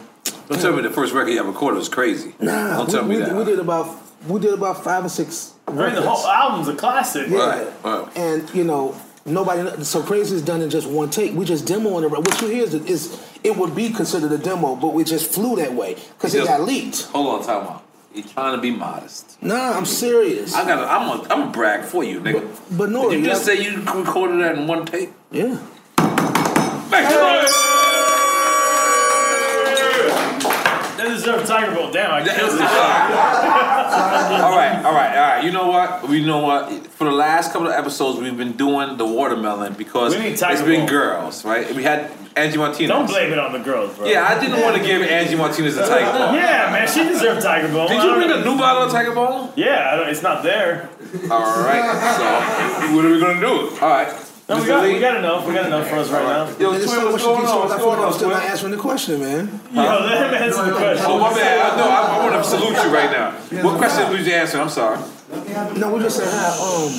Don't 0.50 0.62
tell 0.62 0.76
me 0.76 0.84
the 0.84 0.92
first 0.92 1.14
record 1.14 1.32
you 1.32 1.40
ever 1.40 1.50
recorded 1.50 1.78
was 1.78 1.90
crazy. 1.90 2.36
nah, 2.40 2.78
Don't 2.78 2.88
we, 2.88 2.94
tell 2.94 3.06
me 3.06 3.16
we, 3.16 3.22
that. 3.24 3.36
we 3.36 3.44
did 3.46 3.60
about 3.60 3.98
we 4.28 4.40
did 4.40 4.54
about 4.54 4.84
five 4.84 5.04
or 5.04 5.10
six. 5.10 5.54
I 5.68 5.72
mean, 5.72 5.96
the 5.96 6.02
whole 6.02 6.28
album's 6.28 6.68
a 6.68 6.76
classic. 6.76 7.30
Yeah. 7.30 7.38
Right, 7.38 7.84
right. 7.84 8.18
And 8.18 8.54
you 8.54 8.66
know, 8.66 8.96
nobody. 9.26 9.84
So 9.84 10.02
crazy 10.04 10.36
is 10.36 10.42
done 10.42 10.62
in 10.62 10.70
just 10.70 10.88
one 10.88 11.10
take. 11.10 11.34
We 11.34 11.46
just 11.46 11.66
demoing 11.66 12.04
it. 12.04 12.12
What 12.12 12.42
you 12.42 12.48
hear 12.48 12.64
is, 12.64 12.74
is 12.74 13.20
it 13.44 13.56
would 13.58 13.76
be 13.76 13.90
considered 13.92 14.32
a 14.32 14.38
demo, 14.38 14.76
but 14.76 14.94
we 14.94 15.04
just 15.04 15.32
flew 15.32 15.56
that 15.58 15.74
way 15.74 15.96
because 16.18 16.34
it 16.36 16.46
got 16.46 16.62
leaked. 16.62 17.04
Hold 17.08 17.40
on, 17.42 17.46
time 17.46 17.68
out. 17.68 17.84
You 18.14 18.22
trying 18.22 18.56
to 18.56 18.62
be 18.62 18.70
modest? 18.70 19.42
Nah, 19.42 19.76
I'm 19.76 19.86
serious. 19.86 20.54
I 20.54 20.66
got. 20.66 20.88
I'm. 20.88 21.20
a. 21.20 21.34
I'm 21.34 21.50
a 21.50 21.52
brag 21.52 21.84
for 21.84 22.04
you, 22.04 22.20
nigga. 22.20 22.48
but 22.78 22.90
no, 22.92 23.10
Did 23.10 23.22
you 23.22 23.26
just 23.26 23.48
yeah. 23.48 23.56
say 23.56 23.64
you 23.64 23.78
recorded 23.82 24.40
that 24.42 24.56
in 24.58 24.68
one 24.68 24.86
take? 24.86 25.10
yeah. 25.32 25.58
Back 26.92 27.10
to 27.10 27.16
the 27.16 27.83
Deserve 31.10 31.46
Tiger 31.46 31.74
Bowl. 31.76 31.92
Damn, 31.92 32.12
I 32.12 32.24
killed 32.24 32.52
this. 32.52 32.60
all 32.62 34.56
right, 34.56 34.82
all 34.86 34.94
right, 34.94 35.16
all 35.18 35.28
right. 35.36 35.44
You 35.44 35.52
know 35.52 35.68
what? 35.68 36.08
We 36.08 36.24
know 36.26 36.40
what. 36.40 36.88
For 36.88 37.06
the 37.06 37.12
last 37.12 37.52
couple 37.52 37.68
of 37.68 37.74
episodes, 37.74 38.20
we've 38.20 38.38
been 38.38 38.54
doing 38.54 38.98
the 38.98 39.06
watermelon 39.06 39.74
because 39.74 40.16
We 40.16 40.22
need 40.22 40.38
Tiger 40.38 40.54
it's 40.54 40.62
been 40.64 40.82
Ball. 40.82 40.90
girls, 40.90 41.46
right? 41.46 41.74
We 41.76 41.84
had 41.84 42.12
Angie 42.36 42.58
Martinez. 42.58 42.90
Don't 42.90 43.08
blame 43.08 43.32
it 43.32 43.40
on 43.40 43.52
the 43.54 43.60
girls, 43.60 43.96
bro. 43.98 44.08
Yeah, 44.08 44.26
I 44.28 44.40
didn't 44.40 44.62
want 44.62 44.76
to 44.78 44.84
give 44.84 45.02
Angie 45.04 45.36
Martinez 45.36 45.78
a 45.78 45.88
Tiger 45.88 46.12
Ball. 46.18 46.34
Yeah, 46.44 46.72
man, 46.72 46.88
she 46.88 47.04
deserved 47.04 47.42
Tiger 47.42 47.68
Bowl. 47.72 47.88
Did 47.88 48.02
you 48.04 48.14
bring 48.16 48.32
a 48.32 48.44
new 48.44 48.58
bottle 48.58 48.84
of 48.84 48.92
Tiger 48.92 49.14
Ball? 49.14 49.54
Yeah, 49.56 49.92
I 49.92 49.96
don't, 49.98 50.10
it's 50.10 50.24
not 50.24 50.42
there. 50.44 50.90
All 51.30 51.64
right. 51.64 52.18
So 52.18 52.96
what 52.96 53.06
are 53.06 53.12
we 53.12 53.20
gonna 53.20 53.40
do? 53.40 53.70
All 53.82 53.90
right. 53.90 54.12
No, 54.54 54.62
we 54.62 54.68
got, 54.68 54.84
we 54.84 55.00
got 55.00 55.18
enough. 55.18 55.48
We 55.48 55.54
got 55.54 55.66
enough 55.66 55.88
for 55.90 55.96
us 55.96 56.10
right 56.10 56.24
now. 56.24 56.58
Yo, 56.60 56.74
And 56.74 56.84
so 56.84 57.12
what's 57.12 57.14
much 57.14 57.22
going 57.24 57.42
you 57.42 57.48
on? 57.48 57.60
What's 57.60 57.74
I 57.74 57.78
feel 57.78 57.86
going 57.86 57.98
like 57.98 58.00
I'm 58.00 58.06
on, 58.06 58.14
still 58.14 58.30
not 58.30 58.44
answering 58.44 58.72
the 58.72 58.78
question, 58.78 59.20
man. 59.22 59.60
Yo, 59.74 59.82
let 59.82 60.34
him 60.34 60.44
answer 60.44 60.66
the 60.66 60.72
question. 60.72 61.06
Oh, 61.08 61.20
my 61.20 61.34
bad. 61.34 61.74
I, 61.74 61.78
no, 61.78 61.84
I, 61.90 62.18
I 62.18 62.30
want 62.30 62.44
to 62.44 62.50
salute 62.50 62.84
you 62.84 62.94
right 62.94 63.12
now. 63.12 63.32
What 63.64 63.78
question 63.78 64.12
did 64.12 64.26
you 64.26 64.34
answer? 64.34 64.60
I'm 64.60 64.70
sorry. 64.70 65.00
No, 65.78 65.94
we 65.94 66.02
just 66.02 66.18
said 66.18 66.32
how 66.32 66.86
um 66.86 66.92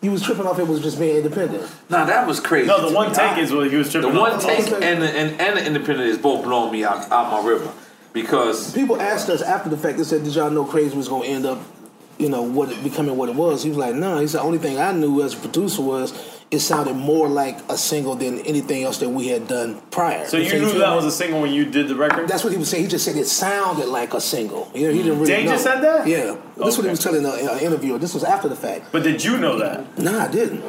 you 0.00 0.12
was 0.12 0.22
tripping 0.22 0.46
off 0.46 0.58
it 0.58 0.66
was 0.66 0.80
just 0.80 0.98
being 0.98 1.16
independent. 1.16 1.68
Nah, 1.90 2.04
that 2.04 2.26
was 2.26 2.40
crazy. 2.40 2.68
No, 2.68 2.88
the 2.88 2.94
one 2.94 3.12
take 3.12 3.36
is 3.38 3.52
what 3.52 3.68
he 3.70 3.76
was 3.76 3.90
tripping. 3.90 4.10
Off. 4.10 4.14
The 4.14 4.20
one 4.20 4.32
on. 4.32 4.40
take 4.40 4.66
and 4.70 5.02
the, 5.02 5.10
and, 5.10 5.40
and 5.40 5.58
the 5.58 5.66
independent 5.66 6.08
is 6.08 6.18
both 6.18 6.44
blowing 6.44 6.72
me 6.72 6.84
out, 6.84 7.10
out 7.10 7.30
my 7.30 7.46
river 7.46 7.70
because 8.12 8.72
People 8.74 9.00
asked 9.00 9.28
us 9.28 9.42
after 9.42 9.68
the 9.68 9.76
fact. 9.76 9.98
They 9.98 10.04
said, 10.04 10.24
"Did 10.24 10.34
y'all 10.34 10.50
know 10.50 10.64
Crazy 10.64 10.96
was 10.96 11.08
gonna 11.08 11.26
end 11.26 11.46
up, 11.46 11.60
you 12.18 12.28
know, 12.28 12.42
what 12.42 12.70
it, 12.70 12.82
becoming 12.82 13.16
what 13.16 13.28
it 13.28 13.34
was?" 13.34 13.62
He 13.62 13.70
was 13.70 13.78
like, 13.78 13.94
"No." 13.94 14.18
He 14.18 14.28
said, 14.28 14.38
"The 14.38 14.44
only 14.44 14.58
thing 14.58 14.78
I 14.78 14.92
knew 14.92 15.20
as 15.22 15.34
a 15.34 15.36
producer 15.36 15.82
was 15.82 16.12
it 16.50 16.60
sounded 16.60 16.94
more 16.94 17.28
like 17.28 17.58
a 17.68 17.76
single 17.76 18.14
than 18.14 18.38
anything 18.40 18.82
else 18.82 18.98
that 18.98 19.08
we 19.10 19.28
had 19.28 19.46
done 19.48 19.80
prior." 19.90 20.26
So 20.26 20.36
you 20.38 20.48
feel 20.48 20.60
knew 20.72 20.78
that 20.78 20.94
was 20.94 21.04
a 21.04 21.10
single 21.12 21.40
when 21.42 21.52
you 21.52 21.64
did 21.66 21.88
the 21.88 21.94
record? 21.94 22.26
That's 22.28 22.42
what 22.44 22.52
he 22.52 22.58
was 22.58 22.68
saying. 22.70 22.84
He 22.84 22.88
just 22.88 23.04
said 23.04 23.16
it 23.16 23.26
sounded 23.26 23.86
like 23.88 24.14
a 24.14 24.20
single. 24.20 24.70
You 24.74 24.88
know, 24.88 24.92
he 24.94 25.02
didn't 25.02 25.18
really 25.20 25.32
Danger 25.32 25.52
know. 25.52 25.58
said 25.58 25.80
that? 25.82 26.06
Yeah, 26.06 26.36
this 26.56 26.68
is 26.68 26.76
what 26.78 26.84
he 26.84 26.90
was 26.90 27.00
telling 27.02 27.22
the 27.22 27.30
uh, 27.52 27.58
interviewer. 27.58 27.98
This 27.98 28.14
was 28.14 28.24
after 28.24 28.48
the 28.48 28.56
fact. 28.56 28.86
But 28.92 29.02
did 29.02 29.22
you 29.22 29.36
know 29.36 29.58
that? 29.58 29.98
Nah, 29.98 30.24
I 30.24 30.28
didn't. 30.28 30.62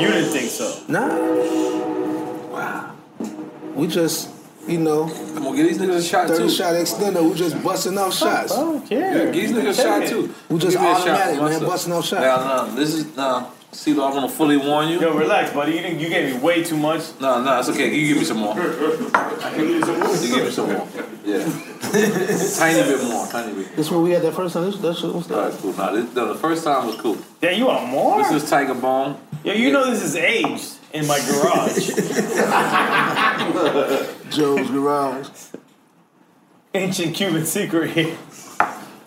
You 0.00 0.08
didn't 0.08 0.30
think 0.30 0.50
so. 0.50 0.82
Nah. 0.88 1.08
Wow. 2.50 2.94
We 3.74 3.86
just, 3.88 4.30
you 4.68 4.78
know, 4.78 5.08
come 5.34 5.46
on, 5.46 5.56
give 5.56 5.66
these 5.66 5.78
niggas 5.78 5.96
a 5.96 6.02
shot 6.02 6.28
thirty 6.28 6.44
too. 6.44 6.50
shot 6.50 6.74
extender. 6.74 7.28
We 7.28 7.34
just 7.36 7.60
busting 7.62 7.98
off 7.98 8.14
shots. 8.14 8.52
I 8.52 8.56
don't 8.56 8.90
Yeah, 8.90 9.12
care. 9.12 9.32
give 9.32 9.48
these 9.48 9.52
niggas 9.52 9.68
a 9.70 9.74
shot 9.74 10.06
too. 10.08 10.34
We 10.48 10.58
just 10.58 10.72
Give 10.76 10.82
me 10.82 10.90
a 10.90 10.94
shot 10.94 11.00
automatic, 11.08 11.34
for 11.36 11.42
man, 11.42 11.52
myself. 11.52 11.66
busting 11.66 11.92
off 11.92 12.04
shots. 12.06 12.20
Now, 12.22 12.66
no, 12.66 12.74
this 12.74 12.94
is 12.94 13.16
no. 13.16 13.48
See, 13.74 13.92
I 13.92 13.96
want 13.96 14.30
to 14.30 14.34
fully 14.34 14.56
warn 14.56 14.88
you. 14.88 15.00
Yo, 15.00 15.12
relax, 15.14 15.52
buddy. 15.52 15.72
You 15.72 15.82
didn't. 15.82 15.98
You 15.98 16.08
gave 16.08 16.32
me 16.32 16.40
way 16.40 16.62
too 16.62 16.76
much. 16.76 17.02
No, 17.20 17.42
no, 17.42 17.58
it's 17.58 17.68
okay. 17.70 17.92
You 17.92 18.06
give 18.06 18.18
me 18.18 18.24
some 18.32 18.38
more. 18.38 18.54
You 18.56 18.62
give 19.60 20.44
me 20.44 20.50
some 20.50 20.72
more. 20.72 20.88
Yeah, 21.24 21.38
tiny 22.56 22.82
bit 22.82 23.02
more, 23.04 23.26
tiny 23.26 23.52
bit. 23.54 23.74
This 23.74 23.86
is 23.86 23.90
where 23.90 24.00
we 24.00 24.12
had 24.12 24.22
that 24.22 24.34
first 24.34 24.54
time. 24.54 24.64
This, 24.66 24.76
that 24.76 24.96
shit 24.96 25.12
was 25.12 25.28
All 25.30 25.48
right, 25.48 25.58
cool. 25.58 25.72
Now, 25.72 25.90
this, 25.90 26.14
no, 26.14 26.32
the 26.32 26.38
first 26.38 26.62
time 26.62 26.86
was 26.86 26.96
cool. 26.96 27.18
Yeah, 27.42 27.50
you 27.50 27.66
want 27.66 27.88
more? 27.90 28.22
This 28.22 28.44
is 28.44 28.48
Tiger 28.48 28.74
Bone. 28.74 29.18
Yo, 29.42 29.54
you 29.54 29.72
know 29.72 29.90
this 29.90 30.04
is 30.04 30.14
aged 30.14 30.74
in 30.92 31.06
my 31.06 31.18
garage. 31.18 31.88
Joe's 34.30 34.70
Garage. 34.70 35.28
Ancient 36.74 37.14
Cuban 37.14 37.44
secret 37.44 37.90
here. 37.90 38.16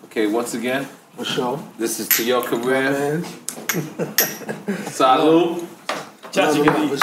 Okay, 0.06 0.28
once 0.28 0.54
again, 0.54 0.88
For 1.18 1.26
sure. 1.26 1.60
this 1.80 2.00
is 2.00 2.08
to 2.10 2.24
your 2.24 2.44
career. 2.44 2.92
Man. 2.92 3.24
Salute. 4.86 5.64
Chachi 6.32 6.64
For. 6.64 6.98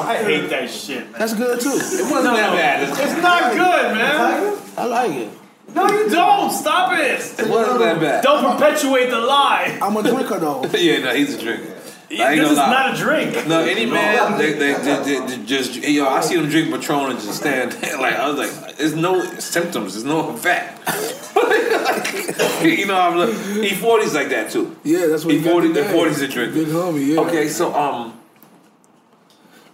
I 0.00 0.22
hate 0.24 0.48
that 0.48 0.70
shit, 0.70 1.10
man. 1.10 1.18
That's 1.20 1.34
good 1.34 1.60
too. 1.60 1.68
It 1.68 2.10
wasn't 2.10 2.36
that 2.36 2.52
bad. 2.56 2.82
It 2.84 2.90
It's 2.98 3.22
not 3.22 3.52
good, 3.52 3.94
man. 3.94 4.58
I 4.78 4.84
like 4.86 5.10
it. 5.12 5.30
No, 5.74 5.86
you 5.86 6.08
don't. 6.08 6.50
Stop 6.50 6.92
it. 6.94 7.18
wasn't 7.46 7.78
that 7.80 8.00
bad. 8.00 8.24
Don't 8.24 8.56
perpetuate 8.56 9.10
the 9.10 9.20
lie. 9.20 9.78
I'm 9.82 9.94
a 9.98 10.02
drinker 10.02 10.38
though. 10.38 10.64
Yeah, 10.78 11.00
no, 11.00 11.14
he's 11.14 11.34
a 11.34 11.38
drinker. 11.38 11.77
I 12.10 12.36
This 12.36 12.50
is 12.52 12.56
lie. 12.56 12.70
not 12.70 12.94
a 12.94 12.96
drink. 12.96 13.46
No, 13.46 13.60
any 13.60 13.84
man, 13.84 14.38
they, 14.38 14.52
they, 14.52 14.72
they, 14.74 15.02
they, 15.02 15.26
they 15.26 15.44
just 15.44 15.74
yo, 15.76 16.06
I 16.08 16.20
see 16.20 16.36
them 16.36 16.48
drink 16.48 16.70
Patron 16.70 17.10
and 17.10 17.20
just 17.20 17.40
stand 17.40 17.72
there 17.72 17.98
like 17.98 18.14
I 18.14 18.30
was 18.30 18.38
like, 18.38 18.76
there's 18.78 18.94
no 18.94 19.22
symptoms, 19.38 19.92
there's 19.92 20.04
no 20.04 20.30
effect. 20.30 20.78
you 22.64 22.86
know, 22.86 22.98
I'm 22.98 23.16
like, 23.18 23.28
E40's 23.30 24.14
like 24.14 24.30
that 24.30 24.50
too. 24.50 24.74
Yeah, 24.84 25.06
that's 25.06 25.24
what 25.24 25.34
he 25.34 25.42
got 25.42 25.62
E40, 25.62 25.74
the 25.74 25.80
40's 25.80 26.20
a 26.22 26.28
drinker. 26.28 26.54
Big 26.54 26.68
homie, 26.68 27.14
yeah. 27.14 27.20
Okay, 27.20 27.48
so 27.48 27.74
um, 27.74 28.18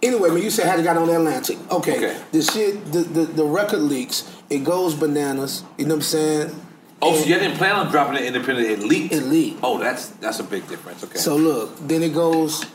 Anyway, 0.03 0.29
when 0.29 0.43
you 0.43 0.51
said 0.51 0.67
how 0.67 0.77
they 0.77 0.83
got 0.83 0.97
on 0.97 1.07
the 1.07 1.15
Atlantic. 1.15 1.57
Okay. 1.71 1.97
Okay. 1.97 2.21
The 2.31 2.41
shit, 2.43 2.91
the, 2.91 2.99
the 2.99 3.25
the 3.25 3.43
record 3.45 3.79
leaks. 3.79 4.29
It 4.49 4.63
goes 4.63 4.93
bananas. 4.93 5.63
You 5.77 5.85
know 5.85 5.95
what 5.95 5.99
I'm 5.99 6.01
saying? 6.03 6.64
Oh, 7.01 7.15
so 7.15 7.25
you 7.25 7.35
didn't 7.35 7.57
plan 7.57 7.75
on 7.75 7.91
dropping 7.91 8.15
it 8.15 8.25
independent? 8.25 8.67
It 8.67 8.79
leaked. 8.79 9.13
It 9.13 9.23
leaked. 9.23 9.59
Oh, 9.63 9.77
that's 9.77 10.07
that's 10.07 10.39
a 10.39 10.43
big 10.43 10.67
difference. 10.67 11.03
Okay. 11.03 11.17
So 11.17 11.35
look, 11.35 11.77
then 11.79 12.03
it 12.03 12.13
goes. 12.13 12.65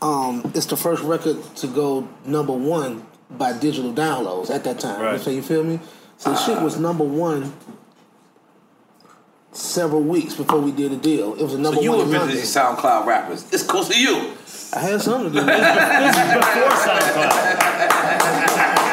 Um, 0.00 0.52
it's 0.54 0.66
the 0.66 0.76
first 0.76 1.02
record 1.02 1.42
to 1.56 1.66
go 1.66 2.08
number 2.24 2.52
one 2.52 3.04
by 3.30 3.52
digital 3.52 3.92
downloads 3.92 4.50
at 4.50 4.62
that 4.64 4.78
time. 4.78 5.00
Right. 5.00 5.20
So 5.20 5.30
you 5.30 5.42
feel 5.42 5.64
me? 5.64 5.80
So 6.18 6.30
the 6.30 6.36
shit 6.36 6.62
was 6.62 6.78
number 6.78 7.04
one 7.04 7.52
several 9.52 10.02
weeks 10.02 10.34
before 10.34 10.60
we 10.60 10.70
did 10.72 10.92
the 10.92 10.96
deal. 10.96 11.34
It 11.34 11.42
was 11.42 11.54
a 11.54 11.58
number 11.58 11.70
one. 11.70 11.76
So 11.76 11.82
you 11.82 11.90
one. 11.92 12.10
were 12.10 12.16
in 12.22 12.26
busy 12.28 12.46
SoundCloud 12.46 13.06
rappers. 13.06 13.44
It's 13.52 13.62
close 13.64 13.88
to 13.88 14.00
you. 14.00 14.32
I 14.74 14.80
had 14.80 15.00
something 15.00 15.32
to 15.32 15.40
do. 15.40 15.46
with. 15.46 15.56
This 15.56 16.16
is 16.16 16.34
before 16.34 16.70
SoundCloud. 16.70 18.78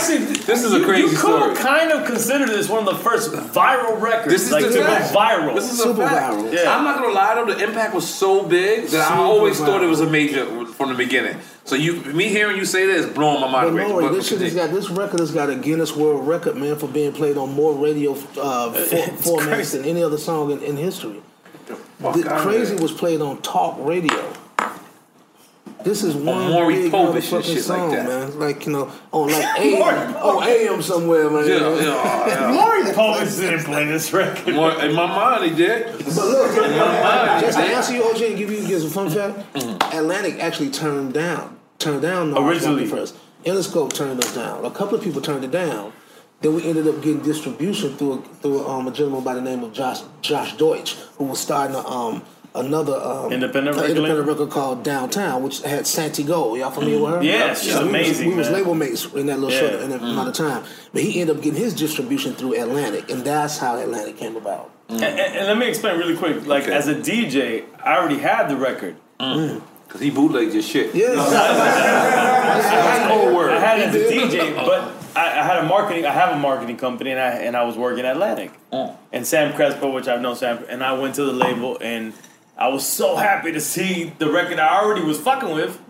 actually, 0.00 0.34
This 0.34 0.64
is 0.64 0.72
a 0.72 0.78
you, 0.78 0.84
crazy 0.84 1.02
You 1.02 1.08
could 1.08 1.18
story. 1.18 1.54
kind 1.56 1.90
of 1.92 2.06
consider 2.06 2.46
this 2.46 2.68
one 2.68 2.86
of 2.86 2.96
the 2.96 3.02
first 3.02 3.32
viral 3.32 4.00
records. 4.00 4.32
This 4.32 4.46
is 4.46 4.52
like 4.52 4.64
the 4.64 4.70
to 4.70 4.78
go 4.78 4.84
viral. 4.84 5.54
This 5.54 5.72
is 5.72 5.82
Super 5.82 6.02
a 6.02 6.06
viral. 6.08 6.52
Yeah. 6.52 6.76
I'm 6.76 6.84
not 6.84 7.00
gonna 7.00 7.14
lie 7.14 7.34
to 7.34 7.44
though, 7.44 7.54
the 7.54 7.64
impact 7.64 7.94
was 7.94 8.08
so 8.12 8.44
big 8.46 8.86
that 8.88 9.00
I 9.00 9.08
Super 9.08 9.20
always 9.20 9.58
thought 9.58 9.82
it 9.82 9.88
was 9.88 10.00
a 10.00 10.10
major 10.10 10.66
from 10.66 10.90
the 10.90 10.94
beginning. 10.94 11.36
So 11.64 11.76
you, 11.76 12.00
me 12.02 12.28
hearing 12.28 12.56
you 12.56 12.64
say 12.64 12.86
that 12.86 12.96
is 12.96 13.06
blowing 13.06 13.40
my 13.40 13.50
mind. 13.50 13.76
But 13.76 13.90
away. 13.90 14.04
But- 14.04 14.14
this 14.14 14.28
shit 14.28 14.40
has 14.40 14.54
got 14.54 14.70
this 14.70 14.90
record 14.90 15.20
has 15.20 15.30
got 15.30 15.50
a 15.50 15.56
Guinness 15.56 15.94
World 15.94 16.26
Record, 16.26 16.56
man, 16.56 16.76
for 16.76 16.88
being 16.88 17.12
played 17.12 17.36
on 17.36 17.54
more 17.54 17.74
radio 17.74 18.12
uh, 18.12 18.72
for, 18.72 18.96
formats 19.38 19.72
than 19.72 19.84
any 19.84 20.02
other 20.02 20.18
song 20.18 20.50
in, 20.50 20.62
in 20.62 20.76
history. 20.76 21.20
fuck 21.98 22.14
The 22.16 22.24
Crazy 22.24 22.76
was 22.76 22.92
played 22.92 23.20
on 23.20 23.40
talk 23.42 23.76
radio. 23.78 24.32
This 25.84 26.02
is 26.04 26.14
one 26.14 26.50
Maury 26.50 26.74
big 26.74 26.92
Povich 26.92 27.32
and 27.32 27.42
motherfucking 27.42 27.44
shit 27.44 27.54
like 27.56 27.62
song, 27.64 27.90
that. 27.92 28.06
man. 28.06 28.38
Like 28.38 28.66
you 28.66 28.72
know, 28.72 28.90
on 29.12 29.28
like 29.32 29.44
AM, 29.58 30.14
on 30.16 30.42
AM 30.48 30.82
somewhere, 30.82 31.30
man. 31.30 31.46
Yeah, 31.48 31.74
yeah, 31.74 32.26
yeah. 32.26 32.52
Maury 32.54 32.82
Povich 32.92 33.40
didn't 33.40 33.64
play 33.64 33.86
this 33.86 34.12
record. 34.12 34.54
Oh, 34.54 34.60
Well, 34.60 34.80
in 34.80 34.94
my 34.94 35.06
mind, 35.06 35.50
he 35.50 35.56
did. 35.56 35.86
But 35.98 36.14
look, 36.16 36.50
In 36.64 36.70
my 36.78 37.02
mind, 37.02 37.44
just 37.44 37.58
to 37.58 37.64
answer 37.64 37.94
you, 37.94 38.02
OJ, 38.02 38.28
and 38.30 38.38
give 38.38 38.50
you 38.50 38.66
give 38.66 38.84
a 38.84 38.88
fun 38.90 39.10
fact. 39.10 39.38
Atlantic 39.94 40.38
actually 40.40 40.70
turned 40.70 41.14
down, 41.14 41.58
turned 41.78 42.02
down 42.02 42.30
Nas 42.30 42.38
Originally. 42.38 42.84
Rocky 42.84 42.90
first. 42.90 43.16
Interscope 43.44 43.92
turned 43.94 44.22
us 44.22 44.34
down. 44.34 44.64
A 44.66 44.70
couple 44.70 44.96
of 44.98 45.02
people 45.02 45.22
turned 45.22 45.44
it 45.44 45.50
down. 45.50 45.92
Then 46.42 46.54
we 46.54 46.64
ended 46.68 46.86
up 46.88 46.96
getting 47.02 47.20
distribution 47.22 47.96
through 47.96 48.12
a, 48.14 48.22
through 48.22 48.66
um, 48.66 48.86
a 48.86 48.90
gentleman 48.90 49.22
by 49.24 49.34
the 49.34 49.40
name 49.42 49.62
of 49.62 49.72
Josh 49.72 50.00
Josh 50.22 50.56
Deutsch, 50.56 50.94
who 51.16 51.24
was 51.24 51.38
starting 51.40 51.74
to 51.76 51.86
um, 51.86 52.22
another 52.54 52.94
um, 52.94 53.32
Independent 53.32 53.76
an 53.76 53.82
record 53.82 53.96
independent 53.96 54.28
record 54.28 54.50
called 54.50 54.82
Downtown, 54.82 55.42
which 55.42 55.62
had 55.62 55.84
Santigold. 55.84 56.58
Y'all 56.58 56.70
familiar 56.70 57.00
with 57.00 57.10
her? 57.10 57.16
Mm-hmm. 57.18 57.24
Yeah, 57.24 57.54
she's 57.54 57.68
we 57.74 57.78
was- 57.80 57.88
amazing, 57.88 58.28
We 58.30 58.34
was, 58.34 58.50
label 58.50 58.74
mates 58.74 59.04
in 59.14 59.26
that 59.26 59.38
little 59.38 59.50
Yeah. 59.52 59.70
short 59.70 59.82
in 59.82 59.90
that 59.90 60.00
amount 60.00 60.28
of 60.28 60.34
mm-hmm. 60.34 60.60
time. 60.62 60.72
But 60.92 61.02
he 61.02 61.20
ended 61.20 61.36
up 61.36 61.42
getting 61.42 61.60
his 61.60 61.74
distribution 61.74 62.34
through 62.34 62.60
Atlantic, 62.60 63.10
and 63.10 63.24
that's 63.24 63.58
how 63.58 63.76
Atlantic 63.76 64.16
came 64.16 64.36
about. 64.36 64.70
Mm. 64.88 64.94
And, 64.94 65.04
and- 65.04 65.36
and 65.36 65.46
let 65.46 65.58
me 65.58 65.68
explain 65.68 65.98
really 65.98 66.16
quick. 66.16 66.46
Like 66.46 66.64
Okay. 66.64 66.72
as 66.74 66.88
a 66.88 66.94
DJ, 66.94 67.64
I 67.82 67.96
already 67.96 68.18
had 68.18 68.48
the 68.48 68.56
record. 68.56 68.96
Mm. 69.18 69.36
Mm. 69.36 69.62
Cause 69.88 70.00
he 70.00 70.10
bootlegged 70.10 70.52
your 70.52 70.62
shit. 70.62 70.94
Yeah. 70.94 71.14
That's 71.16 73.08
cold 73.12 73.34
word. 73.34 73.50
I 73.50 73.58
had 73.58 73.80
it 73.80 73.88
as 73.88 73.94
a 73.96 73.98
DJ, 73.98 74.54
but 74.54 74.92
I, 75.16 75.40
I 75.40 75.42
had 75.42 75.64
a 75.64 75.66
marketing. 75.66 76.06
I 76.06 76.12
have 76.12 76.32
a 76.36 76.38
marketing 76.38 76.76
company, 76.76 77.10
and 77.10 77.18
I 77.18 77.30
and 77.30 77.56
I 77.56 77.64
was 77.64 77.76
working 77.76 78.04
at 78.04 78.12
Atlantic. 78.12 78.52
And 78.70 79.26
Sam 79.26 79.52
Crespo, 79.52 79.90
which 79.90 80.06
I've 80.06 80.20
known 80.20 80.36
Sam, 80.36 80.64
and 80.68 80.84
I 80.84 80.92
went 80.92 81.16
to 81.16 81.24
the 81.24 81.32
label, 81.32 81.76
and 81.80 82.12
I 82.60 82.68
was 82.68 82.86
so 82.86 83.16
happy 83.16 83.52
to 83.52 83.60
see 83.60 84.12
the 84.18 84.30
record 84.30 84.58
I 84.58 84.82
already 84.82 85.02
was 85.02 85.18
fucking 85.18 85.50
with 85.54 85.80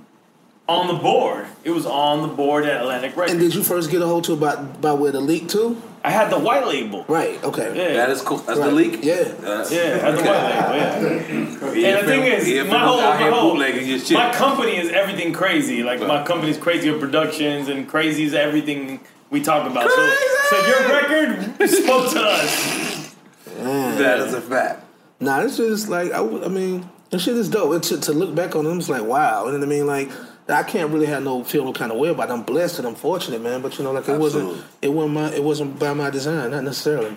on 0.69 0.87
the 0.87 0.95
board. 0.95 1.47
It 1.65 1.71
was 1.71 1.85
on 1.85 2.23
the 2.23 2.29
board 2.29 2.65
at 2.65 2.81
Atlantic 2.81 3.17
Records. 3.17 3.33
And 3.33 3.41
did 3.41 3.57
you 3.57 3.65
first 3.65 3.91
get 3.91 4.01
a 4.03 4.07
hold 4.07 4.23
to 4.25 4.35
about 4.35 4.81
by 4.81 4.93
where 4.93 5.11
the 5.11 5.21
leak 5.21 5.49
to? 5.49 5.83
I 6.05 6.11
had 6.11 6.31
the 6.31 6.39
white 6.39 6.65
label. 6.67 7.05
Right. 7.09 7.43
Okay. 7.43 7.77
Yeah. 7.77 7.95
That 7.95 8.11
is 8.11 8.23
cool. 8.23 8.39
That's 8.39 8.61
the 8.61 8.71
leak. 8.71 9.01
Yeah. 9.03 9.25
That's, 9.25 9.73
Yeah, 9.73 9.81
I 9.81 10.11
had 10.11 10.17
the 10.17 10.23
white 10.23 10.71
label. 10.71 11.77
Yeah. 11.77 11.89
And 11.99 12.07
the 12.07 12.11
thing 12.11 12.23
is, 12.25 12.47
he 12.47 12.63
my 12.63 12.79
whole, 12.79 12.99
my, 13.01 13.17
whole 13.31 13.51
bootlegging 13.51 13.89
your 13.89 13.99
shit. 13.99 14.17
my 14.17 14.33
company 14.33 14.77
is 14.79 14.91
everything 14.91 15.33
crazy. 15.33 15.83
Like 15.83 16.01
my 16.01 16.07
Right. 16.19 16.27
company's 16.27 16.57
crazy 16.57 16.89
with 16.91 17.01
productions 17.01 17.69
and 17.69 17.89
crazy 17.89 18.23
is 18.25 18.33
everything 18.33 19.01
we 19.29 19.43
talk 19.43 19.69
about. 19.69 19.91
So, 19.91 20.15
so 20.51 20.67
your 20.69 20.89
record 20.89 21.69
spoke 21.69 22.13
to 22.13 22.21
us. 22.21 23.15
that 23.59 24.21
is 24.21 24.35
a 24.35 24.41
fact. 24.41 24.85
Nah, 25.21 25.43
it's 25.43 25.59
just 25.59 25.89
like 25.89 26.13
I, 26.13 26.19
I 26.19 26.49
mean, 26.49 26.89
this 27.11 27.23
shit 27.23 27.37
is 27.37 27.49
dope. 27.49 27.75
It's 27.77 27.91
to, 27.91 28.01
to 28.01 28.13
look 28.13 28.35
back 28.35 28.57
on 28.57 28.65
them, 28.65 28.79
it's 28.79 28.89
like 28.89 29.03
wow. 29.03 29.45
You 29.47 29.53
know 29.53 29.59
what 29.59 29.67
I 29.67 29.69
mean? 29.69 29.87
Like 29.87 30.11
I 30.49 30.63
can't 30.63 30.91
really 30.91 31.07
have 31.07 31.23
no 31.23 31.45
feel 31.45 31.65
no 31.65 31.73
kind 31.73 31.93
of 31.93 31.99
way 31.99 32.09
about. 32.09 32.31
it. 32.31 32.33
I'm 32.33 32.43
blessed 32.43 32.79
and 32.79 32.89
I'm 32.89 32.95
fortunate, 32.95 33.41
man. 33.43 33.63
But 33.63 33.79
you 33.79 33.85
know, 33.85 33.93
like 33.93 34.09
it 34.09 34.19
wasn't, 34.19 34.63
it 34.83 34.89
wasn't 34.89 35.15
my, 35.15 35.33
it 35.33 35.45
wasn't 35.45 35.79
by 35.79 35.93
my 35.95 36.11
design, 36.11 36.51
not 36.51 36.65
necessarily. 36.65 37.17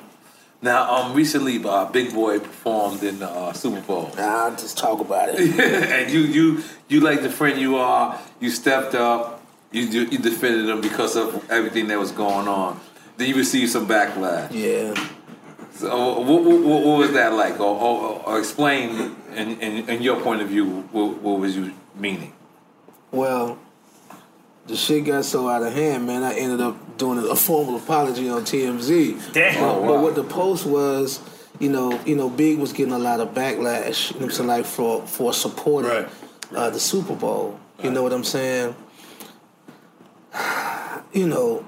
Now, 0.61 0.89
um, 0.93 1.13
recently, 1.13 1.61
uh, 1.63 1.85
Big 1.85 2.13
Boi 2.13 2.39
performed 2.39 3.03
in 3.03 3.19
the 3.19 3.29
uh, 3.29 3.51
Super 3.51 3.81
Bowl, 3.81 4.09
Nah, 4.15 4.45
I'll 4.45 4.55
just 4.55 4.77
talk 4.77 5.01
about 5.01 5.27
it. 5.29 5.59
and 5.59 6.09
you, 6.09 6.21
you, 6.21 6.63
you 6.87 7.01
like 7.01 7.21
the 7.21 7.29
friend 7.29 7.59
you 7.59 7.75
are. 7.75 8.17
You 8.39 8.49
stepped 8.49 8.95
up. 8.95 9.43
You, 9.71 9.81
you, 9.81 10.01
you 10.03 10.19
defended 10.19 10.69
him 10.69 10.79
because 10.79 11.17
of 11.17 11.51
everything 11.51 11.87
that 11.87 11.99
was 11.99 12.11
going 12.11 12.47
on. 12.47 12.79
Then 13.17 13.27
you 13.27 13.35
received 13.35 13.71
some 13.71 13.87
backlash. 13.87 14.53
yeah. 14.53 14.93
So, 15.75 16.19
what, 16.19 16.43
what, 16.43 16.61
what, 16.61 16.83
what 16.85 16.97
was 16.99 17.11
that 17.13 17.33
like? 17.33 17.59
Or, 17.59 17.75
or, 17.75 18.21
or 18.25 18.39
explain, 18.39 19.15
in, 19.35 19.59
in, 19.59 19.89
in 19.89 20.01
your 20.01 20.19
point 20.21 20.41
of 20.41 20.47
view, 20.49 20.81
what, 20.91 21.17
what 21.21 21.39
was 21.39 21.55
you 21.55 21.73
meaning? 21.95 22.31
Well, 23.11 23.57
the 24.67 24.75
shit 24.75 25.05
got 25.05 25.25
so 25.25 25.49
out 25.49 25.63
of 25.63 25.73
hand, 25.73 26.05
man. 26.05 26.23
I 26.23 26.35
ended 26.35 26.61
up 26.61 26.97
doing 26.97 27.17
a 27.19 27.35
formal 27.35 27.75
apology 27.77 28.29
on 28.29 28.43
TMZ. 28.43 29.33
Damn. 29.33 29.53
But, 29.55 29.61
Oh, 29.61 29.81
wow. 29.81 29.87
but 29.87 30.01
what 30.03 30.15
the 30.15 30.23
post 30.23 30.65
was, 30.65 31.19
you 31.59 31.69
know, 31.69 31.99
you 32.05 32.15
know, 32.15 32.29
Big 32.29 32.59
was 32.59 32.71
getting 32.71 32.93
a 32.93 32.99
lot 32.99 33.19
of 33.19 33.29
backlash. 33.33 34.13
You 34.13 34.21
know 34.21 34.25
what 34.27 34.39
like 34.45 34.65
for 34.65 35.05
for 35.07 35.33
supporting 35.33 35.91
Right. 35.91 36.07
uh, 36.55 36.69
the 36.69 36.79
Super 36.79 37.15
Bowl. 37.15 37.59
You 37.83 37.91
know 37.91 38.03
what 38.03 38.13
I'm 38.13 38.23
saying? 38.23 38.75
You 41.13 41.27
know, 41.27 41.63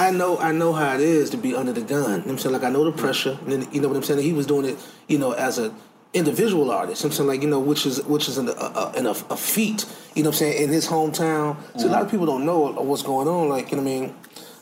I 0.00 0.10
know 0.10 0.38
I 0.38 0.52
know 0.52 0.72
how 0.72 0.94
it 0.94 1.00
is 1.00 1.30
to 1.30 1.36
be 1.36 1.54
under 1.54 1.72
the 1.72 1.82
gun. 1.82 2.00
You 2.02 2.08
know 2.08 2.16
what 2.18 2.26
I'm 2.30 2.38
saying? 2.38 2.52
Like 2.54 2.64
I 2.64 2.70
know 2.70 2.84
the 2.84 2.92
pressure. 2.92 3.36
And 3.42 3.52
then, 3.52 3.68
you 3.72 3.80
know 3.80 3.88
what 3.88 3.96
I'm 3.98 4.02
saying? 4.02 4.20
He 4.22 4.32
was 4.32 4.46
doing 4.46 4.64
it, 4.64 4.78
you 5.08 5.18
know, 5.18 5.32
as 5.32 5.58
a 5.58 5.74
individual 6.14 6.70
artist. 6.70 7.02
You 7.02 7.08
know 7.08 7.12
I'm 7.12 7.16
saying 7.16 7.28
like, 7.28 7.42
you 7.42 7.48
know, 7.48 7.60
which 7.60 7.84
is 7.86 8.02
which 8.04 8.26
is 8.28 8.38
an, 8.38 8.48
a, 8.48 8.52
a, 8.52 8.92
an- 8.96 9.06
a, 9.06 9.10
a 9.10 9.36
feat, 9.36 9.84
you 10.14 10.22
know 10.22 10.30
what 10.30 10.36
I'm 10.36 10.38
saying, 10.38 10.62
in 10.64 10.70
his 10.70 10.86
hometown. 10.88 11.56
So 11.78 11.86
a 11.86 11.90
lot 11.90 12.02
of 12.02 12.10
people 12.10 12.26
don't 12.26 12.44
know 12.46 12.72
what's 12.72 13.02
going 13.02 13.28
on. 13.28 13.48
Like, 13.50 13.70
you 13.70 13.76
know 13.76 13.82
what 13.82 13.90
I 13.90 14.00
mean? 14.00 14.14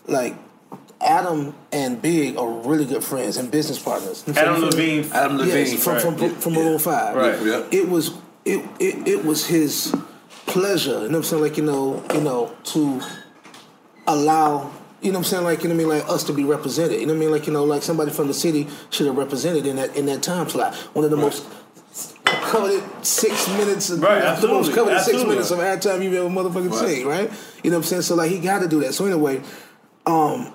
Like 0.09 0.35
Adam 1.01 1.55
and 1.71 2.03
Big 2.03 2.37
are 2.37 2.51
really 2.51 2.85
good 2.85 3.05
friends 3.05 3.37
and 3.37 3.51
business 3.51 3.79
partners. 3.79 4.25
You 4.27 4.33
know 4.33 4.41
what 4.43 4.49
I'm 4.49 4.57
Adam 4.65 4.73
saying? 4.73 4.97
Levine. 5.03 5.13
Adam 5.13 5.37
Levine, 5.39 5.55
Yes, 5.55 5.85
from 5.85 5.93
right. 5.95 6.03
from, 6.03 6.17
from, 6.17 6.31
from 6.35 6.53
Maroon 6.55 6.79
Five. 6.81 7.15
Right. 7.15 7.41
Yeah. 7.47 7.65
It 7.71 7.89
was 7.89 8.05
it, 8.45 8.61
it 8.81 8.95
it 9.07 9.25
was 9.25 9.47
his 9.47 9.95
pleasure. 10.47 10.91
You 10.91 10.97
know 10.97 11.03
what 11.07 11.15
I'm 11.19 11.23
saying? 11.23 11.43
Like 11.43 11.57
you 11.57 11.65
know 11.65 12.03
you 12.13 12.23
know 12.23 12.53
to 12.75 13.01
allow. 14.09 14.73
You 15.01 15.13
know 15.13 15.19
what 15.19 15.27
I'm 15.27 15.31
saying? 15.31 15.45
Like 15.45 15.63
you 15.63 15.69
know 15.69 15.77
what 15.77 15.85
I 15.85 15.87
mean? 15.87 15.99
Like 16.01 16.09
us 16.11 16.25
to 16.25 16.33
be 16.33 16.45
represented. 16.45 17.01
You 17.01 17.07
know 17.07 17.13
what 17.13 17.19
I 17.19 17.21
mean? 17.21 17.31
Like 17.31 17.47
you 17.47 17.53
know, 17.53 17.65
like 17.65 17.83
somebody 17.83 18.11
from 18.11 18.27
the 18.27 18.35
city 18.35 18.67
should 18.91 19.07
have 19.07 19.17
represented 19.17 19.67
in 19.67 19.77
that 19.77 19.97
in 19.97 20.07
that 20.07 20.23
time 20.23 20.49
slot. 20.49 20.75
One 20.95 21.05
of 21.05 21.11
the 21.11 21.17
most 21.17 21.47
coveted 22.25 22.83
six 23.05 23.49
minutes. 23.49 23.91
Of, 23.91 24.03
Right, 24.03 24.21
the 24.41 24.49
most 24.49 24.69
absolutely, 24.69 24.75
coveted 24.75 25.01
six 25.03 25.23
minutes 25.25 25.51
of 25.51 25.59
airtime 25.59 26.03
you've 26.03 26.15
ever 26.15 26.29
motherfucking 26.29 26.75
seen. 26.75 27.07
Right? 27.07 27.31
You 27.63 27.71
know 27.71 27.77
what 27.79 27.85
I'm 27.85 27.89
saying? 27.89 28.03
So 28.03 28.15
like 28.15 28.31
he 28.31 28.41
got 28.41 28.61
to 28.61 28.69
do 28.69 28.81
that. 28.81 28.95
So 28.95 29.07
anyway, 29.07 29.43
um, 30.07 30.53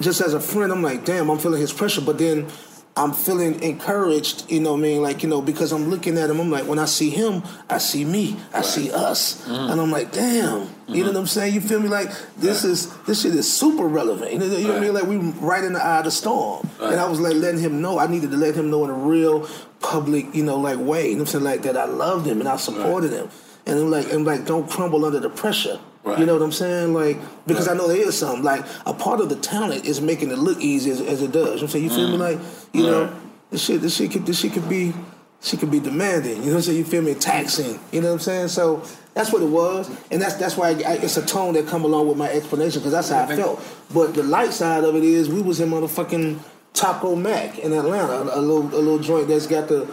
just 0.00 0.20
as 0.20 0.34
a 0.34 0.40
friend, 0.40 0.72
I'm 0.72 0.82
like, 0.82 1.04
damn, 1.04 1.30
I'm 1.30 1.38
feeling 1.38 1.60
his 1.60 1.72
pressure, 1.72 2.00
but 2.00 2.18
then 2.18 2.48
I'm 2.94 3.14
feeling 3.14 3.62
encouraged, 3.62 4.50
you 4.50 4.60
know 4.60 4.72
what 4.72 4.80
I 4.80 4.82
mean? 4.82 5.02
Like, 5.02 5.22
you 5.22 5.28
know, 5.28 5.40
because 5.40 5.72
I'm 5.72 5.88
looking 5.88 6.18
at 6.18 6.28
him, 6.28 6.38
I'm 6.38 6.50
like, 6.50 6.66
when 6.66 6.78
I 6.78 6.84
see 6.84 7.08
him, 7.08 7.42
I 7.70 7.78
see 7.78 8.04
me, 8.04 8.36
I 8.52 8.60
see 8.60 8.92
us. 8.92 9.46
Mm. 9.48 9.72
And 9.72 9.80
I'm 9.80 9.90
like, 9.90 10.12
damn, 10.12 10.32
you 10.34 10.58
know 10.58 10.66
mm-hmm. 10.66 11.06
what 11.06 11.16
I'm 11.16 11.26
saying? 11.26 11.54
You 11.54 11.62
feel 11.62 11.80
me? 11.80 11.88
Like, 11.88 12.10
this 12.36 12.64
is, 12.64 12.94
this 13.04 13.22
shit 13.22 13.34
is 13.34 13.50
super 13.50 13.86
relevant. 13.86 14.32
You 14.32 14.38
know, 14.40 14.44
you 14.44 14.64
know 14.64 14.74
what 14.74 14.76
I 14.76 14.80
mean? 14.80 14.92
Like, 14.92 15.06
we 15.06 15.16
right 15.16 15.64
in 15.64 15.72
the 15.72 15.82
eye 15.82 16.00
of 16.00 16.04
the 16.04 16.10
storm. 16.10 16.68
And 16.80 17.00
I 17.00 17.08
was 17.08 17.18
like, 17.18 17.34
letting 17.34 17.60
him 17.60 17.80
know, 17.80 17.98
I 17.98 18.08
needed 18.08 18.30
to 18.30 18.36
let 18.36 18.54
him 18.54 18.68
know 18.68 18.84
in 18.84 18.90
a 18.90 18.94
real 18.94 19.48
public, 19.80 20.34
you 20.34 20.44
know, 20.44 20.58
like 20.58 20.78
way, 20.78 21.08
you 21.08 21.14
know 21.14 21.22
what 21.22 21.34
I'm 21.34 21.40
saying? 21.40 21.44
Like, 21.44 21.62
that 21.62 21.78
I 21.78 21.86
loved 21.86 22.26
him 22.26 22.40
and 22.40 22.48
I 22.48 22.56
supported 22.56 23.12
him. 23.12 23.30
And 23.64 23.78
I'm 23.78 23.90
like, 23.90 24.12
and 24.12 24.26
like, 24.26 24.44
don't 24.44 24.68
crumble 24.68 25.06
under 25.06 25.18
the 25.20 25.30
pressure. 25.30 25.80
Right. 26.04 26.18
You 26.18 26.26
know 26.26 26.32
what 26.34 26.42
I'm 26.42 26.52
saying? 26.52 26.94
Like, 26.94 27.18
because 27.46 27.68
I 27.68 27.74
know 27.74 27.86
there 27.86 27.96
is 27.96 28.18
something. 28.18 28.42
Like, 28.42 28.64
a 28.86 28.92
part 28.92 29.20
of 29.20 29.28
the 29.28 29.36
talent 29.36 29.84
is 29.84 30.00
making 30.00 30.30
it 30.30 30.38
look 30.38 30.60
easy 30.60 30.90
as, 30.90 31.00
as 31.00 31.22
it 31.22 31.30
does. 31.30 31.34
You 31.34 31.44
know 31.44 31.50
what 31.52 31.62
I'm 31.62 31.68
saying? 31.68 31.84
You 31.84 31.90
feel 31.90 32.08
me? 32.08 32.16
Mm. 32.16 32.18
Like, 32.18 32.40
you 32.72 32.82
know, 32.82 33.16
this 33.50 33.64
shit, 33.64 33.80
this 33.80 33.96
shit 33.96 34.10
could, 34.10 34.26
this 34.26 34.40
shit 34.40 34.52
could 34.52 34.68
be, 34.68 34.92
she 35.40 35.56
could 35.56 35.70
be 35.70 35.78
demanding. 35.78 36.38
You 36.38 36.46
know 36.46 36.50
what 36.50 36.56
I'm 36.56 36.62
saying? 36.62 36.78
You 36.78 36.84
feel 36.84 37.02
me? 37.02 37.14
Taxing. 37.14 37.78
You 37.92 38.00
know 38.00 38.08
what 38.08 38.14
I'm 38.14 38.20
saying? 38.20 38.48
So 38.48 38.82
that's 39.14 39.32
what 39.32 39.42
it 39.42 39.48
was, 39.48 39.90
and 40.10 40.22
that's 40.22 40.34
that's 40.36 40.56
why 40.56 40.70
I, 40.70 40.94
it's 40.94 41.18
a 41.18 41.26
tone 41.26 41.54
that 41.54 41.66
come 41.66 41.84
along 41.84 42.08
with 42.08 42.16
my 42.16 42.30
explanation 42.30 42.80
because 42.80 42.92
that's 42.92 43.10
how 43.10 43.24
I 43.24 43.36
felt. 43.36 43.62
But 43.92 44.14
the 44.14 44.22
light 44.22 44.52
side 44.52 44.84
of 44.84 44.96
it 44.96 45.04
is 45.04 45.28
we 45.28 45.42
was 45.42 45.60
in 45.60 45.68
motherfucking 45.68 46.38
Taco 46.72 47.14
Mac 47.14 47.58
in 47.58 47.72
Atlanta, 47.72 48.12
a, 48.12 48.38
a 48.38 48.40
little 48.40 48.62
a 48.68 48.80
little 48.80 48.98
joint 48.98 49.28
that's 49.28 49.46
got 49.46 49.68
the 49.68 49.86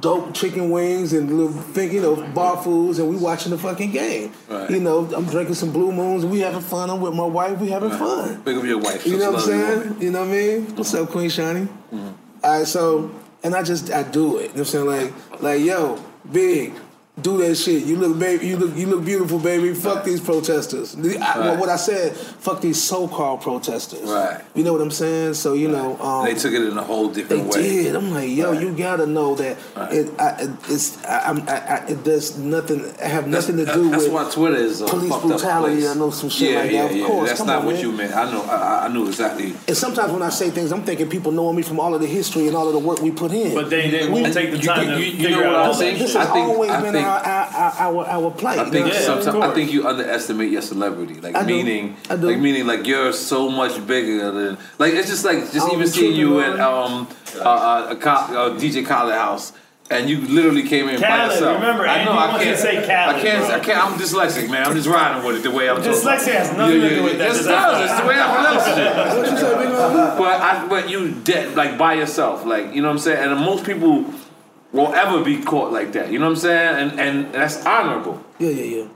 dope 0.00 0.34
chicken 0.34 0.70
wings 0.70 1.12
and 1.12 1.36
little 1.36 1.52
thing, 1.52 1.92
you 1.92 2.00
know, 2.00 2.16
bar 2.32 2.62
foods, 2.62 2.98
and 2.98 3.08
we 3.08 3.16
watching 3.16 3.50
the 3.50 3.58
fucking 3.58 3.90
game. 3.90 4.32
Right. 4.48 4.70
You 4.70 4.80
know, 4.80 5.08
I'm 5.14 5.24
drinking 5.26 5.54
some 5.54 5.72
blue 5.72 5.92
moons, 5.92 6.24
we 6.24 6.40
having 6.40 6.60
fun. 6.60 6.90
I'm 6.90 7.00
with 7.00 7.14
my 7.14 7.24
wife, 7.24 7.58
we 7.58 7.70
having 7.70 7.90
fun. 7.90 8.42
Big 8.42 8.56
of 8.56 8.64
your 8.64 8.78
wife. 8.78 9.06
You 9.06 9.18
know 9.18 9.32
what 9.32 9.40
I'm 9.40 9.46
She's 9.46 9.48
a 9.48 9.58
lovely 9.58 9.84
saying? 9.90 10.02
You 10.02 10.10
know 10.10 10.20
what 10.20 10.28
I 10.28 10.32
mean? 10.32 10.76
What's 10.76 10.94
up, 10.94 11.08
Queen 11.08 11.30
Shani? 11.30 11.66
Mm-hmm. 11.66 12.08
All 12.44 12.58
right, 12.58 12.66
so 12.66 13.10
and 13.42 13.54
I 13.54 13.62
just 13.62 13.90
I 13.90 14.02
do 14.02 14.38
it. 14.38 14.42
You 14.42 14.48
know 14.48 14.52
what 14.52 14.58
I'm 14.58 14.64
saying? 14.64 14.86
Like 14.86 15.42
like 15.42 15.60
yo, 15.62 16.02
big. 16.30 16.74
Do 17.20 17.38
that 17.38 17.54
shit. 17.54 17.84
You 17.84 17.96
look, 17.96 18.18
baby. 18.18 18.46
You 18.46 18.56
look, 18.58 18.76
you 18.76 18.86
look 18.86 19.02
beautiful, 19.04 19.38
baby. 19.38 19.72
Fuck 19.72 20.04
these 20.04 20.20
protesters. 20.20 20.92
The- 20.92 21.18
I, 21.18 21.38
well, 21.38 21.56
what 21.58 21.68
I 21.70 21.76
said, 21.76 22.14
fuck 22.14 22.60
these 22.60 22.82
so-called 22.82 23.40
protesters. 23.40 24.02
Right. 24.02 24.42
You 24.54 24.64
know 24.64 24.72
what 24.72 24.82
I'm 24.82 24.90
saying? 24.90 25.34
So 25.34 25.54
you 25.54 25.68
know, 25.68 25.98
um, 25.98 26.26
They 26.26 26.34
took 26.34 26.52
it 26.52 26.62
in 26.62 26.76
a 26.76 26.82
whole 26.82 27.08
they 27.08 27.22
different 27.22 27.54
way. 27.54 27.62
did. 27.62 27.96
I'm 27.96 28.12
like, 28.12 28.28
yo, 28.30 28.52
Right. 28.52 28.60
you 28.60 28.72
gotta 28.72 29.06
know 29.06 29.34
that 29.36 29.56
Right. 29.74 29.92
it, 29.94 30.20
I, 30.20 30.46
it's, 30.68 31.02
I, 31.06 31.20
I'm, 31.30 31.48
I, 31.48 31.56
I, 31.56 31.76
it 31.88 32.04
does 32.04 32.36
nothing. 32.38 32.84
I 33.02 33.06
have 33.08 33.26
nothing 33.26 33.56
to 33.56 33.64
do 33.64 33.88
That's 33.90 34.04
with 34.04 34.12
why 34.12 34.30
Twitter 34.30 34.56
is 34.56 34.82
a 34.82 34.86
police 34.86 35.08
fucked 35.10 35.24
up 35.24 35.28
brutality. 35.30 35.76
place. 35.76 35.88
I 35.88 35.94
know 35.94 36.10
some 36.10 36.28
shit 36.28 36.50
yeah, 36.52 36.60
like 36.60 36.70
yeah, 36.70 36.82
that. 36.82 36.90
Of 36.90 36.96
yeah. 36.98 37.06
course, 37.06 37.28
That's 37.30 37.38
come 37.40 37.46
not 37.46 37.58
on, 37.60 37.66
what 37.66 37.74
man. 37.76 37.82
you 37.82 37.92
meant. 37.92 38.14
I 38.14 38.30
know. 38.30 38.42
I, 38.42 38.56
I- 38.56 38.76
I 38.86 38.88
knew 38.88 39.08
exactly. 39.08 39.52
And 39.66 39.76
sometimes 39.76 40.12
when 40.12 40.22
I 40.22 40.28
say 40.28 40.50
things, 40.50 40.70
I'm 40.70 40.82
thinking 40.84 41.08
people 41.08 41.32
knowing 41.32 41.56
me 41.56 41.62
from 41.62 41.80
all 41.80 41.92
of 41.94 42.00
the 42.00 42.06
history 42.06 42.46
and 42.46 42.54
all 42.54 42.68
of 42.68 42.72
the 42.74 42.78
work 42.78 43.00
we 43.00 43.10
put 43.10 43.32
in. 43.32 43.52
But 43.54 43.68
they, 43.70 43.90
they 43.90 44.06
We- 44.06 44.20
won't 44.22 44.32
take 44.34 44.50
the 44.52 44.58
you- 44.58 44.62
time 44.62 44.90
you- 44.90 44.94
to 44.96 45.04
you 45.04 45.12
figure 45.12 45.30
know 45.30 45.36
what 45.38 45.46
out 45.46 45.56
I 45.56 45.66
all 45.68 45.74
think? 45.74 45.98
this 45.98 46.14
has 46.14 46.28
always 46.28 46.70
been 46.70 46.92
think- 46.92 47.05
our, 47.06 47.18
our, 47.20 47.46
our, 47.54 47.96
our, 48.06 48.06
our 48.06 48.30
plight. 48.32 48.58
I 48.58 48.70
think 48.70 48.86
know 48.86 48.92
Yeah, 48.92 49.00
sometimes 49.00 49.36
I 49.36 49.54
think 49.54 49.72
you 49.72 49.86
underestimate 49.86 50.50
your 50.50 50.62
celebrity. 50.62 51.20
Like 51.20 51.34
I 51.34 51.44
do. 51.44 51.46
meaning, 51.54 51.96
I 52.10 52.16
do. 52.16 52.26
like 52.26 52.38
meaning, 52.38 52.66
like 52.66 52.86
you're 52.86 53.12
so 53.12 53.48
much 53.48 53.84
bigger 53.86 54.30
than. 54.30 54.58
Like 54.78 54.94
it's 54.94 55.08
just 55.08 55.24
like 55.24 55.50
just 55.52 55.72
even 55.72 55.86
seeing 55.86 56.14
you 56.16 56.34
tripping 56.40 56.60
at 56.60 56.60
um 56.60 57.08
uh, 57.36 57.40
uh, 57.42 57.86
a 57.90 57.96
co- 57.96 58.10
uh, 58.10 58.58
DJ 58.58 58.84
Khaled 58.86 59.14
house. 59.14 59.52
And 59.88 60.10
you 60.10 60.18
literally 60.18 60.64
came 60.64 60.88
in 60.88 61.00
by 61.00 61.26
yourself. 61.26 61.60
remember, 61.60 61.86
I 61.86 62.04
know. 62.04 62.10
I 62.10 62.42
can't 62.42 62.58
say 62.58 62.74
Khaled, 62.84 62.90
I 62.90 63.20
can't. 63.22 63.46
bro. 63.46 63.54
I 63.54 63.60
can't. 63.60 63.84
I'm 63.84 63.96
dyslexic, 63.96 64.50
man. 64.50 64.66
I'm 64.66 64.74
just 64.74 64.88
riding 64.88 65.24
with 65.24 65.36
it 65.36 65.42
the 65.48 65.52
way 65.52 65.70
I'm 65.70 65.76
talking. 65.76 65.92
Dyslexia 65.92 66.32
has 66.32 66.56
nothing 66.56 66.80
to 66.80 66.88
do 66.88 67.02
with 67.04 67.18
that. 67.18 67.28
Yes, 67.28 67.40
it 67.44 67.48
does. 67.48 67.90
It's 67.90 68.00
the 68.00 68.06
way 68.08 68.16
I 68.18 68.34
pronounce 68.34 68.66
it. 68.66 69.16
What 69.16 69.30
you 69.30 69.38
say, 69.38 69.58
big? 69.58 69.70
But 70.18 70.40
I, 70.40 70.66
but 70.68 70.90
you 70.90 71.14
dead 71.22 71.54
like 71.54 71.78
by 71.78 71.94
yourself, 71.94 72.44
like 72.44 72.74
you 72.74 72.82
know 72.82 72.88
what 72.88 72.94
I'm 72.94 72.98
saying. 72.98 73.30
And 73.30 73.40
most 73.40 73.64
people 73.64 74.12
won't 74.72 74.94
ever 74.94 75.22
be 75.24 75.42
caught 75.42 75.72
like 75.72 75.92
that. 75.92 76.10
You 76.12 76.18
know 76.18 76.26
what 76.26 76.32
I'm 76.32 76.36
saying? 76.36 76.90
And 76.90 77.00
and 77.00 77.34
that's 77.34 77.64
honorable. 77.64 78.22
Yeah, 78.38 78.50
yeah, 78.50 78.76
yeah. 78.82 78.88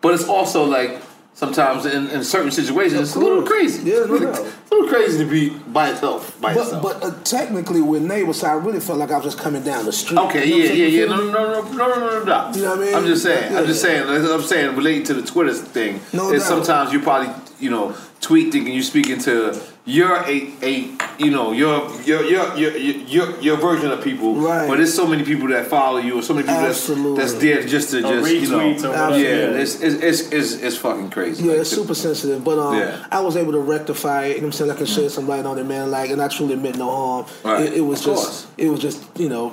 But 0.00 0.14
it's 0.14 0.24
also 0.24 0.64
like 0.64 0.98
sometimes 1.34 1.86
in, 1.86 2.08
in 2.10 2.22
certain 2.24 2.50
situations 2.50 3.00
it's 3.00 3.14
a 3.14 3.18
little 3.18 3.42
crazy. 3.42 3.90
Yeah, 3.90 4.04
no 4.04 4.14
It's 4.14 4.38
a 4.70 4.74
little 4.74 4.88
crazy 4.88 5.18
to 5.24 5.30
be 5.30 5.50
by 5.50 5.90
yourself. 5.90 6.38
By 6.40 6.52
itself. 6.52 6.82
But 6.82 6.96
yourself. 6.96 7.00
but 7.00 7.20
uh, 7.20 7.22
technically 7.24 7.80
with 7.82 8.02
neighbors, 8.02 8.42
I 8.44 8.52
really 8.54 8.80
felt 8.80 8.98
like 8.98 9.10
I 9.10 9.16
was 9.16 9.24
just 9.24 9.38
coming 9.38 9.62
down 9.62 9.84
the 9.84 9.92
street. 9.92 10.18
Okay, 10.18 10.46
You 10.46 10.58
know 10.58 10.64
yeah, 10.64 10.72
yeah, 10.72 10.86
yeah. 10.86 11.04
No, 11.06 11.16
no, 11.16 11.30
no, 11.30 11.62
no, 11.62 11.72
no, 11.72 11.88
no, 11.88 11.98
no, 11.98 12.24
no. 12.24 12.52
You 12.54 12.62
know 12.62 12.70
what 12.70 12.78
I 12.78 12.84
mean? 12.84 12.94
I'm 12.94 13.06
just 13.06 13.22
saying. 13.22 13.56
I'm 13.56 13.66
just 13.66 13.84
Yeah. 13.84 14.04
saying. 14.06 14.26
I'm 14.32 14.42
saying 14.42 14.76
relating 14.76 15.04
to 15.04 15.14
the 15.14 15.22
Twitter 15.22 15.52
thing. 15.54 16.00
No 16.12 16.32
is 16.32 16.42
doubt. 16.42 16.48
sometimes 16.48 16.92
you 16.92 17.00
probably 17.00 17.30
you 17.58 17.70
know 17.70 17.94
tweet 18.20 18.52
thinking 18.52 18.72
you're 18.74 18.82
speaking 18.82 19.18
to 19.20 19.58
your 19.90 20.16
a 20.26 20.52
a 20.62 20.90
you 21.18 21.30
know 21.30 21.52
your 21.52 21.90
your 22.02 22.22
your 22.24 22.56
your 22.56 22.72
your, 22.76 23.40
your 23.40 23.56
version 23.56 23.90
of 23.90 24.02
people. 24.02 24.36
Right. 24.36 24.68
But 24.68 24.76
there's 24.76 24.94
so 24.94 25.06
many 25.06 25.24
people 25.24 25.48
that 25.48 25.66
follow 25.66 25.98
you, 25.98 26.18
or 26.18 26.22
so 26.22 26.34
many 26.34 26.46
people 26.46 26.62
that's, 26.62 26.78
Absolutely. 26.88 27.18
that's 27.20 27.34
there 27.34 27.62
just 27.62 27.90
to 27.90 28.00
just 28.02 28.32
you 28.32 28.48
know. 28.48 28.58
retweets. 28.58 28.82
Yeah, 29.22 29.60
it's 29.60 29.80
it's, 29.80 30.02
it's 30.02 30.20
it's 30.32 30.52
it's 30.62 30.76
fucking 30.76 31.10
crazy. 31.10 31.44
Yeah, 31.44 31.52
Like, 31.52 31.60
it's 31.62 31.70
super 31.70 31.94
sensitive, 31.94 32.42
but 32.44 32.58
um, 32.58 32.76
Yeah. 32.78 33.04
I 33.10 33.20
was 33.20 33.36
able 33.36 33.52
to 33.52 33.60
rectify 33.60 34.24
it. 34.26 34.28
You 34.28 34.34
know 34.36 34.40
what 34.40 34.46
I'm 34.46 34.52
saying? 34.52 34.70
I 34.70 34.74
can 34.76 34.86
shed 34.86 35.10
some 35.10 35.26
light 35.28 35.44
on 35.44 35.58
it, 35.58 35.64
man. 35.64 35.90
Like, 35.90 36.10
and 36.10 36.22
I 36.22 36.28
truly 36.28 36.56
meant 36.56 36.78
no 36.78 36.90
harm. 36.90 37.26
Right. 37.44 37.66
It, 37.66 37.74
it 37.74 37.80
was 37.80 38.00
Of 38.00 38.06
just, 38.14 38.24
course. 38.24 38.46
it 38.56 38.68
was 38.68 38.80
just, 38.80 39.02
you 39.18 39.28
know, 39.28 39.52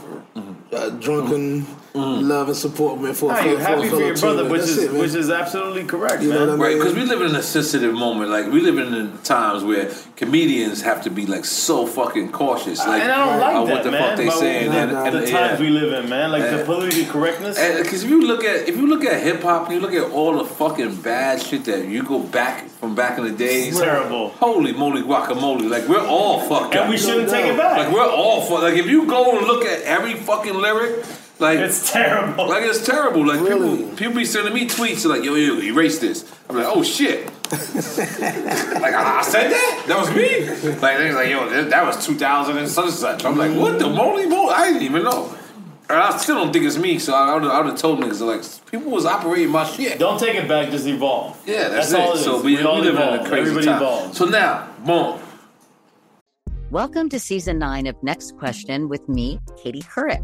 uh, 0.72 0.90
drunken 0.92 1.66
Mm. 1.94 2.28
love 2.28 2.48
and 2.50 2.58
support, 2.58 3.00
man. 3.02 3.14
For, 3.14 3.30
Nah, 3.30 3.38
for, 3.38 3.48
you're 3.48 3.60
happy 3.60 3.90
for 3.90 3.96
for 3.98 4.02
your 4.04 4.16
brother, 4.18 4.44
team, 4.44 4.52
which 4.52 4.62
is 4.62 4.78
it, 4.78 4.94
which 4.94 5.14
is 5.16 5.30
absolutely 5.32 5.84
correct, 5.86 6.22
You 6.22 6.30
know 6.30 6.46
man. 6.46 6.60
what 6.60 6.68
I 6.68 6.70
mean? 6.70 6.78
Right, 6.78 6.78
because 6.78 6.94
we 6.94 7.06
live 7.06 7.22
in 7.22 7.36
a 7.36 7.42
sensitive 7.42 7.94
moment. 7.94 8.30
Like 8.30 8.52
we 8.52 8.62
live 8.62 8.78
in 8.78 9.18
times 9.20 9.64
where 9.64 9.92
comedians 10.16 10.82
have 10.82 11.04
to 11.04 11.10
be 11.10 11.26
like 11.26 11.46
so 11.46 11.88
fucking 11.88 12.32
cautious. 12.32 12.80
Like, 12.80 13.02
and 13.02 13.12
I 13.12 13.26
don't 13.26 13.40
like 13.40 13.56
uh, 13.56 13.62
of 13.62 13.68
that, 13.68 13.74
what 13.74 13.84
the 13.84 13.92
man. 13.92 14.02
fuck 14.02 14.18
they 14.18 14.30
saying. 14.30 14.72
Nah, 14.72 14.78
and, 14.78 14.92
nah. 14.92 15.06
and, 15.06 15.16
the 15.16 15.30
yeah. 15.30 15.48
times 15.48 15.60
we 15.60 15.70
live 15.70 15.94
in, 15.94 16.10
man, 16.10 16.32
like 16.32 16.50
the 16.50 16.64
political 16.66 17.12
correctness. 17.12 17.58
Because 17.58 18.04
if 18.04 18.10
you 18.10 18.22
look 18.28 18.44
at 18.44 18.68
if 18.68 18.76
you 18.76 18.88
look 18.88 19.04
at 19.04 19.22
hip 19.24 19.42
hop 19.42 19.66
and 19.66 19.76
you 19.76 19.80
look 19.80 19.94
at 19.94 20.12
all 20.12 20.38
the 20.38 20.46
fucking 20.46 21.02
bad 21.02 21.42
shit 21.42 21.66
that 21.66 21.88
you 21.88 22.04
go 22.04 22.20
back 22.20 22.68
from 22.68 22.96
back 22.96 23.18
in 23.18 23.24
the 23.24 23.32
days, 23.32 23.80
Terrible. 23.80 24.30
Holy 24.30 24.74
moly, 24.74 25.02
guacamole! 25.02 25.70
Like 25.70 25.88
we're 25.88 26.06
all 26.06 26.42
fucked 26.42 26.76
up. 26.76 26.82
and 26.84 26.90
we 26.90 26.98
shouldn't 26.98 27.30
take 27.30 27.46
it 27.46 27.58
back. 27.58 27.78
Like 27.78 27.94
we're 27.94 28.08
all 28.08 28.42
fucked. 28.42 28.64
Like 28.64 28.76
if 28.76 28.88
you 28.88 29.06
go 29.08 29.38
and 29.38 29.48
look 29.48 29.66
at 29.66 29.82
every 29.82 30.14
fucking 30.16 30.54
lyric, 30.54 31.04
like 31.40 31.60
it's 31.60 31.92
terrible. 31.92 32.48
like 32.48 32.64
it's 32.64 32.86
terrible. 32.86 33.26
Like 33.26 33.40
Really? 33.42 33.78
people, 33.78 33.96
people 33.96 34.14
be 34.16 34.26
sending 34.26 34.54
me 34.54 34.68
tweets 34.68 35.06
like, 35.06 35.24
"Yo, 35.24 35.36
yo, 35.36 35.60
erase 35.62 36.00
this." 36.00 36.26
I'm 36.50 36.56
like, 36.56 36.66
"Oh 36.68 36.84
shit!" 36.84 37.26
like 37.52 38.94
I, 38.94 39.20
I 39.20 39.22
said 39.24 39.50
that. 39.52 39.84
That 39.88 39.98
was 40.00 40.10
me. 40.16 40.50
Like 40.82 40.98
they 40.98 41.14
like, 41.14 41.30
"Yo, 41.30 41.50
that, 41.50 41.70
that 41.70 41.86
was 41.86 42.06
2000 42.06 42.58
and 42.58 42.68
such 42.70 42.86
and 42.86 42.94
such." 42.94 43.26
I'm 43.26 43.38
like, 43.38 43.56
"What 43.56 43.80
the 43.80 43.90
moly 43.90 44.26
moly?" 44.26 44.54
I 44.54 44.68
didn't 44.68 44.84
even 44.84 45.04
know. 45.04 45.34
And 45.90 45.98
I 45.98 46.18
still 46.18 46.36
don't 46.36 46.52
think 46.52 46.66
it's 46.66 46.78
me. 46.78 47.00
So 47.00 47.14
I 47.14 47.34
would 47.36 47.44
I 47.44 47.60
would 47.60 47.68
have 47.72 47.80
told 47.80 48.00
niggas 48.00 48.20
like 48.20 48.44
people 48.70 48.92
was 48.92 49.06
operating 49.06 49.50
my 49.50 49.64
shit. 49.66 50.00
Don't 50.00 50.20
take 50.20 50.36
it 50.36 50.48
back, 50.48 50.70
just 50.70 50.86
evolve. 50.86 51.42
Yeah, 51.46 51.70
that's, 51.70 51.94
all 51.94 52.12
it. 52.12 52.16
it 52.16 52.18
is. 52.18 52.24
So 52.26 52.42
we, 52.42 52.58
we, 52.58 52.62
all 52.64 52.80
live 52.80 52.96
in 52.96 53.02
evolve. 53.02 53.26
a 53.26 53.30
crazy 53.30 53.42
Everybody 53.52 53.66
time. 53.68 53.82
evolves. 53.82 54.18
So 54.18 54.26
now, 54.26 54.68
boom. 54.86 55.20
Welcome 56.72 57.08
to 57.10 57.20
season 57.20 57.58
nine 57.60 57.88
of 57.88 57.96
Next 58.04 58.36
Question 58.38 58.90
with 58.90 59.08
me, 59.08 59.40
Katie 59.56 59.82
Couric. 59.84 60.22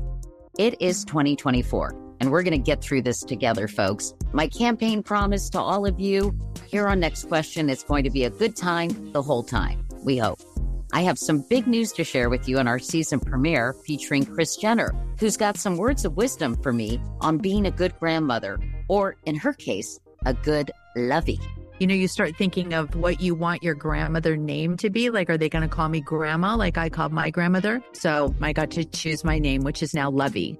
It 0.59 0.79
is 0.79 1.03
2024, 1.05 1.95
and 2.19 2.29
we're 2.29 2.43
going 2.43 2.51
to 2.51 2.59
get 2.59 2.79
through 2.79 3.01
this 3.01 3.21
together, 3.21 3.67
folks. 3.67 4.13
My 4.33 4.47
campaign 4.47 5.01
promise 5.01 5.49
to 5.49 5.59
all 5.59 5.87
of 5.87 5.99
you 5.99 6.37
here 6.67 6.87
on 6.87 6.99
Next 6.99 7.27
Question 7.27 7.71
is 7.71 7.81
going 7.81 8.03
to 8.03 8.11
be 8.11 8.23
a 8.23 8.29
good 8.29 8.55
time 8.55 9.11
the 9.13 9.23
whole 9.23 9.41
time. 9.41 9.83
We 10.03 10.17
hope. 10.17 10.39
I 10.91 11.01
have 11.01 11.17
some 11.17 11.43
big 11.49 11.65
news 11.65 11.91
to 11.93 12.03
share 12.03 12.29
with 12.29 12.47
you 12.47 12.59
in 12.59 12.67
our 12.67 12.77
season 12.77 13.19
premiere 13.19 13.73
featuring 13.73 14.27
Kris 14.27 14.55
Jenner, 14.55 14.93
who's 15.19 15.37
got 15.37 15.57
some 15.57 15.75
words 15.75 16.05
of 16.05 16.17
wisdom 16.17 16.55
for 16.61 16.71
me 16.71 17.01
on 17.19 17.39
being 17.39 17.65
a 17.65 17.71
good 17.71 17.97
grandmother, 17.99 18.59
or 18.87 19.15
in 19.25 19.33
her 19.33 19.53
case, 19.53 19.99
a 20.23 20.35
good 20.35 20.69
lovey. 20.95 21.39
You 21.79 21.87
know, 21.87 21.95
you 21.95 22.07
start 22.07 22.35
thinking 22.37 22.73
of 22.73 22.95
what 22.95 23.19
you 23.19 23.35
want 23.35 23.63
your 23.63 23.73
grandmother 23.73 24.37
name 24.37 24.77
to 24.77 24.89
be. 24.89 25.09
Like, 25.09 25.29
are 25.29 25.37
they 25.37 25.49
going 25.49 25.67
to 25.67 25.67
call 25.67 25.89
me 25.89 26.01
grandma 26.01 26.55
like 26.55 26.77
I 26.77 26.89
called 26.89 27.11
my 27.11 27.29
grandmother? 27.29 27.83
So 27.93 28.33
I 28.41 28.53
got 28.53 28.71
to 28.71 28.85
choose 28.85 29.23
my 29.23 29.39
name, 29.39 29.63
which 29.63 29.81
is 29.81 29.93
now 29.93 30.09
Lovey. 30.09 30.59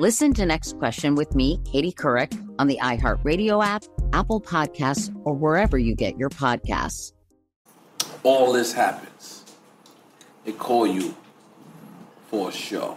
Listen 0.00 0.32
to 0.34 0.46
Next 0.46 0.78
Question 0.78 1.16
with 1.16 1.34
me, 1.34 1.60
Katie 1.64 1.90
Couric, 1.90 2.32
on 2.60 2.68
the 2.68 2.78
iHeartRadio 2.80 3.64
app, 3.64 3.82
Apple 4.12 4.40
Podcasts, 4.40 5.12
or 5.24 5.34
wherever 5.34 5.76
you 5.76 5.96
get 5.96 6.16
your 6.16 6.30
podcasts. 6.30 7.12
all 8.22 8.52
this 8.52 8.72
happens, 8.72 9.44
they 10.44 10.52
call 10.52 10.86
you 10.86 11.16
for 12.28 12.50
a 12.50 12.52
show. 12.52 12.96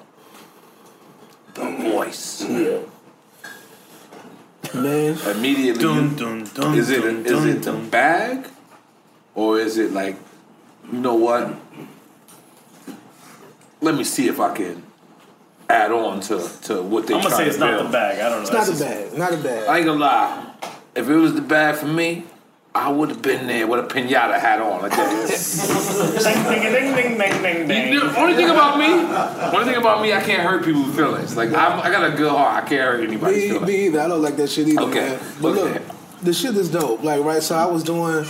The 1.56 1.62
voice. 1.64 2.44
man. 2.48 2.86
Immediately, 5.36 5.82
Dun, 5.82 6.16
dun, 6.16 6.44
dun, 6.54 6.78
is 6.78 6.92
it 6.92 7.02
dun, 7.02 7.26
is 7.26 7.32
dun, 7.32 7.50
it 7.50 7.64
the 7.64 7.74
bag, 7.74 8.48
or 9.34 9.60
is 9.60 9.80
it 9.80 9.92
like, 9.92 10.18
you 10.92 11.00
know 11.00 11.16
what? 11.16 11.56
Let 13.82 13.96
me 13.96 14.04
see 14.04 14.28
if 14.28 14.40
I 14.40 14.56
can 14.56 14.84
add 15.72 15.92
on 15.92 16.20
to, 16.22 16.50
to 16.64 16.82
what 16.82 17.08
they 17.08 17.14
I'm 17.16 17.22
gonna 17.22 17.30
trying 17.36 17.44
say 17.44 17.48
it's 17.48 17.56
to 17.58 17.60
not 17.62 17.72
build. 17.78 17.88
the 17.88 17.92
bag. 17.92 18.20
I 18.20 18.30
don't 18.30 18.38
know. 18.38 18.42
It's 18.42 18.52
not 18.52 18.68
a 18.68 18.72
That's 18.72 19.10
bag. 19.12 19.18
Not 19.18 19.34
a 19.34 19.38
bag. 19.38 19.68
I 19.68 19.78
ain't 19.78 19.86
gonna 19.86 20.00
lie. 20.00 20.54
If 20.96 21.10
it 21.10 21.16
was 21.16 21.34
the 21.34 21.42
bag 21.42 21.76
for 21.76 21.86
me, 21.88 22.26
I 22.74 22.90
would 22.90 23.10
have 23.10 23.22
been 23.22 23.48
there 23.48 23.68
with 23.68 23.80
a 23.80 23.88
pinata 23.88 24.40
hat 24.40 24.62
on 24.62 24.82
like 24.82 24.92
that. 24.96 25.28
Ding, 26.24 26.62
ding, 26.62 26.62
ding, 26.62 26.96
ding, 26.96 27.18
ding, 27.18 27.42
ding, 27.44 27.68
ding. 27.68 28.00
The 28.00 28.18
only 28.20 28.36
thing 28.36 28.50
about 28.50 28.78
me, 28.78 28.86
only 29.58 29.66
thing 29.66 29.76
about 29.82 30.02
me, 30.02 30.14
I 30.14 30.22
can't 30.22 30.42
hurt 30.44 30.64
people's 30.64 30.96
feelings. 30.96 31.36
Like 31.36 31.50
I'm, 31.50 31.80
I 31.80 31.90
got 31.90 32.14
a 32.14 32.16
good 32.16 32.30
heart. 32.32 32.64
I 32.64 32.68
can't 32.68 32.82
hurt 32.82 33.04
anybody's 33.04 33.44
Me, 33.44 33.50
feelings. 33.50 33.68
me 33.68 33.86
either. 33.88 34.00
I 34.02 34.08
don't 34.08 34.22
like 34.22 34.38
that 34.38 34.50
shit 34.50 34.68
either, 34.70 34.82
Okay, 34.84 35.00
man. 35.00 35.20
But 35.42 35.48
okay. 35.58 35.74
look, 35.74 35.82
the 36.22 36.34
shit 36.34 36.56
is 36.56 36.70
dope. 36.70 37.04
Like, 37.04 37.22
right? 37.24 37.44
So 37.44 37.56
I 37.56 37.66
was 37.66 37.84
doing 37.84 38.26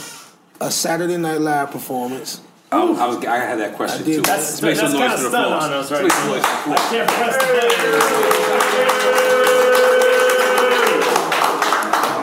a 0.59 0.71
Saturday 0.71 1.17
Night 1.17 1.41
Live 1.41 1.69
performance. 1.71 2.41
I, 2.73 2.83
was, 2.85 2.97
I 2.99 3.07
was, 3.07 3.25
I 3.25 3.37
had 3.37 3.59
that 3.59 3.73
question 3.75 4.05
too. 4.05 4.21
That's, 4.21 4.61
Let's 4.61 4.61
make 4.61 4.77
that's 4.77 4.91
some 4.91 4.99
kind 5.01 5.11
noise 5.11 5.19
of 5.25 5.25
for 5.25 5.37
the 5.37 5.43
stun 5.43 5.53
on 5.53 5.73
us 5.73 5.91
Let's 5.91 5.91
right 5.91 6.03
make 6.03 6.11
some 6.13 6.27
noise 6.29 6.45
for 6.45 6.69
the 6.69 6.75
I 6.75 6.77
can't 6.89 7.09
press 7.09 7.35
the 7.37 7.45
button. 7.51 8.91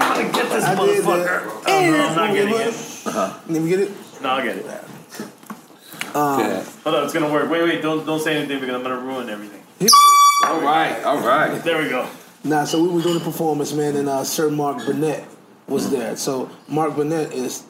I'm 0.00 0.14
gonna 0.16 0.32
get 0.32 0.46
this 0.50 0.64
I 0.64 0.74
motherfucker. 0.74 1.62
Oh, 1.66 1.90
no, 1.90 2.06
I'm 2.08 2.16
not 2.16 2.34
getting 2.34 2.54
it. 2.54 2.74
Let 3.14 3.62
me 3.62 3.68
get 3.68 3.80
it. 3.80 3.90
No, 4.22 4.28
I'll 4.30 4.42
get 4.42 4.56
it. 4.56 4.64
Yeah. 6.14 6.64
Hold 6.84 6.94
on, 6.96 7.04
it's 7.04 7.12
gonna 7.12 7.30
work. 7.30 7.50
Wait, 7.50 7.62
wait, 7.62 7.82
don't 7.82 8.04
don't 8.06 8.20
say 8.20 8.36
anything 8.36 8.60
because 8.60 8.74
I'm 8.74 8.82
gonna 8.82 8.96
ruin 8.98 9.28
everything. 9.28 9.62
All 10.46 10.60
right, 10.60 11.02
all 11.04 11.18
right. 11.20 11.62
There 11.62 11.82
we 11.82 11.88
go. 11.90 12.08
Nah, 12.44 12.64
so 12.64 12.82
we 12.82 12.88
were 12.88 13.02
doing 13.02 13.16
a 13.16 13.20
performance, 13.24 13.72
man, 13.74 13.96
and 13.96 14.08
uh, 14.08 14.24
Sir 14.24 14.50
Mark 14.50 14.78
Burnett 14.86 15.24
was 15.66 15.86
Mm. 15.88 15.90
there. 15.90 16.16
So 16.16 16.48
Mark 16.68 16.96
Burnett 16.96 17.32
is 17.34 17.64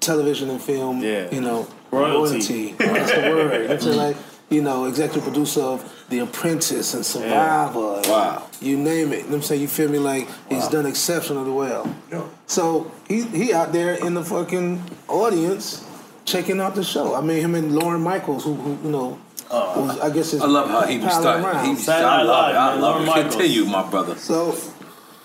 television 0.00 0.50
and 0.50 0.60
film, 0.60 1.00
Yeah. 1.02 1.30
you 1.30 1.40
know, 1.40 1.66
Royalty. 1.96 2.72
That's 2.72 3.12
the 3.12 3.20
word. 3.20 3.52
You 3.52 3.58
know 3.58 3.62
what 3.62 3.70
I'm 3.70 3.80
saying? 3.80 3.96
like, 3.96 4.16
you 4.48 4.62
know, 4.62 4.84
executive 4.84 5.24
producer 5.24 5.60
of 5.62 6.06
The 6.08 6.20
Apprentice 6.20 6.94
and 6.94 7.04
Survivor. 7.04 7.96
and 7.96 8.06
Wow. 8.06 8.48
You 8.60 8.76
name 8.76 9.12
it. 9.12 9.16
You 9.18 9.22
know 9.24 9.28
what 9.28 9.34
I'm 9.36 9.42
saying? 9.42 9.60
You 9.60 9.68
feel 9.68 9.88
me? 9.88 9.98
Like 9.98 10.28
he's 10.48 10.68
done 10.68 10.86
exceptionally 10.86 11.50
well. 11.50 11.94
Yeah. 12.10 12.22
So 12.46 12.90
he 13.08 13.22
he 13.22 13.52
out 13.52 13.72
there 13.72 13.94
in 13.94 14.14
the 14.14 14.24
fucking 14.24 14.82
audience 15.08 15.84
checking 16.24 16.60
out 16.60 16.74
the 16.74 16.84
show. 16.84 17.14
I 17.14 17.20
mean, 17.20 17.40
him 17.40 17.54
and 17.54 17.74
Lorne 17.74 18.02
Michaels, 18.02 18.44
who, 18.44 18.54
who 18.54 18.86
you 18.86 18.90
know, 18.92 19.18
uh, 19.50 19.74
was, 19.76 19.98
I 20.00 20.10
guess 20.10 20.32
is 20.32 20.42
I 20.42 20.46
love 20.46 20.68
how 20.68 20.82
he 20.86 20.98
was 20.98 21.06
palling 21.06 21.42
starting. 21.42 21.64
He 21.68 21.74
was, 21.74 21.84
Saturday 21.84 22.08
I 22.08 22.22
love 22.22 22.50
it. 22.50 22.56
I 22.56 22.74
love 22.74 23.16
it. 23.26 23.30
Continue, 23.30 23.64
my 23.66 23.88
brother. 23.90 24.16
So 24.16 24.56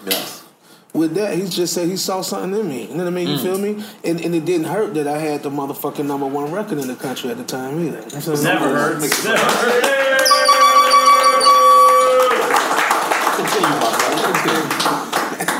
Yes. 0.05 0.41
With 0.94 1.14
that, 1.16 1.38
he 1.38 1.48
just 1.48 1.74
said 1.74 1.88
he 1.88 1.96
saw 1.98 2.22
something 2.22 2.60
in 2.60 2.68
me. 2.68 2.84
You 2.84 2.89
know 2.96 3.04
what 3.06 3.08
I 3.08 3.10
mean? 3.12 3.28
You 3.30 3.36
Mm. 3.38 3.42
feel 3.44 3.58
me? 3.58 3.84
And, 4.04 4.20
and 4.22 4.36
it 4.36 4.46
didn't 4.46 4.68
hurt 4.68 4.94
that 4.96 5.08
I 5.08 5.18
had 5.18 5.42
the 5.44 5.50
motherfucking 5.50 6.06
number 6.06 6.26
one 6.26 6.52
record 6.52 6.78
in 6.80 6.88
the 6.88 6.96
country 6.96 7.30
at 7.30 7.38
the 7.38 7.44
time 7.44 7.80
either. 7.80 8.00
You 8.02 8.20
know 8.20 8.32
what 8.34 8.44
Never 8.44 8.68
hurts. 8.70 9.24
Never 9.24 9.38
hurts. 9.38 9.92
Continue, 13.38 13.68
my 13.70 13.80
brother. 13.80 14.34
Continue. 14.34 14.68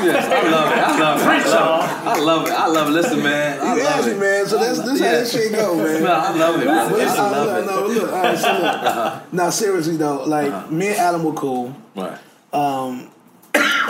Yes, 0.02 0.24
I 0.26 0.50
love 0.50 0.72
it. 0.72 0.78
I 0.78 0.98
love 0.98 1.20
it. 1.20 1.26
I 1.26 1.28
love 1.46 1.86
it. 1.86 2.02
I 2.04 2.16
love 2.18 2.46
it. 2.46 2.52
I 2.52 2.66
love 2.66 2.88
it. 2.88 2.90
Listen, 2.92 3.22
man. 3.22 3.60
I 3.60 3.76
You 3.76 3.84
love 3.84 4.06
it. 4.08 4.18
man. 4.18 4.46
So 4.46 4.58
that's 4.58 4.78
this 4.80 4.98
how 5.00 5.06
Yeah. 5.06 5.12
this 5.12 5.32
shit 5.32 5.52
go, 5.52 5.76
man. 5.76 6.02
No, 6.04 6.12
I 6.12 6.32
love 6.36 6.60
it. 6.60 6.66
man. 6.66 6.90
But 6.90 7.00
I 7.00 7.30
love 7.30 7.62
it. 7.62 7.66
no, 7.70 7.86
look, 7.86 8.12
all 8.12 8.22
right, 8.22 8.38
so 8.38 8.52
look. 8.52 8.62
Uh-huh. 8.62 9.20
Now, 9.32 9.50
seriously 9.50 9.96
though, 9.96 10.24
like 10.24 10.70
me 10.72 10.88
and 10.88 10.96
Adam 10.96 11.22
were 11.24 11.32
cool. 11.32 11.74
Right. 11.94 12.18
Um, 12.52 13.08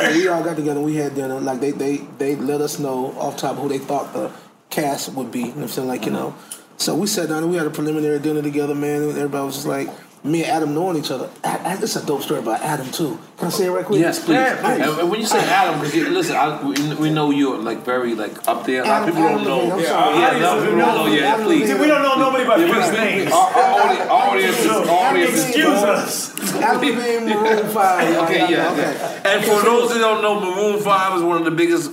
and 0.01 0.17
we 0.17 0.29
all 0.29 0.43
got 0.43 0.57
together. 0.57 0.81
We 0.81 0.97
had 0.97 1.15
dinner. 1.15 1.41
Like 1.41 1.61
they, 1.61 1.71
they, 1.71 1.99
they 2.19 2.37
let 2.37 2.61
us 2.61 2.79
know 2.79 3.13
off 3.19 3.37
top 3.37 3.57
who 3.57 3.69
they 3.69 3.79
thought 3.79 4.13
the 4.13 4.31
cast 4.71 5.13
would 5.15 5.31
be. 5.31 5.41
You 5.41 5.47
know 5.47 5.53
what 5.53 5.63
I'm 5.63 5.69
saying? 5.69 5.89
Like 5.89 6.07
you 6.07 6.13
uh-huh. 6.13 6.31
know. 6.31 6.35
So 6.77 6.97
we 6.97 7.07
sat 7.07 7.29
down 7.29 7.43
and 7.43 7.51
we 7.51 7.57
had 7.57 7.67
a 7.67 7.71
preliminary 7.71 8.19
dinner 8.19 8.43
together, 8.43 8.75
man. 8.75 9.03
And 9.03 9.11
everybody 9.13 9.45
was 9.45 9.55
just 9.55 9.67
like, 9.67 9.89
me 10.25 10.43
and 10.45 10.53
Adam 10.53 10.75
knowing 10.75 10.97
each 10.97 11.11
other. 11.11 11.29
I, 11.43 11.73
I, 11.73 11.77
this 11.77 11.97
is 11.97 12.05
a 12.05 12.07
dope 12.07 12.23
story 12.23 12.39
about 12.41 12.61
Adam 12.61 12.89
too. 12.93 13.19
Can 13.39 13.49
I 13.49 13.51
say 13.51 13.67
it 13.67 13.71
right 13.71 13.85
quick? 13.85 14.01
Yes, 14.01 14.25
please. 14.25 14.35
Yeah, 14.35 14.55
please. 14.61 14.87
And, 14.89 15.01
and 15.01 15.11
when 15.11 15.21
you 15.21 15.27
say 15.27 15.41
Adam, 15.41 15.81
because 15.81 15.95
you, 15.97 16.09
listen, 16.11 16.37
I, 16.37 16.63
we, 16.63 16.95
we 16.95 17.11
know 17.11 17.31
you're 17.31 17.59
like 17.59 17.85
very 17.85 18.15
like 18.15 18.47
up 18.47 18.65
there. 18.65 18.83
A 18.85 18.87
lot 18.87 19.09
of 19.09 19.17
Adam- 19.17 19.39
people 19.41 19.45
don't 19.45 19.69
know. 19.69 19.75
I'm 19.75 19.81
yeah, 19.81 19.87
sorry. 19.89 20.19
yeah, 20.19 20.27
Adam 20.29 20.41
no, 20.43 20.61
people 20.63 20.79
don't 20.79 20.95
know. 20.95 21.07
Yeah, 21.13 21.23
Adam 21.35 21.47
please. 21.47 21.67
See, 21.69 21.75
we 21.75 21.87
don't 21.89 22.03
know 22.03 22.15
nobody 22.17 22.45
by 22.45 22.57
Yeah, 22.57 22.73
first 22.73 22.93
we- 22.93 22.99
names. 22.99 23.33
Our, 23.33 23.51
our, 23.51 23.81
audience, 23.81 24.11
our 24.11 24.29
audience 24.31 24.67
our 24.67 24.89
audience 24.89 25.47
Excuse 25.49 25.67
us. 25.67 26.55
Adam 26.55 26.81
Levine, 26.81 27.29
Maroon 27.29 27.69
Five. 27.73 28.13
y'all- 28.15 28.25
Okay, 28.25 28.41
y'all 28.41 28.51
yeah, 28.51 28.73
okay. 28.73 29.21
And 29.35 29.45
for 29.45 29.61
those 29.63 29.89
that 29.93 29.99
don't 29.99 30.23
know, 30.23 30.39
Maroon 30.41 30.81
Five 30.83 31.17
is 31.17 31.23
one 31.25 31.39
of 31.39 31.45
the 31.45 31.51
biggest. 31.51 31.91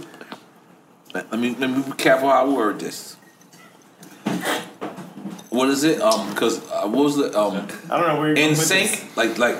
Let 1.16 1.32
me 1.40 1.56
let 1.58 1.72
me 1.72 1.82
be 1.82 1.92
careful 1.94 2.30
how 2.30 2.46
I 2.46 2.48
word 2.54 2.80
this. 2.80 3.16
What 5.60 5.68
is 5.68 5.84
it? 5.84 6.02
Um, 6.02 6.30
because 6.30 6.60
uh, 6.72 6.88
what 6.88 7.04
was 7.04 7.18
the 7.18 7.38
um, 7.38 7.68
I 7.90 7.98
don't 7.98 8.08
know 8.08 8.18
where 8.18 8.28
you're 8.28 8.36
going 8.36 8.54
NSYNC? 8.54 9.18
Like 9.18 9.38
like. 9.38 9.58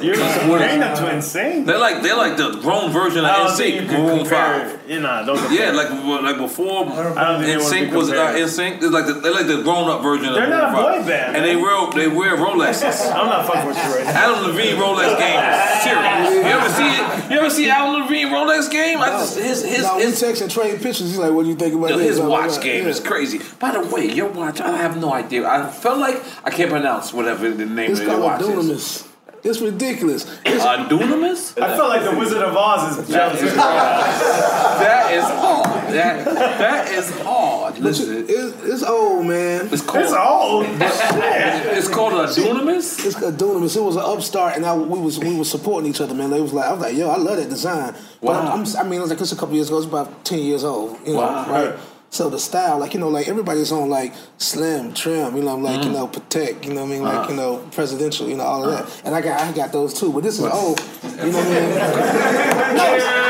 You're 0.00 0.16
What 0.16 0.26
is- 0.26 0.38
comparing 0.38 0.80
them 0.80 0.96
to 0.96 1.10
insane. 1.14 1.64
they're 1.64 1.78
like 1.78 2.02
they're 2.02 2.16
like 2.16 2.36
the 2.36 2.52
grown 2.60 2.90
version 2.90 3.24
of 3.24 3.30
don't 3.36 3.56
think 3.56 3.74
you 3.76 3.82
NSYNC. 3.82 4.18
can 4.18 4.26
Five. 4.26 4.78
You 4.88 5.00
know, 5.00 5.22
don't 5.26 5.38
compare. 5.38 5.66
Yeah, 5.66 5.72
like 5.72 5.90
like 6.22 6.38
before 6.38 6.86
I 6.86 6.94
don't 7.28 7.42
think 7.42 7.46
they 7.46 7.56
wanna 7.56 7.90
NSYNC 7.90 7.92
was 7.92 8.10
uh, 8.10 8.14
compared. 8.14 8.36
NSYNC. 8.48 8.80
They're 8.80 8.90
like 8.90 9.06
the, 9.06 9.12
they're 9.14 9.32
like 9.32 9.46
the 9.46 9.62
grown 9.62 9.90
up 9.90 10.02
version. 10.02 10.32
They're 10.32 10.44
of 10.44 10.50
not 10.50 10.72
a 10.72 10.76
boy 11.02 11.06
band, 11.06 11.36
and 11.36 11.44
they 11.44 11.56
wear 11.56 11.90
they 11.92 12.08
wear 12.08 12.36
Rolexes. 12.36 13.12
I'm 13.14 13.26
not 13.26 13.46
fucking 13.46 13.66
with 13.68 13.76
you 13.76 13.94
right 13.94 14.04
now. 14.04 14.10
Adam 14.10 14.46
Levine 14.46 14.76
Rolex 14.76 15.18
game 15.18 15.42
is 15.50 15.82
serious. 15.82 16.34
You 16.34 16.50
ever 16.50 16.68
see 16.70 16.88
it? 16.88 17.30
You 17.30 17.38
ever 17.38 17.50
see 17.50 17.70
Adam 17.70 18.02
Levine 18.02 18.28
Rolex 18.28 18.70
game? 18.70 18.98
I 19.00 19.06
just 19.08 19.38
his 19.38 19.64
his 19.64 19.82
No, 19.82 19.98
his, 19.98 20.18
text 20.20 20.42
and 20.42 20.50
trade 20.50 20.76
pictures. 20.80 21.10
He's 21.10 21.18
like, 21.18 21.32
"What 21.32 21.42
do 21.44 21.48
you 21.50 21.56
think 21.56 21.74
about 21.74 21.90
yo, 21.90 21.98
this?" 21.98 22.06
his 22.08 22.18
Blah, 22.18 22.26
blah, 22.28 22.38
watch 22.40 22.54
blah. 22.54 22.62
game 22.62 22.84
Yeah. 22.84 22.90
is 22.90 23.00
crazy. 23.00 23.40
By 23.60 23.72
the 23.72 23.80
way, 23.80 24.06
your 24.10 24.28
watch 24.28 24.60
I 24.60 24.76
have 24.76 24.96
no 25.00 25.12
idea. 25.12 25.46
I 25.48 25.68
felt 25.70 25.98
like 25.98 26.22
I 26.44 26.50
can't 26.50 26.70
pronounce 26.70 27.12
whatever 27.12 27.50
the 27.50 27.66
name 27.66 27.90
It's 27.92 28.00
of 28.00 28.06
your 28.06 28.20
watch 28.20 28.40
a 28.42 28.58
is. 28.58 29.08
Dunamis. 29.42 29.50
It's 29.50 29.60
ridiculous. 29.60 30.38
It's, 30.44 30.64
A 30.64 30.86
Dunamis? 30.88 31.60
I 31.60 31.76
felt 31.76 31.88
like 31.88 32.04
the 32.04 32.16
Wizard 32.18 32.42
of 32.42 32.56
Oz 32.56 32.98
is 32.98 33.08
jealous. 33.08 33.40
That 33.40 35.12
is 35.12 35.24
hard. 35.24 35.92
That 35.92 36.24
that 36.24 36.88
is 36.90 37.10
hard. 37.20 37.78
Listen, 37.78 38.24
it's, 38.28 38.62
it's 38.64 38.82
old, 38.82 39.26
man. 39.26 39.68
it's 39.72 39.82
called 39.82 40.04
It's 40.04 40.12
old. 40.12 40.66
it's 40.68 41.88
called 41.88 42.12
a 42.14 42.26
Dunamis. 42.28 43.04
It's 43.06 43.16
called 43.18 43.36
Dunamis. 43.36 43.76
It 43.76 43.80
was 43.82 43.96
an 43.96 44.02
upstart, 44.04 44.56
and 44.56 44.64
I, 44.64 44.74
we 44.76 45.00
was 45.00 45.18
we 45.18 45.34
was 45.36 45.50
supporting 45.50 45.90
each 45.90 46.00
other, 46.00 46.14
man. 46.14 46.30
They 46.30 46.40
was 46.40 46.52
like, 46.52 46.66
I 46.66 46.72
was 46.72 46.80
like, 46.80 46.96
yo, 46.96 47.08
I 47.10 47.16
love 47.16 47.36
that 47.36 47.48
design. 47.48 47.92
But 48.20 48.28
Wow. 48.32 48.52
I'm, 48.52 48.60
I'm, 48.64 48.76
I 48.76 48.82
mean, 48.84 48.98
it 48.98 49.02
was 49.02 49.10
like 49.10 49.20
it's 49.20 49.32
a 49.32 49.36
couple 49.36 49.54
years 49.54 49.68
ago. 49.68 49.78
It's 49.78 49.86
about 49.86 50.24
ten 50.24 50.38
years 50.38 50.64
old. 50.64 50.98
You 51.06 51.14
know, 51.14 51.20
Wow. 51.20 51.46
right? 51.50 51.74
So 52.12 52.28
the 52.28 52.38
style, 52.38 52.78
like 52.78 52.92
you 52.92 53.00
know, 53.00 53.08
like 53.08 53.26
everybody's 53.26 53.72
on 53.72 53.88
like 53.88 54.12
slim, 54.36 54.92
trim, 54.92 55.34
you 55.34 55.42
know, 55.42 55.54
I'm 55.54 55.62
like 55.62 55.80
Mm. 55.80 55.84
you 55.86 55.90
know, 55.92 56.06
protect, 56.06 56.66
you 56.66 56.74
know, 56.74 56.82
what 56.82 56.88
I 56.90 56.92
mean, 56.92 57.02
like 57.04 57.14
Uh-huh. 57.20 57.30
you 57.30 57.36
know, 57.36 57.56
presidential, 57.72 58.28
you 58.28 58.36
know, 58.36 58.44
all 58.44 58.64
of 58.64 58.70
that. 58.70 58.84
And 59.06 59.14
I 59.14 59.22
got 59.22 59.40
I 59.40 59.50
got 59.52 59.72
those 59.72 59.94
too, 59.94 60.12
but 60.12 60.22
this 60.22 60.38
is 60.38 60.44
old. 60.44 60.78
You 61.02 61.32
know 61.32 61.38
what 61.38 61.46
I 61.46 61.50
mean? 61.50 61.72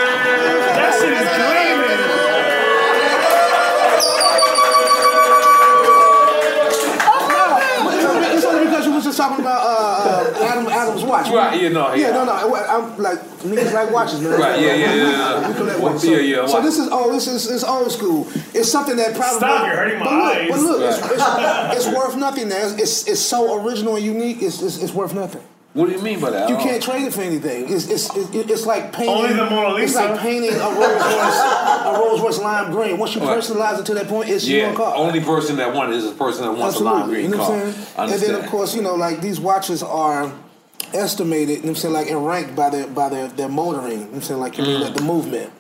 That 0.73 0.95
shit 0.99 1.13
is 1.13 1.29
dreaming. 1.39 1.92
Just 9.13 9.29
talking 9.29 9.45
about 9.45 9.61
uh, 9.63 10.41
uh, 10.41 10.45
Adam 10.45 10.67
Adam's 10.67 11.05
watch. 11.05 11.29
Right, 11.31 11.61
yeah, 11.61 11.69
no, 11.69 11.95
yeah, 11.95 12.09
yeah. 12.09 12.13
no, 12.13 12.25
no. 12.25 12.33
I'm 12.33 12.99
like 12.99 13.19
niggas 13.45 13.73
like 13.73 13.91
watches, 13.91 14.21
man. 14.21 14.41
Right, 14.41 14.61
yeah, 14.61 14.75
yeah, 14.75 14.95
yeah, 14.95 15.41
yeah. 15.41 15.49
We 15.49 15.55
collect 15.55 15.81
watches. 15.81 16.03
So, 16.03 16.11
yeah, 16.11 16.41
yeah, 16.41 16.47
So 16.47 16.63
this 16.63 16.79
is 16.79 16.89
oh, 16.91 17.13
this 17.13 17.27
is 17.27 17.51
it's 17.51 17.65
old 17.65 17.93
school. 17.93 18.27
It's 18.55 18.71
something 18.71 18.97
that 18.97 19.15
probably 19.15 19.39
Stop, 19.39 19.67
you're 19.67 19.77
hurting 19.77 19.99
my 19.99 20.05
but 20.05 20.13
look, 20.15 20.37
eyes. 20.37 20.51
But 20.51 20.61
look, 20.61 20.81
it's, 20.83 21.77
it's, 21.77 21.87
it's 21.87 21.97
worth 21.97 22.17
nothing. 22.17 22.49
Now 22.49 22.57
it's, 22.57 22.75
it's 22.75 23.09
it's 23.09 23.21
so 23.21 23.63
original 23.63 23.97
and 23.97 24.05
unique. 24.05 24.43
It's 24.43 24.63
it's, 24.63 24.83
it's 24.83 24.93
worth 24.93 25.15
nothing. 25.15 25.43
What 25.75 25.87
do 25.89 25.93
you 25.93 26.03
mean 26.03 26.21
by 26.21 26.29
that? 26.31 26.51
You 26.51 26.57
can't 26.57 26.83
trade 26.83 27.05
it 27.07 27.15
for 27.15 27.23
anything. 27.23 27.65
It's 27.73 27.87
it's 27.89 28.15
it's, 28.15 28.31
it's 28.35 28.67
like 28.67 28.93
painting. 28.93 29.15
Only 29.15 29.33
the 29.33 29.49
Mona 29.49 29.75
Lisa. 29.75 29.85
It's 29.85 29.95
like 30.11 30.21
painting 30.21 30.51
a 30.55 30.59
Rolls 30.59 30.79
Royce 30.79 31.41
a 31.87 31.97
Rolls 31.99 32.21
Royce 32.21 32.39
lime 32.41 32.73
green. 32.73 32.99
Once 32.99 33.15
you 33.15 33.23
Right. 33.23 33.39
personalize 33.39 33.81
it 33.81 33.87
to 33.87 33.95
that 33.95 34.07
point, 34.09 34.29
it's 34.29 34.47
Yeah, 34.47 34.67
your 34.69 34.77
car. 34.77 34.95
only 34.97 35.21
person 35.21 35.57
that 35.57 35.73
wants 35.75 35.97
is 35.97 36.05
the 36.05 36.13
person 36.17 36.45
that 36.45 36.53
wants 36.59 36.79
a 36.79 36.85
lime 36.85 36.95
Absolutely. 37.05 37.15
green 37.15 37.31
You 37.31 37.37
know 37.39 37.45
car. 37.45 37.57
what 37.57 37.65
I'm 37.67 37.73
saying? 37.73 37.87
I 37.97 38.03
And 38.05 38.23
then 38.23 38.35
of 38.45 38.51
course, 38.51 38.75
you 38.77 38.83
know, 38.83 38.95
like 38.97 39.23
these 39.23 39.41
watches 39.41 39.83
are 39.83 40.31
estimated, 40.93 41.49
you 41.49 41.55
know 41.57 41.61
what 41.63 41.69
I'm 41.71 41.75
saying, 41.77 41.95
like 41.95 42.11
and 42.11 42.27
ranked 42.27 42.55
by 42.55 42.69
their 42.69 42.87
by 42.89 43.09
their, 43.09 43.29
their 43.29 43.49
motoring. 43.49 43.93
You 43.93 43.97
know 43.99 44.05
what 44.09 44.15
I'm 44.17 44.23
saying, 44.23 44.41
like 44.41 44.59
you 44.59 44.65
mean 44.65 44.81
Mm. 44.81 44.85
like 44.85 44.95
the 44.95 45.03
movement. 45.03 45.51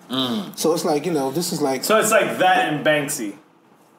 So 0.59 0.75
it's 0.75 0.85
like, 0.85 1.07
you 1.07 1.13
know, 1.13 1.31
this 1.31 1.53
is 1.55 1.63
like 1.63 1.85
So 1.85 1.99
it's 1.99 2.11
like 2.11 2.37
that 2.39 2.69
and 2.71 2.85
Banksy. 2.85 3.33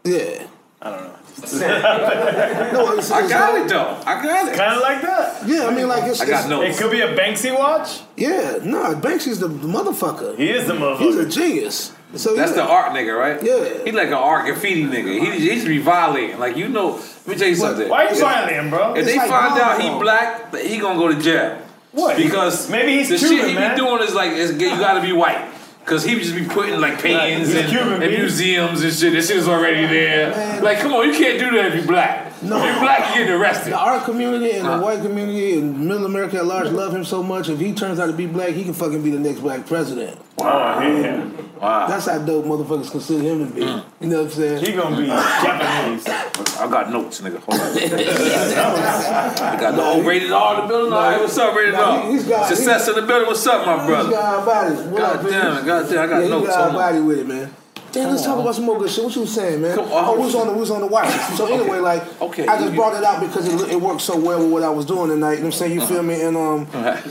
yeah. 0.03 0.43
I 0.84 0.89
don't 0.89 1.03
know. 1.03 1.09
No, 2.73 2.93
it's, 2.93 3.11
I 3.11 3.27
got 3.27 3.53
not- 3.53 3.61
it 3.65 3.69
though. 3.69 4.01
I 4.05 4.23
got 4.23 4.47
it. 4.49 4.55
Kind 4.55 4.75
of 4.75 4.81
like 4.81 5.01
that. 5.01 5.47
Yeah, 5.47 5.65
I 5.67 5.73
mean 5.73 5.88
like 5.88 6.03
it's, 6.03 6.21
I 6.21 6.25
got 6.25 6.45
it's- 6.45 6.49
notes. 6.49 6.77
It 6.77 6.81
could 6.81 6.91
be 6.91 7.01
a 7.01 7.15
Banksy 7.15 7.57
watch. 7.57 8.01
Yeah, 8.17 8.59
no, 8.63 8.93
Banksy's 8.95 9.39
the 9.39 9.47
motherfucker. 9.49 10.38
He 10.38 10.49
is 10.49 10.67
the 10.67 10.73
motherfucker. 10.73 10.99
He's 10.99 11.15
a 11.17 11.27
genius. 11.29 11.93
So 12.15 12.36
That's 12.36 12.51
yeah. 12.51 12.57
the 12.57 12.63
art 12.69 12.91
nigga, 12.93 13.17
right? 13.17 13.41
Yeah. 13.41 13.84
he's 13.84 13.93
like 13.95 14.07
an 14.09 14.13
art 14.13 14.45
graffiti 14.45 14.84
nigga. 14.84 15.19
He, 15.34 15.49
he 15.49 15.59
should 15.59 15.67
be 15.67 15.79
violating. 15.79 16.38
Like 16.39 16.55
you 16.57 16.67
know, 16.69 16.91
let 16.91 17.27
me 17.27 17.36
tell 17.36 17.47
you 17.47 17.55
something. 17.55 17.89
Why 17.89 18.05
are 18.05 18.13
you 18.13 18.19
violating, 18.21 18.69
bro? 18.69 18.93
If 18.95 19.05
they 19.05 19.17
like 19.17 19.29
find 19.29 19.59
out 19.59 19.81
he 19.81 19.89
black, 19.99 20.53
he 20.55 20.77
gonna 20.77 20.99
go 20.99 21.07
to 21.11 21.19
jail. 21.19 21.57
What? 21.91 22.17
Because 22.17 22.69
Maybe 22.69 22.93
he's 22.97 23.09
the 23.09 23.17
Cuban, 23.17 23.38
shit 23.38 23.47
he 23.49 23.55
man. 23.55 23.75
be 23.75 23.81
doing 23.81 24.01
is 24.01 24.13
like 24.15 24.31
it's, 24.34 24.51
you 24.53 24.69
gotta 24.79 25.01
be 25.01 25.11
white. 25.11 25.43
Cause 25.86 26.05
he 26.05 26.15
would 26.15 26.23
just 26.23 26.36
be 26.36 26.45
putting 26.45 26.79
like 26.79 27.01
paintings 27.01 27.53
in, 27.53 27.69
Cuban, 27.69 27.99
museums 27.99 28.81
and 28.84 28.93
shit. 28.93 29.11
This 29.11 29.27
shit 29.27 29.38
is 29.38 29.47
already 29.49 29.86
there. 29.86 30.61
Like, 30.61 30.79
come 30.79 30.93
on, 30.93 31.07
you 31.07 31.13
can't 31.13 31.38
do 31.38 31.51
that 31.57 31.65
if 31.65 31.75
you're 31.75 31.86
black. 31.86 32.32
No. 32.43 32.57
If 32.63 32.73
you 32.75 32.79
black, 32.81 33.15
you 33.15 33.21
getting 33.23 33.41
arrested. 33.41 33.73
the 33.73 33.77
art 33.77 34.03
community 34.03 34.51
and 34.51 34.67
the 34.67 34.77
white 34.79 35.01
community 35.01 35.57
and 35.57 35.87
middle 35.87 36.05
America 36.05 36.37
at 36.37 36.45
large 36.45 36.69
love 36.69 36.93
him 36.93 37.03
so 37.03 37.23
much. 37.23 37.49
If 37.49 37.59
he 37.59 37.73
turns 37.73 37.99
out 37.99 38.07
to 38.07 38.13
be 38.13 38.25
black, 38.27 38.49
he 38.49 38.63
can 38.63 38.73
fucking 38.73 39.01
be 39.03 39.09
the 39.11 39.19
next 39.19 39.39
black 39.41 39.65
president. 39.65 40.19
Oh, 40.39 40.45
yeah. 40.81 41.29
Wow. 41.61 41.87
That's 41.87 42.07
how 42.07 42.17
dope 42.19 42.43
motherfuckers 42.45 42.91
consider 42.91 43.23
him 43.23 43.47
to 43.47 43.53
be. 43.53 43.61
Mm. 43.61 43.83
You 44.01 44.07
know 44.09 44.17
what 44.23 44.25
I'm 44.25 44.31
saying? 44.31 44.65
He 44.65 44.73
gonna 44.73 44.97
be 44.97 45.05
Japanese. 45.05 46.05
I 46.07 46.67
got 46.69 46.91
notes, 46.91 47.21
nigga. 47.21 47.39
Hold 47.39 47.59
on. 47.61 47.77
I 49.47 49.57
got 49.59 49.75
the 49.75 49.81
old 49.83 50.05
rated 50.05 50.31
R 50.31 50.55
in 50.55 50.61
the 50.61 50.67
building. 50.67 50.93
All 50.93 50.99
right, 50.99 51.19
what's 51.21 51.37
up, 51.37 51.55
rated 51.55 51.73
Nah, 51.73 51.79
R? 52.01 52.05
he- 52.07 52.11
he's 52.13 52.25
got- 52.27 52.47
Success 52.47 52.87
in 52.89 52.95
the 52.95 53.01
building. 53.03 53.27
What's 53.27 53.45
up, 53.47 53.65
my 53.65 53.77
He's 53.79 53.87
brother? 53.87 54.09
got 54.11 54.39
our 54.39 54.45
bodies. 54.45 54.79
What 54.81 54.97
God 54.97 55.15
up, 55.17 55.25
damn 55.31 55.57
it, 55.57 55.65
God 55.65 55.89
damn, 55.89 55.99
I 55.99 56.07
got 56.07 56.23
yeah, 56.23 56.27
notes. 56.29 56.47
He 56.47 56.53
got 56.53 56.67
our 56.67 56.73
body 56.73 56.99
with 56.99 57.19
it, 57.19 57.27
man. 57.27 57.55
Damn, 57.93 58.09
let's 58.09 58.23
talk 58.25 58.39
about 58.39 58.55
some 58.55 58.65
more 58.65 58.77
good 58.79 58.89
shit. 58.89 59.03
What 59.03 59.13
you 59.15 59.21
was 59.21 59.33
saying, 59.33 59.61
man? 59.61 59.75
Come 59.77 59.85
on. 59.91 60.05
Oh, 60.05 60.19
was 60.19 60.33
on 60.35 60.47
the 60.47 60.53
who's 60.53 60.71
on 60.71 60.81
the 60.81 60.87
watch. 60.87 61.07
So 61.37 61.45
anyway, 61.45 61.77
like, 61.79 62.03
Okay, 62.21 62.45
I 62.47 62.57
just 62.59 62.73
brought 62.75 62.95
it 62.97 63.03
out 63.03 63.21
because 63.21 63.47
it, 63.47 63.71
it 63.71 63.79
worked 63.79 64.01
so 64.01 64.17
well 64.19 64.39
with 64.41 64.51
what 64.51 64.63
I 64.63 64.69
was 64.69 64.85
doing 64.85 65.09
tonight. 65.09 65.33
You 65.33 65.37
know 65.39 65.45
what 65.45 65.53
I'm 65.53 65.59
saying? 65.59 65.73
You 65.73 65.81
Uh-huh. 65.81 65.93
feel 65.93 66.03
me? 66.03 66.21
And 66.21 66.35
um, 66.35 66.65
That 66.73 67.03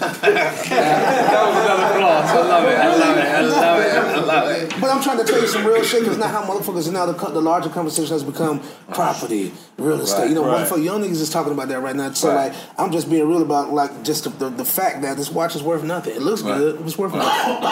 was 1.46 1.56
another 1.64 1.98
floss. 1.98 2.30
I 2.30 2.38
love 2.48 2.64
it. 2.68 2.76
I 2.78 2.96
love 2.96 3.16
it. 3.16 3.24
I 3.24 3.40
love 3.42 3.80
it. 3.80 3.92
I 3.92 4.20
love 4.24 4.50
it. 4.50 4.80
but 4.80 4.90
I'm 4.90 5.02
trying 5.02 5.18
to 5.18 5.24
tell 5.24 5.40
you 5.40 5.46
some 5.46 5.64
real 5.66 5.82
shit 5.84 6.00
because 6.00 6.18
now 6.18 6.26
how 6.28 6.42
motherfuckers 6.42 6.84
and 6.86 6.94
now 6.94 7.06
the, 7.06 7.12
the 7.30 7.40
larger 7.40 7.68
conversation 7.68 8.12
has 8.12 8.24
become 8.24 8.60
property, 8.92 9.52
real 9.78 10.00
estate. 10.00 10.28
you 10.30 10.34
know, 10.34 10.44
right. 10.46 10.66
motherfucker, 10.66 10.82
young 10.84 11.00
niggas 11.02 11.20
is 11.20 11.30
talking 11.30 11.52
about 11.52 11.68
that 11.68 11.80
right 11.80 11.94
now. 11.96 12.12
So 12.12 12.28
Right. 12.34 12.50
like, 12.52 12.54
I'm 12.78 12.90
just 12.92 13.08
being 13.10 13.28
real 13.28 13.42
about 13.42 13.72
like 13.72 14.02
just 14.02 14.24
the, 14.24 14.30
the, 14.30 14.48
the 14.50 14.64
fact 14.64 15.02
that 15.02 15.16
this 15.16 15.30
watch 15.30 15.54
is 15.54 15.62
worth 15.62 15.84
nothing. 15.84 16.16
It 16.16 16.22
looks 16.22 16.42
Right. 16.42 16.58
good. 16.58 16.80
It's 16.86 16.98
worth 16.98 17.14
nothing. 17.14 17.64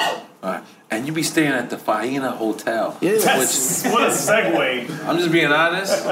All 0.42 0.50
right. 0.52 0.62
And 0.93 1.07
you 1.07 1.12
be 1.12 1.22
staying 1.22 1.53
at 1.53 1.70
the 1.70 1.76
Faena 1.76 2.36
Hotel. 2.36 2.99
Yeah. 3.01 3.12
Which, 3.12 3.24
what 3.93 4.03
a 4.03 4.11
segue. 4.11 5.07
I'm 5.07 5.16
just 5.18 5.30
being 5.30 5.47
honest. 5.53 6.05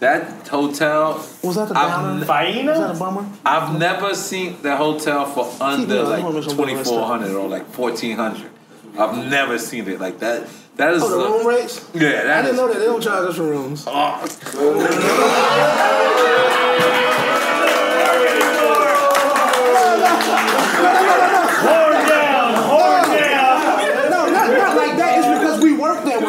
That 0.00 0.46
hotel, 0.48 1.24
Was 1.42 1.56
that 1.56 1.68
the 1.68 1.76
I've 1.76 1.88
downer? 1.88 2.10
n- 2.10 2.68
Is 2.68 2.78
that 2.78 2.94
a 2.94 2.98
bummer? 2.98 3.28
I've 3.44 3.78
never 3.78 4.14
seen 4.14 4.60
that 4.62 4.78
hotel 4.78 5.24
for 5.26 5.50
under 5.62 5.92
it 5.94 5.98
up. 6.00 6.06
I 6.06 6.10
like 6.10 6.22
wanna 6.24 6.34
make 6.34 6.44
sure 6.44 6.52
I'm 6.52 6.56
doing 6.56 6.68
the 6.68 6.74
right 6.76 6.84
2400 6.84 7.34
or 7.36 7.48
like 7.48 7.66
1400. 7.76 8.50
I've 8.98 9.16
never 9.28 9.58
seen 9.58 9.88
it 9.88 10.00
like 10.00 10.18
that. 10.20 10.46
That 10.76 10.94
is 10.94 11.02
Oh, 11.02 11.08
the 11.10 11.16
the- 11.16 11.28
room 11.38 11.46
rates? 11.46 11.84
Yeah, 11.94 12.08
I 12.08 12.10
that 12.26 12.42
didn't 12.42 12.50
is. 12.54 12.56
know 12.60 12.68
that 12.72 12.78
they 12.78 12.86
don't 12.86 13.02
charge 13.02 13.28
us 13.28 13.36
for 13.36 13.42
rooms. 13.42 13.84
Oh, 13.88 14.24
Horn 20.68 21.92
down, 22.08 22.54
horn 22.68 23.04
down. 23.18 24.10
No, 24.10 24.26
not, 24.28 24.50
not 24.52 24.76
like 24.76 24.96
that. 24.98 25.18
It's 25.18 25.26
because 25.38 25.62
we 25.62 25.72
work 25.76 26.04
there 26.04 26.20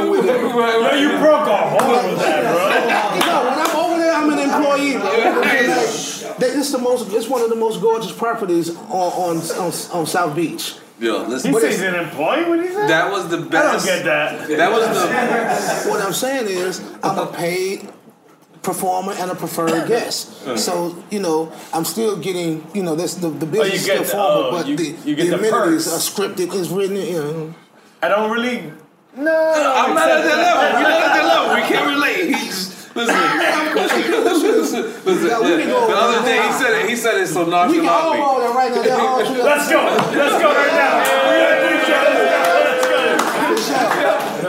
when 0.60 0.82
we're 0.82 0.90
there. 0.90 0.98
Yo, 0.98 1.12
you 1.12 1.18
broke 1.20 1.48
a 1.48 1.58
hole 1.58 2.10
with 2.10 2.20
that, 2.20 2.42
bro. 2.44 2.70
No, 3.20 3.50
when 3.50 3.60
I'm 3.60 3.76
over 3.76 4.00
there, 4.00 4.14
I'm 4.14 4.30
an 4.30 4.40
employee. 4.40 4.94
Bro. 4.98 5.42
Like, 5.42 6.40
it's 6.42 6.72
the 6.72 6.78
most. 6.78 7.12
It's 7.14 7.28
one 7.28 7.42
of 7.42 7.50
the 7.50 7.56
most 7.56 7.82
gorgeous 7.82 8.12
properties 8.12 8.70
on 8.76 8.78
on 8.90 9.38
on, 9.38 9.72
on 9.94 10.06
South 10.06 10.36
Beach. 10.36 10.76
Yo, 11.00 11.24
listen. 11.24 11.54
He 11.54 11.60
says 11.60 11.82
an 11.82 11.96
employee. 11.96 12.44
What 12.48 12.60
he 12.62 12.68
said? 12.68 12.90
That 12.90 13.12
was 13.12 13.30
the 13.30 13.38
best. 13.38 13.56
I 13.56 13.72
don't 13.74 13.86
get 13.86 14.06
that. 14.06 14.48
That 14.50 14.72
was 14.72 15.84
the. 15.84 15.90
What 15.90 16.02
I'm 16.02 16.14
saying 16.14 16.48
is, 16.48 16.82
I'm 17.04 17.18
a 17.18 17.28
paid 17.32 17.90
performer 18.62 19.14
and 19.14 19.32
a 19.32 19.36
preferred 19.36 19.88
guest. 19.88 20.46
Uh. 20.46 20.58
So 20.58 21.02
you 21.10 21.20
know, 21.20 21.52
I'm 21.74 21.86
still 21.86 22.18
getting. 22.18 22.66
You 22.74 22.84
know, 22.84 22.96
this 22.96 23.16
the 23.16 23.30
the 23.30 23.46
oh, 23.46 23.50
business 23.50 23.70
you 23.70 23.76
is 23.76 23.86
get 24.00 24.06
still 24.08 24.20
formal, 24.20 24.44
oh, 24.44 24.52
but 24.52 24.68
you- 24.68 24.76
the, 24.76 25.10
you 25.10 25.16
get 25.16 25.24
the 25.30 25.38
the 25.38 25.50
amenities 25.50 25.88
perks. 25.88 25.88
are 25.88 26.12
scripted. 26.28 26.54
It's 26.54 26.70
written. 26.70 26.98
You 26.98 27.14
know. 27.22 27.54
I 28.02 28.10
don't 28.10 28.32
really. 28.32 28.72
No. 29.18 29.32
I'm 29.34 29.96
not 29.96 30.10
at 30.10 30.24
that 30.24 30.38
level. 30.38 30.64
We're 30.78 30.84
not 30.84 31.02
at 31.02 31.14
that 31.18 31.26
level. 31.26 31.56
We 31.56 31.62
can't 31.68 31.88
relate. 31.90 32.26
He 32.30 32.34
just, 32.46 32.96
listen, 32.96 33.16
listen, 34.24 34.84
listen. 35.06 35.28
Yeah, 35.30 35.40
yeah. 35.40 35.66
go 35.66 35.88
The 35.88 35.96
other 35.98 36.22
day 36.26 36.38
he 36.46 36.52
said 36.54 36.74
it. 36.84 36.90
He 36.90 36.96
said 36.96 37.18
it 37.18 37.28
so 37.28 37.44
We 37.44 37.52
can 37.52 37.54
all 37.54 37.68
nonchalantly. 37.68 38.20
go 38.20 38.40
there 38.40 38.54
right 38.54 38.74
now. 38.74 39.08
All 39.08 39.20
Let's 39.50 39.70
go. 39.70 39.80
Let's 40.14 40.38
go 40.42 40.50
right 40.54 40.74
now. 40.74 40.98
Let's 40.98 41.88
go. 41.90 42.00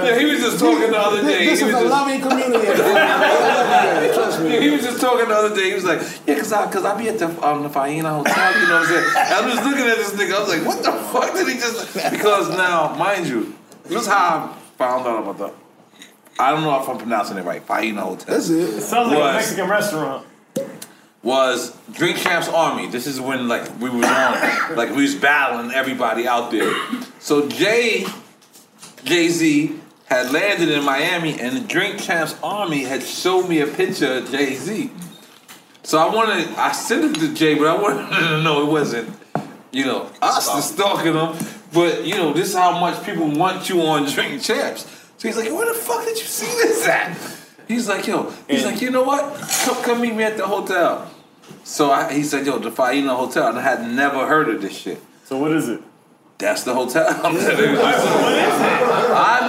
Yeah, 0.05 0.19
he 0.19 0.25
was 0.27 0.41
just 0.41 0.59
talking 0.59 0.91
the 0.91 0.99
other 0.99 1.23
day. 1.23 1.47
This 1.47 1.61
he 1.61 1.67
is 1.67 1.73
was 1.73 1.83
a 1.83 1.87
just, 1.87 1.91
loving 1.91 2.21
community. 2.21 2.67
I 2.69 2.73
love 2.73 2.79
you 2.79 4.09
guys. 4.09 4.15
Trust 4.15 4.41
me. 4.43 4.61
He 4.61 4.71
was 4.71 4.83
just 4.83 5.01
talking 5.01 5.29
the 5.29 5.35
other 5.35 5.55
day. 5.55 5.69
He 5.69 5.75
was 5.75 5.85
like, 5.85 6.01
"Yeah, 6.27 6.37
cause 6.39 6.53
I, 6.53 6.71
cause 6.71 6.85
I 6.85 6.97
be 6.99 7.09
at 7.09 7.19
the 7.19 7.29
um, 7.47 7.63
the 7.63 7.69
Faena 7.69 8.11
Hotel, 8.17 8.61
you 8.61 8.67
know 8.69 8.81
what 8.81 8.83
I'm 8.83 8.87
saying?" 8.87 9.05
And 9.17 9.35
I'm 9.35 9.51
just 9.51 9.65
looking 9.65 9.87
at 9.89 9.97
this 9.97 10.13
nigga. 10.13 10.35
I 10.35 10.41
was 10.41 10.49
like, 10.49 10.65
"What 10.67 10.83
the 10.83 10.93
fuck 11.13 11.35
did 11.35 11.49
he 11.49 11.55
just?" 11.55 11.95
Because 12.11 12.49
now, 12.51 12.95
mind 12.97 13.27
you, 13.29 13.55
this 13.91 14.03
is 14.03 14.09
how 14.09 14.55
I 14.55 14.59
found 14.79 15.07
out 15.07 15.23
about 15.23 15.39
the. 15.39 15.53
I 16.43 16.53
don't 16.53 16.63
know 16.63 16.81
if 16.81 16.89
I'm 16.89 16.97
pronouncing 16.97 17.37
it 17.37 17.45
right. 17.45 17.65
Faena 17.67 18.01
Hotel. 18.01 18.35
That's 18.35 18.49
it. 18.49 18.81
Sounds 18.81 19.11
like 19.11 19.19
a 19.19 19.33
Mexican 19.35 19.69
restaurant. 19.69 20.27
was 21.23 21.77
Drink 21.93 22.17
Champs 22.17 22.49
Army. 22.49 22.89
This 22.89 23.07
is 23.07 23.21
when 23.21 23.49
like 23.49 23.79
we 23.79 23.91
was 23.91 24.07
on, 24.07 24.77
like 24.77 24.91
we 24.91 25.03
was 25.03 25.15
battling 25.15 25.73
everybody 25.73 26.27
out 26.27 26.51
there. 26.51 26.73
So 27.19 27.49
Jay, 27.49 28.07
Jay 29.05 29.29
Z 29.29 29.79
had 30.07 30.33
landed 30.33 30.69
in 30.71 30.85
Miami, 30.85 31.39
and 31.39 31.57
the 31.57 31.61
Drink 31.61 32.01
Champs 32.01 32.35
Army 32.43 32.85
had 32.85 33.03
showed 33.03 33.49
me 33.49 33.61
a 33.61 33.67
picture 33.67 34.19
of 34.19 34.31
Jay 34.31 34.55
Z. 34.55 34.91
So 35.83 35.99
I 35.99 36.15
wanted, 36.15 36.49
I 36.55 36.73
sent 36.73 37.17
it 37.17 37.21
to 37.21 37.35
Jay, 37.35 37.55
but 37.55 37.67
I 37.67 37.81
wanted 37.81 38.09
to 38.19 38.43
know 38.43 38.67
it 38.67 38.71
wasn't, 38.71 39.15
you 39.73 39.85
know, 39.85 40.11
us 40.23 40.49
that's 40.49 40.71
stalking 40.71 41.15
him. 41.15 41.60
But 41.73 42.05
you 42.05 42.15
know, 42.17 42.33
this 42.33 42.49
is 42.49 42.55
how 42.55 42.79
much 42.79 43.05
people 43.05 43.31
want 43.31 43.69
you 43.69 43.83
on 43.83 44.11
Drink 44.11 44.43
Champs. 44.43 44.85
So 45.19 45.29
he's 45.29 45.37
like, 45.37 45.51
where 45.51 45.67
the 45.73 45.79
fuck 45.79 46.05
did 46.05 46.19
you 46.19 46.25
see 46.25 46.47
this 46.47 46.87
at? 46.87 47.17
He's 47.69 47.87
like, 47.89 48.07
yo, 48.07 48.33
he's 48.49 48.65
like, 48.65 48.81
you 48.81 48.91
know 48.91 49.05
what? 49.05 49.39
Come, 49.65 49.85
come 49.85 50.01
meet 50.01 50.15
me 50.15 50.25
at 50.25 50.37
the 50.37 50.47
hotel. 50.47 51.09
So 51.63 51.91
I, 51.91 52.13
he 52.13 52.23
said, 52.23 52.47
yo, 52.47 52.59
the 52.59 52.71
Faena 52.71 53.15
Hotel, 53.15 53.49
and 53.49 53.59
I 53.59 53.63
had 53.63 53.87
never 53.89 54.27
heard 54.27 54.49
of 54.49 54.61
this 54.63 54.77
shit. 54.77 55.01
So 55.25 55.37
what 55.39 55.53
is 55.53 55.69
it? 55.69 55.81
That's 56.39 56.65
the 56.65 56.73
hotel. 56.75 57.07
I've 57.23 57.35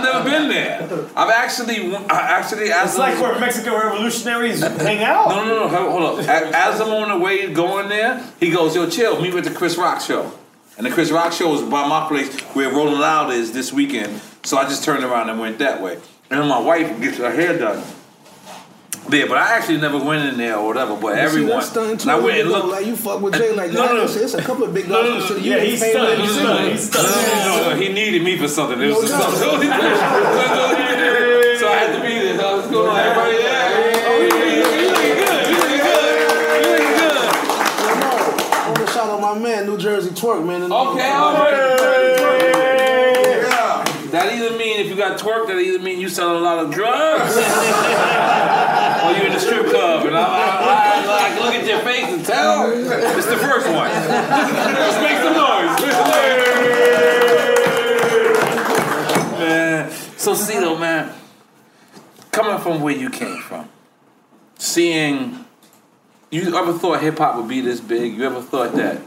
never 0.04 0.30
been 0.30 0.50
there. 0.50 1.08
I've 1.16 1.30
actually, 1.30 1.96
I 1.96 2.38
actually, 2.38 2.72
as 2.72 2.90
It's 2.90 3.00
like 3.00 3.20
where 3.22 3.40
Mexican 3.40 3.72
revolutionaries 3.74 4.60
hang 4.62 5.04
out. 5.04 5.30
no, 5.30 5.46
no, 5.46 5.56
no, 5.56 5.68
hold 5.70 5.92
hold 6.04 6.20
up. 6.20 6.28
As 6.28 6.82
I'm 6.82 6.90
on 6.90 7.18
the 7.18 7.24
way 7.24 7.52
going 7.54 7.88
there, 7.88 8.22
he 8.42 8.52
goes, 8.52 8.76
yo, 8.76 8.90
chill, 8.90 9.22
meet 9.22 9.32
me 9.32 9.40
at 9.40 9.46
the 9.46 9.52
Chris 9.52 9.78
Rock 9.78 10.02
show. 10.02 10.34
And 10.78 10.86
the 10.86 10.90
Chris 10.92 11.12
Rock 11.12 11.34
show 11.34 11.54
is 11.54 11.62
by 11.62 11.88
my 11.88 12.08
place 12.08 12.34
where 12.56 12.70
Rolling 12.72 13.00
Loud 13.00 13.32
is 13.32 13.52
this 13.52 13.72
weekend. 13.74 14.20
So 14.44 14.58
I 14.58 14.64
just 14.64 14.84
turned 14.84 15.04
around 15.04 15.30
and 15.30 15.40
went 15.40 15.60
that 15.60 15.82
way. 15.82 15.96
And 16.30 16.40
then 16.40 16.48
my 16.48 16.60
wife 16.60 17.00
gets 17.02 17.18
her 17.18 17.30
hair 17.32 17.58
done. 17.58 17.84
There, 19.10 19.28
but 19.28 19.38
I 19.38 19.58
actually 19.58 19.80
never 19.82 19.98
went 19.98 20.24
in 20.30 20.38
there 20.38 20.56
or 20.58 20.66
whatever. 20.68 20.96
But 20.96 21.16
See, 21.16 21.20
everyone, 21.22 21.50
that's 21.58 21.70
stunning 21.70 21.98
too. 21.98 22.04
and 22.10 22.12
I 22.12 22.16
went 22.24 22.40
and 22.40 22.50
looked. 22.50 22.68
like 22.70 22.86
you 22.86 22.96
fuck 22.96 23.20
with 23.22 23.34
Jay 23.36 23.52
like 23.54 23.72
No, 23.72 23.82
that. 23.82 23.94
no, 23.96 24.06
no. 24.06 24.12
It's 24.24 24.34
a 24.36 24.42
couple 24.42 24.64
of 24.64 24.74
big 24.74 24.88
No, 24.88 25.02
no, 25.02 25.20
no, 25.20 25.36
You 25.36 25.52
yeah, 25.52 25.60
he's 25.60 25.80
stunned, 25.80 26.18
you 26.20 26.24
he's 26.24 26.32
see 26.34 26.40
stunned, 26.40 26.72
he's 26.72 26.88
stunned. 26.90 27.08
No, 27.46 27.70
no, 27.72 27.76
he 27.76 27.90
needed 27.90 28.24
me 28.24 28.38
for 28.38 28.48
something. 28.48 28.80
It 28.80 28.88
was 28.96 29.10
No 29.12 29.18
something. 29.20 29.70
so 29.70 29.76
I 31.68 31.76
had 31.82 31.96
to 31.96 32.02
be 32.02 32.14
there. 32.20 32.38
So 32.40 32.58
was 32.58 32.68
going 32.68 32.90
on, 32.90 32.98
everybody? 33.00 33.44
Yeah. 33.44 33.61
My 39.36 39.40
man, 39.40 39.66
New 39.66 39.78
Jersey 39.78 40.10
Twerk, 40.10 40.46
man. 40.46 40.64
Okay, 40.64 40.72
all 40.72 41.34
right. 41.34 41.78
That 44.12 44.34
either 44.34 44.58
mean 44.58 44.80
if 44.82 44.88
you 44.88 44.96
got 44.98 45.18
twerk, 45.18 45.48
that 45.48 45.58
either 45.58 45.80
mean 45.80 46.02
you 46.02 46.10
selling 46.10 46.36
a 46.36 46.40
lot 46.42 46.60
of 46.60 46.70
drugs, 46.74 47.38
or 47.38 47.42
you 49.16 49.24
in 49.24 49.32
the 49.32 49.40
strip 49.40 49.68
club. 49.68 50.06
And 50.06 50.18
I, 50.18 50.22
I, 50.22 50.26
I, 51.08 51.32
I 51.32 51.40
look 51.40 51.56
at 51.56 51.66
your 51.66 51.80
face 51.80 52.04
and 52.04 52.26
tell 52.26 52.70
it's 52.74 53.28
the 53.28 53.38
first 53.38 53.68
one. 53.68 53.90
Let's 53.90 55.00
make 55.02 55.18
some 55.18 55.34
noise. 55.34 55.80
man, 59.40 59.92
so 60.18 60.34
see 60.34 60.60
though, 60.60 60.78
man, 60.78 61.14
coming 62.34 62.60
from 62.60 62.82
where 62.82 62.94
you 62.94 63.10
came 63.10 63.42
from, 63.42 63.70
seeing 64.58 65.46
you 66.32 66.58
ever 66.58 66.74
thought 66.74 67.02
hip 67.02 67.18
hop 67.18 67.36
would 67.36 67.50
be 67.50 67.62
this 67.62 67.82
big? 67.82 68.16
You 68.16 68.26
ever 68.26 68.42
thought 68.42 68.74
that, 68.76 69.02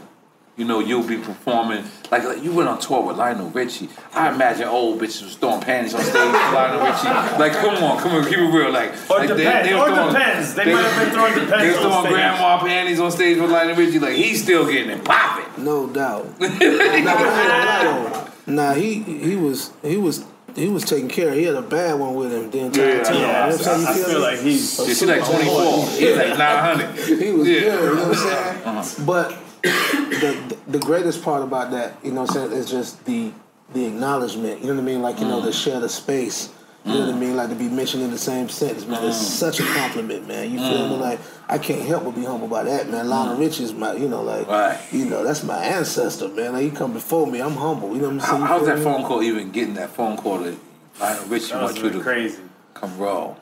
you 0.57 0.63
know, 0.65 0.79
you'll 0.79 1.03
be 1.05 1.17
performing 1.17 1.83
like, 2.11 2.23
like 2.23 2.41
you 2.43 2.53
went 2.53 2.69
on 2.69 2.79
tour 2.79 3.01
with 3.05 3.17
Lionel 3.17 3.49
Richie? 3.49 3.89
I 4.13 4.33
imagine 4.33 4.67
old 4.67 4.99
bitches 5.01 5.23
was 5.23 5.35
throwing 5.35 5.59
panties 5.61 5.93
on 5.93 6.01
stage 6.01 6.13
with 6.13 6.33
Lionel 6.33 6.79
Richie. 6.85 7.37
Like, 7.39 7.51
come 7.53 7.83
on, 7.83 7.97
come 7.99 8.11
on, 8.13 8.23
keep 8.23 8.37
it 8.37 8.41
real. 8.41 8.71
Like, 8.71 8.91
Or 9.09 9.17
like 9.19 9.27
depends. 9.27 9.69
were 9.69 9.77
or 9.77 9.87
throwing- 9.93 10.13
depends. 10.13 10.53
They, 10.55 10.73
might 10.73 10.81
have 10.83 11.03
been 11.05 11.13
throwing 11.13 11.33
They 11.35 11.41
depends 11.45 11.77
was 11.77 11.85
on 11.85 11.91
throwing 11.91 12.05
stage. 12.05 12.13
grandma 12.13 12.59
panties 12.59 12.99
on 12.99 13.11
stage 13.11 13.37
with 13.39 13.51
Lionel 13.51 13.75
Richie. 13.75 13.99
Like, 13.99 14.13
he's 14.15 14.43
still 14.43 14.65
getting 14.71 14.91
it 14.91 15.03
popping. 15.03 15.63
No 15.63 15.87
doubt. 15.87 16.25
nah, 16.39 16.47
but 16.47 16.61
I 16.61 16.95
ain't 16.95 17.05
gonna 17.05 17.19
lie, 17.29 18.29
though. 18.45 18.53
Nah, 18.53 18.73
he 18.73 19.01
he 19.01 19.35
was 19.35 19.71
he 19.81 19.97
was 19.97 20.23
he 20.55 20.69
was 20.69 20.83
taking 20.85 21.07
care. 21.09 21.33
He 21.33 21.43
had 21.43 21.55
a 21.55 21.61
bad 21.63 21.99
one 21.99 22.13
with 22.15 22.31
him 22.31 22.49
the 22.51 22.59
entire 22.59 22.97
Yeah, 22.97 23.03
time. 23.03 23.13
Yeah, 23.15 23.19
You 23.19 23.25
know 23.25 23.57
what 23.57 23.67
I'm 23.67 23.83
saying? 23.83 23.87
I, 23.87 23.89
I 23.91 23.97
You 23.97 24.03
feel 24.05 24.13
me? 24.13 24.21
like 24.21 24.39
he's. 24.39 24.87
Yeah, 24.87 24.93
she 24.93 25.05
like 25.07 25.25
24. 25.25 25.87
He's 25.87 26.15
like 26.17 26.37
900. 26.37 27.19
he 27.19 27.31
was 27.31 27.47
Yeah. 27.47 27.59
good. 27.61 27.63
You 27.89 27.95
know 27.95 28.07
what 28.07 28.07
I'm 28.07 28.13
saying? 28.15 28.63
Uh-huh. 28.65 29.03
But 29.05 29.37
the, 29.69 30.57
the 30.67 30.71
the 30.73 30.79
greatest 30.79 31.23
part 31.23 31.43
about 31.43 31.71
that, 31.71 31.95
you 32.03 32.11
know 32.11 32.21
what 32.21 32.35
I'm 32.35 32.49
saying, 32.49 32.51
is 32.59 32.69
just 32.69 33.03
the 33.05 33.31
the 33.73 33.85
acknowledgement. 33.85 34.61
You 34.61 34.67
know 34.67 34.75
what 34.75 34.81
I 34.81 34.85
mean? 34.85 35.01
Like 35.01 35.19
you 35.19 35.25
know, 35.27 35.39
Mm. 35.41 35.45
to 35.45 35.51
share 35.53 35.79
the 35.79 35.89
space. 35.89 36.49
You 36.85 36.93
know 36.93 36.99
what 37.07 37.15
I 37.15 37.17
mean? 37.17 37.35
Like 37.35 37.49
to 37.49 37.55
be 37.55 37.67
mentioned 37.67 38.03
in 38.03 38.11
the 38.11 38.17
same 38.17 38.47
sentence, 38.47 38.85
man. 38.85 39.03
It's 39.05 39.17
Mm. 39.17 39.21
such 39.23 39.59
a 39.59 39.63
compliment, 39.63 40.27
man. 40.27 40.51
You 40.51 40.59
feel 40.59 40.87
me? 40.87 40.97
Like 40.97 41.19
I 41.49 41.57
can't 41.57 41.81
help 41.81 42.03
but 42.03 42.13
be 42.13 42.23
humble 42.23 42.47
by 42.47 42.61
that, 42.63 42.91
man. 42.91 43.09
Lionel 43.09 43.37
Richie 43.37 43.63
is 43.63 43.73
my, 43.73 43.93
you 43.93 44.07
know, 44.07 44.21
like 44.21 44.45
Mm. 44.45 44.51
Right. 44.51 44.79
you 44.91 45.05
know, 45.05 45.23
that's 45.23 45.43
my 45.43 45.57
ancestor, 45.57 46.27
man. 46.29 46.53
Like 46.53 46.61
he 46.61 46.69
come 46.69 46.93
before 46.93 47.25
me. 47.25 47.39
I'm 47.41 47.55
humble. 47.55 47.89
You 47.95 48.01
know 48.03 48.09
what 48.09 48.13
I'm 48.13 48.19
saying? 48.21 48.41
You 48.41 48.45
how's 48.47 48.65
that 48.67 48.79
phone 48.79 49.03
call 49.03 49.23
even 49.23 49.49
getting 49.51 49.73
that 49.75 49.89
phone 49.95 50.15
call 50.15 50.37
that 50.39 50.55
Lionel 50.99 51.25
Richie 51.25 51.53
That 51.53 51.61
wants 51.63 51.81
was 51.81 51.91
you 51.91 51.97
to 51.97 52.03
crazy. 52.03 52.37
come 52.75 52.95
roll? 52.99 53.35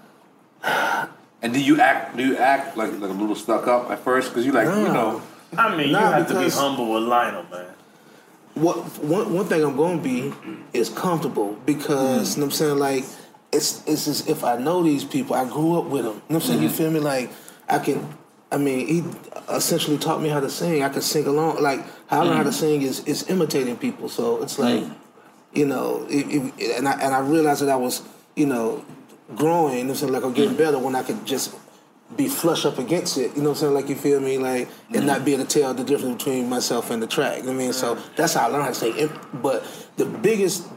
And 1.42 1.54
do 1.54 1.60
you 1.62 1.82
act? 1.82 2.16
Do 2.16 2.26
you 2.26 2.38
act 2.38 2.78
like 2.78 2.92
like 2.94 3.10
a 3.10 3.14
little 3.14 3.36
stuck 3.36 3.68
up 3.68 3.92
at 3.92 4.00
first? 4.00 4.30
Because 4.30 4.46
you 4.46 4.54
like 4.54 4.68
you 4.68 4.88
know. 4.88 5.22
I 5.58 5.76
mean, 5.76 5.90
you 5.90 5.96
have 5.96 6.28
to 6.28 6.40
be 6.40 6.50
humble 6.50 6.94
with 6.94 7.04
Lionel, 7.04 7.44
man. 7.52 7.66
what 8.56 8.78
one, 9.04 9.34
one 9.34 9.46
thing 9.46 9.64
I'm 9.64 9.76
going 9.76 9.98
to 9.98 10.04
be 10.04 10.34
is 10.74 10.90
comfortable 10.90 11.54
because 11.66 12.36
you 12.36 12.42
know 12.42 12.48
what 12.48 12.54
I'm 12.54 12.58
saying 12.58 12.78
like 12.80 13.04
it's 13.52 13.84
it's 13.88 14.08
as 14.08 14.28
if 14.28 14.44
I 14.44 14.58
know 14.58 14.84
these 14.84 15.04
people. 15.04 15.36
I 15.36 15.46
grew 15.46 15.78
up 15.80 15.86
with 15.86 16.04
them. 16.06 16.16
You 16.16 16.20
know 16.20 16.22
what 16.28 16.36
I'm 16.36 16.42
saying? 16.42 16.60
Mm-hmm. 16.60 16.68
You 16.68 16.70
feel 16.74 16.92
me? 16.92 17.00
Like 17.00 17.32
I 17.70 17.80
can. 17.80 18.08
I 18.52 18.58
mean, 18.58 18.88
he 18.88 19.04
essentially 19.50 19.98
taught 19.98 20.22
me 20.22 20.30
how 20.30 20.40
to 20.40 20.50
sing. 20.50 20.84
I 20.84 20.90
could 20.90 21.04
sing 21.04 21.26
along. 21.26 21.62
Like 21.62 21.82
how 22.08 22.22
I 22.22 22.24
learned 22.24 22.38
how 22.38 22.44
to 22.44 22.50
Mm-hmm. 22.50 22.60
sing 22.60 22.82
is 22.84 23.04
is 23.06 23.30
imitating 23.30 23.78
people. 23.78 24.10
So 24.10 24.42
it's 24.44 24.58
like, 24.60 24.84
Mm. 24.84 24.96
you 25.54 25.66
know, 25.66 26.06
it, 26.10 26.52
it, 26.60 26.78
and 26.78 26.88
I 26.88 26.94
and 26.94 27.14
I 27.14 27.20
realized 27.20 27.62
that 27.62 27.70
I 27.70 27.76
was, 27.76 28.02
you 28.36 28.46
know, 28.46 28.84
growing. 29.36 29.78
You 29.78 29.84
know 29.86 29.90
what 29.90 29.90
I'm 29.90 29.96
saying? 29.98 30.14
Like 30.14 30.24
I'm 30.24 30.32
Mm. 30.34 30.36
getting 30.36 30.56
better 30.58 30.78
when 30.80 30.96
I 30.96 31.04
could 31.04 31.24
just 31.26 31.56
be 32.16 32.28
flush 32.28 32.66
up 32.66 32.78
against 32.78 33.18
it. 33.18 33.36
You 33.36 33.42
know 33.42 33.50
what 33.50 33.56
I'm 33.58 33.62
saying? 33.62 33.74
Like 33.74 33.90
you 33.90 33.96
feel 33.96 34.20
me? 34.20 34.38
Like 34.38 34.68
and 34.94 35.06
not 35.08 35.26
be 35.26 35.34
able 35.34 35.46
to 35.46 35.60
tell 35.60 35.74
the 35.74 35.84
difference 35.84 36.24
between 36.24 36.48
myself 36.50 36.92
and 36.92 37.02
the 37.02 37.08
track. 37.08 37.38
You 37.38 37.44
know 37.44 37.50
what 37.50 37.56
I 37.56 37.64
mean? 37.64 37.74
So 37.74 37.96
that's 38.16 38.34
how 38.36 38.48
I 38.48 38.52
learned 38.52 38.64
how 38.64 38.70
to 38.70 38.76
say. 38.76 38.90
It- 38.92 39.12
But 39.42 39.66
the 39.98 40.06
biggest, 40.06 40.68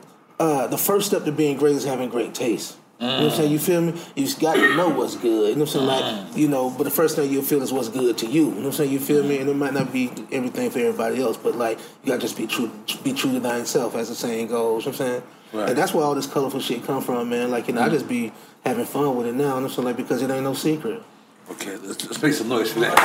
uh, 0.40 0.66
the 0.66 0.78
first 0.78 1.06
step 1.08 1.24
to 1.24 1.32
being 1.32 1.56
great 1.58 1.76
is 1.76 1.84
having 1.84 2.08
great 2.08 2.34
taste. 2.34 2.76
You 2.98 3.06
know 3.06 3.12
what 3.16 3.22
I'm 3.24 3.30
saying? 3.32 3.52
You 3.52 3.58
feel 3.58 3.80
me? 3.82 3.92
You 4.14 4.26
got 4.36 4.54
to 4.54 4.74
know 4.74 4.88
what's 4.88 5.16
good. 5.16 5.50
You 5.50 5.56
know 5.56 5.64
what 5.66 5.74
I'm 5.76 5.86
saying? 5.86 5.86
Like, 5.86 6.36
you 6.36 6.48
know, 6.48 6.70
but 6.70 6.84
the 6.84 6.90
first 6.90 7.14
thing 7.16 7.30
you'll 7.30 7.42
feel 7.42 7.60
is 7.62 7.70
what's 7.70 7.90
good 7.90 8.16
to 8.16 8.26
you. 8.26 8.44
You 8.46 8.50
know 8.52 8.56
what 8.56 8.66
I'm 8.66 8.72
saying? 8.72 8.90
You 8.90 8.98
feel 9.00 9.22
me? 9.22 9.36
And 9.38 9.50
it 9.50 9.54
might 9.54 9.74
not 9.74 9.92
be 9.92 10.10
everything 10.32 10.70
for 10.70 10.78
everybody 10.78 11.20
else, 11.20 11.36
but 11.36 11.56
like, 11.56 11.78
you 12.02 12.06
got 12.08 12.14
to 12.14 12.20
just 12.22 12.38
be 12.38 12.46
true, 12.46 12.70
be 13.04 13.12
true 13.12 13.32
to 13.32 13.40
thyself, 13.40 13.94
as 13.96 14.08
the 14.08 14.14
saying 14.14 14.46
goes. 14.46 14.86
You 14.86 14.92
know 14.92 14.96
what 14.96 15.00
I'm 15.02 15.06
saying? 15.08 15.22
Right. 15.52 15.68
And 15.68 15.76
that's 15.78 15.92
where 15.92 16.04
all 16.04 16.14
this 16.14 16.26
colorful 16.26 16.60
shit 16.60 16.84
come 16.84 17.02
from, 17.02 17.28
man. 17.28 17.50
Like, 17.50 17.68
you 17.68 17.74
know, 17.74 17.82
I 17.82 17.90
just 17.90 18.08
be 18.08 18.32
having 18.64 18.86
fun 18.86 19.14
with 19.14 19.26
it 19.26 19.34
now. 19.34 19.42
You 19.42 19.48
know 19.48 19.54
what 19.56 19.62
I'm 19.64 19.68
saying? 19.72 19.84
Like, 19.84 19.96
because 19.98 20.22
it 20.22 20.30
ain't 20.30 20.44
no 20.44 20.54
secret. 20.54 21.02
Okay, 21.48 21.76
let's, 21.76 22.04
let's 22.04 22.20
make 22.22 22.32
some 22.32 22.48
noise 22.48 22.72
for 22.72 22.80
that. 22.80 22.96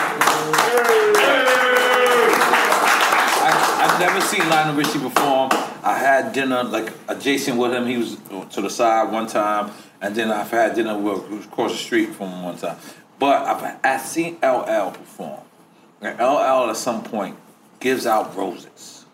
I, 3.44 3.86
I've 3.86 4.00
never 4.00 4.20
seen 4.22 4.48
Lionel 4.50 4.76
Richie 4.76 5.00
perform. 5.00 5.50
I 5.84 5.98
had 5.98 6.34
dinner 6.34 6.64
like 6.64 6.92
adjacent 7.08 7.58
with 7.58 7.74
him. 7.74 7.86
He 7.86 7.98
was 7.98 8.18
to 8.52 8.62
the 8.62 8.70
side 8.70 9.12
one 9.12 9.28
time, 9.28 9.72
and 10.02 10.16
then 10.16 10.32
I've 10.32 10.50
had 10.50 10.76
dinner 10.76 10.98
with 10.98 11.46
across 11.46 11.72
the 11.72 11.78
street 11.78 12.10
from 12.10 12.30
him 12.30 12.44
one 12.44 12.58
time. 12.58 12.78
But 13.20 13.46
I've, 13.46 13.78
I've 13.84 14.02
seen 14.02 14.38
LL 14.42 14.90
perform. 14.90 15.42
And 16.02 16.18
LL 16.18 16.70
at 16.72 16.78
some 16.78 17.04
point 17.04 17.38
gives 17.80 18.08
out 18.08 18.36
roses. 18.36 19.06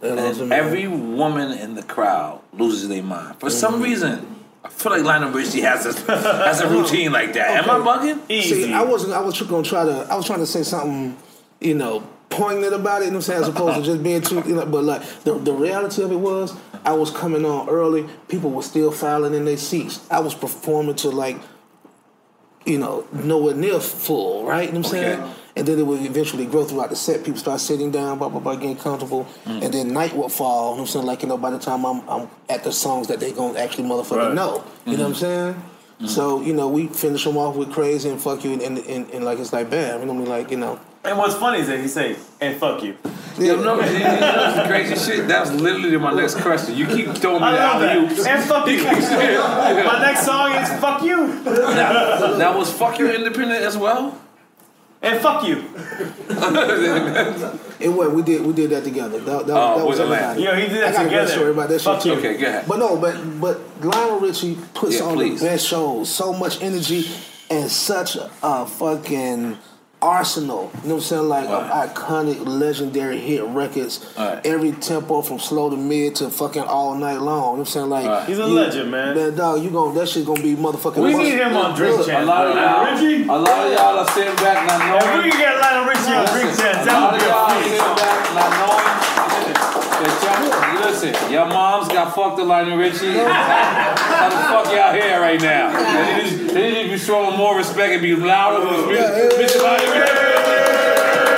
And 0.00 0.52
every 0.52 0.88
woman 0.88 1.52
in 1.52 1.74
the 1.74 1.82
crowd 1.82 2.40
loses 2.52 2.88
their 2.88 3.02
mind. 3.02 3.40
For 3.40 3.50
some 3.50 3.74
mm-hmm. 3.74 3.82
reason, 3.82 4.37
I 4.64 4.68
feel 4.70 4.92
like 4.92 5.02
Lionel 5.02 5.30
Richie 5.30 5.60
has 5.60 5.86
a, 5.86 5.92
has 6.12 6.60
a 6.60 6.68
routine 6.70 7.12
like 7.12 7.32
that. 7.34 7.64
Am 7.64 7.70
I 7.70 7.78
bugging? 7.78 8.26
See, 8.28 8.72
I 8.72 8.82
wasn't. 8.82 9.12
I 9.12 9.20
was 9.20 9.40
gonna 9.42 9.62
try 9.62 9.84
to. 9.84 10.06
I 10.10 10.16
was 10.16 10.26
trying 10.26 10.40
to 10.40 10.46
say 10.46 10.62
something, 10.62 11.16
you 11.60 11.74
know, 11.74 12.00
poignant 12.28 12.74
about 12.74 13.02
it. 13.02 13.06
You 13.06 13.10
know 13.12 13.18
what 13.18 13.28
I'm 13.28 13.32
saying? 13.34 13.42
As 13.42 13.48
opposed 13.48 13.76
to 13.76 13.82
just 13.82 14.02
being 14.02 14.20
too. 14.20 14.42
You 14.46 14.56
know, 14.56 14.66
but 14.66 14.84
like 14.84 15.02
the 15.24 15.34
the 15.38 15.52
reality 15.52 16.02
of 16.02 16.10
it 16.10 16.16
was, 16.16 16.56
I 16.84 16.92
was 16.92 17.10
coming 17.10 17.44
on 17.44 17.68
early. 17.68 18.06
People 18.28 18.50
were 18.50 18.62
still 18.62 18.90
filing 18.90 19.34
in 19.34 19.44
their 19.44 19.56
seats. 19.56 20.04
I 20.10 20.20
was 20.20 20.34
performing 20.34 20.96
to 20.96 21.10
like, 21.10 21.38
you 22.66 22.78
know, 22.78 23.06
nowhere 23.12 23.54
near 23.54 23.80
full. 23.80 24.44
Right? 24.44 24.66
You 24.66 24.72
know 24.72 24.80
what 24.80 24.86
I'm 24.86 24.92
saying? 24.92 25.34
Okay. 25.58 25.60
And 25.60 25.68
then 25.68 25.78
it 25.78 25.86
would 25.86 26.04
eventually 26.04 26.46
grow 26.46 26.64
throughout 26.64 26.90
the 26.90 26.96
set. 26.96 27.24
People 27.24 27.38
start 27.40 27.60
sitting 27.60 27.90
down, 27.90 28.18
blah 28.18 28.28
blah 28.28 28.40
blah, 28.40 28.54
getting 28.54 28.76
comfortable, 28.76 29.26
Mm. 29.46 29.62
and 29.64 29.74
then 29.74 29.92
night 29.92 30.14
would 30.16 30.30
fall. 30.32 30.70
You 30.70 30.76
know 30.76 30.76
what 30.76 30.80
I'm 30.80 30.86
saying? 30.86 31.06
Like 31.06 31.22
you 31.22 31.28
know, 31.28 31.36
by 31.36 31.50
the 31.50 31.58
time 31.58 31.84
I'm, 31.84 32.02
I'm 32.08 32.28
at 32.48 32.64
the 32.64 32.72
songs 32.72 33.08
that 33.08 33.18
they 33.20 33.32
gonna 33.32 33.58
actually 33.58 33.88
motherfucking 33.88 34.16
Right. 34.28 34.34
know. 34.34 34.62
You 34.86 34.96
know 34.96 35.04
what 35.04 35.08
I'm 35.10 35.14
saying? 35.16 35.62
So 36.06 36.40
you 36.42 36.52
know, 36.52 36.68
we 36.68 36.86
finish 36.86 37.24
them 37.24 37.36
off 37.36 37.56
with 37.56 37.72
crazy 37.72 38.08
and 38.08 38.20
fuck 38.20 38.44
you, 38.44 38.52
and, 38.52 38.62
and, 38.62 38.78
and, 38.78 39.10
and 39.10 39.24
like 39.24 39.40
it's 39.40 39.52
like 39.52 39.68
bam. 39.68 39.98
You 40.00 40.06
know 40.06 40.12
what 40.12 40.20
I 40.20 40.22
mean? 40.22 40.28
Like 40.28 40.50
you 40.52 40.56
know, 40.56 40.78
And 41.04 41.18
what's 41.18 41.34
funny 41.34 41.58
is 41.60 41.66
that 41.66 41.80
he 41.80 41.88
say, 41.88 42.14
"And 42.40 42.56
fuck 42.60 42.82
you." 42.84 42.94
You 43.38 43.56
know, 43.56 43.80
you 43.80 43.98
know 43.98 44.54
the 44.56 44.64
crazy 44.68 44.94
shit. 44.96 45.26
That 45.28 45.40
was 45.42 45.52
literally 45.60 45.96
my 45.96 46.12
next 46.12 46.36
question. 46.36 46.76
You 46.76 46.86
keep 46.86 47.08
throwing 47.16 47.40
me 47.40 47.48
I 47.48 47.52
the 47.52 47.58
love 47.58 47.82
alley 47.82 47.86
that. 48.06 48.12
oops. 48.12 48.26
And 48.26 48.44
fuck 48.44 48.68
you. 48.68 48.82
My 49.92 49.98
next 50.06 50.24
song 50.26 50.52
is 50.52 50.68
"Fuck 50.80 51.02
You" 51.02 51.42
That, 51.44 52.38
now 52.38 52.56
was 52.58 52.72
fuck 52.72 52.98
you 53.00 53.10
independent 53.10 53.62
as 53.64 53.76
well? 53.76 54.16
And 55.02 55.20
"Fuck 55.20 55.44
You." 55.46 55.56
it 57.80 57.88
was 57.88 58.12
we 58.12 58.22
did 58.22 58.44
we 58.44 58.52
did 58.52 58.70
that 58.70 58.84
together. 58.84 59.18
That, 59.20 59.46
that, 59.46 59.56
Oh, 59.56 59.78
that 59.78 59.86
was 59.86 59.98
with 59.98 60.10
everybody. 60.10 60.42
Yo, 60.42 60.54
he 60.54 60.66
did 60.68 60.82
I 60.84 60.90
that 60.90 60.92
got 60.92 61.06
a 61.06 61.08
great 61.08 61.10
together. 61.20 61.30
story 61.30 61.50
about 61.52 61.68
that 61.68 61.80
Fuck 61.80 62.02
shit 62.02 62.06
you. 62.16 62.20
too. 62.20 62.28
Okay, 62.28 62.40
go 62.40 62.46
ahead. 62.48 62.64
But 62.68 62.78
no, 62.78 62.96
but 62.96 63.40
but 63.40 63.60
Lionel 63.84 64.20
Richie 64.20 64.58
puts 64.74 64.96
Yeah, 64.98 65.04
on 65.06 65.14
please. 65.14 65.40
the 65.40 65.46
best 65.46 65.66
shows, 65.66 66.08
so 66.12 66.32
much 66.32 66.60
energy 66.62 67.06
and 67.50 67.70
such 67.70 68.16
a 68.42 68.66
fucking 68.66 69.56
arsenal. 70.00 70.70
You 70.82 70.90
know 70.90 70.94
what 70.96 71.00
I'm 71.02 71.06
saying? 71.08 71.28
Like 71.28 71.48
Right. 71.48 71.62
of 71.70 71.94
iconic, 71.94 72.46
legendary 72.46 73.18
hit 73.18 73.42
records. 73.44 74.04
Right. 74.16 74.40
Every 74.46 74.72
tempo 74.72 75.22
from 75.22 75.38
slow 75.40 75.70
to 75.70 75.76
mid 75.76 76.14
to 76.16 76.30
fucking 76.30 76.62
all 76.62 76.94
night 76.94 77.20
long. 77.20 77.26
You 77.26 77.42
know 77.42 77.50
what 77.50 77.58
I'm 77.58 77.64
saying? 77.66 77.90
Like 77.90 78.06
Right. 78.06 78.24
He's 78.28 78.38
a 78.38 78.42
you- 78.42 78.48
legend, 78.48 78.90
man. 78.90 79.14
Man, 79.16 79.34
dog, 79.34 79.62
you 79.62 79.70
gon' 79.70 79.94
that 79.96 80.08
shit 80.08 80.24
gonna 80.26 80.40
be 80.42 80.54
motherfucking. 80.54 80.96
We 81.02 81.14
need 81.14 81.34
him 81.34 81.56
on 81.56 81.74
Drink 81.74 81.98
Look, 81.98 82.08
A 82.08 82.22
lot 82.24 82.46
of 82.46 82.54
y'all, 82.54 82.84
Richie. 82.94 83.24
a 83.28 83.32
lot 83.32 83.66
of 83.66 83.72
y'all 83.72 83.98
are 83.98 84.08
sitting 84.10 84.36
back 84.36 84.66
not 84.68 84.78
knowing. 84.78 84.96
If 84.98 85.04
we 85.04 85.10
knowing. 85.18 85.30
can 85.32 85.40
get 85.40 85.60
Lionel 85.60 85.84
Richie 85.88 86.12
on 86.14 86.26
Drink 86.26 86.56
Champs, 86.58 86.86
A 86.86 86.92
lot 86.92 87.14
of 87.14 87.22
y'all 87.26 87.50
a 87.50 87.62
sitting 87.62 87.78
back 87.78 88.34
not 88.34 88.50
knowing. 88.58 88.84
that 89.98 90.22
y'all- 90.22 90.90
Listen, 90.90 91.32
your 91.32 91.46
moms 91.46 91.88
got 91.88 92.14
fucked 92.14 92.36
to 92.38 92.44
Lionel 92.44 92.78
Richie. 92.78 93.18
How 93.18 94.28
the 94.28 94.36
fuck 94.36 94.72
y'all 94.72 94.92
here 94.92 95.20
right 95.20 95.40
now? 95.42 95.70
They 96.48 96.54
need, 96.54 96.68
to- 96.74 96.74
need 96.74 96.82
to 96.84 96.90
be 96.90 96.98
showing 96.98 97.36
more 97.36 97.56
respect 97.56 97.92
and 97.92 98.02
be 98.02 98.14
louder 98.16 98.64
with 98.66 98.98
Mr. 98.98 99.62
Lionel 99.62 99.92
Richie. 99.92 101.28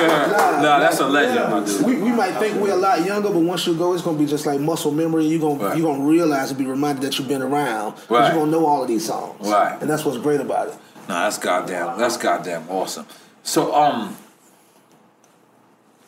Yeah. 0.00 0.60
Nah, 0.62 0.78
that's 0.78 0.98
a 1.00 1.06
legend, 1.06 1.50
my 1.50 1.64
dude. 1.64 1.84
We, 1.86 1.96
we 2.02 2.10
might 2.12 2.32
think 2.38 2.56
we're 2.60 2.72
a 2.72 2.76
lot 2.76 3.04
younger, 3.04 3.28
but 3.30 3.40
once 3.40 3.66
you 3.66 3.74
go, 3.76 3.92
it's 3.92 4.02
gonna 4.02 4.18
be 4.18 4.26
just 4.26 4.46
like 4.46 4.58
muscle 4.60 4.92
memory. 4.92 5.26
You're 5.26 5.40
gonna 5.40 5.62
Right. 5.62 5.76
you 5.76 5.82
gonna 5.82 6.04
realize 6.04 6.50
and 6.50 6.58
be 6.58 6.64
reminded 6.66 7.02
that 7.02 7.18
you've 7.18 7.28
been 7.28 7.42
around. 7.42 7.94
Right. 8.08 8.28
You're 8.32 8.40
gonna 8.40 8.50
know 8.50 8.66
all 8.66 8.82
of 8.82 8.88
these 8.88 9.06
songs. 9.06 9.46
Right. 9.48 9.76
And 9.80 9.88
that's 9.90 10.04
what's 10.04 10.18
great 10.18 10.40
about 10.40 10.68
it. 10.68 10.74
Nah, 11.08 11.24
that's 11.24 11.38
goddamn. 11.38 11.98
That's 11.98 12.16
goddamn 12.16 12.64
awesome. 12.70 13.06
So, 13.42 13.74
um, 13.74 14.16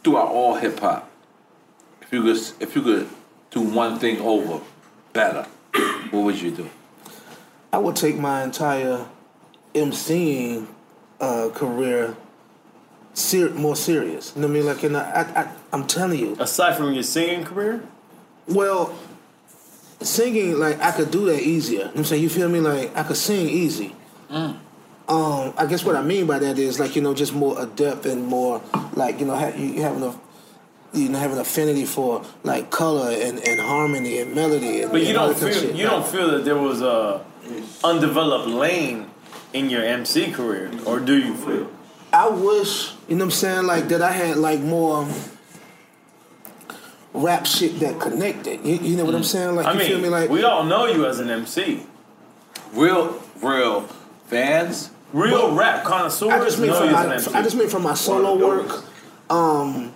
throughout 0.05 0.28
all 0.28 0.55
hip 0.55 0.78
hop, 0.81 1.10
if 2.02 2.12
you 2.12 2.23
could, 2.23 2.36
if 2.60 2.74
you 2.74 2.82
could 2.82 3.09
do 3.51 3.60
one 3.60 3.98
thing 3.98 4.20
over 4.20 4.60
better, 5.12 5.47
what 6.12 6.22
would 6.24 6.40
you 6.40 6.51
do? 6.52 6.70
I 7.72 7.78
would 7.78 7.97
take 7.97 8.16
my 8.18 8.44
entire 8.44 9.06
MCing 9.74 10.66
uh, 11.20 11.48
career 11.55 12.16
ser- 13.14 13.51
more 13.51 13.74
serious. 13.76 14.32
You 14.36 14.43
know 14.43 14.48
what 14.48 14.52
I 14.52 14.59
mean? 14.59 14.66
Like, 14.66 14.82
and 14.84 14.97
I, 14.97 15.02
I, 15.10 15.40
I, 15.43 15.52
I'm 15.72 15.86
telling 15.86 16.18
you. 16.20 16.36
Aside 16.39 16.76
from 16.76 16.93
your 16.93 17.02
singing 17.02 17.44
career, 17.44 17.82
Well, 18.47 18.94
singing, 20.01 20.59
like, 20.59 20.80
I 20.80 20.90
could 20.93 21.10
do 21.10 21.26
that 21.26 21.40
easier. 21.43 21.78
You 21.78 21.84
know 21.84 21.90
what 21.90 21.97
I'm 21.98 22.05
saying? 22.05 22.22
You 22.22 22.28
feel 22.28 22.48
me? 22.48 22.60
Like, 22.60 22.94
I 22.97 23.02
could 23.05 23.16
sing 23.16 23.48
easy. 23.48 23.94
Um, 25.09 25.52
I 25.56 25.66
guess 25.66 25.84
what 25.84 25.97
I 25.97 26.02
mean 26.02 26.26
by 26.26 26.39
that 26.39 26.59
is, 26.59 26.78
like, 26.78 26.94
you 26.97 27.02
know, 27.02 27.12
just 27.14 27.34
more 27.34 27.60
adept 27.60 28.06
and 28.06 28.26
more, 28.26 28.62
like, 28.94 29.18
you 29.20 29.26
know, 29.26 29.34
ha- 29.36 29.52
you 29.56 29.66
you 29.66 29.82
having 29.82 30.02
a, 30.02 30.14
you 30.93 31.09
know, 31.09 31.19
an 31.19 31.39
affinity 31.39 31.85
for, 31.85 32.24
like, 32.43 32.70
color 32.70 33.10
and, 33.10 33.39
and 33.47 33.60
harmony 33.60 34.19
and 34.19 34.35
melody. 34.35 34.82
And, 34.82 34.93
but 34.93 35.01
you 35.01 35.09
and 35.09 35.14
don't 35.16 35.28
that 35.28 35.40
kind 35.40 35.48
of 35.48 35.55
feel 35.56 35.69
shit. 35.69 35.77
you 35.77 35.85
don't 35.85 36.06
feel 36.06 36.31
that 36.32 36.44
there 36.44 36.59
was 36.59 36.82
a 36.82 37.24
undeveloped 37.85 38.48
lane 38.48 39.10
in 39.52 39.70
your 39.70 39.82
MC 39.82 40.32
career, 40.32 40.70
or 40.86 41.01
do 41.01 41.16
you 41.19 41.35
feel? 41.35 41.70
I 42.12 42.28
wish, 42.28 42.93
you 43.09 43.16
know 43.16 43.24
what 43.24 43.24
I'm 43.24 43.31
saying, 43.31 43.66
like 43.66 43.89
that 43.89 44.02
I 44.02 44.12
had 44.12 44.36
like 44.36 44.60
more 44.60 45.09
rap 47.14 47.47
shit 47.47 47.81
that 47.81 48.01
connected. 48.01 48.64
You, 48.64 48.77
you 48.77 48.97
know 48.97 49.05
what 49.05 49.14
I'm 49.14 49.24
saying? 49.24 49.55
Like 49.56 49.66
I 49.66 49.73
you 49.73 49.78
mean, 49.78 49.89
feel 49.89 50.01
me? 50.01 50.09
Like 50.09 50.31
we 50.31 50.44
all 50.44 50.64
know 50.64 50.86
you 50.86 51.06
as 51.06 51.20
an 51.20 51.31
MC. 51.31 51.86
Real, 52.73 53.23
real 53.43 53.82
fans. 54.27 54.90
Real 55.12 55.55
rap 55.55 55.85
connoisseurs 55.85 56.32
I 56.32 56.39
just 56.39 56.59
mean 56.59 56.70
know 56.70 56.78
from 56.78 56.86
you 56.86 56.93
my, 56.93 57.01
as 57.01 57.06
an 57.06 57.12
MC. 57.12 57.39
I 57.39 57.43
just 57.43 57.56
mean 57.56 57.69
from 57.69 57.82
my 57.82 57.94
solo 57.94 58.36
work. 58.36 58.85
Um, 59.28 59.93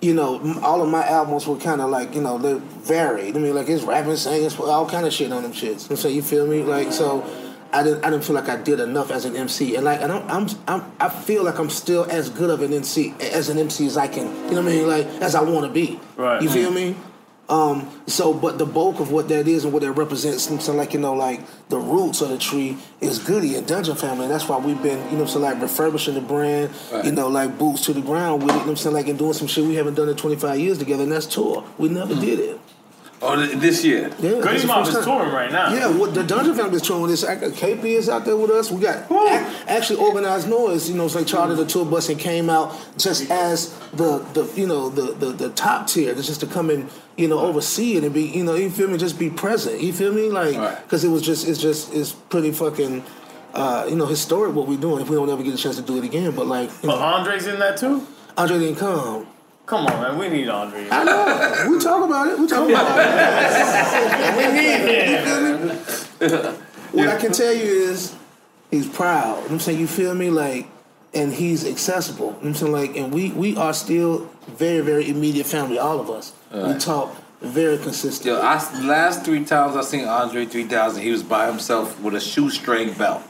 you 0.00 0.14
know, 0.14 0.60
all 0.62 0.82
of 0.82 0.88
my 0.88 1.06
albums 1.06 1.46
were 1.46 1.56
kind 1.56 1.80
of 1.80 1.90
like 1.90 2.14
you 2.14 2.22
know 2.22 2.38
they 2.38 2.54
varied. 2.54 3.36
I 3.36 3.40
mean, 3.40 3.54
like 3.54 3.68
it's 3.68 3.84
rapping, 3.84 4.16
singing, 4.16 4.50
all 4.58 4.88
kind 4.88 5.06
of 5.06 5.12
shit 5.12 5.32
on 5.32 5.42
them 5.42 5.52
shits. 5.52 5.88
And 5.90 5.98
so 5.98 6.08
you 6.08 6.22
feel 6.22 6.46
me? 6.46 6.62
Like 6.62 6.92
so. 6.92 7.24
I 7.72 7.84
didn't. 7.84 8.04
I 8.04 8.10
didn't 8.10 8.24
feel 8.24 8.34
like 8.34 8.48
I 8.48 8.56
did 8.56 8.80
enough 8.80 9.12
as 9.12 9.24
an 9.24 9.36
MC, 9.36 9.76
and 9.76 9.84
like, 9.84 10.00
and 10.00 10.10
I'm, 10.10 10.28
I'm, 10.28 10.48
I'm, 10.66 10.92
I 10.98 11.08
feel 11.08 11.44
like 11.44 11.56
I'm 11.60 11.70
still 11.70 12.04
as 12.10 12.28
good 12.28 12.50
of 12.50 12.62
an 12.62 12.72
MC 12.72 13.14
as 13.20 13.48
an 13.48 13.58
MC 13.58 13.86
as 13.86 13.96
I 13.96 14.08
can. 14.08 14.26
You 14.26 14.56
know 14.56 14.62
what 14.62 14.72
I 14.72 14.74
mean? 14.74 14.88
Like 14.88 15.06
as 15.22 15.36
I 15.36 15.42
want 15.42 15.66
to 15.66 15.72
be. 15.72 16.00
Right. 16.16 16.42
You 16.42 16.50
feel 16.50 16.72
me? 16.72 16.96
Um, 17.50 17.90
so, 18.06 18.32
but 18.32 18.58
the 18.58 18.64
bulk 18.64 19.00
of 19.00 19.10
what 19.10 19.28
that 19.28 19.48
is 19.48 19.64
and 19.64 19.72
what 19.72 19.82
that 19.82 19.92
represents, 19.92 20.44
so 20.64 20.72
like 20.72 20.94
you 20.94 21.00
know, 21.00 21.14
like 21.14 21.40
the 21.68 21.78
roots 21.78 22.20
of 22.20 22.28
the 22.28 22.38
tree 22.38 22.76
is 23.00 23.18
Goodie 23.18 23.56
and 23.56 23.66
Dungeon 23.66 23.96
Family. 23.96 24.26
And 24.26 24.32
that's 24.32 24.48
why 24.48 24.58
we've 24.58 24.80
been, 24.80 25.10
you 25.10 25.18
know, 25.18 25.26
so 25.26 25.40
like 25.40 25.60
refurbishing 25.60 26.14
the 26.14 26.20
brand, 26.20 26.70
you 27.04 27.10
know, 27.10 27.26
like 27.26 27.58
boots 27.58 27.84
to 27.86 27.92
the 27.92 28.02
ground 28.02 28.44
with 28.44 28.50
it. 28.50 28.52
You 28.52 28.58
know 28.58 28.64
what 28.66 28.70
I'm 28.70 28.76
saying? 28.76 28.94
Like 28.94 29.08
and 29.08 29.18
doing 29.18 29.32
some 29.32 29.48
shit 29.48 29.64
we 29.64 29.74
haven't 29.74 29.94
done 29.94 30.08
in 30.08 30.16
25 30.16 30.60
years 30.60 30.78
together, 30.78 31.02
and 31.02 31.10
that's 31.10 31.26
tour. 31.26 31.64
We 31.76 31.88
never 31.88 32.14
did 32.14 32.38
it. 32.38 32.60
Oh, 33.22 33.36
this 33.36 33.84
year. 33.84 34.08
Yeah, 34.18 34.40
Goodie 34.40 34.60
the 34.60 34.66
Mob 34.66 34.86
is 34.86 34.94
touring 35.04 35.30
right 35.32 35.52
now. 35.52 35.74
Yeah, 35.74 35.88
what 35.94 36.14
the 36.14 36.22
Dungeon 36.24 36.54
Family 36.54 36.76
is 36.76 36.82
touring 36.82 37.06
this. 37.08 37.22
Ac- 37.22 37.44
KP 37.60 37.84
is 37.84 38.08
out 38.08 38.24
there 38.24 38.36
with 38.36 38.50
us. 38.50 38.70
We 38.70 38.80
got 38.80 39.10
ac- 39.10 39.64
actually 39.68 39.98
Organized 40.00 40.48
Noize. 40.48 40.88
You 40.88 40.94
know, 40.94 41.04
it's 41.04 41.14
like 41.14 41.26
chartered 41.26 41.58
a 41.58 41.66
tour 41.66 41.84
bus 41.84 42.08
and 42.08 42.18
came 42.18 42.48
out 42.48 42.74
just 42.96 43.30
as 43.30 43.76
the 43.92 44.20
the 44.32 44.50
you 44.56 44.66
know 44.66 44.88
the 44.88 45.12
the, 45.12 45.32
the 45.32 45.50
top 45.50 45.86
tier. 45.86 46.12
It's 46.12 46.26
just 46.26 46.40
to 46.40 46.46
come 46.46 46.70
and 46.70 46.88
you 47.18 47.28
know 47.28 47.38
oversee 47.40 47.96
it 47.98 48.04
and 48.04 48.14
be 48.14 48.22
you 48.24 48.42
know 48.42 48.54
you 48.54 48.70
feel 48.70 48.88
me, 48.88 48.96
just 48.96 49.18
be 49.18 49.28
present. 49.28 49.82
You 49.82 49.92
feel 49.92 50.14
me, 50.14 50.30
like 50.30 50.56
Right. 50.56 50.82
because 50.82 51.04
it 51.04 51.08
was 51.10 51.20
just 51.20 51.46
it's 51.46 51.60
just 51.60 51.92
it's 51.94 52.12
pretty 52.12 52.52
fucking. 52.52 53.04
Uh, 53.52 53.84
you 53.90 53.96
know, 53.96 54.06
historic 54.06 54.54
what 54.54 54.68
we're 54.68 54.78
doing. 54.78 55.02
If 55.02 55.10
we 55.10 55.16
don't 55.16 55.28
ever 55.28 55.42
get 55.42 55.52
a 55.52 55.56
chance 55.56 55.74
to 55.74 55.82
do 55.82 55.98
it 55.98 56.04
again, 56.04 56.30
but 56.36 56.46
like, 56.46 56.70
you 56.70 56.86
But 56.88 56.96
know, 57.00 57.02
Andre's 57.02 57.48
in 57.48 57.58
that 57.58 57.76
too. 57.76 58.06
Andre 58.38 58.60
didn't 58.60 58.76
come. 58.76 59.26
Come 59.70 59.86
on, 59.86 60.02
man. 60.02 60.18
We 60.18 60.28
need 60.28 60.48
Andre. 60.48 60.88
I 60.90 61.04
know. 61.04 61.70
we 61.70 61.78
talk 61.78 62.04
about 62.04 62.26
it. 62.26 62.36
We 62.40 62.48
talk 62.48 62.68
about 62.68 62.98
it. 62.98 64.36
we 64.36 64.44
need 64.58 64.80
him. 66.20 66.54
What 66.90 67.08
I 67.08 67.16
can 67.20 67.30
tell 67.30 67.52
you 67.52 67.62
is 67.62 68.16
he's 68.72 68.88
proud. 68.88 69.28
You 69.28 69.34
know 69.34 69.42
what 69.42 69.50
I'm 69.52 69.60
saying? 69.60 69.78
You 69.78 69.86
feel 69.86 70.12
me? 70.12 70.28
Like 70.28 70.66
and 71.14 71.32
he's 71.32 71.64
accessible. 71.64 72.26
You 72.26 72.32
know 72.32 72.36
what 72.38 72.46
I'm 72.46 72.54
saying? 72.54 72.72
Like 72.72 72.96
and 72.96 73.14
we 73.14 73.30
we 73.30 73.56
are 73.56 73.72
still 73.72 74.28
very, 74.48 74.80
very 74.80 75.08
immediate 75.08 75.46
family, 75.46 75.78
all 75.78 76.00
of 76.00 76.10
us. 76.10 76.32
We 76.52 76.76
talk 76.78 77.14
very 77.40 77.78
consistent. 77.78 78.26
Yo, 78.26 78.40
I, 78.40 78.54
last 78.82 79.24
three 79.24 79.44
times 79.44 79.76
I 79.76 79.82
seen 79.82 80.04
Andre 80.04 80.46
3000, 80.46 81.00
he 81.00 81.12
was 81.12 81.22
by 81.22 81.46
himself 81.46 82.00
with 82.00 82.16
a 82.16 82.20
shoestring 82.20 82.92
belt. 82.94 83.22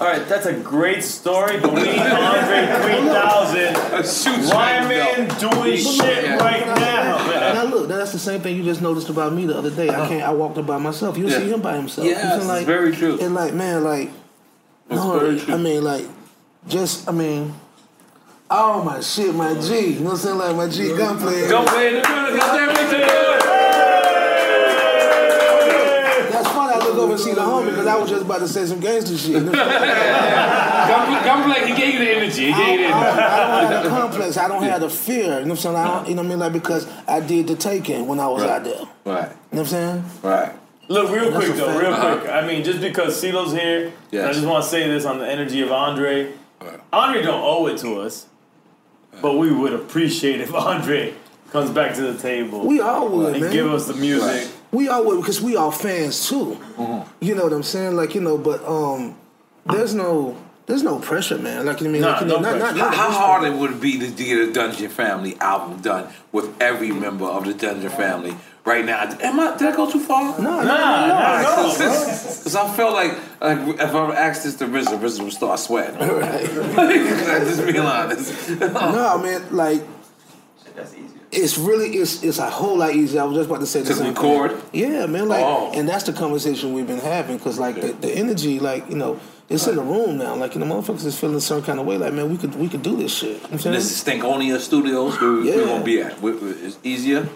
All 0.00 0.06
right, 0.06 0.28
that's 0.28 0.46
a 0.46 0.52
great 0.52 1.02
story, 1.02 1.58
but 1.58 1.74
we 1.74 1.82
need 1.82 1.98
Andre 1.98 2.66
3000. 2.82 3.58
A 3.94 4.02
shoestring 4.06 5.28
doing 5.40 5.76
shit 5.76 6.24
Yeah. 6.24 6.36
right 6.36 6.64
now. 6.66 7.52
Now 7.54 7.64
look, 7.64 7.88
that's 7.88 8.12
the 8.12 8.18
same 8.20 8.40
thing 8.40 8.56
you 8.56 8.62
just 8.62 8.80
noticed 8.80 9.08
about 9.08 9.32
me 9.32 9.46
the 9.46 9.58
other 9.58 9.70
day. 9.70 9.88
I 9.88 10.06
can't. 10.06 10.22
I 10.22 10.30
walked 10.30 10.56
up 10.56 10.66
by 10.66 10.78
myself. 10.78 11.18
You 11.18 11.26
Yeah. 11.26 11.38
see 11.38 11.50
him 11.50 11.60
by 11.62 11.74
himself. 11.74 12.06
You 12.06 12.12
know 12.14 12.18
what 12.20 12.26
I'm 12.26 12.38
Yes, 12.38 12.46
saying? 12.46 12.56
it's 12.58 12.66
very 12.66 12.92
true. 12.94 13.18
And 13.20 13.34
like, 13.34 13.54
man, 13.54 13.82
like, 13.82 14.10
no, 14.88 15.18
very 15.18 15.40
true. 15.40 15.54
I 15.54 15.56
mean, 15.56 15.82
like, 15.82 16.06
just, 16.68 17.08
I 17.08 17.12
mean, 17.12 17.54
oh 18.50 18.84
my 18.84 19.00
shit, 19.00 19.34
my 19.34 19.54
G. 19.54 19.94
You 19.94 20.00
know 20.00 20.04
what 20.04 20.10
I'm 20.12 20.16
saying? 20.18 20.38
Like 20.38 20.56
my 20.56 20.68
G 20.68 20.96
gunplay. 20.96 21.48
Don't 21.48 21.66
play 21.66 21.88
in 21.88 21.94
the 21.94 22.08
middle. 22.08 23.27
Funny. 27.24 27.40
I 27.40 27.44
look 27.44 27.52
over 27.52 27.68
and 27.68 27.70
see 27.70 27.70
the 27.70 27.70
homie 27.70 27.70
because 27.70 27.86
I 27.86 27.96
was 27.98 28.10
just 28.10 28.22
about 28.24 28.38
to 28.40 28.48
say 28.48 28.66
some 28.66 28.80
gangster 28.80 29.16
shit. 29.18 29.30
You 29.30 29.40
know 29.40 29.52
I'm 29.52 31.52
saying? 31.52 31.66
He 31.68 31.74
gave 31.80 31.92
you 31.94 32.00
the 32.00 32.10
energy. 32.16 32.46
He 32.46 32.52
I 32.52 32.54
gave 32.66 32.80
you 32.80 32.88
don't, 32.88 33.00
the 33.00 33.06
I 33.06 33.08
energy. 33.08 33.18
don't, 33.18 33.22
I 33.22 33.24
don't 33.60 33.70
have 33.72 33.82
the 33.84 33.90
complex. 33.90 34.36
I 34.36 34.48
don't 34.48 34.62
have 34.62 34.80
the 34.80 34.90
fear. 34.90 35.16
You 35.16 35.22
know 35.28 35.38
what 35.38 35.50
I'm 35.50 35.56
saying? 35.56 35.76
I 35.76 35.86
don't, 35.86 36.08
you 36.08 36.14
know 36.14 36.22
what 36.22 36.26
I 36.26 36.30
mean? 36.30 36.38
Like 36.38 36.52
because 36.52 36.86
I 37.06 37.20
did 37.20 37.46
the 37.46 37.56
taking 37.56 38.06
when 38.06 38.20
I 38.20 38.28
was 38.28 38.42
out 38.42 38.64
there. 38.64 38.82
Right. 39.04 39.30
You 39.52 39.54
know 39.56 39.56
what 39.56 39.58
I'm 39.60 39.66
saying? 39.66 40.04
right. 40.22 40.52
Look, 40.90 41.10
real 41.10 41.30
That's 41.30 41.44
quick 41.44 41.56
though, 41.58 41.66
fact. 41.66 41.80
real 41.82 41.92
Uh-huh. 41.92 42.16
quick. 42.20 42.30
I 42.30 42.46
mean, 42.46 42.64
just 42.64 42.80
because 42.80 43.20
CeeLo's 43.22 43.52
here, 43.52 43.92
and 44.10 44.22
I 44.22 44.32
just 44.32 44.46
want 44.46 44.64
to 44.64 44.70
say 44.70 44.88
this 44.88 45.04
on 45.04 45.18
the 45.18 45.28
energy 45.28 45.60
of 45.60 45.70
Andre. 45.70 46.32
Right. 46.62 46.80
Andre 46.92 47.20
don't 47.22 47.42
owe 47.42 47.66
it 47.66 47.76
to 47.80 48.00
us, 48.00 48.24
but 49.20 49.36
we 49.36 49.52
would 49.52 49.74
appreciate 49.74 50.40
if 50.40 50.54
Andre 50.54 51.12
comes 51.50 51.70
back 51.70 51.94
to 51.94 52.02
the 52.12 52.18
table 52.18 52.66
We 52.66 52.80
all 52.80 53.08
would, 53.08 53.34
and 53.34 53.44
man. 53.44 53.52
give 53.52 53.72
us 53.72 53.86
the 53.86 53.94
music. 53.94 54.48
we 54.72 54.88
all 54.88 55.04
would 55.06 55.20
because 55.20 55.40
we 55.40 55.56
all 55.56 55.70
fans 55.70 56.28
too. 56.28 56.58
Mm-hmm. 56.76 57.24
You 57.24 57.34
know 57.34 57.44
what 57.44 57.52
I'm 57.52 57.62
saying? 57.62 57.96
Like 57.96 58.14
you 58.14 58.20
know, 58.20 58.36
but 58.38 58.64
um, 58.66 59.16
there's 59.66 59.94
no 59.94 60.36
there's 60.66 60.82
no 60.82 60.98
pressure, 60.98 61.38
man. 61.38 61.64
Like 61.64 61.80
you 61.80 61.84
know 61.86 61.90
I 61.90 61.92
mean? 61.92 62.02
Nah, 62.02 62.12
like, 62.12 62.20
you 62.20 62.26
know, 62.26 62.40
no 62.40 62.40
not, 62.42 62.58
not, 62.58 62.60
pressure. 62.70 62.78
How, 62.78 62.86
not 62.90 62.94
how 62.94 63.10
hard 63.10 63.44
it 63.44 63.56
would 63.56 63.80
be 63.80 63.98
to 63.98 64.06
get 64.10 64.38
a 64.48 64.52
Dungeon 64.52 64.90
Family 64.90 65.36
album 65.40 65.80
done 65.80 66.12
with 66.32 66.54
every 66.60 66.90
member 66.92 67.24
of 67.24 67.46
the 67.46 67.54
Dungeon 67.54 67.90
Family 67.90 68.34
right 68.66 68.84
now? 68.84 69.02
Am 69.22 69.40
I? 69.40 69.56
Did 69.56 69.68
I 69.72 69.76
go 69.76 69.90
too 69.90 70.00
far? 70.00 70.38
No, 70.38 70.50
no, 70.50 70.62
Nah, 70.62 71.06
nah, 71.06 71.42
no, 71.42 71.74
bro. 71.78 71.88
Because 72.38 72.54
I 72.54 72.76
felt 72.76 72.92
like, 72.92 73.12
like 73.40 73.80
if 73.80 73.94
I 73.94 74.14
asked 74.14 74.44
this 74.44 74.56
to 74.56 74.66
RZA, 74.66 74.98
RZA 74.98 75.22
would 75.24 75.32
start 75.32 75.58
sweating. 75.58 75.96
Right. 76.18 76.44
just 77.48 77.64
being 77.64 77.78
honest. 77.78 78.50
no, 78.60 79.18
man. 79.22 79.46
Like 79.50 79.82
That's 80.76 80.92
easier. 80.92 81.17
It's 81.30 81.58
really 81.58 81.88
it's 81.96 82.22
it's 82.22 82.38
a 82.38 82.48
whole 82.50 82.78
lot 82.78 82.94
easier. 82.94 83.20
I 83.22 83.24
was 83.24 83.36
just 83.36 83.48
about 83.50 83.60
to 83.60 83.66
say 83.66 83.80
the 83.82 83.88
To 83.88 83.94
same 83.94 84.14
record? 84.14 84.52
Thing. 84.52 84.92
Yeah, 84.92 85.06
man. 85.06 85.28
Like, 85.28 85.44
Oh. 85.44 85.70
and 85.74 85.88
that's 85.88 86.04
the 86.04 86.12
conversation 86.12 86.72
we've 86.72 86.86
been 86.86 86.98
having 86.98 87.36
because 87.36 87.58
like 87.58 87.74
the, 87.80 87.92
the 87.92 88.10
energy, 88.12 88.58
like 88.60 88.88
you 88.88 88.96
know, 88.96 89.20
it's 89.48 89.66
in 89.66 89.76
the 89.76 89.82
room 89.82 90.18
now. 90.18 90.34
Like 90.36 90.54
you 90.54 90.60
know, 90.60 90.66
motherfuckers 90.66 91.04
is 91.04 91.18
feeling 91.18 91.40
some 91.40 91.62
kind 91.62 91.78
of 91.80 91.86
way. 91.86 91.98
Like 91.98 92.12
man, 92.14 92.30
we 92.30 92.36
could 92.38 92.54
we 92.54 92.68
could 92.68 92.82
do 92.82 92.96
this 92.96 93.12
shit. 93.14 93.28
You 93.28 93.34
know 93.34 93.40
what 93.42 93.52
I'm 93.52 93.58
saying? 93.58 93.74
This 93.76 93.90
is 93.92 94.04
Stankonia 94.04 94.58
Studios. 94.58 95.20
Where 95.20 95.32
we're 95.32 95.66
gonna 95.66 95.84
be 95.84 96.00
at? 96.00 96.20
We- 96.22 96.32
we- 96.32 96.50
It's 96.50 96.78
easier. 96.82 97.28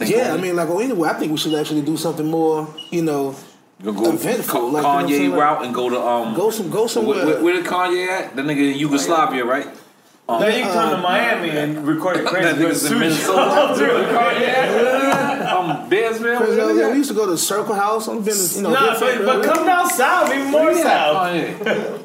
yeah, 0.00 0.34
I 0.34 0.36
mean, 0.36 0.54
like, 0.56 0.68
or 0.68 0.82
anyway, 0.82 1.08
I 1.08 1.14
think 1.14 1.32
we 1.32 1.38
should 1.38 1.54
actually 1.54 1.80
do 1.82 1.96
something 1.96 2.26
more, 2.30 2.68
you 2.90 3.00
know, 3.02 3.34
You 3.82 3.92
go 3.92 4.10
eventful, 4.12 4.70
like, 4.72 4.82
you 5.10 5.18
know 5.20 5.28
Kanye? 5.28 5.30
Like- 5.30 5.40
route 5.40 5.64
and 5.64 5.74
go 5.74 5.88
to 5.88 5.98
um. 6.00 6.34
go 6.34 6.50
some, 6.50 6.68
go 6.70 6.86
somewhere. 6.86 7.24
Where, 7.24 7.34
where, 7.36 7.42
where 7.44 7.62
the 7.62 7.68
Kanye 7.68 8.06
at? 8.08 8.36
That 8.36 8.44
nigga 8.44 8.72
in 8.72 8.78
Yugoslavia, 8.78 9.44
right? 9.44 9.66
Um, 10.28 10.40
Now 10.40 10.46
you 10.48 10.62
can 10.64 10.72
come 10.72 10.90
to 10.90 10.96
Miami 10.98 11.50
and 11.50 11.86
record 11.86 12.16
it 12.16 12.26
crazy. 12.30 12.44
that 12.52 12.56
nigga's 12.56 12.90
in 12.90 12.98
Minnesota. 12.98 13.40
um, 15.56 15.88
Bearsville. 15.90 16.38
Crazy, 16.44 16.56
where 16.60 16.90
we 16.90 16.96
used 16.96 17.10
to 17.10 17.14
go 17.14 17.26
to 17.26 17.38
Circle 17.38 17.74
House. 17.74 18.08
I'm 18.08 18.22
been, 18.22 18.34
you 18.54 18.62
know, 18.62 18.70
Nah, 18.72 18.98
but, 18.98 19.24
but 19.24 19.44
come 19.44 19.64
down 19.64 19.88
south, 19.90 20.30
even 20.34 20.50
more 20.50 20.64
Where 20.64 20.74
he 20.74 20.80
at? 20.80 20.84
south. 20.84 22.02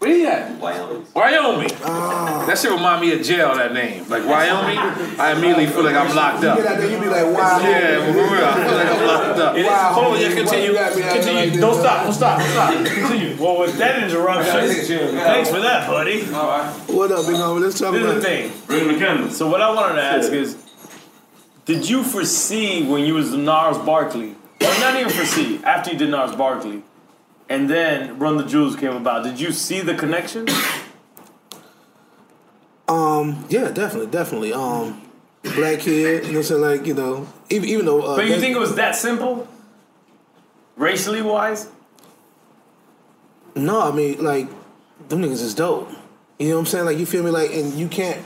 Kanye? 0.00 0.06
Where 0.06 0.14
he 0.16 0.26
at? 0.26 0.58
Wyoming. 0.60 1.06
Wyoming. 1.14 1.70
Ah. 1.84 2.44
That 2.46 2.58
shit 2.58 2.70
remind 2.70 3.00
me 3.00 3.12
of 3.12 3.22
jail. 3.22 3.54
That 3.54 3.72
name, 3.72 4.08
like 4.08 4.24
Wyoming. 4.26 4.78
I 5.18 5.32
immediately 5.32 5.66
feel 5.66 5.82
like 5.84 5.96
I'm 5.96 6.14
locked 6.14 6.42
Get 6.42 6.50
up. 6.50 6.58
out 6.58 6.78
there, 6.78 6.90
you 6.90 6.98
be 7.00 7.06
like, 7.08 7.26
wow. 7.34 7.58
Yeah, 7.60 8.04
for 8.06 8.12
real. 8.12 8.44
I 8.44 8.54
feel 8.54 8.74
like 8.76 8.88
I'm 8.88 9.06
locked 9.06 9.38
up. 9.38 9.56
Wow. 9.56 9.92
Hold 9.94 10.14
on, 10.14 10.20
yeah, 10.20 10.34
continue. 10.34 10.46
Why 10.48 10.66
you 10.66 10.72
got 10.74 10.96
me 10.96 11.02
out 11.02 11.08
there 11.12 11.22
like 11.22 11.24
Continue. 11.24 11.60
Don't 11.60 11.80
stop. 11.80 12.04
Don't 12.04 12.12
stop. 12.12 12.38
Don't 12.38 12.50
stop. 12.50 12.86
Continue. 12.86 13.36
Well, 13.42 13.60
with 13.60 13.78
that 13.78 14.02
interruption, 14.02 14.68
thanks 15.18 15.50
for 15.50 15.60
that, 15.60 15.86
buddy. 15.88 16.22
All 16.32 16.46
right. 16.46 16.74
What 16.88 17.10
up, 17.12 17.26
big 17.26 17.36
homie? 17.36 17.60
Let's 17.60 17.78
talk 17.78 17.92
This 17.92 18.02
about 18.02 18.16
is 18.18 18.22
the 18.24 18.44
it. 18.74 19.18
thing. 19.18 19.30
So 19.30 19.48
what 19.48 19.60
I 19.60 19.72
wanted 19.72 19.94
to 19.96 20.02
ask 20.02 20.32
is, 20.32 20.56
did 21.64 21.88
you 21.88 22.02
foresee 22.02 22.86
when 22.86 23.04
you 23.04 23.14
was 23.14 23.32
Gnarls 23.34 23.78
Barkley, 23.78 24.30
or 24.60 24.80
not 24.80 24.94
even 24.98 25.10
foresee 25.12 25.60
after 25.64 25.90
you 25.92 25.98
did 25.98 26.08
Gnarls 26.10 26.34
Barkley, 26.34 26.82
and 27.48 27.68
then 27.68 28.18
Run 28.18 28.36
the 28.36 28.44
Jewels 28.44 28.76
came 28.76 28.92
about? 28.94 29.24
Did 29.24 29.40
you 29.40 29.52
see 29.52 29.80
the 29.80 29.94
connection? 29.94 30.46
Um, 32.88 33.44
yeah, 33.50 33.70
definitely, 33.70 34.10
definitely. 34.10 34.52
Um, 34.54 35.02
black 35.42 35.80
kid, 35.80 36.24
you 36.24 36.32
know 36.32 36.38
what 36.38 36.38
I'm 36.38 36.42
saying? 36.42 36.60
Like, 36.62 36.86
you 36.86 36.94
know, 36.94 37.28
even, 37.50 37.68
even 37.68 37.84
though. 37.84 38.00
Uh, 38.00 38.16
But 38.16 38.26
you 38.26 38.40
think 38.40 38.56
it 38.56 38.58
was 38.58 38.76
that 38.76 38.96
simple, 38.96 39.46
racially 40.76 41.20
wise? 41.20 41.68
No, 43.54 43.82
I 43.82 43.94
mean, 43.94 44.24
like, 44.24 44.48
them 45.08 45.20
niggas 45.20 45.42
is 45.42 45.54
dope. 45.54 45.90
You 46.38 46.48
know 46.48 46.54
what 46.54 46.60
I'm 46.60 46.66
saying? 46.66 46.84
Like, 46.86 46.96
you 46.98 47.04
feel 47.04 47.22
me? 47.22 47.30
Like, 47.30 47.52
and 47.52 47.74
you 47.74 47.88
can't. 47.88 48.22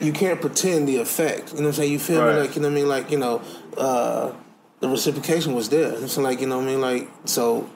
You 0.00 0.12
can't 0.12 0.40
pretend 0.40 0.86
the 0.88 0.98
effect. 0.98 1.48
You 1.50 1.56
know 1.56 1.62
what 1.64 1.66
I'm 1.66 1.72
saying? 1.74 1.92
You 1.92 1.98
feel 1.98 2.22
Right. 2.24 2.34
me? 2.36 2.40
Like, 2.42 2.54
you 2.54 2.62
know 2.62 2.68
what 2.68 2.72
I 2.72 2.80
mean? 2.80 2.88
Like, 2.88 3.10
you 3.10 3.18
know, 3.18 3.42
uh, 3.76 4.30
the 4.78 4.88
reciprocation 4.88 5.54
was 5.54 5.68
there. 5.68 5.80
You 5.80 5.86
know 5.88 5.94
what 5.94 6.02
I'm 6.02 6.08
saying? 6.08 6.24
Like, 6.24 6.40
you 6.40 6.46
know 6.46 6.58
what 6.58 6.64
I 6.68 6.70
mean? 6.70 6.80
Like, 6.80 7.10
so 7.24 7.68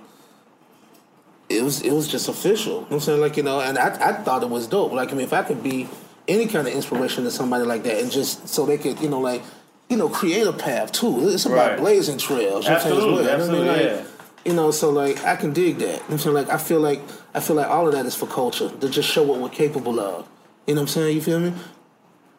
it 1.52 1.62
was 1.62 1.82
it 1.82 1.92
was 1.92 2.08
just 2.08 2.28
official. 2.28 2.72
You 2.72 2.78
know 2.80 2.82
what 2.86 2.92
I'm 2.92 3.00
saying? 3.00 3.20
Like, 3.20 3.36
you 3.36 3.42
know, 3.42 3.60
and 3.60 3.78
I, 3.78 3.88
I 4.10 4.12
thought 4.14 4.42
it 4.42 4.50
was 4.50 4.66
dope. 4.66 4.92
Like, 4.92 5.10
I 5.10 5.12
mean, 5.12 5.24
if 5.24 5.32
I 5.32 5.42
could 5.42 5.62
be 5.62 5.88
any 6.28 6.46
kind 6.46 6.66
of 6.66 6.74
inspiration 6.74 7.24
to 7.24 7.30
somebody 7.30 7.64
like 7.64 7.82
that 7.84 8.00
and 8.00 8.10
just 8.10 8.48
so 8.48 8.64
they 8.66 8.78
could, 8.78 9.00
you 9.00 9.08
know, 9.08 9.20
like, 9.20 9.42
you 9.88 9.96
know, 9.96 10.08
create 10.08 10.46
a 10.46 10.52
path 10.52 10.92
too. 10.92 11.28
It's 11.28 11.44
about 11.46 11.70
Right. 11.72 11.78
blazing 11.78 12.18
trails. 12.18 12.64
You 12.64 12.70
know 12.70 12.76
what 12.76 12.86
I'm 12.86 12.90
saying, 12.90 12.96
Absolutely, 12.96 13.24
know 13.24 13.32
I 13.32 13.58
mean? 13.58 13.66
Like, 13.66 13.82
yeah. 13.82 14.04
you 14.44 14.52
know, 14.54 14.70
so 14.70 14.90
like 14.90 15.24
I 15.24 15.36
can 15.36 15.52
dig 15.52 15.78
that. 15.78 15.84
You 15.84 15.86
know 15.88 15.98
what 15.98 16.10
I'm 16.12 16.18
saying? 16.18 16.34
Like 16.36 16.48
I 16.50 16.58
feel 16.58 16.80
like 16.80 17.00
I 17.34 17.40
feel 17.40 17.56
like 17.56 17.68
all 17.68 17.86
of 17.86 17.92
that 17.94 18.06
is 18.06 18.14
for 18.14 18.26
culture 18.26 18.68
to 18.70 18.88
just 18.88 19.08
show 19.08 19.22
what 19.22 19.40
we're 19.40 19.48
capable 19.48 19.98
of. 20.00 20.26
You 20.66 20.74
know 20.74 20.80
what 20.80 20.82
I'm 20.82 20.88
saying? 20.88 21.14
You 21.16 21.22
feel 21.22 21.40
me? 21.40 21.52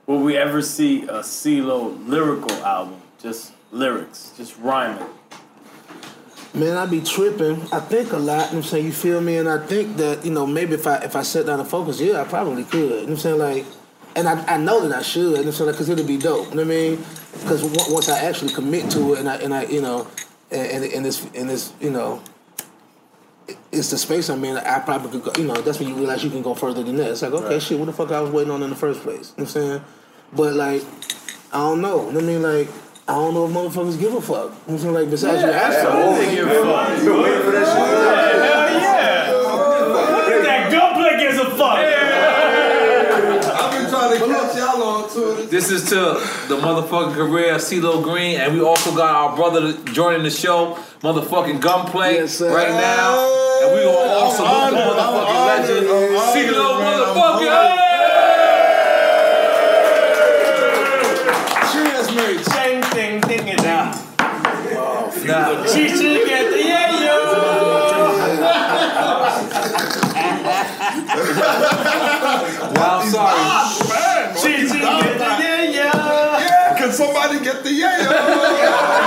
Will 0.08 0.20
we 0.20 0.36
ever 0.38 0.62
see 0.62 1.04
a 1.04 1.20
CeeLo 1.20 2.08
lyrical 2.08 2.52
album? 2.66 3.02
Just 3.22 3.54
lyrics, 3.72 4.34
just 4.38 4.58
rhyming. 4.60 5.08
Man, 6.56 6.78
I 6.78 6.86
be 6.86 7.02
tripping. 7.02 7.62
I 7.72 7.80
think 7.80 8.12
a 8.14 8.18
lot. 8.18 8.48
You 8.48 8.52
know 8.52 8.58
I'm 8.60 8.64
saying? 8.64 8.86
You 8.86 8.92
feel 8.94 9.20
me? 9.22 9.38
And 9.38 9.50
I 9.50 9.66
think 9.66 9.98
that 9.98 10.24
you 10.24 10.32
know 10.32 10.46
maybe 10.46 10.76
if 10.76 10.86
I 10.86 10.98
if 10.98 11.16
I 11.16 11.24
sit 11.24 11.48
down 11.48 11.60
and 11.60 11.68
focus, 11.68 12.00
yeah, 12.00 12.22
I 12.22 12.26
probably 12.26 12.64
could. 12.64 12.80
You 12.80 12.90
know 12.90 13.02
what 13.02 13.10
I'm 13.10 13.18
saying? 13.18 13.40
Like, 13.40 13.66
and 14.16 14.28
I, 14.28 14.46
I 14.46 14.58
know 14.58 14.88
that 14.88 14.96
I 14.96 15.02
should. 15.02 15.22
You 15.22 15.30
know 15.30 15.38
what 15.38 15.46
I'm 15.48 15.52
saying? 15.54 15.72
Because 15.72 15.90
it'll 15.90 16.06
be 16.06 16.18
dope. 16.18 16.50
You 16.50 16.58
know 16.58 16.64
what 16.64 16.66
I 16.66 16.76
mean? 16.76 17.06
Because 17.42 17.64
once 17.92 18.08
I 18.08 18.20
actually 18.20 18.54
commit 18.54 18.92
to 18.92 19.14
it, 19.14 19.20
and 19.20 19.30
I 19.30 19.36
and 19.38 19.52
I 19.52 19.66
you 19.66 19.82
know, 19.82 20.08
and 20.52 20.84
and, 20.84 20.94
and 20.94 21.06
this 21.06 21.26
and 21.34 21.50
this 21.50 21.74
you 21.80 21.90
know. 21.90 22.22
It's 23.74 23.90
the 23.90 23.98
space 23.98 24.30
I'm 24.30 24.46
in. 24.46 24.56
I 24.56 24.80
probably 24.80 25.10
could 25.10 25.24
go. 25.24 25.42
You 25.42 25.48
know, 25.48 25.56
that's 25.56 25.80
when 25.80 25.90
you 25.90 25.96
realize 25.96 26.24
you 26.24 26.30
can 26.30 26.44
go 26.44 26.54
further 26.54 26.84
than 26.84 26.96
that. 26.98 27.12
It's 27.12 27.24
like, 27.24 27.34
okay, 27.34 27.60
shit, 27.60 27.78
what 27.78 27.86
the 27.86 27.94
fuck 27.94 28.12
I 28.12 28.22
was 28.22 28.30
waiting 28.30 28.52
on 28.52 28.62
in 28.62 28.70
the 28.70 28.76
first 28.76 29.02
place? 29.02 29.34
You 29.36 29.44
know 29.44 29.50
what 29.50 29.56
I'm 29.56 29.62
saying? 29.62 29.82
But 30.32 30.54
like, 30.54 30.84
I 31.52 31.58
don't 31.58 31.82
know. 31.82 32.06
You 32.06 32.12
know 32.12 32.20
what 32.20 32.24
I 32.24 32.28
mean, 32.28 32.42
like, 32.44 32.70
I 33.06 33.16
don't 33.16 33.34
know 33.34 33.46
if 33.46 33.52
motherfuckers 33.52 34.00
give 34.00 34.14
a 34.14 34.22
fuck. 34.22 34.38
You 34.38 34.46
know 34.46 34.52
what 34.54 34.72
I'm 34.72 34.80
saying? 34.80 34.94
Like, 34.94 35.10
besides 35.10 35.42
you 35.42 35.50
ask 35.50 35.80
for 35.82 35.92
it. 35.92 36.26
They 36.26 36.36
give 36.36 36.48
a 36.48 36.54
fuck. 36.64 36.88
Hell 36.88 37.26
yeah! 38.80 39.32
Look 39.32 40.32
at 40.32 40.44
that 40.46 40.72
gunplay 40.72 41.18
gives 41.20 41.38
a 41.38 41.50
fuck. 41.52 41.80
I've 43.56 43.72
been 43.82 43.90
trying 43.92 44.12
to 44.20 44.26
catch 44.26 44.56
y'all 44.56 44.84
on 44.84 45.10
to 45.10 45.42
it. 45.44 45.50
This 45.52 45.70
is 45.70 45.84
to 45.90 45.96
the 46.48 46.56
motherfucking 46.58 47.14
career 47.14 47.56
of 47.56 47.62
CeeLo 47.62 48.02
Green, 48.02 48.40
and 48.40 48.54
we 48.54 48.62
also 48.64 48.96
got 48.96 49.14
our 49.14 49.36
brother 49.36 49.74
joining 49.92 50.24
the 50.24 50.32
show, 50.32 50.78
motherfucking 51.02 51.60
Gunplay, 51.60 52.16
Yes, 52.16 52.40
right 52.42 52.70
now. 52.70 53.40
And 53.64 53.76
we 53.76 53.84
gonna 53.84 54.14
also 54.14 54.44
look 54.44 54.93
nah, 73.14 73.30
I'm 73.30 73.72
sorry. 73.72 73.96
Ah, 73.96 74.34
she 74.42 74.52
should 74.68 74.82
get 74.82 75.18
the 75.18 75.30
yeah 75.74 76.40
Yeah, 76.40 76.78
can 76.78 76.92
somebody 76.92 77.40
get 77.44 77.64
the 77.64 77.72
yeah? 77.72 79.04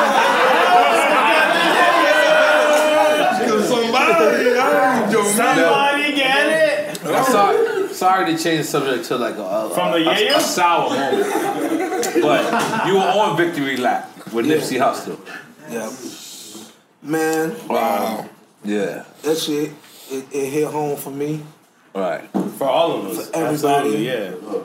Can 3.47 3.63
somebody? 3.63 4.13
I 4.59 5.05
ain't. 5.05 5.13
Somebody 5.13 6.15
get 6.15 6.47
it. 6.47 7.05
I'm 7.07 7.25
sorry. 7.25 7.95
Sorry 7.95 8.27
to 8.37 8.43
change 8.43 8.59
the 8.59 8.65
subject 8.65 9.05
to 9.09 9.17
like 9.17 9.37
a, 9.37 9.43
a 9.43 9.71
From 9.71 9.93
the 9.93 10.09
a, 10.09 10.13
a, 10.13 10.15
yayo? 10.15 10.41
sour 10.41 10.91
moment, 10.91 12.23
but 12.23 12.87
you 12.87 12.95
were 12.95 13.01
on 13.01 13.37
victory 13.37 13.77
lap 13.79 14.11
with 14.33 14.47
Nipsey 14.47 14.79
Hussle. 14.79 15.19
Yeah. 15.71 15.91
Man, 17.03 17.55
Wow. 17.69 18.29
Yeah. 18.65 19.05
that 19.23 19.39
shit, 19.39 19.73
it, 20.11 20.27
it 20.33 20.47
hit 20.51 20.67
home 20.67 20.97
for 20.97 21.11
me. 21.11 21.43
Right. 21.97 22.29
For 22.59 22.69
all 22.69 22.99
of 22.99 23.07
us. 23.07 23.31
For 23.31 23.37
everybody. 23.37 23.55
Absolutely, 23.55 24.07
yeah. 24.07 24.63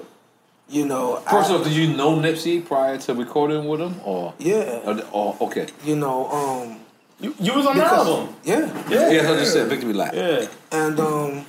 You 0.69 0.85
know, 0.85 1.15
First 1.29 1.49
I, 1.49 1.55
off, 1.55 1.63
did 1.63 1.73
you 1.73 1.93
know 1.95 2.15
Nipsey 2.17 2.65
prior 2.65 2.97
to 2.97 3.13
recording 3.13 3.67
with 3.67 3.81
him, 3.81 3.95
or? 4.03 4.33
yeah. 4.39 4.79
or, 4.85 5.01
or 5.11 5.37
okay. 5.41 5.67
You 5.83 5.95
know, 5.95 6.27
um, 6.29 6.79
You, 7.19 7.35
you 7.39 7.53
was 7.53 7.65
on 7.65 7.77
the 7.77 7.85
album. 7.85 8.35
yeah. 8.43 8.65
Yeah. 8.89 9.09
Yeah, 9.11 9.31
I 9.31 9.35
just 9.37 9.53
said 9.53 9.67
victory 9.67 9.93
lap. 9.93 10.13
Yeah. 10.13 10.47
And 10.71 10.99
um, 10.99 11.45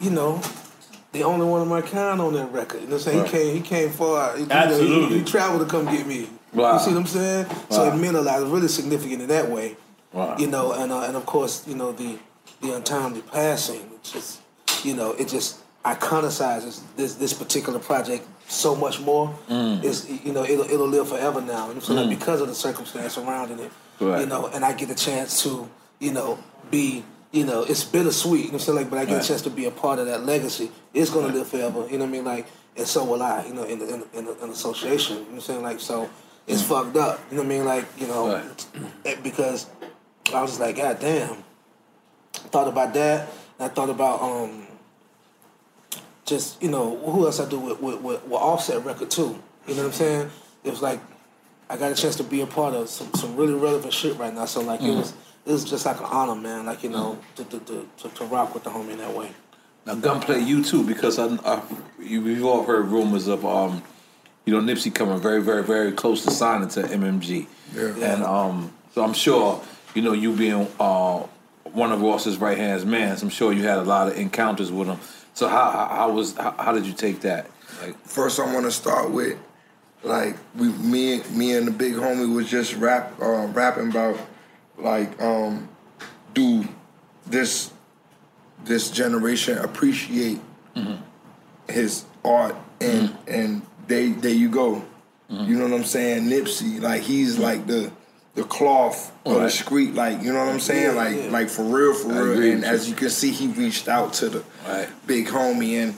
you 0.00 0.10
know, 0.10 0.40
the 1.12 1.22
only 1.24 1.46
one 1.46 1.62
of 1.62 1.68
my 1.68 1.80
kind 1.82 2.20
on 2.20 2.32
that 2.34 2.52
record. 2.52 2.82
You 2.82 2.88
know 2.88 2.96
what 2.96 3.06
I'm 3.06 3.12
saying? 3.12 3.18
Right. 3.20 3.30
He 3.30 3.38
came 3.38 3.54
he 3.56 3.60
came 3.62 3.90
far. 3.90 4.34
He, 4.34 4.42
you 4.42 4.46
know, 4.48 4.54
Absolutely. 4.54 5.08
he, 5.08 5.18
he 5.20 5.24
traveled 5.24 5.66
to 5.66 5.70
come 5.70 5.86
get 5.86 6.06
me. 6.06 6.28
Wow. 6.52 6.74
You 6.74 6.78
see 6.80 6.90
what 6.90 7.00
I'm 7.00 7.06
saying? 7.06 7.46
Wow. 7.48 7.64
So 7.70 7.84
it 7.92 7.96
meant 7.96 8.16
a 8.16 8.20
lot. 8.20 8.40
It 8.40 8.42
was 8.44 8.50
really 8.50 8.68
significant 8.68 9.22
in 9.22 9.28
that 9.28 9.50
way. 9.50 9.76
Wow. 10.12 10.36
You 10.38 10.46
know, 10.48 10.72
and 10.72 10.90
uh, 10.92 11.02
and 11.02 11.16
of 11.16 11.26
course, 11.26 11.66
you 11.66 11.74
know, 11.74 11.92
the 11.92 12.18
the 12.64 12.74
untimely 12.76 13.22
passing, 13.22 13.82
it's 13.94 14.12
just 14.12 14.40
you 14.84 14.94
know, 14.94 15.12
it 15.12 15.28
just 15.28 15.60
iconicizes 15.84 16.80
this 16.96 17.14
this 17.14 17.32
particular 17.32 17.78
project 17.78 18.26
so 18.48 18.74
much 18.74 19.00
more. 19.00 19.34
Mm. 19.48 19.84
It's 19.84 20.08
you 20.08 20.32
know, 20.32 20.44
it'll 20.44 20.64
it'll 20.64 20.88
live 20.88 21.08
forever 21.08 21.40
now. 21.40 21.70
And 21.70 21.82
so 21.82 21.94
like, 21.94 22.08
because 22.08 22.40
of 22.40 22.48
the 22.48 22.54
circumstance 22.54 23.14
surrounding 23.14 23.58
it. 23.60 23.70
Right. 24.00 24.20
You 24.20 24.26
know, 24.26 24.48
and 24.48 24.64
I 24.64 24.72
get 24.72 24.90
a 24.90 24.94
chance 24.94 25.42
to, 25.44 25.68
you 26.00 26.12
know, 26.12 26.38
be 26.70 27.04
you 27.32 27.44
know, 27.44 27.64
it's 27.64 27.82
bittersweet, 27.84 28.46
you 28.46 28.52
know 28.52 28.58
what 28.58 28.68
Like, 28.68 28.90
but 28.90 28.98
I 28.98 29.04
get 29.04 29.14
Right. 29.14 29.24
a 29.24 29.28
chance 29.28 29.42
to 29.42 29.50
be 29.50 29.64
a 29.66 29.70
part 29.70 29.98
of 29.98 30.06
that 30.06 30.24
legacy. 30.24 30.70
It's 30.92 31.10
gonna 31.10 31.32
live 31.32 31.48
forever, 31.48 31.86
you 31.90 31.98
know 31.98 32.04
what 32.04 32.08
I 32.08 32.12
mean? 32.12 32.24
Like, 32.24 32.46
and 32.76 32.86
so 32.86 33.04
will 33.04 33.22
I, 33.22 33.44
you 33.46 33.54
know, 33.54 33.64
in 33.64 33.80
in, 33.82 34.04
in, 34.14 34.28
in 34.42 34.50
association, 34.50 35.16
you 35.16 35.22
know 35.22 35.26
what 35.26 35.34
I'm 35.34 35.40
saying? 35.40 35.62
Like, 35.62 35.80
so 35.80 36.08
it's 36.46 36.62
fucked 36.62 36.96
up, 36.96 37.20
you 37.30 37.36
know 37.36 37.42
what 37.42 37.52
I 37.52 37.56
mean? 37.56 37.64
Like, 37.64 37.86
you 37.98 38.06
know, 38.06 38.32
Right. 38.34 39.22
because 39.22 39.66
I 40.32 40.40
was 40.42 40.52
just 40.52 40.60
like, 40.60 40.76
God 40.76 41.00
damn. 41.00 41.36
Thought 42.34 42.68
about 42.68 42.94
that. 42.94 43.28
And 43.58 43.70
I 43.70 43.74
thought 43.74 43.90
about 43.90 44.20
um 44.22 44.66
just, 46.26 46.62
you 46.62 46.70
know, 46.70 46.96
who 46.96 47.26
else 47.26 47.38
I 47.38 47.48
do 47.48 47.58
with, 47.58 47.80
with, 47.80 48.00
with, 48.00 48.22
with 48.24 48.32
Offset 48.32 48.84
record 48.84 49.10
too. 49.10 49.38
You 49.66 49.74
know 49.74 49.82
what 49.82 49.86
I'm 49.88 49.92
saying? 49.92 50.30
It 50.64 50.70
was 50.70 50.82
like 50.82 51.00
I 51.68 51.76
got 51.76 51.92
a 51.92 51.94
chance 51.94 52.16
to 52.16 52.24
be 52.24 52.40
a 52.42 52.46
part 52.46 52.74
of 52.74 52.88
some, 52.88 53.12
some 53.14 53.36
really 53.36 53.54
relevant 53.54 53.92
shit 53.92 54.16
right 54.18 54.34
now. 54.34 54.44
So 54.44 54.60
like 54.60 54.80
it 54.82 54.94
was 54.94 55.12
it 55.46 55.52
was 55.52 55.64
just 55.64 55.86
like 55.86 55.98
an 55.98 56.06
honor, 56.06 56.34
man. 56.34 56.66
Like 56.66 56.82
you 56.82 56.90
know, 56.90 57.18
to, 57.36 57.44
to, 57.44 57.58
to, 57.60 57.88
to, 57.98 58.08
to 58.08 58.24
rock 58.24 58.54
with 58.54 58.64
the 58.64 58.70
homie 58.70 58.90
in 58.92 58.98
that 58.98 59.14
way. 59.14 59.30
Now, 59.86 59.94
Gunplay, 59.96 60.40
you 60.40 60.64
too, 60.64 60.82
because 60.82 61.18
I, 61.18 61.26
I 61.44 61.62
you, 62.00 62.22
we've 62.22 62.44
all 62.44 62.64
heard 62.64 62.86
rumors 62.86 63.28
of 63.28 63.44
um, 63.44 63.82
you 64.46 64.58
know, 64.58 64.60
Nipsey 64.74 64.94
coming 64.94 65.18
very, 65.20 65.42
very, 65.42 65.62
very 65.62 65.92
close 65.92 66.24
to 66.24 66.30
signing 66.30 66.68
to 66.68 66.82
MMG, 66.82 67.46
Yeah. 67.74 68.14
and 68.14 68.22
um, 68.22 68.72
so 68.94 69.02
I'm 69.04 69.12
sure 69.12 69.60
you 69.94 70.00
know 70.00 70.12
you 70.12 70.34
being 70.34 70.66
uh, 70.80 71.24
one 71.74 71.92
of 71.92 72.00
Ross's 72.00 72.38
right 72.38 72.56
hands 72.56 72.84
man, 72.84 73.16
I'm 73.20 73.28
sure 73.28 73.52
you 73.52 73.64
had 73.64 73.78
a 73.78 73.82
lot 73.82 74.08
of 74.08 74.16
encounters 74.16 74.70
with 74.72 74.88
him. 74.88 74.98
So 75.34 75.48
how 75.48 75.70
how, 75.70 75.86
how 75.88 76.10
was 76.12 76.36
how, 76.36 76.54
how 76.58 76.72
did 76.72 76.86
you 76.86 76.92
take 76.92 77.20
that? 77.20 77.50
Like, 77.82 77.98
First, 78.06 78.40
I 78.40 78.52
want 78.52 78.64
to 78.66 78.72
start 78.72 79.10
with 79.10 79.38
like 80.02 80.36
we, 80.54 80.68
me, 80.68 81.22
me 81.30 81.56
and 81.56 81.66
the 81.66 81.72
big 81.72 81.94
homie 81.94 82.32
was 82.34 82.48
just 82.50 82.74
rap, 82.76 83.12
uh, 83.20 83.46
rapping 83.48 83.88
about 83.90 84.18
like, 84.76 85.20
um, 85.20 85.68
do 86.34 86.66
this 87.26 87.70
this 88.64 88.90
generation 88.90 89.58
appreciate 89.58 90.40
his 91.68 92.04
art 92.24 92.56
and 92.80 93.16
and 93.26 93.62
they 93.86 94.08
there 94.10 94.32
you 94.34 94.48
go. 94.48 94.84
You 95.28 95.56
know 95.56 95.64
what 95.64 95.72
I'm 95.72 95.84
saying? 95.84 96.24
Nipsey, 96.28 96.80
like 96.80 97.02
he's 97.02 97.38
like 97.38 97.66
the 97.66 97.90
the 98.34 98.44
cloth 98.44 99.12
or 99.24 99.34
the 99.34 99.40
Right. 99.42 99.52
street, 99.52 99.94
like 99.94 100.22
you 100.22 100.32
know 100.32 100.40
what 100.44 100.48
I'm 100.52 100.60
saying? 100.60 100.96
Like 100.96 101.30
like 101.30 101.48
for 101.48 101.62
real, 101.62 101.94
for 101.94 102.08
real. 102.08 102.42
And 102.52 102.60
with 102.60 102.64
as 102.64 102.84
you. 102.86 102.90
you 102.94 102.96
can 102.96 103.10
see, 103.10 103.30
he 103.30 103.46
reached 103.48 103.88
out 103.88 104.12
to 104.14 104.28
the 104.28 104.42
Right. 104.68 104.88
big 105.06 105.28
homie 105.28 105.82
and 105.82 105.94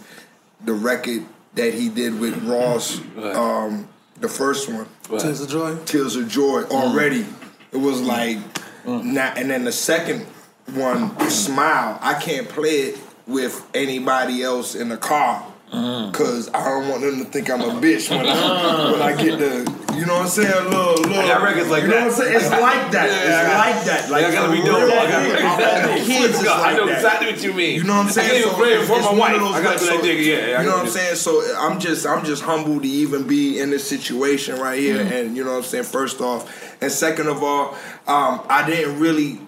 the 0.64 0.72
record 0.74 1.24
that 1.54 1.72
he 1.74 1.88
did 1.88 2.18
with 2.20 2.36
Ross, 2.44 3.00
Right. 3.16 3.34
um, 3.34 3.88
the 4.20 4.28
first 4.28 4.68
one, 4.68 4.86
Right. 5.08 5.20
Tears 5.20 5.40
of 5.40 5.48
joy. 5.48 5.76
Tears 5.86 6.16
of 6.16 6.28
Joy. 6.28 6.64
Already, 6.70 7.24
it 7.72 7.78
was 7.78 8.00
like, 8.02 8.38
Mm. 8.86 9.04
not, 9.04 9.38
and 9.38 9.50
then 9.50 9.64
the 9.64 9.72
second 9.72 10.26
one, 10.74 11.10
Smile. 11.30 11.98
I 12.02 12.14
can't 12.14 12.48
play 12.48 12.80
it 12.88 12.98
with 13.26 13.62
anybody 13.74 14.42
else 14.42 14.74
in 14.74 14.88
the 14.88 14.96
car. 14.96 15.42
Mm. 15.72 16.12
Cause 16.12 16.48
I 16.54 16.62
don't 16.64 16.88
want 16.88 17.00
them 17.02 17.18
to 17.18 17.24
think 17.24 17.50
I'm 17.50 17.60
a 17.60 17.80
bitch 17.80 18.08
when 18.10 18.24
I 18.26 18.92
when 18.92 19.02
I 19.02 19.14
get 19.20 19.38
the 19.40 19.64
you 19.96 20.06
know 20.06 20.14
what 20.14 20.22
I'm 20.22 20.28
saying 20.28 20.64
little 20.70 20.94
little 20.94 21.12
got 21.26 21.42
records 21.42 21.70
like 21.70 21.82
you 21.82 21.88
know 21.88 21.94
that. 21.94 22.04
what 22.04 22.12
I'm 22.12 22.18
saying 22.18 22.36
it's 22.36 22.50
like 22.50 22.92
that 22.92 23.08
Yeah, 23.10 23.22
it's 23.22 23.48
got- 23.48 23.66
like 23.66 23.84
that 23.86 24.10
like 24.10 24.24
I 24.24 24.32
gotta 24.32 24.52
be 24.52 24.62
dope. 24.62 24.92
I 24.92 25.10
gotta 25.10 25.28
be 25.28 26.00
All 26.00 26.06
kids 26.06 26.40
is 26.40 26.46
I 26.46 26.76
know 26.76 26.88
exactly 26.88 27.32
what 27.32 27.42
you 27.42 27.52
mean. 27.52 27.74
You 27.76 27.84
know 27.84 27.96
what 27.96 28.06
I'm 28.06 28.12
saying? 28.12 28.30
I 28.30 28.34
can't 28.34 28.46
even 28.46 28.54
play 28.56 28.72
it 28.74 28.86
for 28.86 29.00
my 29.00 29.12
wife. 29.14 29.40
I 29.40 29.62
gotta 29.62 29.78
be 29.78 29.86
like, 29.86 30.00
so- 30.00 30.06
nigga, 30.06 30.24
yeah. 30.24 30.60
You 30.60 30.66
know 30.68 30.76
what 30.76 30.86
I'm 30.86 30.90
saying? 30.90 31.16
So 31.16 31.56
I'm 31.56 31.78
just 31.80 32.06
I'm 32.06 32.24
just 32.24 32.42
humbled 32.42 32.82
to 32.82 32.88
even 32.88 33.26
be 33.26 33.58
in 33.58 33.70
this 33.70 33.88
situation 33.88 34.58
right 34.60 34.78
here. 34.78 35.04
Mm. 35.04 35.10
And 35.12 35.36
you 35.36 35.44
know 35.44 35.52
what 35.52 35.58
I'm 35.58 35.62
saying? 35.64 35.84
First 35.84 36.20
off, 36.20 36.82
and 36.82 36.90
second 36.92 37.28
of 37.28 37.42
all, 37.42 37.72
um, 38.06 38.42
I 38.48 38.64
didn't 38.66 39.00
really 39.00 39.40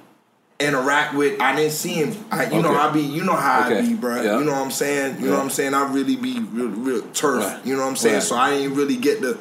interact 0.61 1.15
with. 1.15 1.41
I 1.41 1.55
didn't 1.55 1.73
see 1.73 1.95
him. 1.95 2.25
I, 2.31 2.47
you 2.51 2.63
know 2.63 2.75
I 2.75 2.91
be. 2.91 3.01
You 3.01 3.25
know 3.25 3.37
how 3.37 3.61
I 3.61 3.81
be, 3.81 3.95
bro. 3.95 4.17
Yeah. 4.23 4.39
You 4.39 4.45
know 4.45 4.53
what 4.53 4.63
I'm 4.63 4.71
saying? 4.71 5.21
You 5.21 5.27
know 5.27 5.37
what 5.37 5.43
I'm 5.43 5.51
saying? 5.51 5.75
I 5.75 5.91
really 5.93 6.17
be 6.17 6.41
real, 6.41 6.69
real 6.69 7.03
turf. 7.13 7.45
Right. 7.45 7.67
You 7.67 7.77
know 7.77 7.83
what 7.83 7.91
I'm 7.91 7.97
saying? 7.97 8.15
Right. 8.15 8.23
So 8.23 8.37
I 8.37 8.51
didn't 8.57 8.75
really 8.77 8.97
get 8.97 9.21
to 9.23 9.39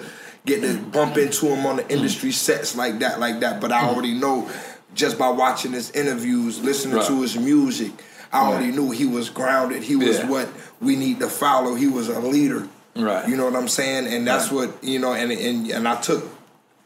get 0.47 0.61
to 0.61 0.77
bump 0.77 1.17
into 1.17 1.45
him 1.47 1.65
on 1.65 1.77
the 1.77 1.89
industry 1.91 2.31
sets 2.31 2.75
like 2.75 2.99
that, 2.99 3.19
like 3.19 3.41
that. 3.41 3.61
But 3.61 3.71
I 3.71 3.81
mm. 3.81 3.89
already 3.89 4.13
know 4.13 4.49
just 4.95 5.19
by 5.19 5.29
watching 5.29 5.73
his 5.73 5.91
interviews, 5.91 6.59
listening 6.59 6.95
Right. 6.95 7.07
to 7.07 7.21
his 7.21 7.37
music. 7.37 7.91
I 8.33 8.39
already 8.41 8.71
knew 8.71 8.89
he 8.91 9.05
was 9.05 9.29
grounded. 9.29 9.83
He 9.83 9.95
was 9.95 10.19
Yeah. 10.19 10.27
what 10.29 10.49
we 10.81 10.95
need 10.95 11.19
to 11.19 11.29
follow. 11.29 11.75
He 11.75 11.87
was 11.87 12.09
a 12.09 12.19
leader. 12.19 12.67
Right. 12.95 13.27
You 13.27 13.37
know 13.37 13.45
what 13.45 13.55
I'm 13.55 13.67
saying? 13.67 14.07
And 14.07 14.27
that's 14.27 14.51
Right. 14.51 14.69
what 14.69 14.83
you 14.83 14.99
know. 14.99 15.13
And 15.13 15.31
and 15.31 15.69
and 15.69 15.87
I 15.87 15.95
took 15.97 16.25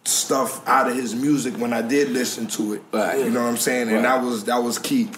stuff 0.03 0.67
out 0.67 0.89
of 0.89 0.95
his 0.95 1.15
music 1.15 1.53
when 1.57 1.73
I 1.73 1.81
did 1.81 2.09
listen 2.11 2.47
to 2.47 2.73
it. 2.73 2.83
Right. 2.91 3.19
You 3.19 3.29
know 3.29 3.41
what 3.43 3.49
I'm 3.49 3.57
saying? 3.57 3.87
And 3.89 4.03
Right. 4.03 4.03
that 4.03 4.23
was 4.23 4.43
that 4.45 4.61
was 4.63 4.77
key. 4.77 5.09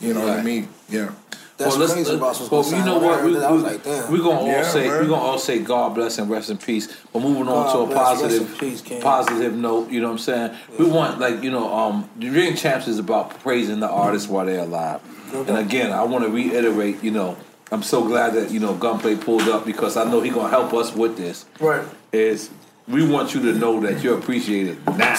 You 0.00 0.14
know 0.14 0.20
what 0.20 0.38
I 0.38 0.42
mean? 0.42 0.68
Yeah. 0.88 1.10
That's 1.58 1.76
let's- 1.76 1.92
crazy. 1.92 2.10
let's- 2.12 2.22
Ross 2.22 2.40
was 2.40 2.50
well, 2.50 2.78
you 2.80 2.84
know 2.84 2.98
what? 2.98 3.18
heard 3.18 3.24
We, 3.26 3.34
that, 3.34 3.44
I 3.44 3.50
was 3.50 3.62
like, 3.64 3.82
damn. 3.82 4.12
we 4.12 4.18
gonna 4.18 4.38
all 4.40 4.46
Yeah, 4.46 4.62
say 4.62 4.88
we're 4.88 5.02
gonna 5.02 5.16
all 5.16 5.38
say 5.38 5.58
God 5.58 5.94
bless 5.94 6.16
and 6.18 6.30
rest 6.30 6.50
in 6.50 6.56
peace. 6.56 6.88
But 7.12 7.20
moving 7.20 7.42
on 7.48 7.64
God 7.64 7.72
to 7.72 7.78
a 7.80 7.86
bless, 7.86 7.98
positive, 7.98 8.58
peace, 8.58 8.82
positive 9.00 9.54
note. 9.56 9.90
You 9.90 10.00
know 10.00 10.06
what 10.06 10.12
I'm 10.12 10.18
saying? 10.18 10.56
We 10.78 10.86
want 10.86 11.18
like 11.18 11.42
you 11.42 11.50
know, 11.50 11.72
um, 11.74 12.08
the 12.16 12.28
Drink 12.28 12.56
Champs 12.56 12.86
is 12.86 13.00
about 13.00 13.40
praising 13.40 13.80
the 13.80 13.88
artists 13.88 14.28
while 14.28 14.46
they're 14.46 14.60
alive. 14.60 15.00
And 15.34 15.58
again, 15.58 15.90
I 15.92 16.04
want 16.04 16.24
to 16.24 16.30
reiterate. 16.30 17.02
You 17.02 17.10
know, 17.10 17.36
I'm 17.72 17.82
so 17.82 18.04
glad 18.04 18.34
that 18.34 18.50
you 18.52 18.60
know 18.60 18.74
Gunplay 18.74 19.16
pulled 19.16 19.48
up 19.48 19.66
because 19.66 19.96
I 19.96 20.04
know 20.04 20.20
he 20.20 20.30
gonna 20.30 20.48
help 20.48 20.72
us 20.74 20.94
with 20.94 21.16
this. 21.16 21.44
Right. 21.58 21.84
Is 22.12 22.50
we 22.86 23.06
want 23.06 23.34
you 23.34 23.42
to 23.42 23.52
know 23.58 23.80
that 23.80 24.02
you're 24.02 24.16
appreciated 24.16 24.78
now. 24.96 25.16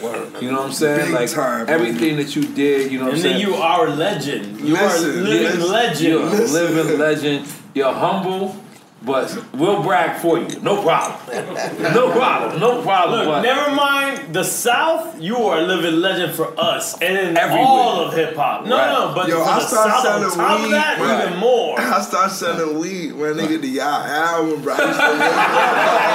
You 0.00 0.50
know 0.50 0.58
what 0.58 0.66
I'm 0.66 0.72
saying? 0.72 1.06
Big 1.06 1.14
like 1.14 1.30
time, 1.30 1.68
everything 1.68 2.16
that 2.16 2.34
you 2.34 2.42
did. 2.42 2.90
You 2.90 2.98
know 2.98 3.04
what 3.04 3.08
I'm 3.10 3.14
And 3.14 3.22
saying? 3.22 3.38
then 3.38 3.48
you 3.48 3.54
are 3.54 3.86
a 3.86 3.94
legend. 3.94 4.60
You 4.60 4.76
are 4.76 4.96
a 4.96 4.98
living 5.00 5.60
listen. 5.60 5.70
legend. 5.72 6.00
You're 6.08 6.22
a 6.22 6.46
living 6.46 6.98
legend. 6.98 7.46
You're 7.74 7.92
humble. 7.92 8.56
But 9.04 9.36
we'll 9.54 9.82
brag 9.82 10.20
for 10.20 10.38
you. 10.38 10.60
No 10.60 10.82
problem. 10.82 11.18
No 11.92 12.10
problem. 12.12 12.60
No 12.60 12.82
problem. 12.82 13.18
Look, 13.20 13.28
but 13.28 13.42
never 13.42 13.70
mind 13.74 14.32
the 14.34 14.42
South. 14.44 15.20
You 15.20 15.36
are 15.36 15.58
a 15.58 15.62
living 15.62 16.00
legend 16.00 16.34
for 16.34 16.58
us, 16.58 16.94
and 17.00 17.16
in 17.16 17.36
Everywhere. 17.36 17.64
all 17.66 18.00
of 18.06 18.14
hip 18.14 18.34
hop. 18.36 18.64
No, 18.66 18.76
Right. 18.76 18.92
no, 18.92 19.12
but 19.14 19.28
Yo, 19.28 19.42
for 19.44 19.50
I 19.50 19.58
the 19.58 19.66
started 19.66 19.90
South 19.92 20.06
on 20.06 20.30
selling 20.30 20.36
top 20.36 20.58
weed. 20.58 20.64
of 20.66 20.70
that, 20.72 20.98
Right. 21.00 21.26
even 21.26 21.38
more. 21.38 21.80
I 21.80 22.00
started 22.00 22.34
selling 22.34 22.78
weed 22.78 23.12
when 23.14 23.34
nigga 23.34 23.60
the 23.60 23.68
y'all 23.68 23.84
album, 24.04 24.62
bro. 24.62 24.74
I 24.74 24.86
used 24.86 25.00
to 25.00 25.06
listen- 25.12 26.14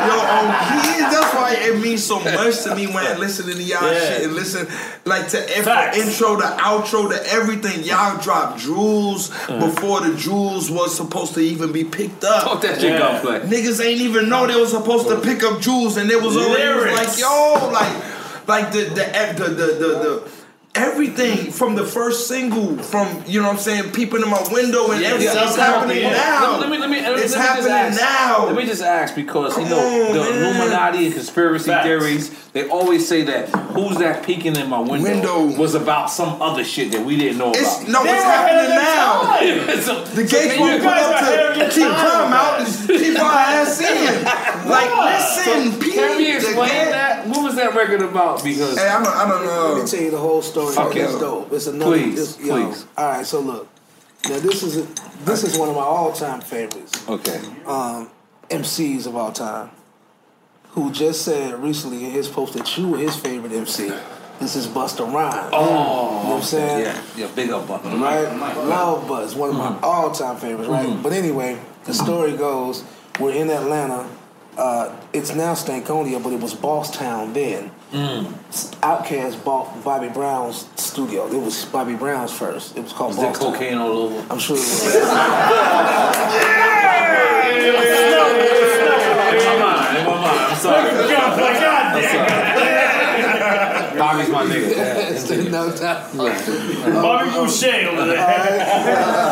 Yo, 0.00 0.16
on 0.16 0.46
keys, 0.82 1.12
that's 1.12 1.34
why 1.34 1.54
it 1.58 1.78
means 1.80 2.02
so 2.04 2.18
much 2.20 2.62
to 2.62 2.74
me 2.74 2.86
when 2.86 3.06
I 3.06 3.14
listen 3.16 3.46
to 3.46 3.52
y'all 3.62 3.92
Yeah. 3.92 3.98
shit 4.00 4.22
and 4.24 4.34
listen 4.34 4.66
like 5.04 5.28
to 5.28 5.38
every 5.50 5.64
Facts. 5.64 5.98
intro, 5.98 6.36
to 6.36 6.46
outro, 6.46 7.10
to 7.10 7.32
everything. 7.32 7.84
Y'all 7.84 8.16
drop 8.18 8.56
jewels 8.58 9.30
Mm. 9.46 9.60
before 9.60 10.00
the 10.00 10.14
jewels 10.14 10.70
was 10.70 10.94
supposed 10.96 11.34
to 11.34 11.40
even 11.50 11.72
be 11.72 11.84
picked 11.84 12.24
up. 12.24 12.44
talk 12.44 12.62
that 12.62 12.80
shit, 12.80 12.92
Yeah. 12.92 12.98
gunplay. 12.98 13.40
Niggas 13.40 13.84
ain't 13.84 14.00
even 14.00 14.28
know 14.28 14.46
they 14.46 14.56
was 14.56 14.70
supposed 14.70 15.08
to 15.08 15.16
pick 15.20 15.42
up 15.42 15.60
jewels, 15.60 15.96
and 15.96 16.10
it 16.10 16.20
was 16.22 16.36
already 16.36 16.90
it 16.90 16.94
like 16.94 17.18
yo, 17.18 17.70
like, 17.72 18.48
like 18.48 18.72
the 18.72 18.82
the 18.84 19.04
the 19.36 19.44
the 19.48 19.66
the. 19.66 19.88
the 20.04 20.39
Everything 20.76 21.50
from 21.50 21.74
the 21.74 21.84
first 21.84 22.28
single, 22.28 22.76
from 22.78 23.24
you 23.26 23.40
know 23.42 23.48
what 23.48 23.54
I'm 23.56 23.60
saying, 23.60 23.90
peeping 23.90 24.22
in 24.22 24.30
my 24.30 24.40
window 24.52 24.92
and 24.92 25.00
Yeah, 25.02 25.08
everything, 25.08 25.34
yeah, 25.34 25.46
it's 25.48 25.56
happening 25.56 25.98
Yeah. 25.98 26.10
now. 26.12 26.58
Let 26.60 26.70
me 26.70 26.78
let 26.78 26.88
me 26.88 27.00
let 27.00 27.16
me, 27.16 27.22
it's 27.22 27.32
let 27.34 27.40
me 27.40 27.44
happening 27.68 27.72
ask, 27.72 28.00
now. 28.00 28.46
Let 28.46 28.54
me 28.54 28.64
just 28.66 28.80
ask 28.82 29.16
because 29.16 29.58
you 29.58 29.64
know 29.68 29.80
on, 29.80 30.12
the 30.14 30.20
man. 30.20 30.54
Illuminati 30.54 31.06
and 31.06 31.14
conspiracy 31.14 31.66
Facts. 31.66 31.84
theories. 31.86 32.30
They 32.52 32.68
always 32.68 33.06
say 33.06 33.22
that 33.22 33.48
who's 33.48 33.96
that 33.98 34.22
peeking 34.24 34.54
in 34.56 34.68
my 34.68 34.78
window, 34.78 35.42
Window. 35.44 35.58
was 35.60 35.74
about 35.74 36.08
some 36.10 36.40
other 36.40 36.62
shit 36.64 36.92
that 36.92 37.04
we 37.04 37.16
didn't 37.16 37.38
know 37.38 37.50
It's 37.52 37.82
about. 37.82 37.88
no, 37.90 38.04
They 38.04 38.10
it's 38.14 38.24
were 38.24 38.30
ahead 38.30 38.64
of 38.64 38.70
happening 38.72 39.66
now. 39.66 39.80
So- 39.80 40.04
The 40.04 40.28
so 40.28 40.36
gates 40.38 40.54
can 40.54 40.60
won't 40.60 40.72
you- 40.74 40.78
pull 40.82 40.90
guys 40.90 41.04
up 41.04 41.10
are 41.10 41.24
ahead 41.24 41.50
of 41.50 41.68
to 41.68 41.74
keep 41.74 41.88
time. 41.88 42.10
crime 42.10 42.32
out. 42.32 42.60
and 42.60 42.88
keep 42.88 43.18
our 43.20 43.32
ass 43.32 43.80
in. 43.80 44.26
Like, 44.70 44.90
listen, 44.94 45.80
Pete. 45.80 45.94
Can 45.94 46.16
we 46.16 46.36
explain 46.36 46.90
that? 46.90 47.26
What 47.26 47.42
was 47.42 47.56
that 47.56 47.74
record 47.74 48.02
about? 48.02 48.44
Because 48.44 48.78
Hey, 48.78 48.86
I 48.88 49.02
don't, 49.02 49.12
I 49.16 49.26
don't 49.28 49.74
Let 49.74 49.82
me 49.84 49.90
tell 49.90 50.00
you 50.00 50.10
the 50.12 50.18
whole 50.18 50.42
story. 50.42 50.59
Okay. 50.68 51.00
It's 51.00 51.18
dope. 51.18 51.52
It's 51.52 51.66
another. 51.66 51.92
Please, 51.96 52.36
this, 52.36 52.46
yo, 52.46 52.68
please. 52.68 52.86
All 52.96 53.08
right, 53.08 53.26
so 53.26 53.40
look. 53.40 53.68
Now 54.28 54.38
this 54.38 54.62
is 54.62 54.76
a, 54.78 54.82
this 55.24 55.44
is 55.44 55.56
one 55.58 55.68
of 55.70 55.74
my 55.74 55.82
all-time 55.82 56.40
favorites. 56.42 57.08
okay, 57.08 57.40
um, 57.66 58.10
MCs 58.50 59.06
of 59.06 59.16
all 59.16 59.32
time, 59.32 59.70
who 60.70 60.92
just 60.92 61.22
said 61.22 61.54
recently 61.62 62.04
in 62.04 62.10
his 62.10 62.28
post 62.28 62.52
that 62.54 62.76
you 62.76 62.88
were 62.88 62.98
his 62.98 63.16
favorite 63.16 63.52
MC. 63.52 63.90
This 64.38 64.56
is 64.56 64.66
Busta 64.66 65.10
Rhymes. 65.10 65.50
oh, 65.52 65.64
you 65.64 65.70
know 65.70 66.30
what 66.30 66.36
I'm 66.36 66.42
saying? 66.42 66.80
yeah, 66.84 67.02
yeah, 67.16 67.28
big 67.34 67.50
up, 67.50 67.66
Buck. 67.68 67.84
Right? 67.84 68.24
Love 68.66 69.06
Buzz, 69.08 69.34
one 69.34 69.50
of 69.50 69.56
my 69.56 69.78
all-time 69.82 70.36
favorites, 70.36 70.68
right? 70.68 71.02
But 71.02 71.12
anyway, 71.12 71.58
the 71.84 71.92
story 71.94 72.36
goes, 72.36 72.84
we're 73.18 73.32
in 73.34 73.50
Atlanta. 73.50 74.08
Uh, 74.60 74.94
it's 75.14 75.34
now 75.34 75.54
Stankonia, 75.54 76.22
but 76.22 76.34
it 76.34 76.40
was 76.40 76.52
Bosstown 76.54 77.32
then. 77.32 77.70
Outkast 78.82 79.42
bought 79.42 79.82
Bobby 79.82 80.08
Brown's 80.10 80.68
studio. 80.76 81.26
It 81.28 81.40
was 81.42 81.64
Bobby 81.64 81.94
Brown's 81.94 82.30
first. 82.30 82.76
It 82.76 82.82
was 82.82 82.92
called 82.92 83.16
Was 83.16 83.20
there 83.20 83.32
Town. 83.32 83.52
cocaine 83.54 83.78
all 83.78 83.90
over? 83.90 84.26
I'm 84.30 84.38
sure 84.38 84.56
it 84.56 84.60
was. 84.60 84.96
In 87.60 89.46
my 89.46 89.56
mind, 89.58 89.98
in 89.98 90.04
my 90.06 90.14
mind. 90.14 90.40
I'm 90.52 90.56
sorry. 90.58 90.90
God, 90.90 91.38
God 91.38 92.00
damn. 92.00 92.59
Bobby's 94.00 94.28
my 94.30 94.44
nigga. 94.44 94.70
Yeah. 95.40 95.50
no 95.50 95.70
doubt. 95.76 96.02
Bobby 96.16 97.30
Boucher 97.30 97.88
over 97.90 98.06
there. 98.06 98.20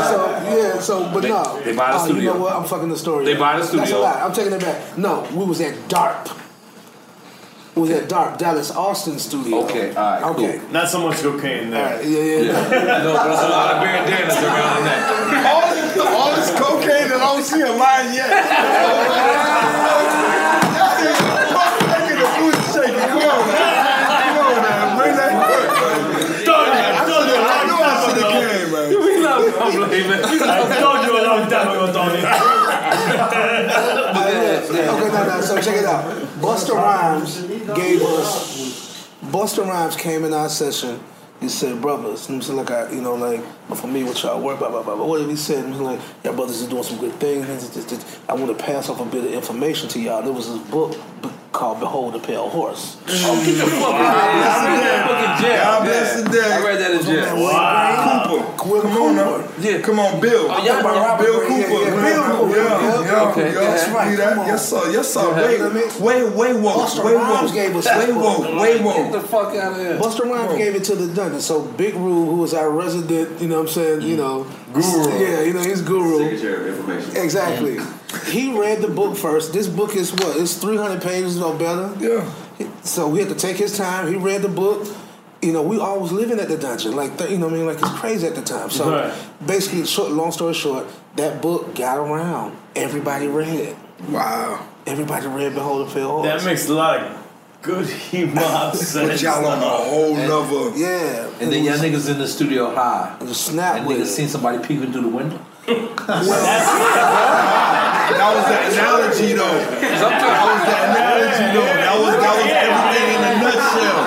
so 0.05 0.19
yeah, 0.45 0.79
so 0.81 1.11
but 1.13 1.21
They- 1.23 1.29
no. 1.31 1.61
they 1.65 1.73
buy 1.75 1.93
the 1.93 1.99
Oh, 1.99 2.07
You 2.07 2.13
studio. 2.13 2.33
know 2.35 2.41
what? 2.41 2.53
I'm 2.55 2.65
fucking 2.65 2.89
the 2.91 2.97
story. 2.99 3.25
They 3.25 3.33
up. 3.35 3.39
buy 3.41 3.59
the 3.59 3.65
That's 3.77 3.91
a 3.93 3.99
lie. 3.99 4.21
I'm 4.23 4.33
taking 4.33 4.53
it 4.53 4.61
back. 4.61 4.97
No, 4.99 5.27
we 5.33 5.45
was 5.45 5.61
at 5.61 5.75
DARP. 5.89 6.29
We 7.75 7.83
was 7.83 7.91
at 7.93 8.09
DARP, 8.09 8.39
Dallas 8.39 8.71
Austin 8.73 9.19
studio. 9.21 9.63
Okay, 9.65 9.95
all 9.95 10.11
right, 10.13 10.23
cool. 10.23 10.45
Okay. 10.47 10.61
Not 10.73 10.89
so 10.89 10.99
much 11.07 11.19
cocaine 11.23 11.71
there. 11.71 11.97
right, 11.97 12.05
yeah, 12.05 12.19
yeah, 12.19 12.41
yeah. 12.41 12.53
No, 13.05 13.13
but 13.15 13.25
there's 13.29 13.45
a 13.45 13.49
lot 13.49 13.75
of 13.75 13.83
bandanas 13.83 14.37
around 14.43 14.85
that. 14.85 15.01
All 15.47 15.67
this, 15.75 15.97
all 15.99 16.31
this 16.35 16.51
cocaine 16.59 17.09
that 17.09 17.21
I 17.21 17.25
don't 17.33 17.45
see 17.45 17.61
a 17.61 17.71
line 17.73 18.13
yet. 18.15 18.31
Look 20.69 22.07
at 22.11 22.19
the 22.19 22.29
food 22.35 22.57
shaking. 22.75 22.99
Come 22.99 23.23
on, 23.23 23.47
man. 23.47 23.75
Come 24.27 24.39
on, 24.43 24.57
man. 24.63 24.97
Bring 24.99 25.15
that 25.15 25.31
quick. 25.39 25.69
Told 26.47 26.67
you, 26.67 26.73
I 26.75 27.07
told 27.07 27.25
you 27.29 27.35
a 27.35 27.39
I 27.39 27.47
long 27.47 27.63
knew 27.69 27.79
I 27.79 27.87
time 27.89 28.03
should 28.03 28.19
have 28.19 28.27
ago. 28.27 28.43
came, 28.43 28.69
man. 28.75 28.87
We 28.91 29.11
love 29.77 29.91
Gunplay, 29.91 30.09
man. 30.09 30.25
I 30.25 30.81
told 30.81 31.07
you 31.07 31.13
a 31.19 31.23
long 31.27 31.51
time 31.51 31.69
ago, 31.69 31.93
Tony. 31.93 32.23
Okay, 33.29 35.09
no, 35.09 35.25
no. 35.25 35.41
So 35.41 35.61
check 35.61 35.77
it 35.77 35.85
out. 35.85 36.05
Busta 36.41 36.75
Rhymes 36.75 37.43
gave 37.77 38.03
us. 38.03 39.09
Busta 39.25 39.67
Rhymes 39.67 39.97
came 39.97 40.25
in 40.25 40.33
our 40.33 40.49
session. 40.49 41.01
He 41.41 41.49
said, 41.49 41.81
"Brothers, 41.81 42.29
I'm 42.29 42.43
saying 42.43 42.59
like 42.59 42.71
I, 42.71 42.91
you 42.91 43.01
know, 43.01 43.15
like 43.15 43.43
for 43.77 43.87
me, 43.87 44.03
what 44.03 44.21
y'all 44.23 44.41
work, 44.41 44.59
blah 44.59 44.71
blah 44.71 44.83
blah." 44.83 44.97
blah. 44.97 45.07
What 45.07 45.19
did 45.19 45.31
he 45.31 45.37
say? 45.37 45.63
He 45.65 45.71
was 45.71 45.81
like, 45.81 46.01
"Y'all 46.25 46.35
brothers 46.35 46.61
is 46.61 46.69
doing 46.69 46.83
some 46.83 46.99
good 46.99 47.13
things. 47.15 47.47
I 48.29 48.35
want 48.35 48.57
to 48.57 48.65
pass 48.65 48.89
off 48.89 49.01
a 49.01 49.05
bit 49.05 49.25
of 49.25 49.33
information 49.33 49.89
to 49.91 50.01
y'all." 50.01 50.23
There 50.23 50.33
was 50.33 50.49
this 50.49 50.59
book 50.69 50.97
b- 51.23 51.31
called 51.59 51.81
"Behold 51.81 52.15
the 52.15 52.21
Pale 52.21 52.49
Horse." 52.49 52.97
Oh, 53.09 53.35
get 53.45 53.59
the 53.59 53.67
fuck 53.67 53.99
out 53.99 54.15
of 54.15 54.31
here. 54.31 54.47
I 54.47 54.67
read 54.71 54.87
that 54.87 55.03
book 55.11 55.21
in 55.27 55.33
jail. 55.43 55.65
God 55.67 55.83
bless 55.83 56.23
the 56.23 56.29
day. 56.31 56.53
I 56.55 56.59
read 56.63 56.79
that 56.79 56.91
in 56.95 57.03
jail. 57.03 57.27
Cooper. 57.35 58.69
Will 58.69 58.83
Come 58.83 58.97
on 59.03 59.17
now. 59.17 59.37
Cooper. 59.39 59.61
Yeah. 59.61 59.81
Come 59.81 59.99
on, 59.99 60.21
Bill. 60.21 60.47
Oh, 60.49 60.65
y'all 60.65 60.83
Bill 60.83 60.95
Robert 60.95 61.25
Bill 61.25 61.39
Gray. 61.41 61.49
Cooper. 61.49 61.73
Yeah, 61.73 61.79
yeah, 61.79 62.09
Bill 62.09 62.23
Cooper. 62.39 62.57
Yeah, 62.57 62.65
Yeah, 62.69 63.03
yeah, 63.03 63.31
okay. 63.31 63.47
yeah. 63.53 63.61
That's 63.61 63.89
right. 63.91 64.11
See 64.11 64.17
that? 64.17 64.29
Come 64.31 64.39
on. 64.39 64.47
Yes, 64.47 64.69
sir. 64.69 64.91
Yes, 64.93 65.13
sir. 65.13 65.21
You 65.21 65.27
know 65.29 65.43
Wait, 65.43 65.61
what 65.61 65.71
I 65.71 65.75
mean? 65.75 65.89
wait, 65.99 66.55
wait, 66.55 66.55
whoa. 66.63 66.85
Busta 66.85 67.05
Wait, 67.05 67.15
Rhymes 67.15 67.51
whoa. 67.51 67.55
gave 67.55 67.77
us 67.77 67.87
Wait, 67.87 68.07
that 68.07 68.15
whoa. 68.15 68.39
book. 68.39 68.61
Wait, 68.63 68.79
Get 68.79 69.13
the 69.13 69.19
whoa. 69.19 69.27
fuck 69.27 69.55
out 69.57 69.73
of 69.73 69.79
here. 69.79 69.99
Busta 69.99 70.23
Rhymes 70.31 70.59
gave 70.59 70.75
it 70.75 70.85
to 70.85 70.95
the 70.95 71.13
dungeon. 71.13 71.41
So 71.41 71.63
Big 71.65 71.95
Rube, 71.95 72.29
who 72.29 72.37
was 72.37 72.55
our 72.55 72.71
resident, 72.71 73.41
you 73.41 73.49
know 73.49 73.57
what 73.57 73.69
I'm 73.69 73.75
saying, 73.75 74.03
you 74.03 74.15
mm. 74.15 74.19
know, 74.19 74.47
Guru. 74.73 75.19
Yeah, 75.19 75.43
you 75.43 75.53
know, 75.55 75.63
he's 75.63 75.83
guru. 75.83 76.19
Signature 76.19 76.69
information. 76.69 77.17
Exactly. 77.17 77.77
Mm. 77.77 77.98
He 78.27 78.59
read 78.59 78.81
the 78.81 78.89
book 78.89 79.17
first. 79.17 79.53
This 79.53 79.67
book 79.67 79.97
is 79.97 80.13
what? 80.13 80.37
It's 80.37 80.55
300 80.57 81.03
pages 81.03 81.41
or 81.43 81.55
better. 81.59 81.93
Yeah. 81.99 82.33
So 82.83 83.09
we 83.09 83.19
had 83.21 83.29
to 83.29 83.35
take 83.35 83.57
his 83.57 83.77
time. 83.77 84.09
He 84.09 84.17
read 84.17 84.43
the 84.43 84.49
book. 84.49 84.87
You 85.43 85.53
know, 85.53 85.63
we 85.63 85.79
always 85.79 86.11
living 86.11 86.41
at 86.41 86.49
the 86.49 86.57
dungeon. 86.59 86.97
Like, 86.97 87.13
you 87.31 87.39
know 87.39 87.47
what 87.47 87.55
I 87.55 87.59
mean? 87.59 87.67
Like, 87.67 87.79
it's 87.79 87.89
crazy 88.01 88.27
at 88.27 88.35
the 88.35 88.43
time. 88.43 88.71
So 88.71 88.91
Right. 88.91 89.13
basically, 89.47 89.87
short, 89.87 90.11
long 90.11 90.33
story 90.33 90.55
short, 90.55 90.87
that 91.17 91.41
book 91.41 91.75
got 91.77 91.99
around. 91.99 92.57
Everybody 92.75 93.29
read 93.29 93.61
it. 93.61 93.77
Wow. 94.09 94.67
Everybody 94.87 95.27
read 95.29 95.55
Behold 95.55 95.87
the 95.89 95.95
Pale 95.95 96.09
Horse. 96.09 96.27
That 96.27 96.45
makes 96.45 96.69
a 96.69 96.75
lot 96.75 96.99
of 97.01 97.17
good 97.63 97.87
hip 97.87 98.31
hop 98.31 98.75
sense. 98.75 99.13
Put 99.13 99.23
y'all 99.23 99.47
on 99.47 99.59
a 99.59 99.69
whole 99.69 100.17
nother. 100.17 100.77
yeah. 100.77 101.29
And 101.41 101.53
then 101.53 101.63
y'all 101.63 101.77
niggas 101.79 102.11
in 102.11 102.19
the 102.19 102.27
studio 102.27 102.75
high. 102.75 103.17
And 103.21 103.29
just 103.29 103.45
snap 103.47 103.77
And 103.77 103.87
niggas 103.87 104.01
it. 104.03 104.07
seen 104.07 104.29
somebody 104.29 104.59
peeking 104.67 104.93
through 104.93 105.03
the 105.03 105.09
window. 105.09 105.39
That 108.17 108.33
was 108.33 108.45
the 108.49 108.57
analogy, 108.73 109.33
though. 109.37 109.53
That 109.53 110.45
was 110.49 110.65
the 110.65 110.77
analogy, 110.89 111.47
though. 111.53 111.69
That 111.69 111.97
was 112.01 112.15
that 112.17 112.35
was 112.41 112.49
everything 112.49 113.09
in 113.13 113.21
a 113.21 113.33
nutshell. 113.45 114.01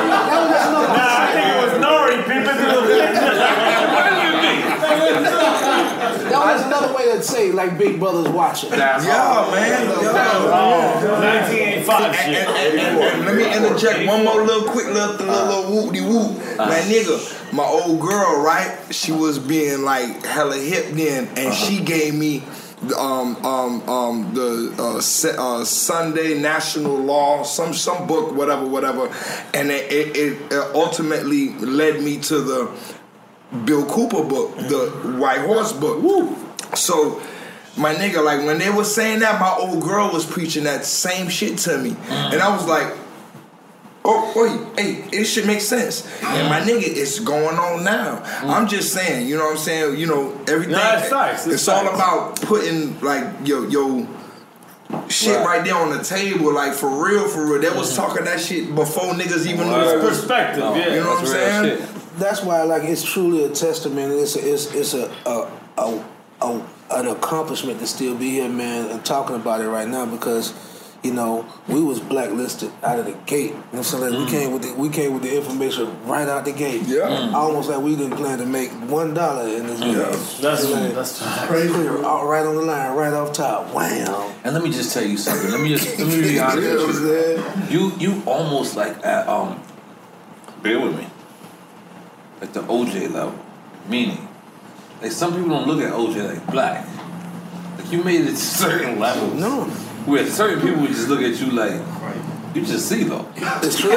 Nah, 0.91 1.22
I 1.22 1.30
think 1.38 1.45
it 1.52 1.57
was 1.61 1.73
Nori 1.78 2.18
peeping 2.26 2.57
through 2.57 2.82
the 2.82 2.98
That 6.30 6.41
was 6.53 6.65
another 6.65 6.94
way 6.95 7.06
to 7.15 7.22
say, 7.22 7.52
like, 7.52 7.78
Big 7.78 7.99
Brother's 7.99 8.30
watching. 8.30 8.72
That's 8.72 9.06
Yeah, 9.06 9.48
man. 9.52 9.86
Yeah. 9.86 10.41
1985 11.22 12.15
shit. 12.15 12.48
And, 12.48 12.80
and- 12.80 13.02
and 13.02 13.26
let 13.26 13.36
me 13.36 13.45
interject 13.56 14.07
one 14.07 14.23
more 14.26 14.44
little 14.44 14.68
quick 14.69 14.88
little 14.88 15.15
little, 15.15 15.45
little 15.45 15.72
whoop 15.72 15.94
de 15.94 16.02
whoop. 16.02 16.38
Man, 16.57 16.69
uh-huh. 16.69 16.82
nigga, 16.90 17.53
my 17.53 17.64
old 17.64 17.99
girl, 17.99 18.41
right? 18.41 18.78
She 18.91 19.11
was 19.11 19.38
being 19.40 19.84
like 19.84 20.26
hella 20.26 20.57
hip 20.57 20.88
then, 20.91 21.28
and 21.30 21.48
uh-huh. 21.48 21.52
she 21.52 21.82
gave 21.84 22.14
me 22.15 22.44
um 22.98 23.36
um 23.45 23.88
um 23.88 24.34
the 24.34 24.74
uh, 24.80 24.98
uh, 24.98 25.64
Sunday 25.64 26.40
National 26.40 26.98
Law, 26.98 27.44
some 27.44 27.74
some 27.74 28.08
book, 28.08 28.34
whatever, 28.34 28.66
whatever, 28.66 29.08
and 29.53 29.70
it, 29.70 29.91
it, 29.91 30.41
it 30.52 30.76
ultimately 30.76 31.49
led 31.56 32.02
me 32.02 32.20
to 32.22 32.40
the 32.41 32.72
Bill 33.66 33.86
Cooper 33.86 34.24
book, 34.24 34.56
the 34.58 34.90
White 35.20 35.41
Horse 35.41 35.74
book. 35.74 36.36
So, 36.76 37.22
my 37.78 37.94
nigga, 37.94 38.24
like 38.24 38.45
when 38.45 38.58
they 38.58 38.70
were 38.70 38.84
saying 38.84 39.20
that, 39.20 39.40
my 39.40 39.53
old 39.53 39.84
girl 39.84 40.12
was 40.12 40.26
preaching 40.26 40.64
that 40.64 40.84
same 40.86 41.30
shit 41.30 41.60
to 41.60 41.78
me, 41.78 41.95
and 42.10 42.41
I 42.41 42.56
was 42.56 42.66
like, 42.66 42.95
"Oh, 44.03 44.32
wait, 44.36 44.80
hey, 44.86 45.03
it 45.18 45.26
should 45.26 45.45
make 45.45 45.61
sense." 45.61 46.06
And 46.23 46.49
my 46.49 46.60
nigga, 46.61 46.84
it's 46.86 47.19
going 47.19 47.57
on 47.57 47.84
now. 47.84 48.22
I'm 48.44 48.68
just 48.68 48.94
saying, 48.94 49.28
you 49.28 49.38
know 49.38 49.45
what 49.45 49.52
I'm 49.52 49.57
saying? 49.57 49.98
You 49.99 50.07
know 50.07 50.34
everything. 50.48 50.73
Nah, 50.73 50.98
it's 50.99 51.10
facts, 51.10 51.45
it's 51.45 51.56
It's 51.56 51.68
all 51.68 51.88
about 51.88 52.41
putting 52.41 52.99
like 53.02 53.26
yo 53.45 53.68
yo. 53.68 54.07
Shit 55.07 55.38
Right. 55.38 55.45
right. 55.45 55.64
there 55.64 55.76
on 55.76 55.90
the 55.98 56.03
table, 56.03 56.53
like 56.53 56.73
for 56.73 56.90
real, 56.90 57.26
for 57.28 57.45
real. 57.45 57.61
They 57.61 57.69
was 57.78 57.95
talking 57.95 58.26
that 58.26 58.41
shit 58.41 58.76
before 58.76 59.14
niggas 59.14 59.45
even 59.45 59.68
knew 59.68 59.73
it 59.76 60.03
was 60.03 60.19
Perspective, 60.19 60.64
Oh, 60.65 60.76
yeah. 60.76 60.94
You 60.95 60.99
know 60.99 61.11
what 61.11 61.19
I'm 61.19 61.26
That's 61.26 61.32
saying? 61.32 61.78
shit. 61.78 62.18
That's 62.19 62.44
why, 62.44 62.64
like, 62.64 62.84
it's 62.84 63.02
truly 63.03 63.45
a 63.45 63.49
testament. 63.49 64.11
It's 64.11 64.36
a, 64.36 64.53
it's 64.53 64.73
it's 64.73 64.94
a 64.94 65.10
a 65.26 65.49
a, 65.78 66.03
a, 66.41 66.61
an 66.91 67.07
accomplishment 67.07 67.80
to 67.80 67.88
still 67.88 68.15
be 68.15 68.32
here, 68.32 68.49
man, 68.49 68.90
and 68.91 69.03
talking 69.06 69.38
about 69.38 69.61
it 69.61 69.69
right 69.69 69.88
now 69.88 70.06
because. 70.06 70.53
You 71.03 71.11
know, 71.14 71.45
we 71.68 71.82
was 71.82 71.99
blacklisted 71.99 72.72
out 72.84 72.99
of 72.99 73.06
the 73.07 73.14
gate. 73.26 73.49
You 73.49 73.56
know 73.56 73.61
what 73.61 73.78
I'm 73.80 73.84
saying? 73.84 74.03
Like, 74.03 74.14
Mm. 74.14 74.26
We 74.26 74.32
came 74.32 74.52
with 74.53 74.61
the 74.61 74.73
we 74.76 74.90
came 74.90 75.14
with 75.15 75.23
the 75.23 75.36
information 75.36 76.06
right 76.06 76.28
out 76.28 76.45
the 76.45 76.52
gate. 76.52 76.84
Yeah. 76.86 77.07
Mm. 77.10 77.34
Almost 77.34 77.69
like 77.69 77.82
we 77.82 77.95
didn't 77.95 78.18
plan 78.18 78.38
to 78.38 78.45
make 78.45 78.69
one 78.88 79.15
dollar 79.15 79.48
in 79.49 79.65
this 79.65 79.80
game. 79.80 79.95
That's 79.95 80.69
Like, 80.69 80.94
that's 80.94 81.19
clear, 81.48 82.03
all 82.03 82.28
right 82.28 82.45
on 82.45 82.56
the 82.56 82.61
line, 82.61 82.95
right 82.95 83.14
off 83.14 83.34
top. 83.34 83.73
Wow. 83.73 84.32
And 84.44 84.53
let 84.53 84.64
me 84.64 84.72
just 84.72 84.94
tell 84.94 85.03
you 85.03 85.18
something. 85.18 85.49
Let 85.52 85.60
me 85.61 85.69
just 85.69 85.98
let 85.98 86.07
me 86.07 86.22
be 86.22 86.40
honest 86.48 86.68
You 86.68 86.73
know 86.76 86.88
with 86.88 87.72
you. 87.72 87.80
You 87.80 88.14
you 88.15 88.23
almost 88.28 88.76
like 88.76 89.03
at 89.03 89.28
um 89.28 89.60
bear 90.61 90.80
with 90.80 90.95
me. 90.95 91.07
Like 92.41 92.53
the 92.53 92.61
OJ 92.61 93.11
level. 93.11 93.34
Meaning, 93.90 94.28
like 95.02 95.11
some 95.11 95.34
people 95.34 95.49
don't 95.49 95.68
look 95.68 95.82
at 95.82 95.91
OJ 95.94 96.28
like 96.36 96.45
black. 96.52 96.88
Like 97.78 97.91
you 97.91 98.03
made 98.03 98.22
it 98.22 98.26
to 98.26 98.32
a 98.34 98.36
certain 98.36 98.99
level. 98.99 99.34
No. 99.34 99.65
Where 100.06 100.26
certain 100.28 100.61
people 100.61 100.82
would 100.82 100.91
just 100.91 101.07
look 101.10 101.22
at 101.22 101.40
you 101.40 101.52
like 101.52 101.80
you 102.56 102.65
just 102.65 102.88
see 102.90 103.03
though. 103.03 103.26
It's 103.64 103.78
true. 103.80 103.91
I 103.94 103.95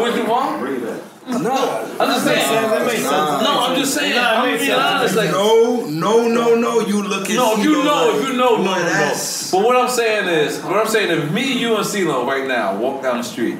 went 0.00 0.14
too 0.14 0.24
far? 0.24 0.60
no. 1.42 1.96
I'm 1.98 2.08
just 2.08 2.24
saying. 2.24 2.52
That 2.52 2.86
makes 2.86 3.00
sense. 3.00 3.10
No, 3.10 3.64
I'm 3.66 3.74
just 3.76 3.94
saying. 3.94 4.14
Nah, 4.14 4.42
I'm 4.42 4.46
makes 4.50 4.62
being 4.62 4.74
sense. 4.74 4.84
honest. 4.84 5.16
Like 5.16 5.30
No, 5.30 5.86
no, 5.86 6.28
no, 6.28 6.54
no. 6.54 6.80
You 6.80 7.02
look 7.02 7.28
at 7.28 7.34
No, 7.36 7.54
if 7.58 7.64
you 7.64 7.82
know, 7.82 8.10
if 8.16 8.22
you 8.28 8.34
know, 8.36 8.56
no, 8.56 8.64
no, 8.64 8.76
no. 8.76 9.14
But 9.50 9.62
what 9.64 9.76
I'm 9.76 9.88
saying 9.88 10.28
is, 10.28 10.60
what 10.62 10.76
I'm 10.76 10.86
saying, 10.86 11.10
if 11.10 11.32
me, 11.32 11.52
you, 11.58 11.74
and 11.76 11.84
CeeLo 11.84 12.24
right 12.26 12.46
now 12.46 12.76
walk 12.78 13.02
down 13.02 13.16
the 13.18 13.24
street, 13.24 13.58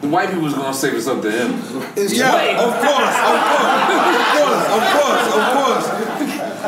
the 0.00 0.08
white 0.08 0.30
people's 0.30 0.54
gonna 0.54 0.72
say 0.72 0.90
what's 0.92 1.06
up 1.06 1.20
to 1.22 1.30
him. 1.30 1.52
It's 1.96 2.14
Yeah, 2.16 2.34
Wait. 2.34 2.56
of 2.56 2.72
course, 2.72 3.16
of 3.20 3.38
course, 3.52 3.86
of 3.86 3.92
course, 4.32 4.64
of 4.72 4.82
course, 4.96 5.26
of 5.34 5.44
course. 5.52 5.86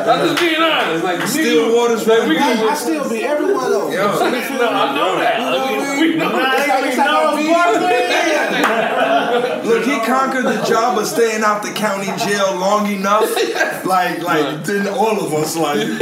I'm 0.06 0.28
just 0.28 0.40
being 0.40 0.60
honest. 0.60 1.04
Like, 1.04 1.26
Still 1.26 1.68
you- 1.68 1.76
waters 1.76 2.06
like, 2.06 2.28
we 2.28 2.36
can, 2.36 2.58
I, 2.58 2.70
I 2.70 2.74
still 2.74 3.08
be 3.08 3.24
everyone 3.24 3.70
though. 3.70 3.90
Yeah. 3.90 4.02
No, 4.04 4.68
I 4.70 4.94
know 4.94 5.18
that. 5.18 5.40
I 5.40 5.70
mean, 5.70 6.00
we 6.00 6.16
know 6.16 6.30
that. 6.32 6.68
ain't 6.68 6.96
gonna 6.96 7.36
be 7.36 7.48
Gnarls 7.48 7.84
Look, 9.64 9.84
he 9.84 9.98
conquered 10.06 10.44
the 10.44 10.62
job 10.64 10.98
of 10.98 11.06
staying 11.06 11.42
out 11.42 11.62
the 11.62 11.72
county 11.72 12.06
jail 12.24 12.56
long 12.56 12.86
enough. 12.90 13.24
Like, 13.84 14.22
like, 14.22 14.64
then 14.64 14.88
all 14.88 15.20
of 15.20 15.32
us, 15.34 15.56
like, 15.56 15.78
you 15.78 15.98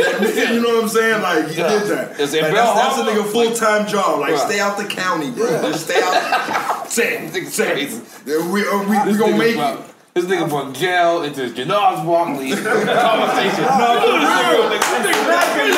know 0.63 0.77
what 0.77 0.85
I'm 0.85 0.89
saying? 0.89 1.21
Like, 1.21 1.49
he 1.49 1.57
did 1.57 1.83
that. 1.89 2.11
Like, 2.11 2.19
that's, 2.19 2.31
that's 2.31 2.99
a 2.99 3.03
nigga 3.03 3.25
full 3.27 3.53
time 3.55 3.89
job. 3.89 4.21
Like, 4.21 4.37
stay 4.37 4.61
out 4.61 4.79
the 4.79 4.85
county, 4.85 5.33
bro. 5.33 5.49
Just 5.63 5.87
stay 5.87 6.01
out. 6.01 6.89
say 6.89 7.29
say. 7.45 7.87
We, 8.25 8.67
uh, 8.67 8.89
we, 8.89 9.13
we 9.13 9.19
gonna 9.19 9.37
make 9.37 9.57
it. 9.57 9.92
This 10.15 10.27
nigga 10.27 10.47
from 10.51 10.75
jail 10.75 11.23
into 11.23 11.41
Janaz 11.49 12.05
Barkley 12.05 12.51
conversation. 12.53 13.65
No, 13.65 13.97
look 13.97 14.21
at 14.21 14.69
this 14.69 14.85
nigga. 15.07 15.25
This 15.33 15.47
nigga 15.57 15.73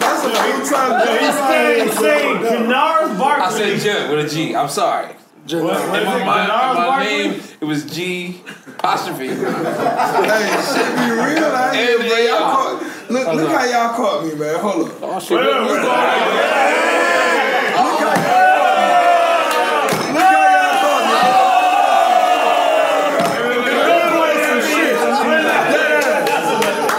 That's 0.00 0.24
a 0.24 0.26
full 0.32 0.64
time 0.64 0.96
He's 1.18 1.36
job. 1.36 1.48
saying, 1.50 1.92
saying 1.92 2.36
Janars 2.38 3.20
I 3.20 3.50
said 3.50 3.78
J 3.80 4.08
with 4.16 4.24
a 4.24 4.28
G. 4.34 4.56
I'm 4.56 4.70
sorry. 4.70 5.08
What- 5.08 5.16
In 5.52 5.62
what 5.62 5.76
is 6.02 6.06
my, 6.06 6.12
it, 6.22 6.24
mind, 6.24 6.48
my 6.48 7.04
name, 7.04 7.32
it 7.60 7.64
was 7.66 7.84
G 7.84 8.40
apostrophe. 8.66 9.28
Hey, 9.28 9.34
shit 9.34 9.44
be 10.96 11.10
real 11.12 11.44
out 11.44 11.74
here, 11.76 11.98
bro. 11.98 12.06
Y'all 12.06 12.50
caught, 12.50 12.82
look, 13.10 13.26
look 13.34 13.50
how 13.50 13.64
y'all 13.66 13.94
caught 13.94 14.24
me, 14.24 14.32
man. 14.34 14.58
Hold 14.60 14.88
up. 14.90 14.96
Oh, 15.02 15.20
shit. 15.20 15.38
Wait, 15.38 15.46
wait, 15.46 15.60
wait. 15.60 15.68
Look 15.76 15.84
how 20.24 20.50
y'all 20.50 20.80
caught 20.80 21.04
me. 21.06 21.12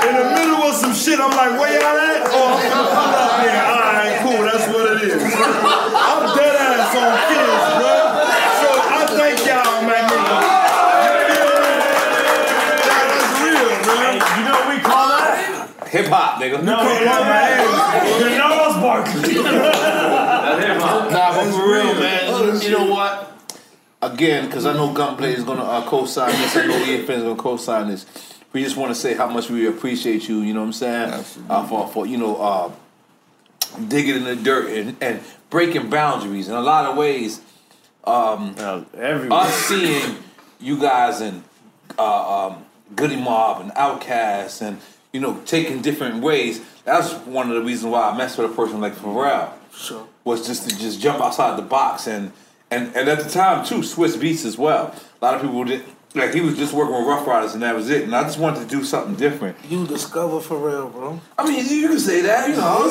In 0.08 0.14
the 0.16 0.24
middle 0.36 0.62
of 0.64 0.76
some 0.76 0.94
shit, 0.94 1.17
I'm 1.28 1.36
like, 1.36 1.60
where 1.60 1.72
y'all 1.76 2.00
at? 2.00 2.24
Oh, 2.32 2.56
I'm 2.56 3.44
yeah, 3.44 3.68
all 3.68 3.84
right, 3.92 4.16
cool, 4.24 4.42
that's 4.48 4.64
what 4.72 4.96
it 4.96 5.04
is. 5.12 5.20
I'm 5.20 6.24
dead 6.40 6.56
ass 6.56 6.96
on 6.96 7.12
kids, 7.28 7.68
bro. 7.76 7.96
So 8.64 8.70
I 8.80 9.04
thank 9.12 9.44
y'all, 9.44 9.84
my 9.84 10.00
nigga. 10.08 10.40
That 12.88 13.08
is 13.12 13.28
real, 13.44 13.68
man. 13.92 14.16
You 14.40 14.44
know 14.48 14.56
what 14.56 14.72
we 14.72 14.80
call 14.80 15.08
that? 15.12 15.88
Hip 15.92 16.08
hop, 16.08 16.40
nigga. 16.42 16.64
No, 16.64 16.78
Come 16.78 16.88
on, 16.88 17.24
man. 17.28 17.68
Janars 18.24 18.76
Barkley. 18.82 19.36
Nah, 20.48 21.32
but 21.34 21.52
for 21.52 21.72
real, 21.72 21.94
man. 21.96 22.62
You 22.62 22.72
know 22.72 22.86
what? 22.92 23.34
Again, 24.02 24.46
because 24.46 24.66
I 24.66 24.74
know 24.74 24.92
Gunplay 24.94 25.34
is 25.34 25.44
gonna 25.44 25.64
uh, 25.64 25.84
co-sign 25.88 26.32
this. 26.32 26.56
I 26.56 26.66
know 26.66 26.74
EFN 26.74 27.10
is 27.10 27.24
gonna 27.24 27.36
co-sign 27.36 27.88
this. 27.90 28.06
We 28.54 28.64
just 28.64 28.78
want 28.78 28.92
to 28.92 28.96
say 28.96 29.14
how 29.14 29.28
much 29.28 29.50
we 29.50 29.68
appreciate 29.68 30.28
you. 30.28 30.42
You 30.42 30.54
know 30.54 30.62
what 30.62 30.68
I'm 30.68 30.74
saying? 30.74 31.26
Uh, 31.50 31.68
for 31.68 31.88
for 31.88 32.06
you 32.08 32.18
know 32.18 32.36
uh, 32.38 32.72
digging 33.88 34.16
in 34.16 34.24
the 34.24 34.36
dirt 34.36 34.70
and, 34.70 34.98
and 35.02 35.22
breaking 35.50 35.90
boundaries 35.90 36.48
in 36.48 36.56
a 36.56 36.62
lot 36.62 36.86
of 36.86 36.98
ways. 36.98 37.42
Um, 38.04 38.56
Everywhere. 38.98 39.40
us 39.40 39.54
seeing 39.54 40.16
you 40.60 40.80
guys 40.80 41.20
in 41.22 41.44
uh, 42.00 42.48
um, 42.48 42.66
Goodie 42.96 43.18
Mob 43.18 43.62
and 43.62 43.72
Outkast 43.72 44.62
and 44.62 44.80
you 45.12 45.20
know 45.20 45.40
taking 45.46 45.82
different 45.82 46.24
ways. 46.24 46.62
That's 46.86 47.12
one 47.26 47.50
of 47.50 47.56
the 47.56 47.62
reasons 47.62 47.92
why 47.92 48.10
I 48.10 48.18
mess 48.18 48.38
with 48.38 48.50
a 48.52 48.56
person 48.56 48.80
like 48.80 48.96
Pharrell. 48.96 49.52
Sure. 49.76 50.08
Was 50.24 50.48
just 50.48 50.70
to 50.70 50.78
just 50.78 51.00
jump 51.02 51.22
outside 51.22 51.58
the 51.58 51.64
box 51.64 52.08
and 52.08 52.32
and 52.72 52.96
and 52.96 53.10
at 53.10 53.20
the 53.20 53.30
time 53.30 53.66
too, 53.66 53.80
Swizz 53.80 54.16
Beatz 54.18 54.46
as 54.46 54.58
well. 54.58 54.96
A 55.22 55.26
lot 55.26 55.36
of 55.36 55.42
people 55.42 55.64
did 55.66 55.84
like 56.18 56.34
he 56.34 56.42
was 56.42 56.58
just 56.58 56.74
working 56.74 56.96
with 56.96 57.08
Ruff 57.08 57.26
Ryders 57.26 57.54
and 57.54 57.64
that 57.64 57.76
was 57.76 57.90
it. 57.90 58.04
And 58.04 58.16
I 58.16 58.24
just 58.24 58.40
wanted 58.40 58.68
to 58.68 58.76
do 58.76 58.84
something 58.84 59.16
different. 59.16 59.58
You 59.70 59.86
discover 59.88 60.40
Pharrell, 60.40 60.92
bro. 60.92 61.20
I 61.38 61.48
mean, 61.48 61.66
you 61.66 61.88
can 61.88 62.00
say 62.00 62.22
that, 62.22 62.50
you 62.50 62.56
know. 62.56 62.90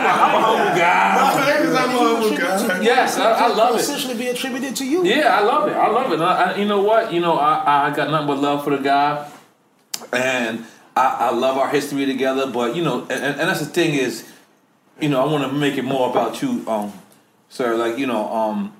I'm 0.00 0.04
a 0.04 0.12
humble 0.12 0.78
guy. 0.78 1.08
Yes, 2.82 3.18
I, 3.18 3.32
I 3.32 3.46
love 3.48 3.74
it. 3.74 3.80
Essentially 3.80 4.14
be 4.14 4.28
attributed 4.28 4.76
to 4.76 4.86
you. 4.86 5.04
Yeah, 5.04 5.38
I 5.38 5.40
love 5.42 5.68
it. 5.68 5.72
I 5.74 5.88
love 5.88 6.12
it. 6.12 6.20
I, 6.20 6.52
I, 6.52 6.56
you 6.56 6.64
know 6.64 6.82
what? 6.82 7.12
You 7.12 7.20
know, 7.20 7.38
I, 7.38 7.88
I 7.88 7.94
got 7.94 8.10
nothing 8.10 8.26
but 8.26 8.38
love 8.38 8.64
for 8.64 8.70
the 8.70 8.82
guy, 8.82 9.30
and 10.12 10.64
I, 10.96 11.28
I 11.28 11.30
love 11.30 11.58
our 11.58 11.68
history 11.68 12.06
together. 12.06 12.50
But 12.50 12.76
you 12.76 12.82
know, 12.82 13.02
and, 13.02 13.12
and 13.24 13.40
that's 13.40 13.60
the 13.60 13.66
thing 13.66 13.94
is, 13.94 14.30
you 15.00 15.08
know, 15.08 15.20
I 15.22 15.30
want 15.30 15.44
to 15.50 15.52
make 15.56 15.76
it 15.76 15.84
more 15.84 16.10
about 16.10 16.40
you, 16.42 16.64
um, 16.68 16.92
sir. 17.48 17.76
Like 17.76 17.98
you 17.98 18.06
know, 18.06 18.32
um, 18.32 18.72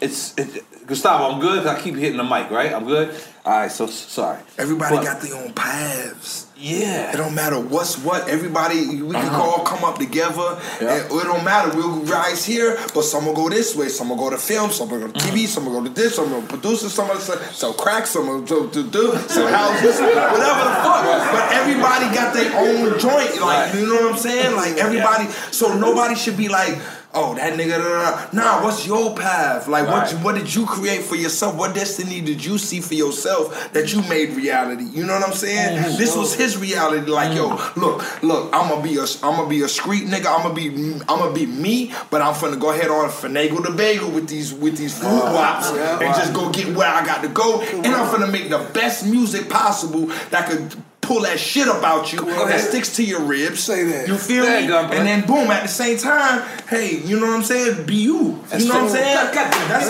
it's 0.00 0.34
it, 0.36 0.64
Gustavo. 0.86 1.32
I'm 1.32 1.40
good. 1.40 1.66
I 1.66 1.80
keep 1.80 1.94
hitting 1.94 2.18
the 2.18 2.24
mic, 2.24 2.50
right? 2.50 2.72
I'm 2.72 2.84
good. 2.84 3.14
All 3.44 3.60
right. 3.60 3.70
So 3.70 3.86
sorry. 3.86 4.40
Everybody 4.58 4.96
But- 4.96 5.04
got 5.04 5.20
their 5.20 5.34
own 5.34 5.52
paths. 5.52 6.46
Yeah. 6.56 7.12
It 7.12 7.16
don't 7.16 7.34
matter 7.34 7.58
what's 7.60 7.98
what. 7.98 8.28
Everybody, 8.28 9.02
we 9.02 9.12
can 9.12 9.16
uh-huh. 9.16 9.42
all 9.42 9.64
come 9.64 9.84
up 9.84 9.98
together. 9.98 10.58
Yeah. 10.80 10.94
And 10.94 11.12
it 11.12 11.24
don't 11.24 11.44
matter. 11.44 11.76
We'll 11.76 12.00
rise 12.04 12.44
here, 12.44 12.78
but 12.94 13.02
some 13.02 13.26
will 13.26 13.34
go 13.34 13.48
this 13.50 13.74
way. 13.76 13.88
Some 13.88 14.08
will 14.08 14.16
go 14.16 14.30
to 14.30 14.38
film. 14.38 14.70
Some 14.70 14.88
will 14.88 15.00
go 15.00 15.08
to 15.08 15.12
TV. 15.12 15.44
Mm-hmm. 15.44 15.46
Some 15.46 15.66
will 15.66 15.80
go 15.80 15.84
to 15.88 15.92
this. 15.92 16.14
Some 16.16 16.30
will 16.30 16.42
produce. 16.42 16.90
Some 16.92 17.08
will 17.08 17.18
sell, 17.18 17.74
crack. 17.74 18.06
Some 18.06 18.28
will 18.28 18.42
do, 18.42 18.70
do, 18.72 18.88
do 18.88 19.12
sell 19.28 19.48
houses. 19.48 20.00
whatever 20.00 20.64
the 20.64 20.74
fuck. 20.86 21.04
But 21.32 21.52
everybody 21.52 22.14
got 22.14 22.32
their 22.32 22.50
own 22.56 22.98
joint. 22.98 23.40
Like 23.40 23.72
Right. 23.72 23.74
you 23.74 23.86
know 23.86 23.96
what 23.96 24.12
I'm 24.12 24.18
saying? 24.18 24.56
Like 24.56 24.76
everybody. 24.78 25.26
So 25.50 25.76
nobody 25.76 26.14
should 26.14 26.36
be 26.36 26.48
like. 26.48 26.78
Oh, 27.14 27.34
that 27.34 27.58
nigga, 27.58 27.78
da, 27.78 27.78
da, 27.78 28.16
da. 28.16 28.28
nah. 28.32 28.64
What's 28.64 28.86
your 28.86 29.14
path? 29.14 29.68
Like, 29.68 29.86
what? 29.86 30.12
Right. 30.12 30.24
What 30.24 30.34
did 30.34 30.52
you 30.54 30.66
create 30.66 31.02
for 31.02 31.16
yourself? 31.16 31.54
What 31.54 31.74
destiny 31.74 32.20
did 32.20 32.44
you 32.44 32.58
see 32.58 32.80
for 32.80 32.94
yourself 32.94 33.72
that 33.72 33.92
you 33.92 34.02
made 34.02 34.30
reality? 34.30 34.84
You 34.84 35.04
know 35.04 35.14
what 35.14 35.28
I'm 35.28 35.34
saying? 35.34 35.78
Mm-hmm. 35.78 35.96
This 35.96 36.16
was 36.16 36.34
his 36.34 36.56
reality. 36.58 37.10
Like, 37.10 37.36
yo, 37.36 37.48
look, 37.76 38.22
look, 38.22 38.50
I'm 38.52 38.68
gonna 38.68 38.82
be 38.82 38.96
a, 38.96 39.04
I'm 39.22 39.36
gonna 39.36 39.48
be 39.48 39.62
a 39.62 39.68
street 39.68 40.04
nigga. 40.04 40.26
I'm 40.26 40.42
gonna 40.42 40.54
be, 40.54 40.68
I'm 41.08 41.18
gonna 41.18 41.32
be 41.32 41.46
me. 41.46 41.92
But 42.10 42.22
I'm 42.22 42.34
finna 42.34 42.58
go 42.58 42.70
ahead 42.70 42.88
on 42.88 43.08
finagle 43.10 43.62
the 43.64 43.70
bagel 43.72 44.10
with 44.10 44.28
these, 44.28 44.52
with 44.52 44.76
these 44.76 44.98
food 44.98 45.06
wops 45.06 45.70
and 45.70 46.14
just 46.14 46.32
go 46.32 46.50
get 46.50 46.74
where 46.76 46.88
I 46.88 47.04
got 47.04 47.22
to 47.22 47.28
go. 47.28 47.60
And 47.62 47.86
I'm 47.86 48.12
finna 48.12 48.30
make 48.30 48.50
the 48.50 48.58
best 48.72 49.06
music 49.06 49.48
possible 49.48 50.06
that 50.30 50.48
could. 50.48 50.74
Pull 51.04 51.20
that 51.22 51.38
shit 51.38 51.68
about 51.68 52.12
you 52.12 52.20
that 52.24 52.60
sticks 52.60 52.96
to 52.96 53.04
your 53.04 53.20
ribs. 53.20 53.60
Say 53.60 53.84
that. 53.84 54.08
You 54.08 54.16
feel 54.16 54.44
Go 54.44 54.88
me? 54.88 54.96
And 54.96 55.06
then 55.06 55.26
boom, 55.26 55.50
at 55.50 55.62
the 55.62 55.68
same 55.68 55.98
time, 55.98 56.40
hey, 56.68 56.96
you 56.98 57.20
know 57.20 57.26
what 57.26 57.36
I'm 57.36 57.42
saying? 57.44 57.84
Be 57.86 57.96
you. 57.96 58.40
You 58.56 58.64
know 58.68 58.74
what 58.74 58.84
I'm 58.84 58.88
saying? 58.88 59.14
That's 59.34 59.86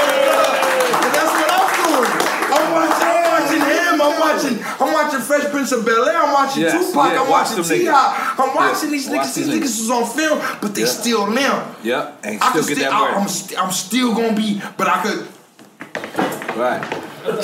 That's 0.00 1.32
what 1.36 1.50
I'm 1.50 1.68
doing. 1.76 2.10
I'm 2.52 2.72
watching, 2.72 3.08
I'm 3.10 3.24
watching 3.30 3.60
him. 3.60 4.00
I'm 4.00 4.16
watching. 4.20 4.56
I'm 4.80 4.92
watching 4.92 5.20
Fresh 5.20 5.50
Prince 5.50 5.72
of 5.72 5.84
Bel 5.84 6.08
Air. 6.08 6.16
I'm 6.18 6.32
watching 6.32 6.62
Yes, 6.62 6.72
Tupac. 6.88 7.12
yeah, 7.12 7.20
I'm 7.22 7.28
watch 7.28 7.50
watching 7.50 7.64
Ti. 7.64 7.88
I'm 7.88 8.54
watching 8.54 8.88
Yeah, 8.88 8.90
these 8.96 9.08
niggas. 9.08 9.34
These 9.34 9.46
these 9.46 9.56
niggas 9.60 9.80
is 9.84 9.90
on 9.90 10.06
film, 10.06 10.40
but 10.62 10.74
they 10.74 10.82
Yeah. 10.82 10.86
still 10.86 11.26
them. 11.26 11.74
Yep. 11.82 12.20
And 12.24 12.40
I 12.40 12.48
still 12.50 12.62
get 12.66 12.76
still, 12.78 12.90
that 12.90 12.92
I. 12.92 13.14
I'm, 13.20 13.28
st- 13.28 13.58
I'm 13.62 13.72
still 13.72 14.14
gonna 14.14 14.32
be, 14.34 14.62
but 14.76 14.88
I 14.88 15.02
could. 15.02 15.28
right. 16.56 17.09
You 17.20 17.36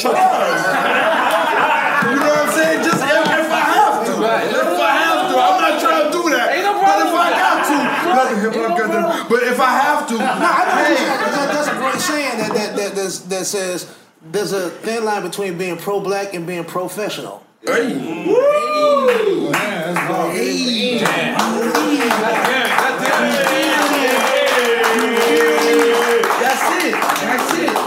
know 2.17 2.33
what 2.33 2.49
I'm 2.49 2.53
saying? 2.53 2.81
Just 2.85 3.03
if, 3.03 3.27
if 3.27 3.51
I 3.53 3.65
have 3.77 4.07
to. 4.07 4.13
Right. 4.17 4.47
If 4.49 4.57
I 4.57 4.93
have 5.05 5.31
to. 5.31 5.37
I'm 5.37 5.61
not 5.61 5.81
trying 5.81 6.05
to 6.07 6.13
do 6.13 6.31
that. 6.31 6.55
Ain't 6.55 6.65
no 6.65 6.73
but 6.81 6.99
if 7.05 7.13
I 7.13 7.31
got 7.31 7.67
to. 7.67 7.77
Hop 8.17 8.79
got 8.79 8.89
them. 8.91 9.27
But 9.29 9.43
if 9.43 9.61
I 9.61 9.71
have 9.81 10.09
to. 10.09 10.15
I 10.15 10.19
know 10.19 10.85
hey, 10.85 10.95
that, 10.95 11.53
that's 11.53 11.69
a 11.69 11.75
great 11.77 12.01
saying 12.01 12.39
that 12.39 12.53
that 12.55 12.77
that, 12.77 12.91
that's- 12.95 13.19
that 13.21 13.45
says 13.45 13.87
there's 14.23 14.53
a 14.53 14.71
thin 14.71 15.05
line 15.05 15.23
between 15.23 15.59
being 15.59 15.77
pro 15.77 16.01
black 16.01 16.33
and 16.35 16.47
being 16.47 16.65
professional. 16.65 17.43
Hey. 17.67 17.95
That's 22.09 22.56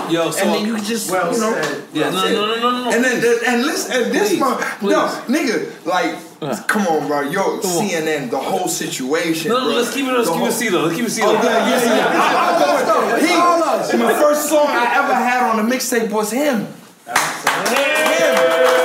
Yo, 0.09 0.31
so 0.31 0.41
and 0.41 0.49
then 0.53 0.65
you 0.65 0.79
just 0.81 1.09
Well 1.11 1.31
you 1.33 1.39
know. 1.39 1.53
said. 1.61 1.83
yeah, 1.93 2.09
no, 2.09 2.23
no, 2.23 2.45
no, 2.45 2.55
no, 2.59 2.83
no. 2.85 2.91
And 2.91 3.03
then 3.03 3.23
and 3.47 3.63
listen, 3.65 3.91
and 4.03 4.11
this 4.11 4.29
Please, 4.29 4.39
my 4.39 4.75
please. 4.79 4.91
no 4.91 5.07
nigga, 5.27 5.85
like, 5.85 6.67
come 6.67 6.87
on, 6.87 7.07
bro, 7.07 7.21
yo, 7.21 7.59
CNN, 7.61 8.29
the 8.29 8.37
whole 8.39 8.67
situation. 8.67 9.49
No, 9.51 9.57
no, 9.59 9.63
bro. 9.65 9.75
let's 9.75 9.93
keep 9.93 10.05
it. 10.07 10.11
Let's 10.13 10.27
The 10.27 10.33
keep 10.33 10.39
whole- 10.39 10.47
it 10.49 10.51
C 10.53 10.69
though. 10.69 10.81
Let's 10.85 10.95
keep 10.95 11.05
it 11.05 11.11
C 11.11 11.21
Oh, 11.23 11.33
though. 11.33 11.43
yeah, 11.43 11.69
yeah, 11.69 11.85
yeah. 11.85 13.19
He, 13.27 13.33
All 13.33 13.63
us. 13.63 13.93
My 13.93 14.13
first 14.13 14.49
song 14.49 14.67
I 14.67 14.95
ever 14.95 15.13
had 15.13 15.43
on 15.49 15.57
the 15.69 15.75
mixtape 15.75 16.09
was 16.09 16.31
him. 16.31 16.59
Him. 16.59 18.35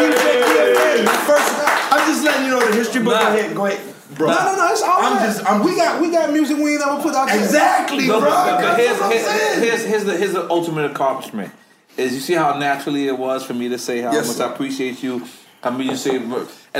DJ 0.00 0.44
Khaled. 0.44 1.04
My 1.04 1.16
first. 1.26 1.50
I'm 1.92 2.06
just 2.12 2.24
letting 2.24 2.44
you 2.44 2.50
know 2.50 2.60
the 2.66 2.74
history, 2.76 3.02
but 3.02 3.12
Nah. 3.14 3.20
go 3.20 3.26
ahead, 3.38 3.54
go 3.56 3.66
ahead, 3.66 3.93
bro. 4.16 4.28
No, 4.28 4.34
no, 4.34 4.56
no. 4.56 4.68
It's 4.72 4.82
all 4.82 5.02
I'm 5.02 5.16
right. 5.16 5.26
just- 5.26 5.44
I'm- 5.46 5.62
we 5.64 5.76
got 5.76 6.00
we 6.00 6.10
got 6.10 6.32
music 6.32 6.56
we 6.56 6.72
ain't 6.72 6.80
never 6.86 7.02
put 7.02 7.14
out. 7.14 7.28
Exactly, 7.34 8.06
No, 8.06 8.20
bro. 8.20 8.30
but, 8.30 8.78
here's, 8.78 8.98
here's, 9.00 9.58
here's, 9.62 9.84
here's 9.84 10.04
the 10.04 10.16
here's 10.16 10.32
the 10.32 10.48
ultimate 10.50 10.90
accomplishment. 10.90 11.52
Is 11.96 12.12
you 12.12 12.20
see 12.20 12.34
how 12.34 12.58
naturally 12.58 13.06
it 13.06 13.16
was 13.18 13.44
for 13.44 13.54
me 13.54 13.68
to 13.68 13.78
say 13.78 14.00
how 14.00 14.12
Yes, 14.12 14.26
much 14.26 14.36
sir. 14.38 14.46
I 14.46 14.52
appreciate 14.52 15.02
you. 15.02 15.24
I 15.62 15.70
mean, 15.70 15.88
you 15.90 15.96
say, 15.96 16.16
and 16.16 16.32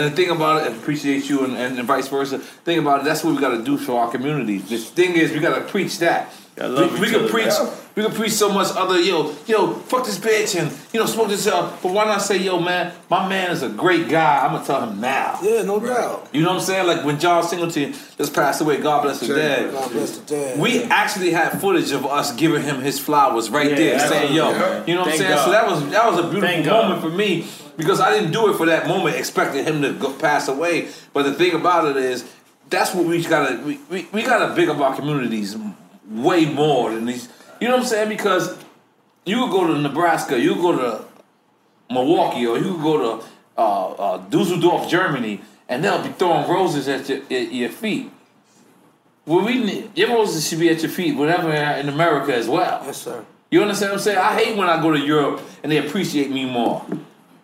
the 0.05 0.11
thing 0.11 0.28
about 0.31 0.66
it, 0.66 0.73
appreciate 0.77 1.31
you, 1.31 1.44
and, 1.44 1.56
and, 1.56 1.82
vice 1.85 2.09
versa. 2.09 2.39
Thing 2.39 2.78
about 2.81 3.01
it, 3.01 3.05
that's 3.05 3.24
what 3.24 3.35
we 3.35 3.40
got 3.40 3.56
to 3.56 3.62
do 3.62 3.78
for 3.78 3.98
our 3.98 4.11
community. 4.11 4.59
The 4.59 4.77
thing 4.77 5.15
is, 5.15 5.32
we 5.32 5.39
got 5.40 5.55
to 5.55 5.62
preach 5.62 5.98
that. 6.01 6.31
Gotta 6.56 6.86
we 6.94 7.01
we 7.01 7.06
can 7.09 7.20
other, 7.20 7.28
preach, 7.28 7.47
man. 7.47 7.72
we 7.97 8.02
can 8.05 8.12
preach 8.12 8.31
so 8.32 8.48
much 8.52 8.68
other 8.76 9.01
yo, 9.01 9.35
yo, 9.47 9.72
fuck 9.74 10.05
this 10.06 10.18
bitch, 10.20 10.56
and 10.56 10.70
you 10.93 11.01
know, 11.01 11.06
smoke 11.06 11.26
this 11.28 11.48
up. 11.48 11.82
But 11.82 11.93
why 11.93 12.05
not 12.05 12.22
say, 12.22 12.39
yo, 12.39 12.60
man, 12.60 12.93
my 13.10 13.28
man 13.28 13.51
is 13.51 13.62
a 13.64 13.68
great 13.68 14.09
guy. 14.09 14.44
I'm 14.47 14.52
gonna 14.52 14.64
tell 14.64 14.89
him 14.89 15.01
now. 15.01 15.40
Yeah, 15.43 15.62
no 15.62 15.81
doubt. 15.81 16.28
You 16.32 16.43
know 16.43 16.51
what 16.51 16.59
I'm 16.59 16.62
saying? 16.62 16.86
Like 16.86 17.05
when 17.05 17.18
John 17.18 17.43
Singleton 17.43 17.93
just 18.16 18.32
passed 18.32 18.60
away, 18.60 18.76
God 18.81 19.02
bless 19.02 19.18
his 19.18 19.28
Sure. 19.31 19.36
dead. 19.36 19.72
God 19.72 19.90
bless 19.90 20.16
the 20.18 20.26
dad. 20.26 20.59
We 20.60 20.85
actually 20.85 21.31
had 21.32 21.60
footage 21.60 21.90
of 21.90 22.06
us 22.06 22.31
giving 22.36 22.62
him 22.62 22.81
his 22.82 23.01
flowers 23.01 23.51
right 23.51 23.70
Yeah, 23.70 23.76
there, 23.76 23.98
saying, 24.09 24.32
"Yo," 24.35 24.52
absolutely. 24.52 24.93
you 24.93 24.94
know 24.97 25.01
what 25.05 25.10
Thank 25.10 25.22
I'm 25.22 25.26
saying? 25.26 25.44
So 25.44 25.51
that 25.51 25.66
was 25.68 25.90
that 25.90 26.06
was 26.10 26.18
a 26.20 26.22
beautiful 26.22 26.48
Thank 26.48 26.64
God. 26.66 26.82
moment 26.85 27.01
for 27.02 27.10
me 27.10 27.47
because 27.76 27.98
I 28.01 28.12
didn't 28.12 28.31
do 28.31 28.48
it 28.52 28.56
for 28.56 28.66
that 28.66 28.86
moment, 28.86 29.16
expecting 29.16 29.64
him 29.64 29.82
to 29.82 29.93
go, 29.93 30.12
pass 30.12 30.47
away. 30.47 30.86
But 31.12 31.24
the 31.24 31.32
thing 31.35 31.55
about 31.55 31.89
it 31.89 31.97
is, 31.97 32.24
that's 32.70 32.94
what 32.94 33.06
we 33.06 33.20
gotta 33.24 33.60
we, 33.64 33.81
we, 33.90 34.06
we 34.12 34.22
gotta 34.22 34.55
big 34.55 34.68
up 34.68 34.78
our 34.78 34.94
communities 34.94 35.56
way 36.09 36.44
more 36.47 36.93
than 36.93 37.06
these. 37.06 37.28
You 37.60 37.68
know 37.68 37.74
what 37.74 37.82
I'm 37.82 37.89
saying? 37.89 38.09
Because 38.09 38.56
you 39.24 39.36
could 39.36 39.51
go 39.51 39.66
to 39.68 39.78
Nebraska, 39.78 40.39
you 40.39 40.55
could 40.55 40.62
go 40.62 40.76
to 40.76 41.05
Milwaukee, 41.90 42.47
or 42.47 42.59
you 42.59 42.74
could 42.74 42.82
go 42.82 43.18
to 43.18 43.26
uh, 43.56 43.90
uh, 43.93 44.16
Dusseldorf, 44.28 44.89
Germany, 44.89 45.40
and 45.68 45.85
they'll 45.85 46.02
be 46.02 46.10
throwing 46.10 46.48
roses 46.51 46.89
at 46.89 47.09
your 47.09 47.18
at 47.31 47.52
your 47.52 47.70
feet. 47.70 48.10
Well, 49.26 49.44
we 49.44 49.64
need, 49.64 49.97
your 49.97 50.10
roses 50.10 50.47
should 50.47 50.60
be 50.60 50.68
at 50.68 50.82
your 50.82 50.90
feet, 50.90 51.16
whatever 51.16 51.51
in 51.52 51.89
America 51.89 52.35
as 52.35 52.47
well. 52.47 52.82
Yes, 52.85 53.01
sir. 53.01 53.24
You 53.51 53.62
understand 53.62 53.93
what 53.93 53.98
I'm 53.98 54.02
saying? 54.02 54.18
I 54.18 54.35
hate 54.39 54.56
when 54.56 54.68
I 54.68 54.82
go 54.82 54.93
to 54.93 54.98
Europe 54.98 55.40
and 55.62 55.72
they 55.72 55.78
appreciate 55.78 56.31
me 56.31 56.44
more. 56.44 56.85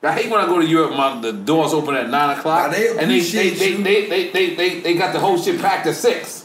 I 0.03 0.13
hate 0.13 0.31
when 0.31 0.41
I 0.41 0.47
go 0.47 0.59
to 0.61 0.67
Europe, 0.67 0.97
my 0.97 1.21
the 1.21 1.33
doors 1.33 1.73
open 1.73 1.95
at 1.95 2.11
nine 2.11 2.37
o'clock, 2.37 2.71
Now, 2.71 2.77
they 2.77 2.89
and 2.99 3.11
they 3.11 3.21
they, 3.21 3.51
they, 3.51 3.71
you. 3.71 3.85
they, 3.85 4.09
they, 4.09 4.31
they, 4.31 4.55
they, 4.55 4.81
they 4.81 4.95
got 4.95 5.13
the 5.13 5.21
whole 5.21 5.39
shit 5.39 5.61
packed 5.61 5.87
at 5.87 5.95
six. 5.95 6.40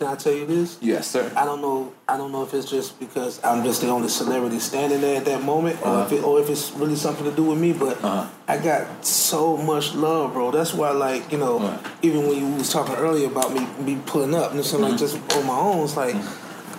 Can 0.00 0.08
I 0.08 0.14
tell 0.16 0.32
you 0.32 0.46
this? 0.46 0.78
Yes, 0.80 1.08
sir. 1.10 1.30
I 1.36 1.44
don't 1.44 1.60
know. 1.60 1.92
I 2.08 2.16
don't 2.16 2.32
know 2.32 2.42
if 2.42 2.54
it's 2.54 2.70
just 2.70 2.98
because 2.98 3.38
I'm 3.44 3.62
just 3.62 3.82
the 3.82 3.88
only 3.88 4.08
celebrity 4.08 4.58
standing 4.58 5.02
there 5.02 5.18
at 5.18 5.26
that 5.26 5.42
moment, 5.42 5.78
or 5.84 6.04
if 6.06 6.12
it, 6.12 6.24
or 6.24 6.40
if 6.40 6.48
it's 6.48 6.70
really 6.72 6.96
something 6.96 7.26
to 7.26 7.30
do 7.30 7.42
with 7.44 7.58
me. 7.58 7.74
But 7.74 8.02
Uh-huh. 8.02 8.26
I 8.48 8.56
got 8.56 9.04
so 9.04 9.58
much 9.58 9.94
love, 9.94 10.32
bro. 10.32 10.52
That's 10.52 10.72
why, 10.72 10.92
like 10.92 11.30
you 11.30 11.36
know, 11.36 11.58
Right. 11.58 11.78
even 12.00 12.26
when 12.26 12.38
you 12.38 12.46
was 12.56 12.72
talking 12.72 12.94
earlier 12.94 13.26
about 13.26 13.52
me 13.52 13.66
me 13.84 13.98
pulling 14.06 14.34
up, 14.34 14.52
and 14.52 14.64
so 14.64 14.78
like 14.78 14.96
just 14.96 15.18
on 15.36 15.44
my 15.44 15.58
own, 15.58 15.84
it's 15.84 15.98
like. 15.98 16.16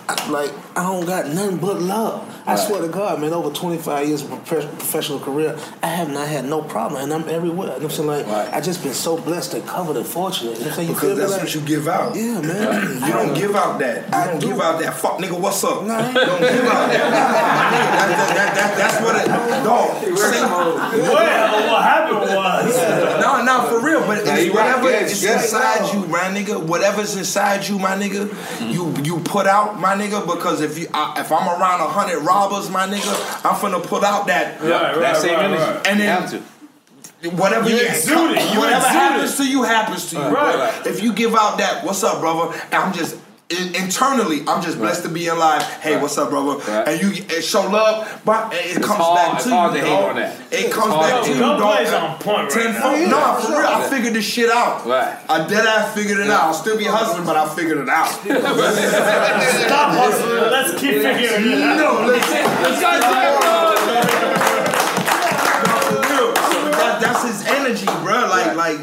I, 0.08 0.30
like 0.30 0.52
I 0.76 0.82
don't 0.82 1.06
got 1.06 1.28
nothing 1.28 1.58
but 1.58 1.80
love. 1.80 2.26
I 2.44 2.54
Right. 2.54 2.58
swear 2.58 2.82
to 2.82 2.88
God, 2.88 3.20
man. 3.20 3.32
Over 3.32 3.50
25 3.50 4.08
years 4.08 4.22
of 4.22 4.44
professional 4.44 5.20
career, 5.20 5.54
I 5.82 5.86
have 5.86 6.10
not 6.10 6.26
had 6.26 6.44
no 6.44 6.60
problem, 6.62 7.02
and 7.02 7.12
I'm 7.14 7.28
everywhere. 7.28 7.68
You 7.74 7.74
know 7.74 7.74
what 7.74 7.82
I'm 7.84 7.90
saying? 7.90 8.08
Like 8.08 8.26
Right. 8.26 8.48
I 8.52 8.60
just 8.60 8.82
been 8.82 8.94
so 8.94 9.16
blessed 9.16 9.54
and 9.54 9.66
covered 9.66 9.96
and 9.96 10.06
fortunate. 10.06 10.58
You 10.58 10.64
know 10.64 10.70
what 10.70 10.78
I'm 10.80 10.86
feel 10.86 10.94
Because 10.94 11.18
that's 11.18 11.30
Like- 11.32 11.40
what 11.42 11.54
you 11.54 11.60
give 11.60 11.86
out. 11.88 12.14
Yeah, 12.16 12.40
man. 12.40 13.00
You 13.06 13.12
don't 13.12 13.34
give 13.34 13.54
out 13.54 13.78
that. 13.78 13.96
You 13.96 14.02
I 14.12 14.26
don't 14.26 14.40
do. 14.40 14.46
give 14.48 14.60
out 14.60 14.80
that. 14.80 14.94
Fuck, 14.94 15.18
nigga, 15.18 15.38
what's 15.38 15.62
up? 15.64 15.84
Nah, 15.84 15.94
I 15.98 16.02
ain't- 16.02 16.14
You 16.14 16.20
don't 16.26 16.40
give 16.40 16.66
out 16.66 16.88
that. 16.92 17.12
Nigga, 17.72 17.92
that, 17.92 18.08
that, 18.16 18.34
that, 18.36 18.54
that, 18.54 18.76
that's 18.76 19.00
what 19.04 19.16
it. 19.16 19.26
Dog. 19.62 19.90
Sing, 20.02 20.42
Well, 20.42 21.70
what 21.70 21.82
happened 21.82 22.20
was. 22.20 23.20
no, 23.20 23.42
no, 23.42 23.62
for 23.68 23.78
real. 23.86 24.00
But 24.00 24.24
Nah, 24.26 24.32
it's 24.34 24.44
you 24.46 24.52
right. 24.52 24.66
whatever 24.76 24.90
Yes, 24.90 25.12
is 25.12 25.22
yes. 25.22 25.44
inside 25.44 25.92
you, 25.94 26.00
my 26.06 26.20
nigga. 26.36 26.58
Whatever's 26.60 27.16
inside 27.16 27.66
you, 27.68 27.78
my 27.78 27.92
nigga. 27.96 28.28
You 28.72 28.92
you 29.02 29.20
put 29.20 29.46
out, 29.46 29.78
my 29.80 29.94
nigga. 29.94 30.26
Because 30.26 30.60
if 30.60 30.78
you 30.78 30.88
I, 30.92 31.14
if 31.20 31.30
I'm 31.30 31.46
around 31.48 31.80
a 31.80 31.88
hundred 31.88 32.20
robbers, 32.34 32.70
my 32.70 32.86
nigga, 32.86 33.44
I'm 33.44 33.54
finna 33.56 33.82
put 33.84 34.02
out 34.04 34.26
that. 34.26 34.60
Right, 34.60 34.70
right, 34.70 34.98
that 35.00 35.16
same 35.16 35.34
right, 35.34 35.44
energy. 35.44 35.62
right. 35.62 35.86
And 35.86 36.00
then- 36.00 36.20
have 36.22 36.30
to. 36.30 36.42
Whatever 37.30 37.70
You 37.70 37.76
you, 37.76 37.82
exude 37.86 38.32
it. 38.36 38.52
You 38.52 38.58
whatever 38.58 38.84
happens 38.84 39.34
it. 39.38 39.44
to 39.44 39.48
you 39.48 39.62
happens 39.62 40.10
to 40.10 40.16
you. 40.16 40.22
Right, 40.22 40.32
bro. 40.54 40.64
right. 40.64 40.86
If 40.88 41.04
you 41.04 41.12
give 41.12 41.36
out 41.36 41.58
that, 41.58 41.84
what's 41.84 42.02
up, 42.02 42.18
brother? 42.18 42.52
I'm 42.72 42.92
just 42.92 43.16
in, 43.52 43.74
internally, 43.84 44.42
I'm 44.48 44.62
just 44.62 44.78
blessed 44.78 45.02
to 45.04 45.08
be 45.08 45.26
alive. 45.28 45.62
Hey, 45.62 45.94
Right. 45.94 46.02
what's 46.02 46.16
up, 46.18 46.30
brother? 46.30 46.58
Right. 46.58 46.88
And 46.88 47.00
you 47.02 47.24
it 47.28 47.42
show 47.42 47.62
love, 47.68 48.08
but 48.24 48.52
it 48.54 48.82
comes 48.82 49.00
hard- 49.04 49.32
back 49.34 49.42
to 49.42 49.48
you. 49.48 49.54
dog. 49.54 50.16
that. 50.16 50.34
It 50.50 50.70
comes 50.72 50.92
hard 50.92 51.10
back 51.10 51.20
to 51.22 51.28
to 51.28 51.34
you, 51.34 51.40
dog. 51.40 51.60
Gunplay's 51.60 51.92
on 51.92 52.18
point 52.18 52.54
right 52.54 52.64
Tenfold. 52.64 52.98
now. 53.00 53.06
No, 53.08 53.18
Yeah, 53.18 53.40
for 53.40 53.52
real. 53.52 53.66
I 53.68 53.82
figured 53.88 54.14
this 54.14 54.24
shit 54.24 54.50
out. 54.50 54.86
Right. 54.86 55.14
I 55.28 55.46
dead 55.46 55.66
ass 55.66 55.94
figured 55.94 56.18
it 56.20 56.30
out. 56.30 56.44
I'll 56.44 56.54
still 56.54 56.76
be 56.78 56.84
hustling, 56.84 57.24
but 57.26 57.36
I 57.36 57.48
figured 57.54 57.78
it 57.78 57.88
out. 57.88 58.08
Stop 58.12 59.90
hustling. 59.92 60.50
Let's 60.50 60.70
keep 60.80 60.94
figuring 61.02 61.52
it 61.52 61.62
out. 61.62 61.76
no, 61.76 62.06
listen. 62.06 63.52
For 65.88 66.00
real. 66.00 66.34
So 66.34 66.70
that, 66.70 66.98
that's 67.00 67.22
his 67.24 67.44
energy, 67.46 67.86
bro. 68.04 68.28
Like, 68.28 68.56
like 68.56 68.78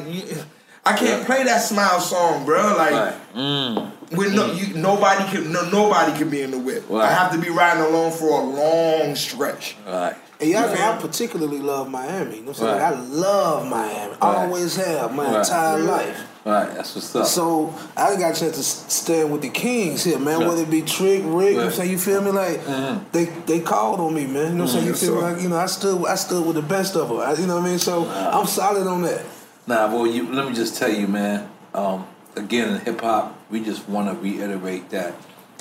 I 0.85 0.95
can't 0.97 1.25
play 1.25 1.43
that 1.43 1.59
smile 1.61 1.99
song, 1.99 2.45
bro. 2.45 2.75
Like, 2.77 2.91
Right. 2.91 3.13
Mm. 3.35 3.91
With 4.11 4.33
no, 4.33 4.51
you, 4.51 4.73
nobody 4.75 5.23
can, 5.31 5.51
no, 5.51 5.69
nobody 5.69 6.17
can 6.17 6.29
be 6.29 6.41
in 6.41 6.51
the 6.51 6.59
whip. 6.59 6.85
Right. 6.89 7.05
I 7.05 7.11
have 7.13 7.31
to 7.33 7.37
be 7.37 7.49
riding 7.49 7.83
alone 7.83 8.11
for 8.11 8.41
a 8.41 8.43
long 8.43 9.15
stretch. 9.15 9.75
Right. 9.85 10.15
And 10.41 10.49
y'all 10.49 10.73
know 10.73 10.93
I 10.93 10.97
particularly 11.01 11.59
love 11.59 11.89
Miami. 11.89 12.37
You 12.37 12.41
know 12.43 12.51
what 12.51 12.61
I'm 12.61 12.65
saying? 12.65 12.77
Right. 12.79 12.91
Like, 12.91 12.99
I 12.99 13.01
love 13.01 13.67
Miami. 13.69 14.15
Always 14.21 14.75
have 14.77 15.13
my 15.13 15.25
Right. 15.25 15.39
entire 15.39 15.79
life. 15.79 16.25
Right. 16.45 16.73
That's 16.73 16.95
what's 16.95 17.13
up. 17.13 17.25
So 17.27 17.75
I 17.97 18.15
got 18.15 18.35
a 18.37 18.39
chance 18.39 18.55
to 18.55 18.63
stand 18.63 19.31
with 19.33 19.41
the 19.41 19.49
Kings 19.49 20.05
here, 20.05 20.17
man. 20.17 20.39
Right. 20.39 20.47
Whether 20.47 20.61
it 20.63 20.71
be 20.71 20.81
Trick, 20.81 21.21
Rick, 21.25 21.49
you 21.49 21.51
know 21.51 21.57
what 21.57 21.65
I'm 21.65 21.71
saying? 21.73 21.91
You 21.91 21.97
feel 21.97 22.21
me? 22.21 22.31
Like 22.31 22.65
they 23.11 23.25
they 23.45 23.59
called 23.59 23.99
on 23.99 24.13
me, 24.15 24.25
man. 24.25 24.51
You 24.53 24.57
know 24.59 24.63
what 24.63 24.73
I'm 24.73 24.75
saying? 24.75 24.85
You 24.87 24.93
feel 24.93 25.15
me? 25.15 25.21
Like 25.21 25.41
you 25.41 25.49
know, 25.49 25.57
I 25.57 25.65
stood 25.65 26.05
I 26.05 26.15
stood 26.15 26.45
with 26.47 26.55
the 26.55 26.61
best 26.61 26.95
of 26.95 27.09
them. 27.09 27.19
I, 27.19 27.33
you 27.33 27.45
know 27.45 27.55
what 27.55 27.65
I 27.65 27.69
mean? 27.69 27.79
So 27.79 28.07
I'm 28.07 28.47
solid 28.47 28.87
on 28.87 29.01
that. 29.03 29.21
Nah, 29.67 29.93
well, 29.93 30.07
you, 30.07 30.33
let 30.33 30.47
me 30.47 30.53
just 30.55 30.77
tell 30.77 30.89
you, 30.89 31.07
man. 31.07 31.47
Um, 31.75 32.07
again, 32.39 32.73
in 32.75 32.79
hip 32.81 33.01
hop, 33.01 33.37
we 33.49 33.63
just 33.63 33.87
want 33.87 34.09
to 34.09 34.15
reiterate 34.21 34.89
that 34.89 35.13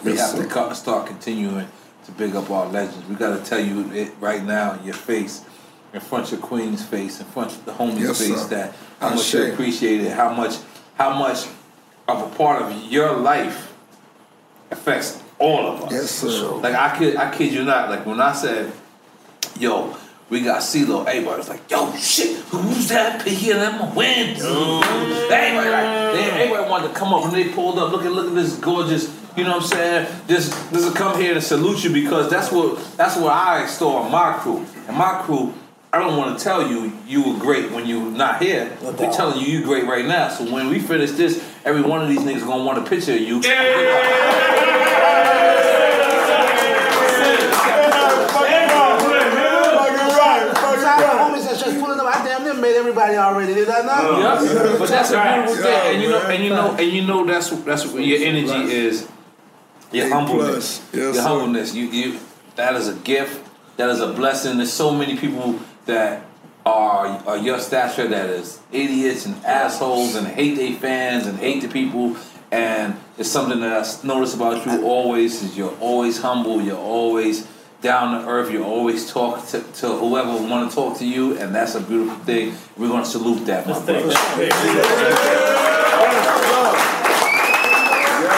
we 0.04 0.12
Yes, 0.12 0.20
have 0.32 0.40
sir. 0.40 0.44
to 0.44 0.48
co- 0.48 0.72
start 0.72 1.06
continuing 1.06 1.68
to 2.06 2.12
big 2.12 2.34
up 2.36 2.50
our 2.50 2.66
legends. 2.68 3.06
We 3.08 3.16
got 3.16 3.36
to 3.36 3.44
tell 3.48 3.60
you 3.60 3.90
it 3.92 4.12
right 4.20 4.42
now 4.44 4.72
in 4.74 4.84
your 4.84 4.94
face, 4.94 5.42
in 5.92 6.00
front 6.00 6.26
of 6.26 6.32
your 6.38 6.40
queen's 6.40 6.84
face, 6.84 7.20
in 7.20 7.26
front 7.26 7.52
of 7.52 7.64
the 7.64 7.72
homies' 7.72 8.00
Yes, 8.00 8.18
face, 8.18 8.42
sir. 8.42 8.48
that 8.48 8.74
how 9.00 9.08
I 9.08 9.14
much 9.14 9.34
you 9.34 9.52
appreciate 9.52 10.00
it, 10.02 10.12
how 10.12 10.32
much, 10.32 10.56
how 10.96 11.18
much 11.18 11.46
of 12.06 12.22
a 12.32 12.36
part 12.36 12.62
of 12.62 12.72
your 12.90 13.16
life 13.16 13.72
affects 14.70 15.22
all 15.38 15.66
of 15.66 15.84
us. 15.84 15.92
Yes, 15.92 16.10
sir. 16.10 16.48
Like 16.56 16.74
I 16.74 16.96
kid, 16.98 17.16
I 17.16 17.34
kid 17.34 17.52
you 17.52 17.64
not. 17.64 17.90
Like 17.90 18.04
when 18.06 18.20
I 18.20 18.32
said, 18.32 18.72
"Yo, 19.58 19.94
we 20.30 20.40
got 20.40 20.60
CeeLo," 20.60 21.06
everybody 21.06 21.38
was 21.38 21.48
like, 21.48 21.70
"Yo, 21.70 21.92
shit, 21.96 22.36
who's 22.46 22.88
that 22.88 23.22
picking 23.22 23.50
them 23.54 23.94
wins?" 23.94 24.42
Everybody, 24.42 25.70
like, 25.70 26.14
they, 26.14 26.30
everybody 26.30 26.70
wanted 26.70 26.88
to 26.88 26.94
come 26.94 27.12
up 27.12 27.24
and 27.24 27.32
they 27.32 27.48
pulled 27.48 27.78
up. 27.78 27.92
Look 27.92 28.04
at, 28.04 28.12
look 28.12 28.28
at 28.28 28.34
this 28.34 28.56
gorgeous. 28.56 29.14
You 29.36 29.44
know 29.44 29.52
what 29.52 29.62
I'm 29.62 29.68
saying? 29.68 30.06
Just, 30.26 30.50
just 30.72 30.92
to 30.92 30.98
come 30.98 31.20
here 31.20 31.34
to 31.34 31.40
salute 31.40 31.84
you 31.84 31.92
because 31.92 32.28
that's 32.28 32.50
what, 32.50 32.76
that's 32.96 33.16
what 33.16 33.32
I 33.32 33.66
saw 33.66 34.08
my 34.08 34.32
crew 34.32 34.66
and 34.88 34.96
my 34.96 35.22
crew. 35.22 35.54
I 35.92 36.00
don't 36.00 36.16
want 36.16 36.36
to 36.36 36.44
tell 36.44 36.68
you 36.68 36.92
you 37.06 37.22
were 37.22 37.38
great 37.38 37.70
when 37.70 37.86
you 37.86 38.04
were 38.04 38.10
not 38.10 38.42
here. 38.42 38.76
No 38.82 38.90
We're 38.90 39.12
telling 39.12 39.40
you 39.40 39.46
you 39.46 39.64
great 39.64 39.84
right 39.84 40.04
now. 40.04 40.28
So 40.28 40.52
when 40.52 40.68
we 40.68 40.80
finish 40.80 41.12
this, 41.12 41.42
every 41.64 41.82
one 41.82 42.02
of 42.02 42.08
these 42.08 42.18
niggas 42.18 42.46
gonna 42.46 42.64
want 42.64 42.78
a 42.78 42.88
picture 42.88 43.14
of 43.14 43.20
you. 43.20 43.40
homies 43.40 43.44
made 52.68 52.78
everybody 52.78 53.16
already. 53.16 53.54
Did 53.54 53.68
that 53.68 53.84
not? 53.84 54.18
Yeah, 54.18 54.76
but 54.78 54.88
that's 54.88 55.10
a 55.10 55.14
Facts. 55.14 55.52
beautiful 55.52 55.70
thing, 55.70 55.94
and 55.94 56.02
you 56.02 56.08
know, 56.08 56.20
and 56.20 56.44
you 56.44 56.50
know, 56.50 56.70
and 56.72 56.92
you 56.92 57.02
know 57.02 57.24
that's 57.24 57.50
that's 57.50 57.86
what 57.86 58.04
your 58.04 58.20
energy 58.20 58.72
is. 58.72 59.08
Your 59.92 60.06
A 60.06 60.10
humbleness. 60.10 60.86
Yes, 60.92 61.14
your 61.14 61.22
humbleness. 61.22 61.74
You 61.74 61.86
you 61.86 62.20
that 62.56 62.74
is 62.74 62.88
a 62.88 62.94
gift. 62.94 63.46
That 63.76 63.90
is 63.90 64.00
a 64.00 64.12
blessing. 64.12 64.56
There's 64.58 64.72
so 64.72 64.92
many 64.92 65.16
people 65.16 65.58
that 65.86 66.24
are, 66.66 67.06
are 67.26 67.38
your 67.38 67.60
stature 67.60 68.08
that 68.08 68.28
is 68.28 68.60
idiots 68.72 69.24
and 69.24 69.36
assholes 69.44 70.16
and 70.16 70.26
hate 70.26 70.56
their 70.56 70.74
fans 70.74 71.26
and 71.26 71.38
hate 71.38 71.62
the 71.62 71.68
people. 71.68 72.16
And 72.50 72.98
it's 73.16 73.30
something 73.30 73.60
that 73.60 73.72
I 73.72 74.06
notice 74.06 74.34
about 74.34 74.66
you 74.66 74.84
always 74.84 75.42
is 75.42 75.56
you're 75.56 75.76
always 75.80 76.20
humble. 76.20 76.60
You're 76.60 76.76
always 76.76 77.46
down 77.80 78.20
to 78.22 78.28
earth. 78.28 78.50
You 78.50 78.64
always 78.64 79.10
talk 79.10 79.46
to, 79.48 79.60
to 79.60 79.88
whoever 79.88 80.30
want 80.48 80.68
to 80.70 80.74
talk 80.74 80.98
to 80.98 81.04
you, 81.06 81.36
and 81.38 81.54
that's 81.54 81.74
a 81.74 81.80
beautiful 81.80 82.16
thing. 82.24 82.54
We're 82.76 82.88
going 82.88 83.04
to 83.04 83.08
salute 83.10 83.44
that, 83.46 83.66
my 83.66 83.72
brother. 83.84 84.14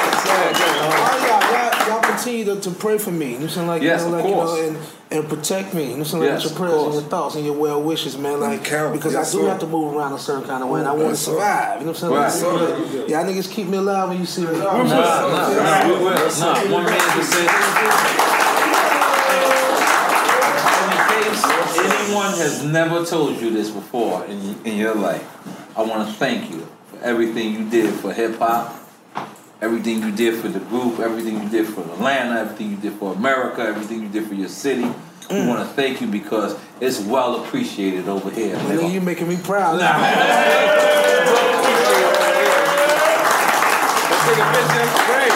All 0.00 0.90
y'all, 1.26 1.42
y'all, 1.52 1.88
y'all 1.88 2.00
continue 2.02 2.44
to, 2.46 2.60
to 2.60 2.70
pray 2.70 2.98
for 2.98 3.10
me. 3.10 3.26
You 3.26 3.32
know 3.32 3.38
what 3.38 3.44
I'm 3.44 3.50
saying? 3.50 3.66
Like, 3.68 3.82
Yes, 3.82 4.04
you 4.04 4.10
know, 4.10 4.16
of 4.18 4.22
course. 4.24 4.58
you 4.58 4.72
know, 4.72 4.78
and, 4.78 4.86
and 5.12 5.28
protect 5.28 5.74
me. 5.74 5.82
You 5.82 5.88
know 5.90 5.96
what 5.96 6.00
I'm 6.00 6.04
saying? 6.06 6.22
Like, 6.22 6.30
Yes, 6.32 6.44
with 6.44 6.52
your 6.52 6.58
prayers 6.68 6.82
and 6.84 6.92
your 6.94 7.02
thoughts 7.02 7.34
and 7.36 7.44
your 7.44 7.54
well 7.56 7.82
wishes, 7.82 8.16
man. 8.18 8.40
Like, 8.40 8.64
count. 8.64 8.92
because 8.94 9.12
Yes, 9.14 9.34
I 9.34 9.38
do 9.38 9.42
sir. 9.44 9.48
have 9.48 9.58
to 9.60 9.66
move 9.66 9.94
around 9.94 10.12
a 10.12 10.18
certain 10.18 10.44
kind 10.46 10.62
of 10.62 10.68
way, 10.70 10.80
and 10.80 10.88
I 10.88 10.92
want 10.92 11.10
to 11.10 11.16
survive. 11.16 11.80
You 11.80 11.86
know 11.86 11.92
what 11.92 12.02
I'm 12.02 12.30
saying? 12.30 12.52
Right. 12.52 13.00
Like, 13.00 13.08
y'all 13.08 13.24
niggas 13.24 13.50
keep 13.50 13.66
me 13.68 13.78
alive 13.78 14.08
when 14.10 14.18
you 14.20 14.26
see 14.26 14.42
me. 14.46 14.52
Nah, 14.52 14.82
nah, 14.82 14.84
nah, 14.84 15.86
we 15.88 15.92
will. 15.94 16.04
Nah, 16.40 16.72
one 16.72 16.84
man 16.84 17.00
just 17.16 17.32
said. 17.32 18.49
Case 22.10 22.18
anyone 22.18 22.38
has 22.38 22.64
never 22.64 23.04
told 23.04 23.40
you 23.40 23.50
this 23.50 23.70
before 23.70 24.24
in, 24.26 24.56
in 24.64 24.76
your 24.76 24.94
life, 24.94 25.24
I 25.76 25.82
want 25.82 26.08
to 26.08 26.14
thank 26.14 26.50
you 26.50 26.66
for 26.86 26.98
everything 27.02 27.54
you 27.54 27.68
did 27.70 27.94
for 27.94 28.12
hip 28.12 28.38
hop, 28.38 28.74
everything 29.60 30.02
you 30.02 30.10
did 30.12 30.40
for 30.40 30.48
the 30.48 30.60
group, 30.60 30.98
everything 30.98 31.42
you 31.42 31.48
did 31.48 31.66
for 31.66 31.82
Atlanta, 31.82 32.40
everything 32.40 32.70
you 32.70 32.76
did 32.76 32.94
for 32.94 33.12
America, 33.14 33.62
everything 33.62 34.02
you 34.02 34.08
did 34.08 34.26
for 34.26 34.34
your 34.34 34.48
city. 34.48 34.82
We 35.28 35.36
mm. 35.36 35.48
want 35.48 35.60
to 35.60 35.74
thank 35.74 36.00
you 36.00 36.08
because 36.08 36.58
it's 36.80 36.98
well 37.00 37.44
appreciated 37.44 38.08
over 38.08 38.30
here. 38.30 38.56
Man, 38.56 38.78
nigga, 38.78 38.92
you 38.92 39.00
making 39.00 39.28
me 39.28 39.36
proud. 39.36 39.78
Let's 39.78 39.90
take 44.26 44.38
a 44.38 44.46
picture. 44.52 44.86
Great. 45.06 45.30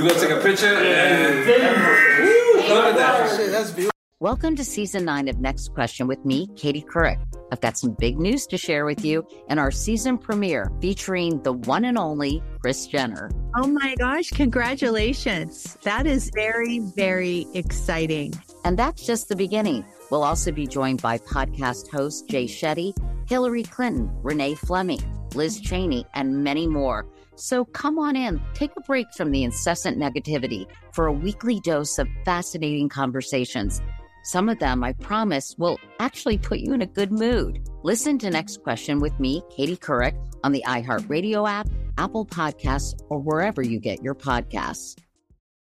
We're 0.00 0.08
gonna 0.08 0.20
take 0.20 0.30
a 0.30 0.40
picture 0.40 0.66
and 0.66 2.39
look 2.74 2.84
at 2.84 2.96
that. 2.96 3.36
Shit, 3.36 3.50
that's 3.50 3.70
beautiful. 3.70 3.90
Welcome 4.20 4.54
to 4.56 4.64
season 4.64 5.06
nine 5.06 5.28
of 5.28 5.40
Next 5.40 5.72
Question 5.72 6.06
with 6.06 6.22
me, 6.26 6.46
Katie 6.54 6.82
Couric. 6.82 7.18
I've 7.50 7.62
got 7.62 7.78
some 7.78 7.96
big 7.98 8.18
news 8.18 8.46
to 8.48 8.58
share 8.58 8.84
with 8.84 9.02
you 9.02 9.26
in 9.48 9.58
our 9.58 9.70
season 9.70 10.18
premiere 10.18 10.70
featuring 10.80 11.42
the 11.42 11.54
one 11.54 11.86
and 11.86 11.96
only 11.96 12.42
Kris 12.60 12.86
Jenner. 12.86 13.30
Oh 13.56 13.66
my 13.66 13.94
gosh, 13.98 14.28
congratulations. 14.28 15.78
That 15.84 16.06
is 16.06 16.30
very, 16.34 16.80
very 16.80 17.46
exciting. 17.54 18.34
And 18.64 18.78
that's 18.78 19.06
just 19.06 19.30
the 19.30 19.36
beginning. 19.36 19.86
We'll 20.10 20.22
also 20.22 20.52
be 20.52 20.66
joined 20.66 21.00
by 21.00 21.16
podcast 21.16 21.90
host 21.90 22.28
Jay 22.28 22.44
Shetty, 22.44 22.94
Hillary 23.26 23.62
Clinton, 23.62 24.10
Renee 24.22 24.54
Fleming, 24.54 25.00
Liz 25.34 25.60
Cheney, 25.60 26.04
and 26.12 26.44
many 26.44 26.66
more. 26.66 27.06
So 27.40 27.64
come 27.64 27.98
on 27.98 28.16
in, 28.16 28.38
take 28.52 28.70
a 28.76 28.82
break 28.82 29.06
from 29.16 29.30
the 29.30 29.44
incessant 29.44 29.96
negativity 29.96 30.66
for 30.92 31.06
a 31.06 31.12
weekly 31.12 31.58
dose 31.60 31.98
of 31.98 32.06
fascinating 32.26 32.90
conversations. 32.90 33.80
Some 34.24 34.50
of 34.50 34.58
them, 34.58 34.84
I 34.84 34.92
promise, 34.92 35.54
will 35.56 35.78
actually 36.00 36.36
put 36.36 36.58
you 36.58 36.74
in 36.74 36.82
a 36.82 36.86
good 36.86 37.10
mood. 37.10 37.66
Listen 37.82 38.18
to 38.18 38.28
Next 38.28 38.62
Question 38.62 39.00
with 39.00 39.18
me, 39.18 39.42
Katie 39.56 39.78
Couric, 39.78 40.14
on 40.44 40.52
the 40.52 40.62
iHeartRadio 40.66 41.48
app, 41.48 41.66
Apple 41.96 42.26
Podcasts, 42.26 42.92
or 43.08 43.18
wherever 43.18 43.62
you 43.62 43.80
get 43.80 44.02
your 44.02 44.14
podcasts. 44.14 44.98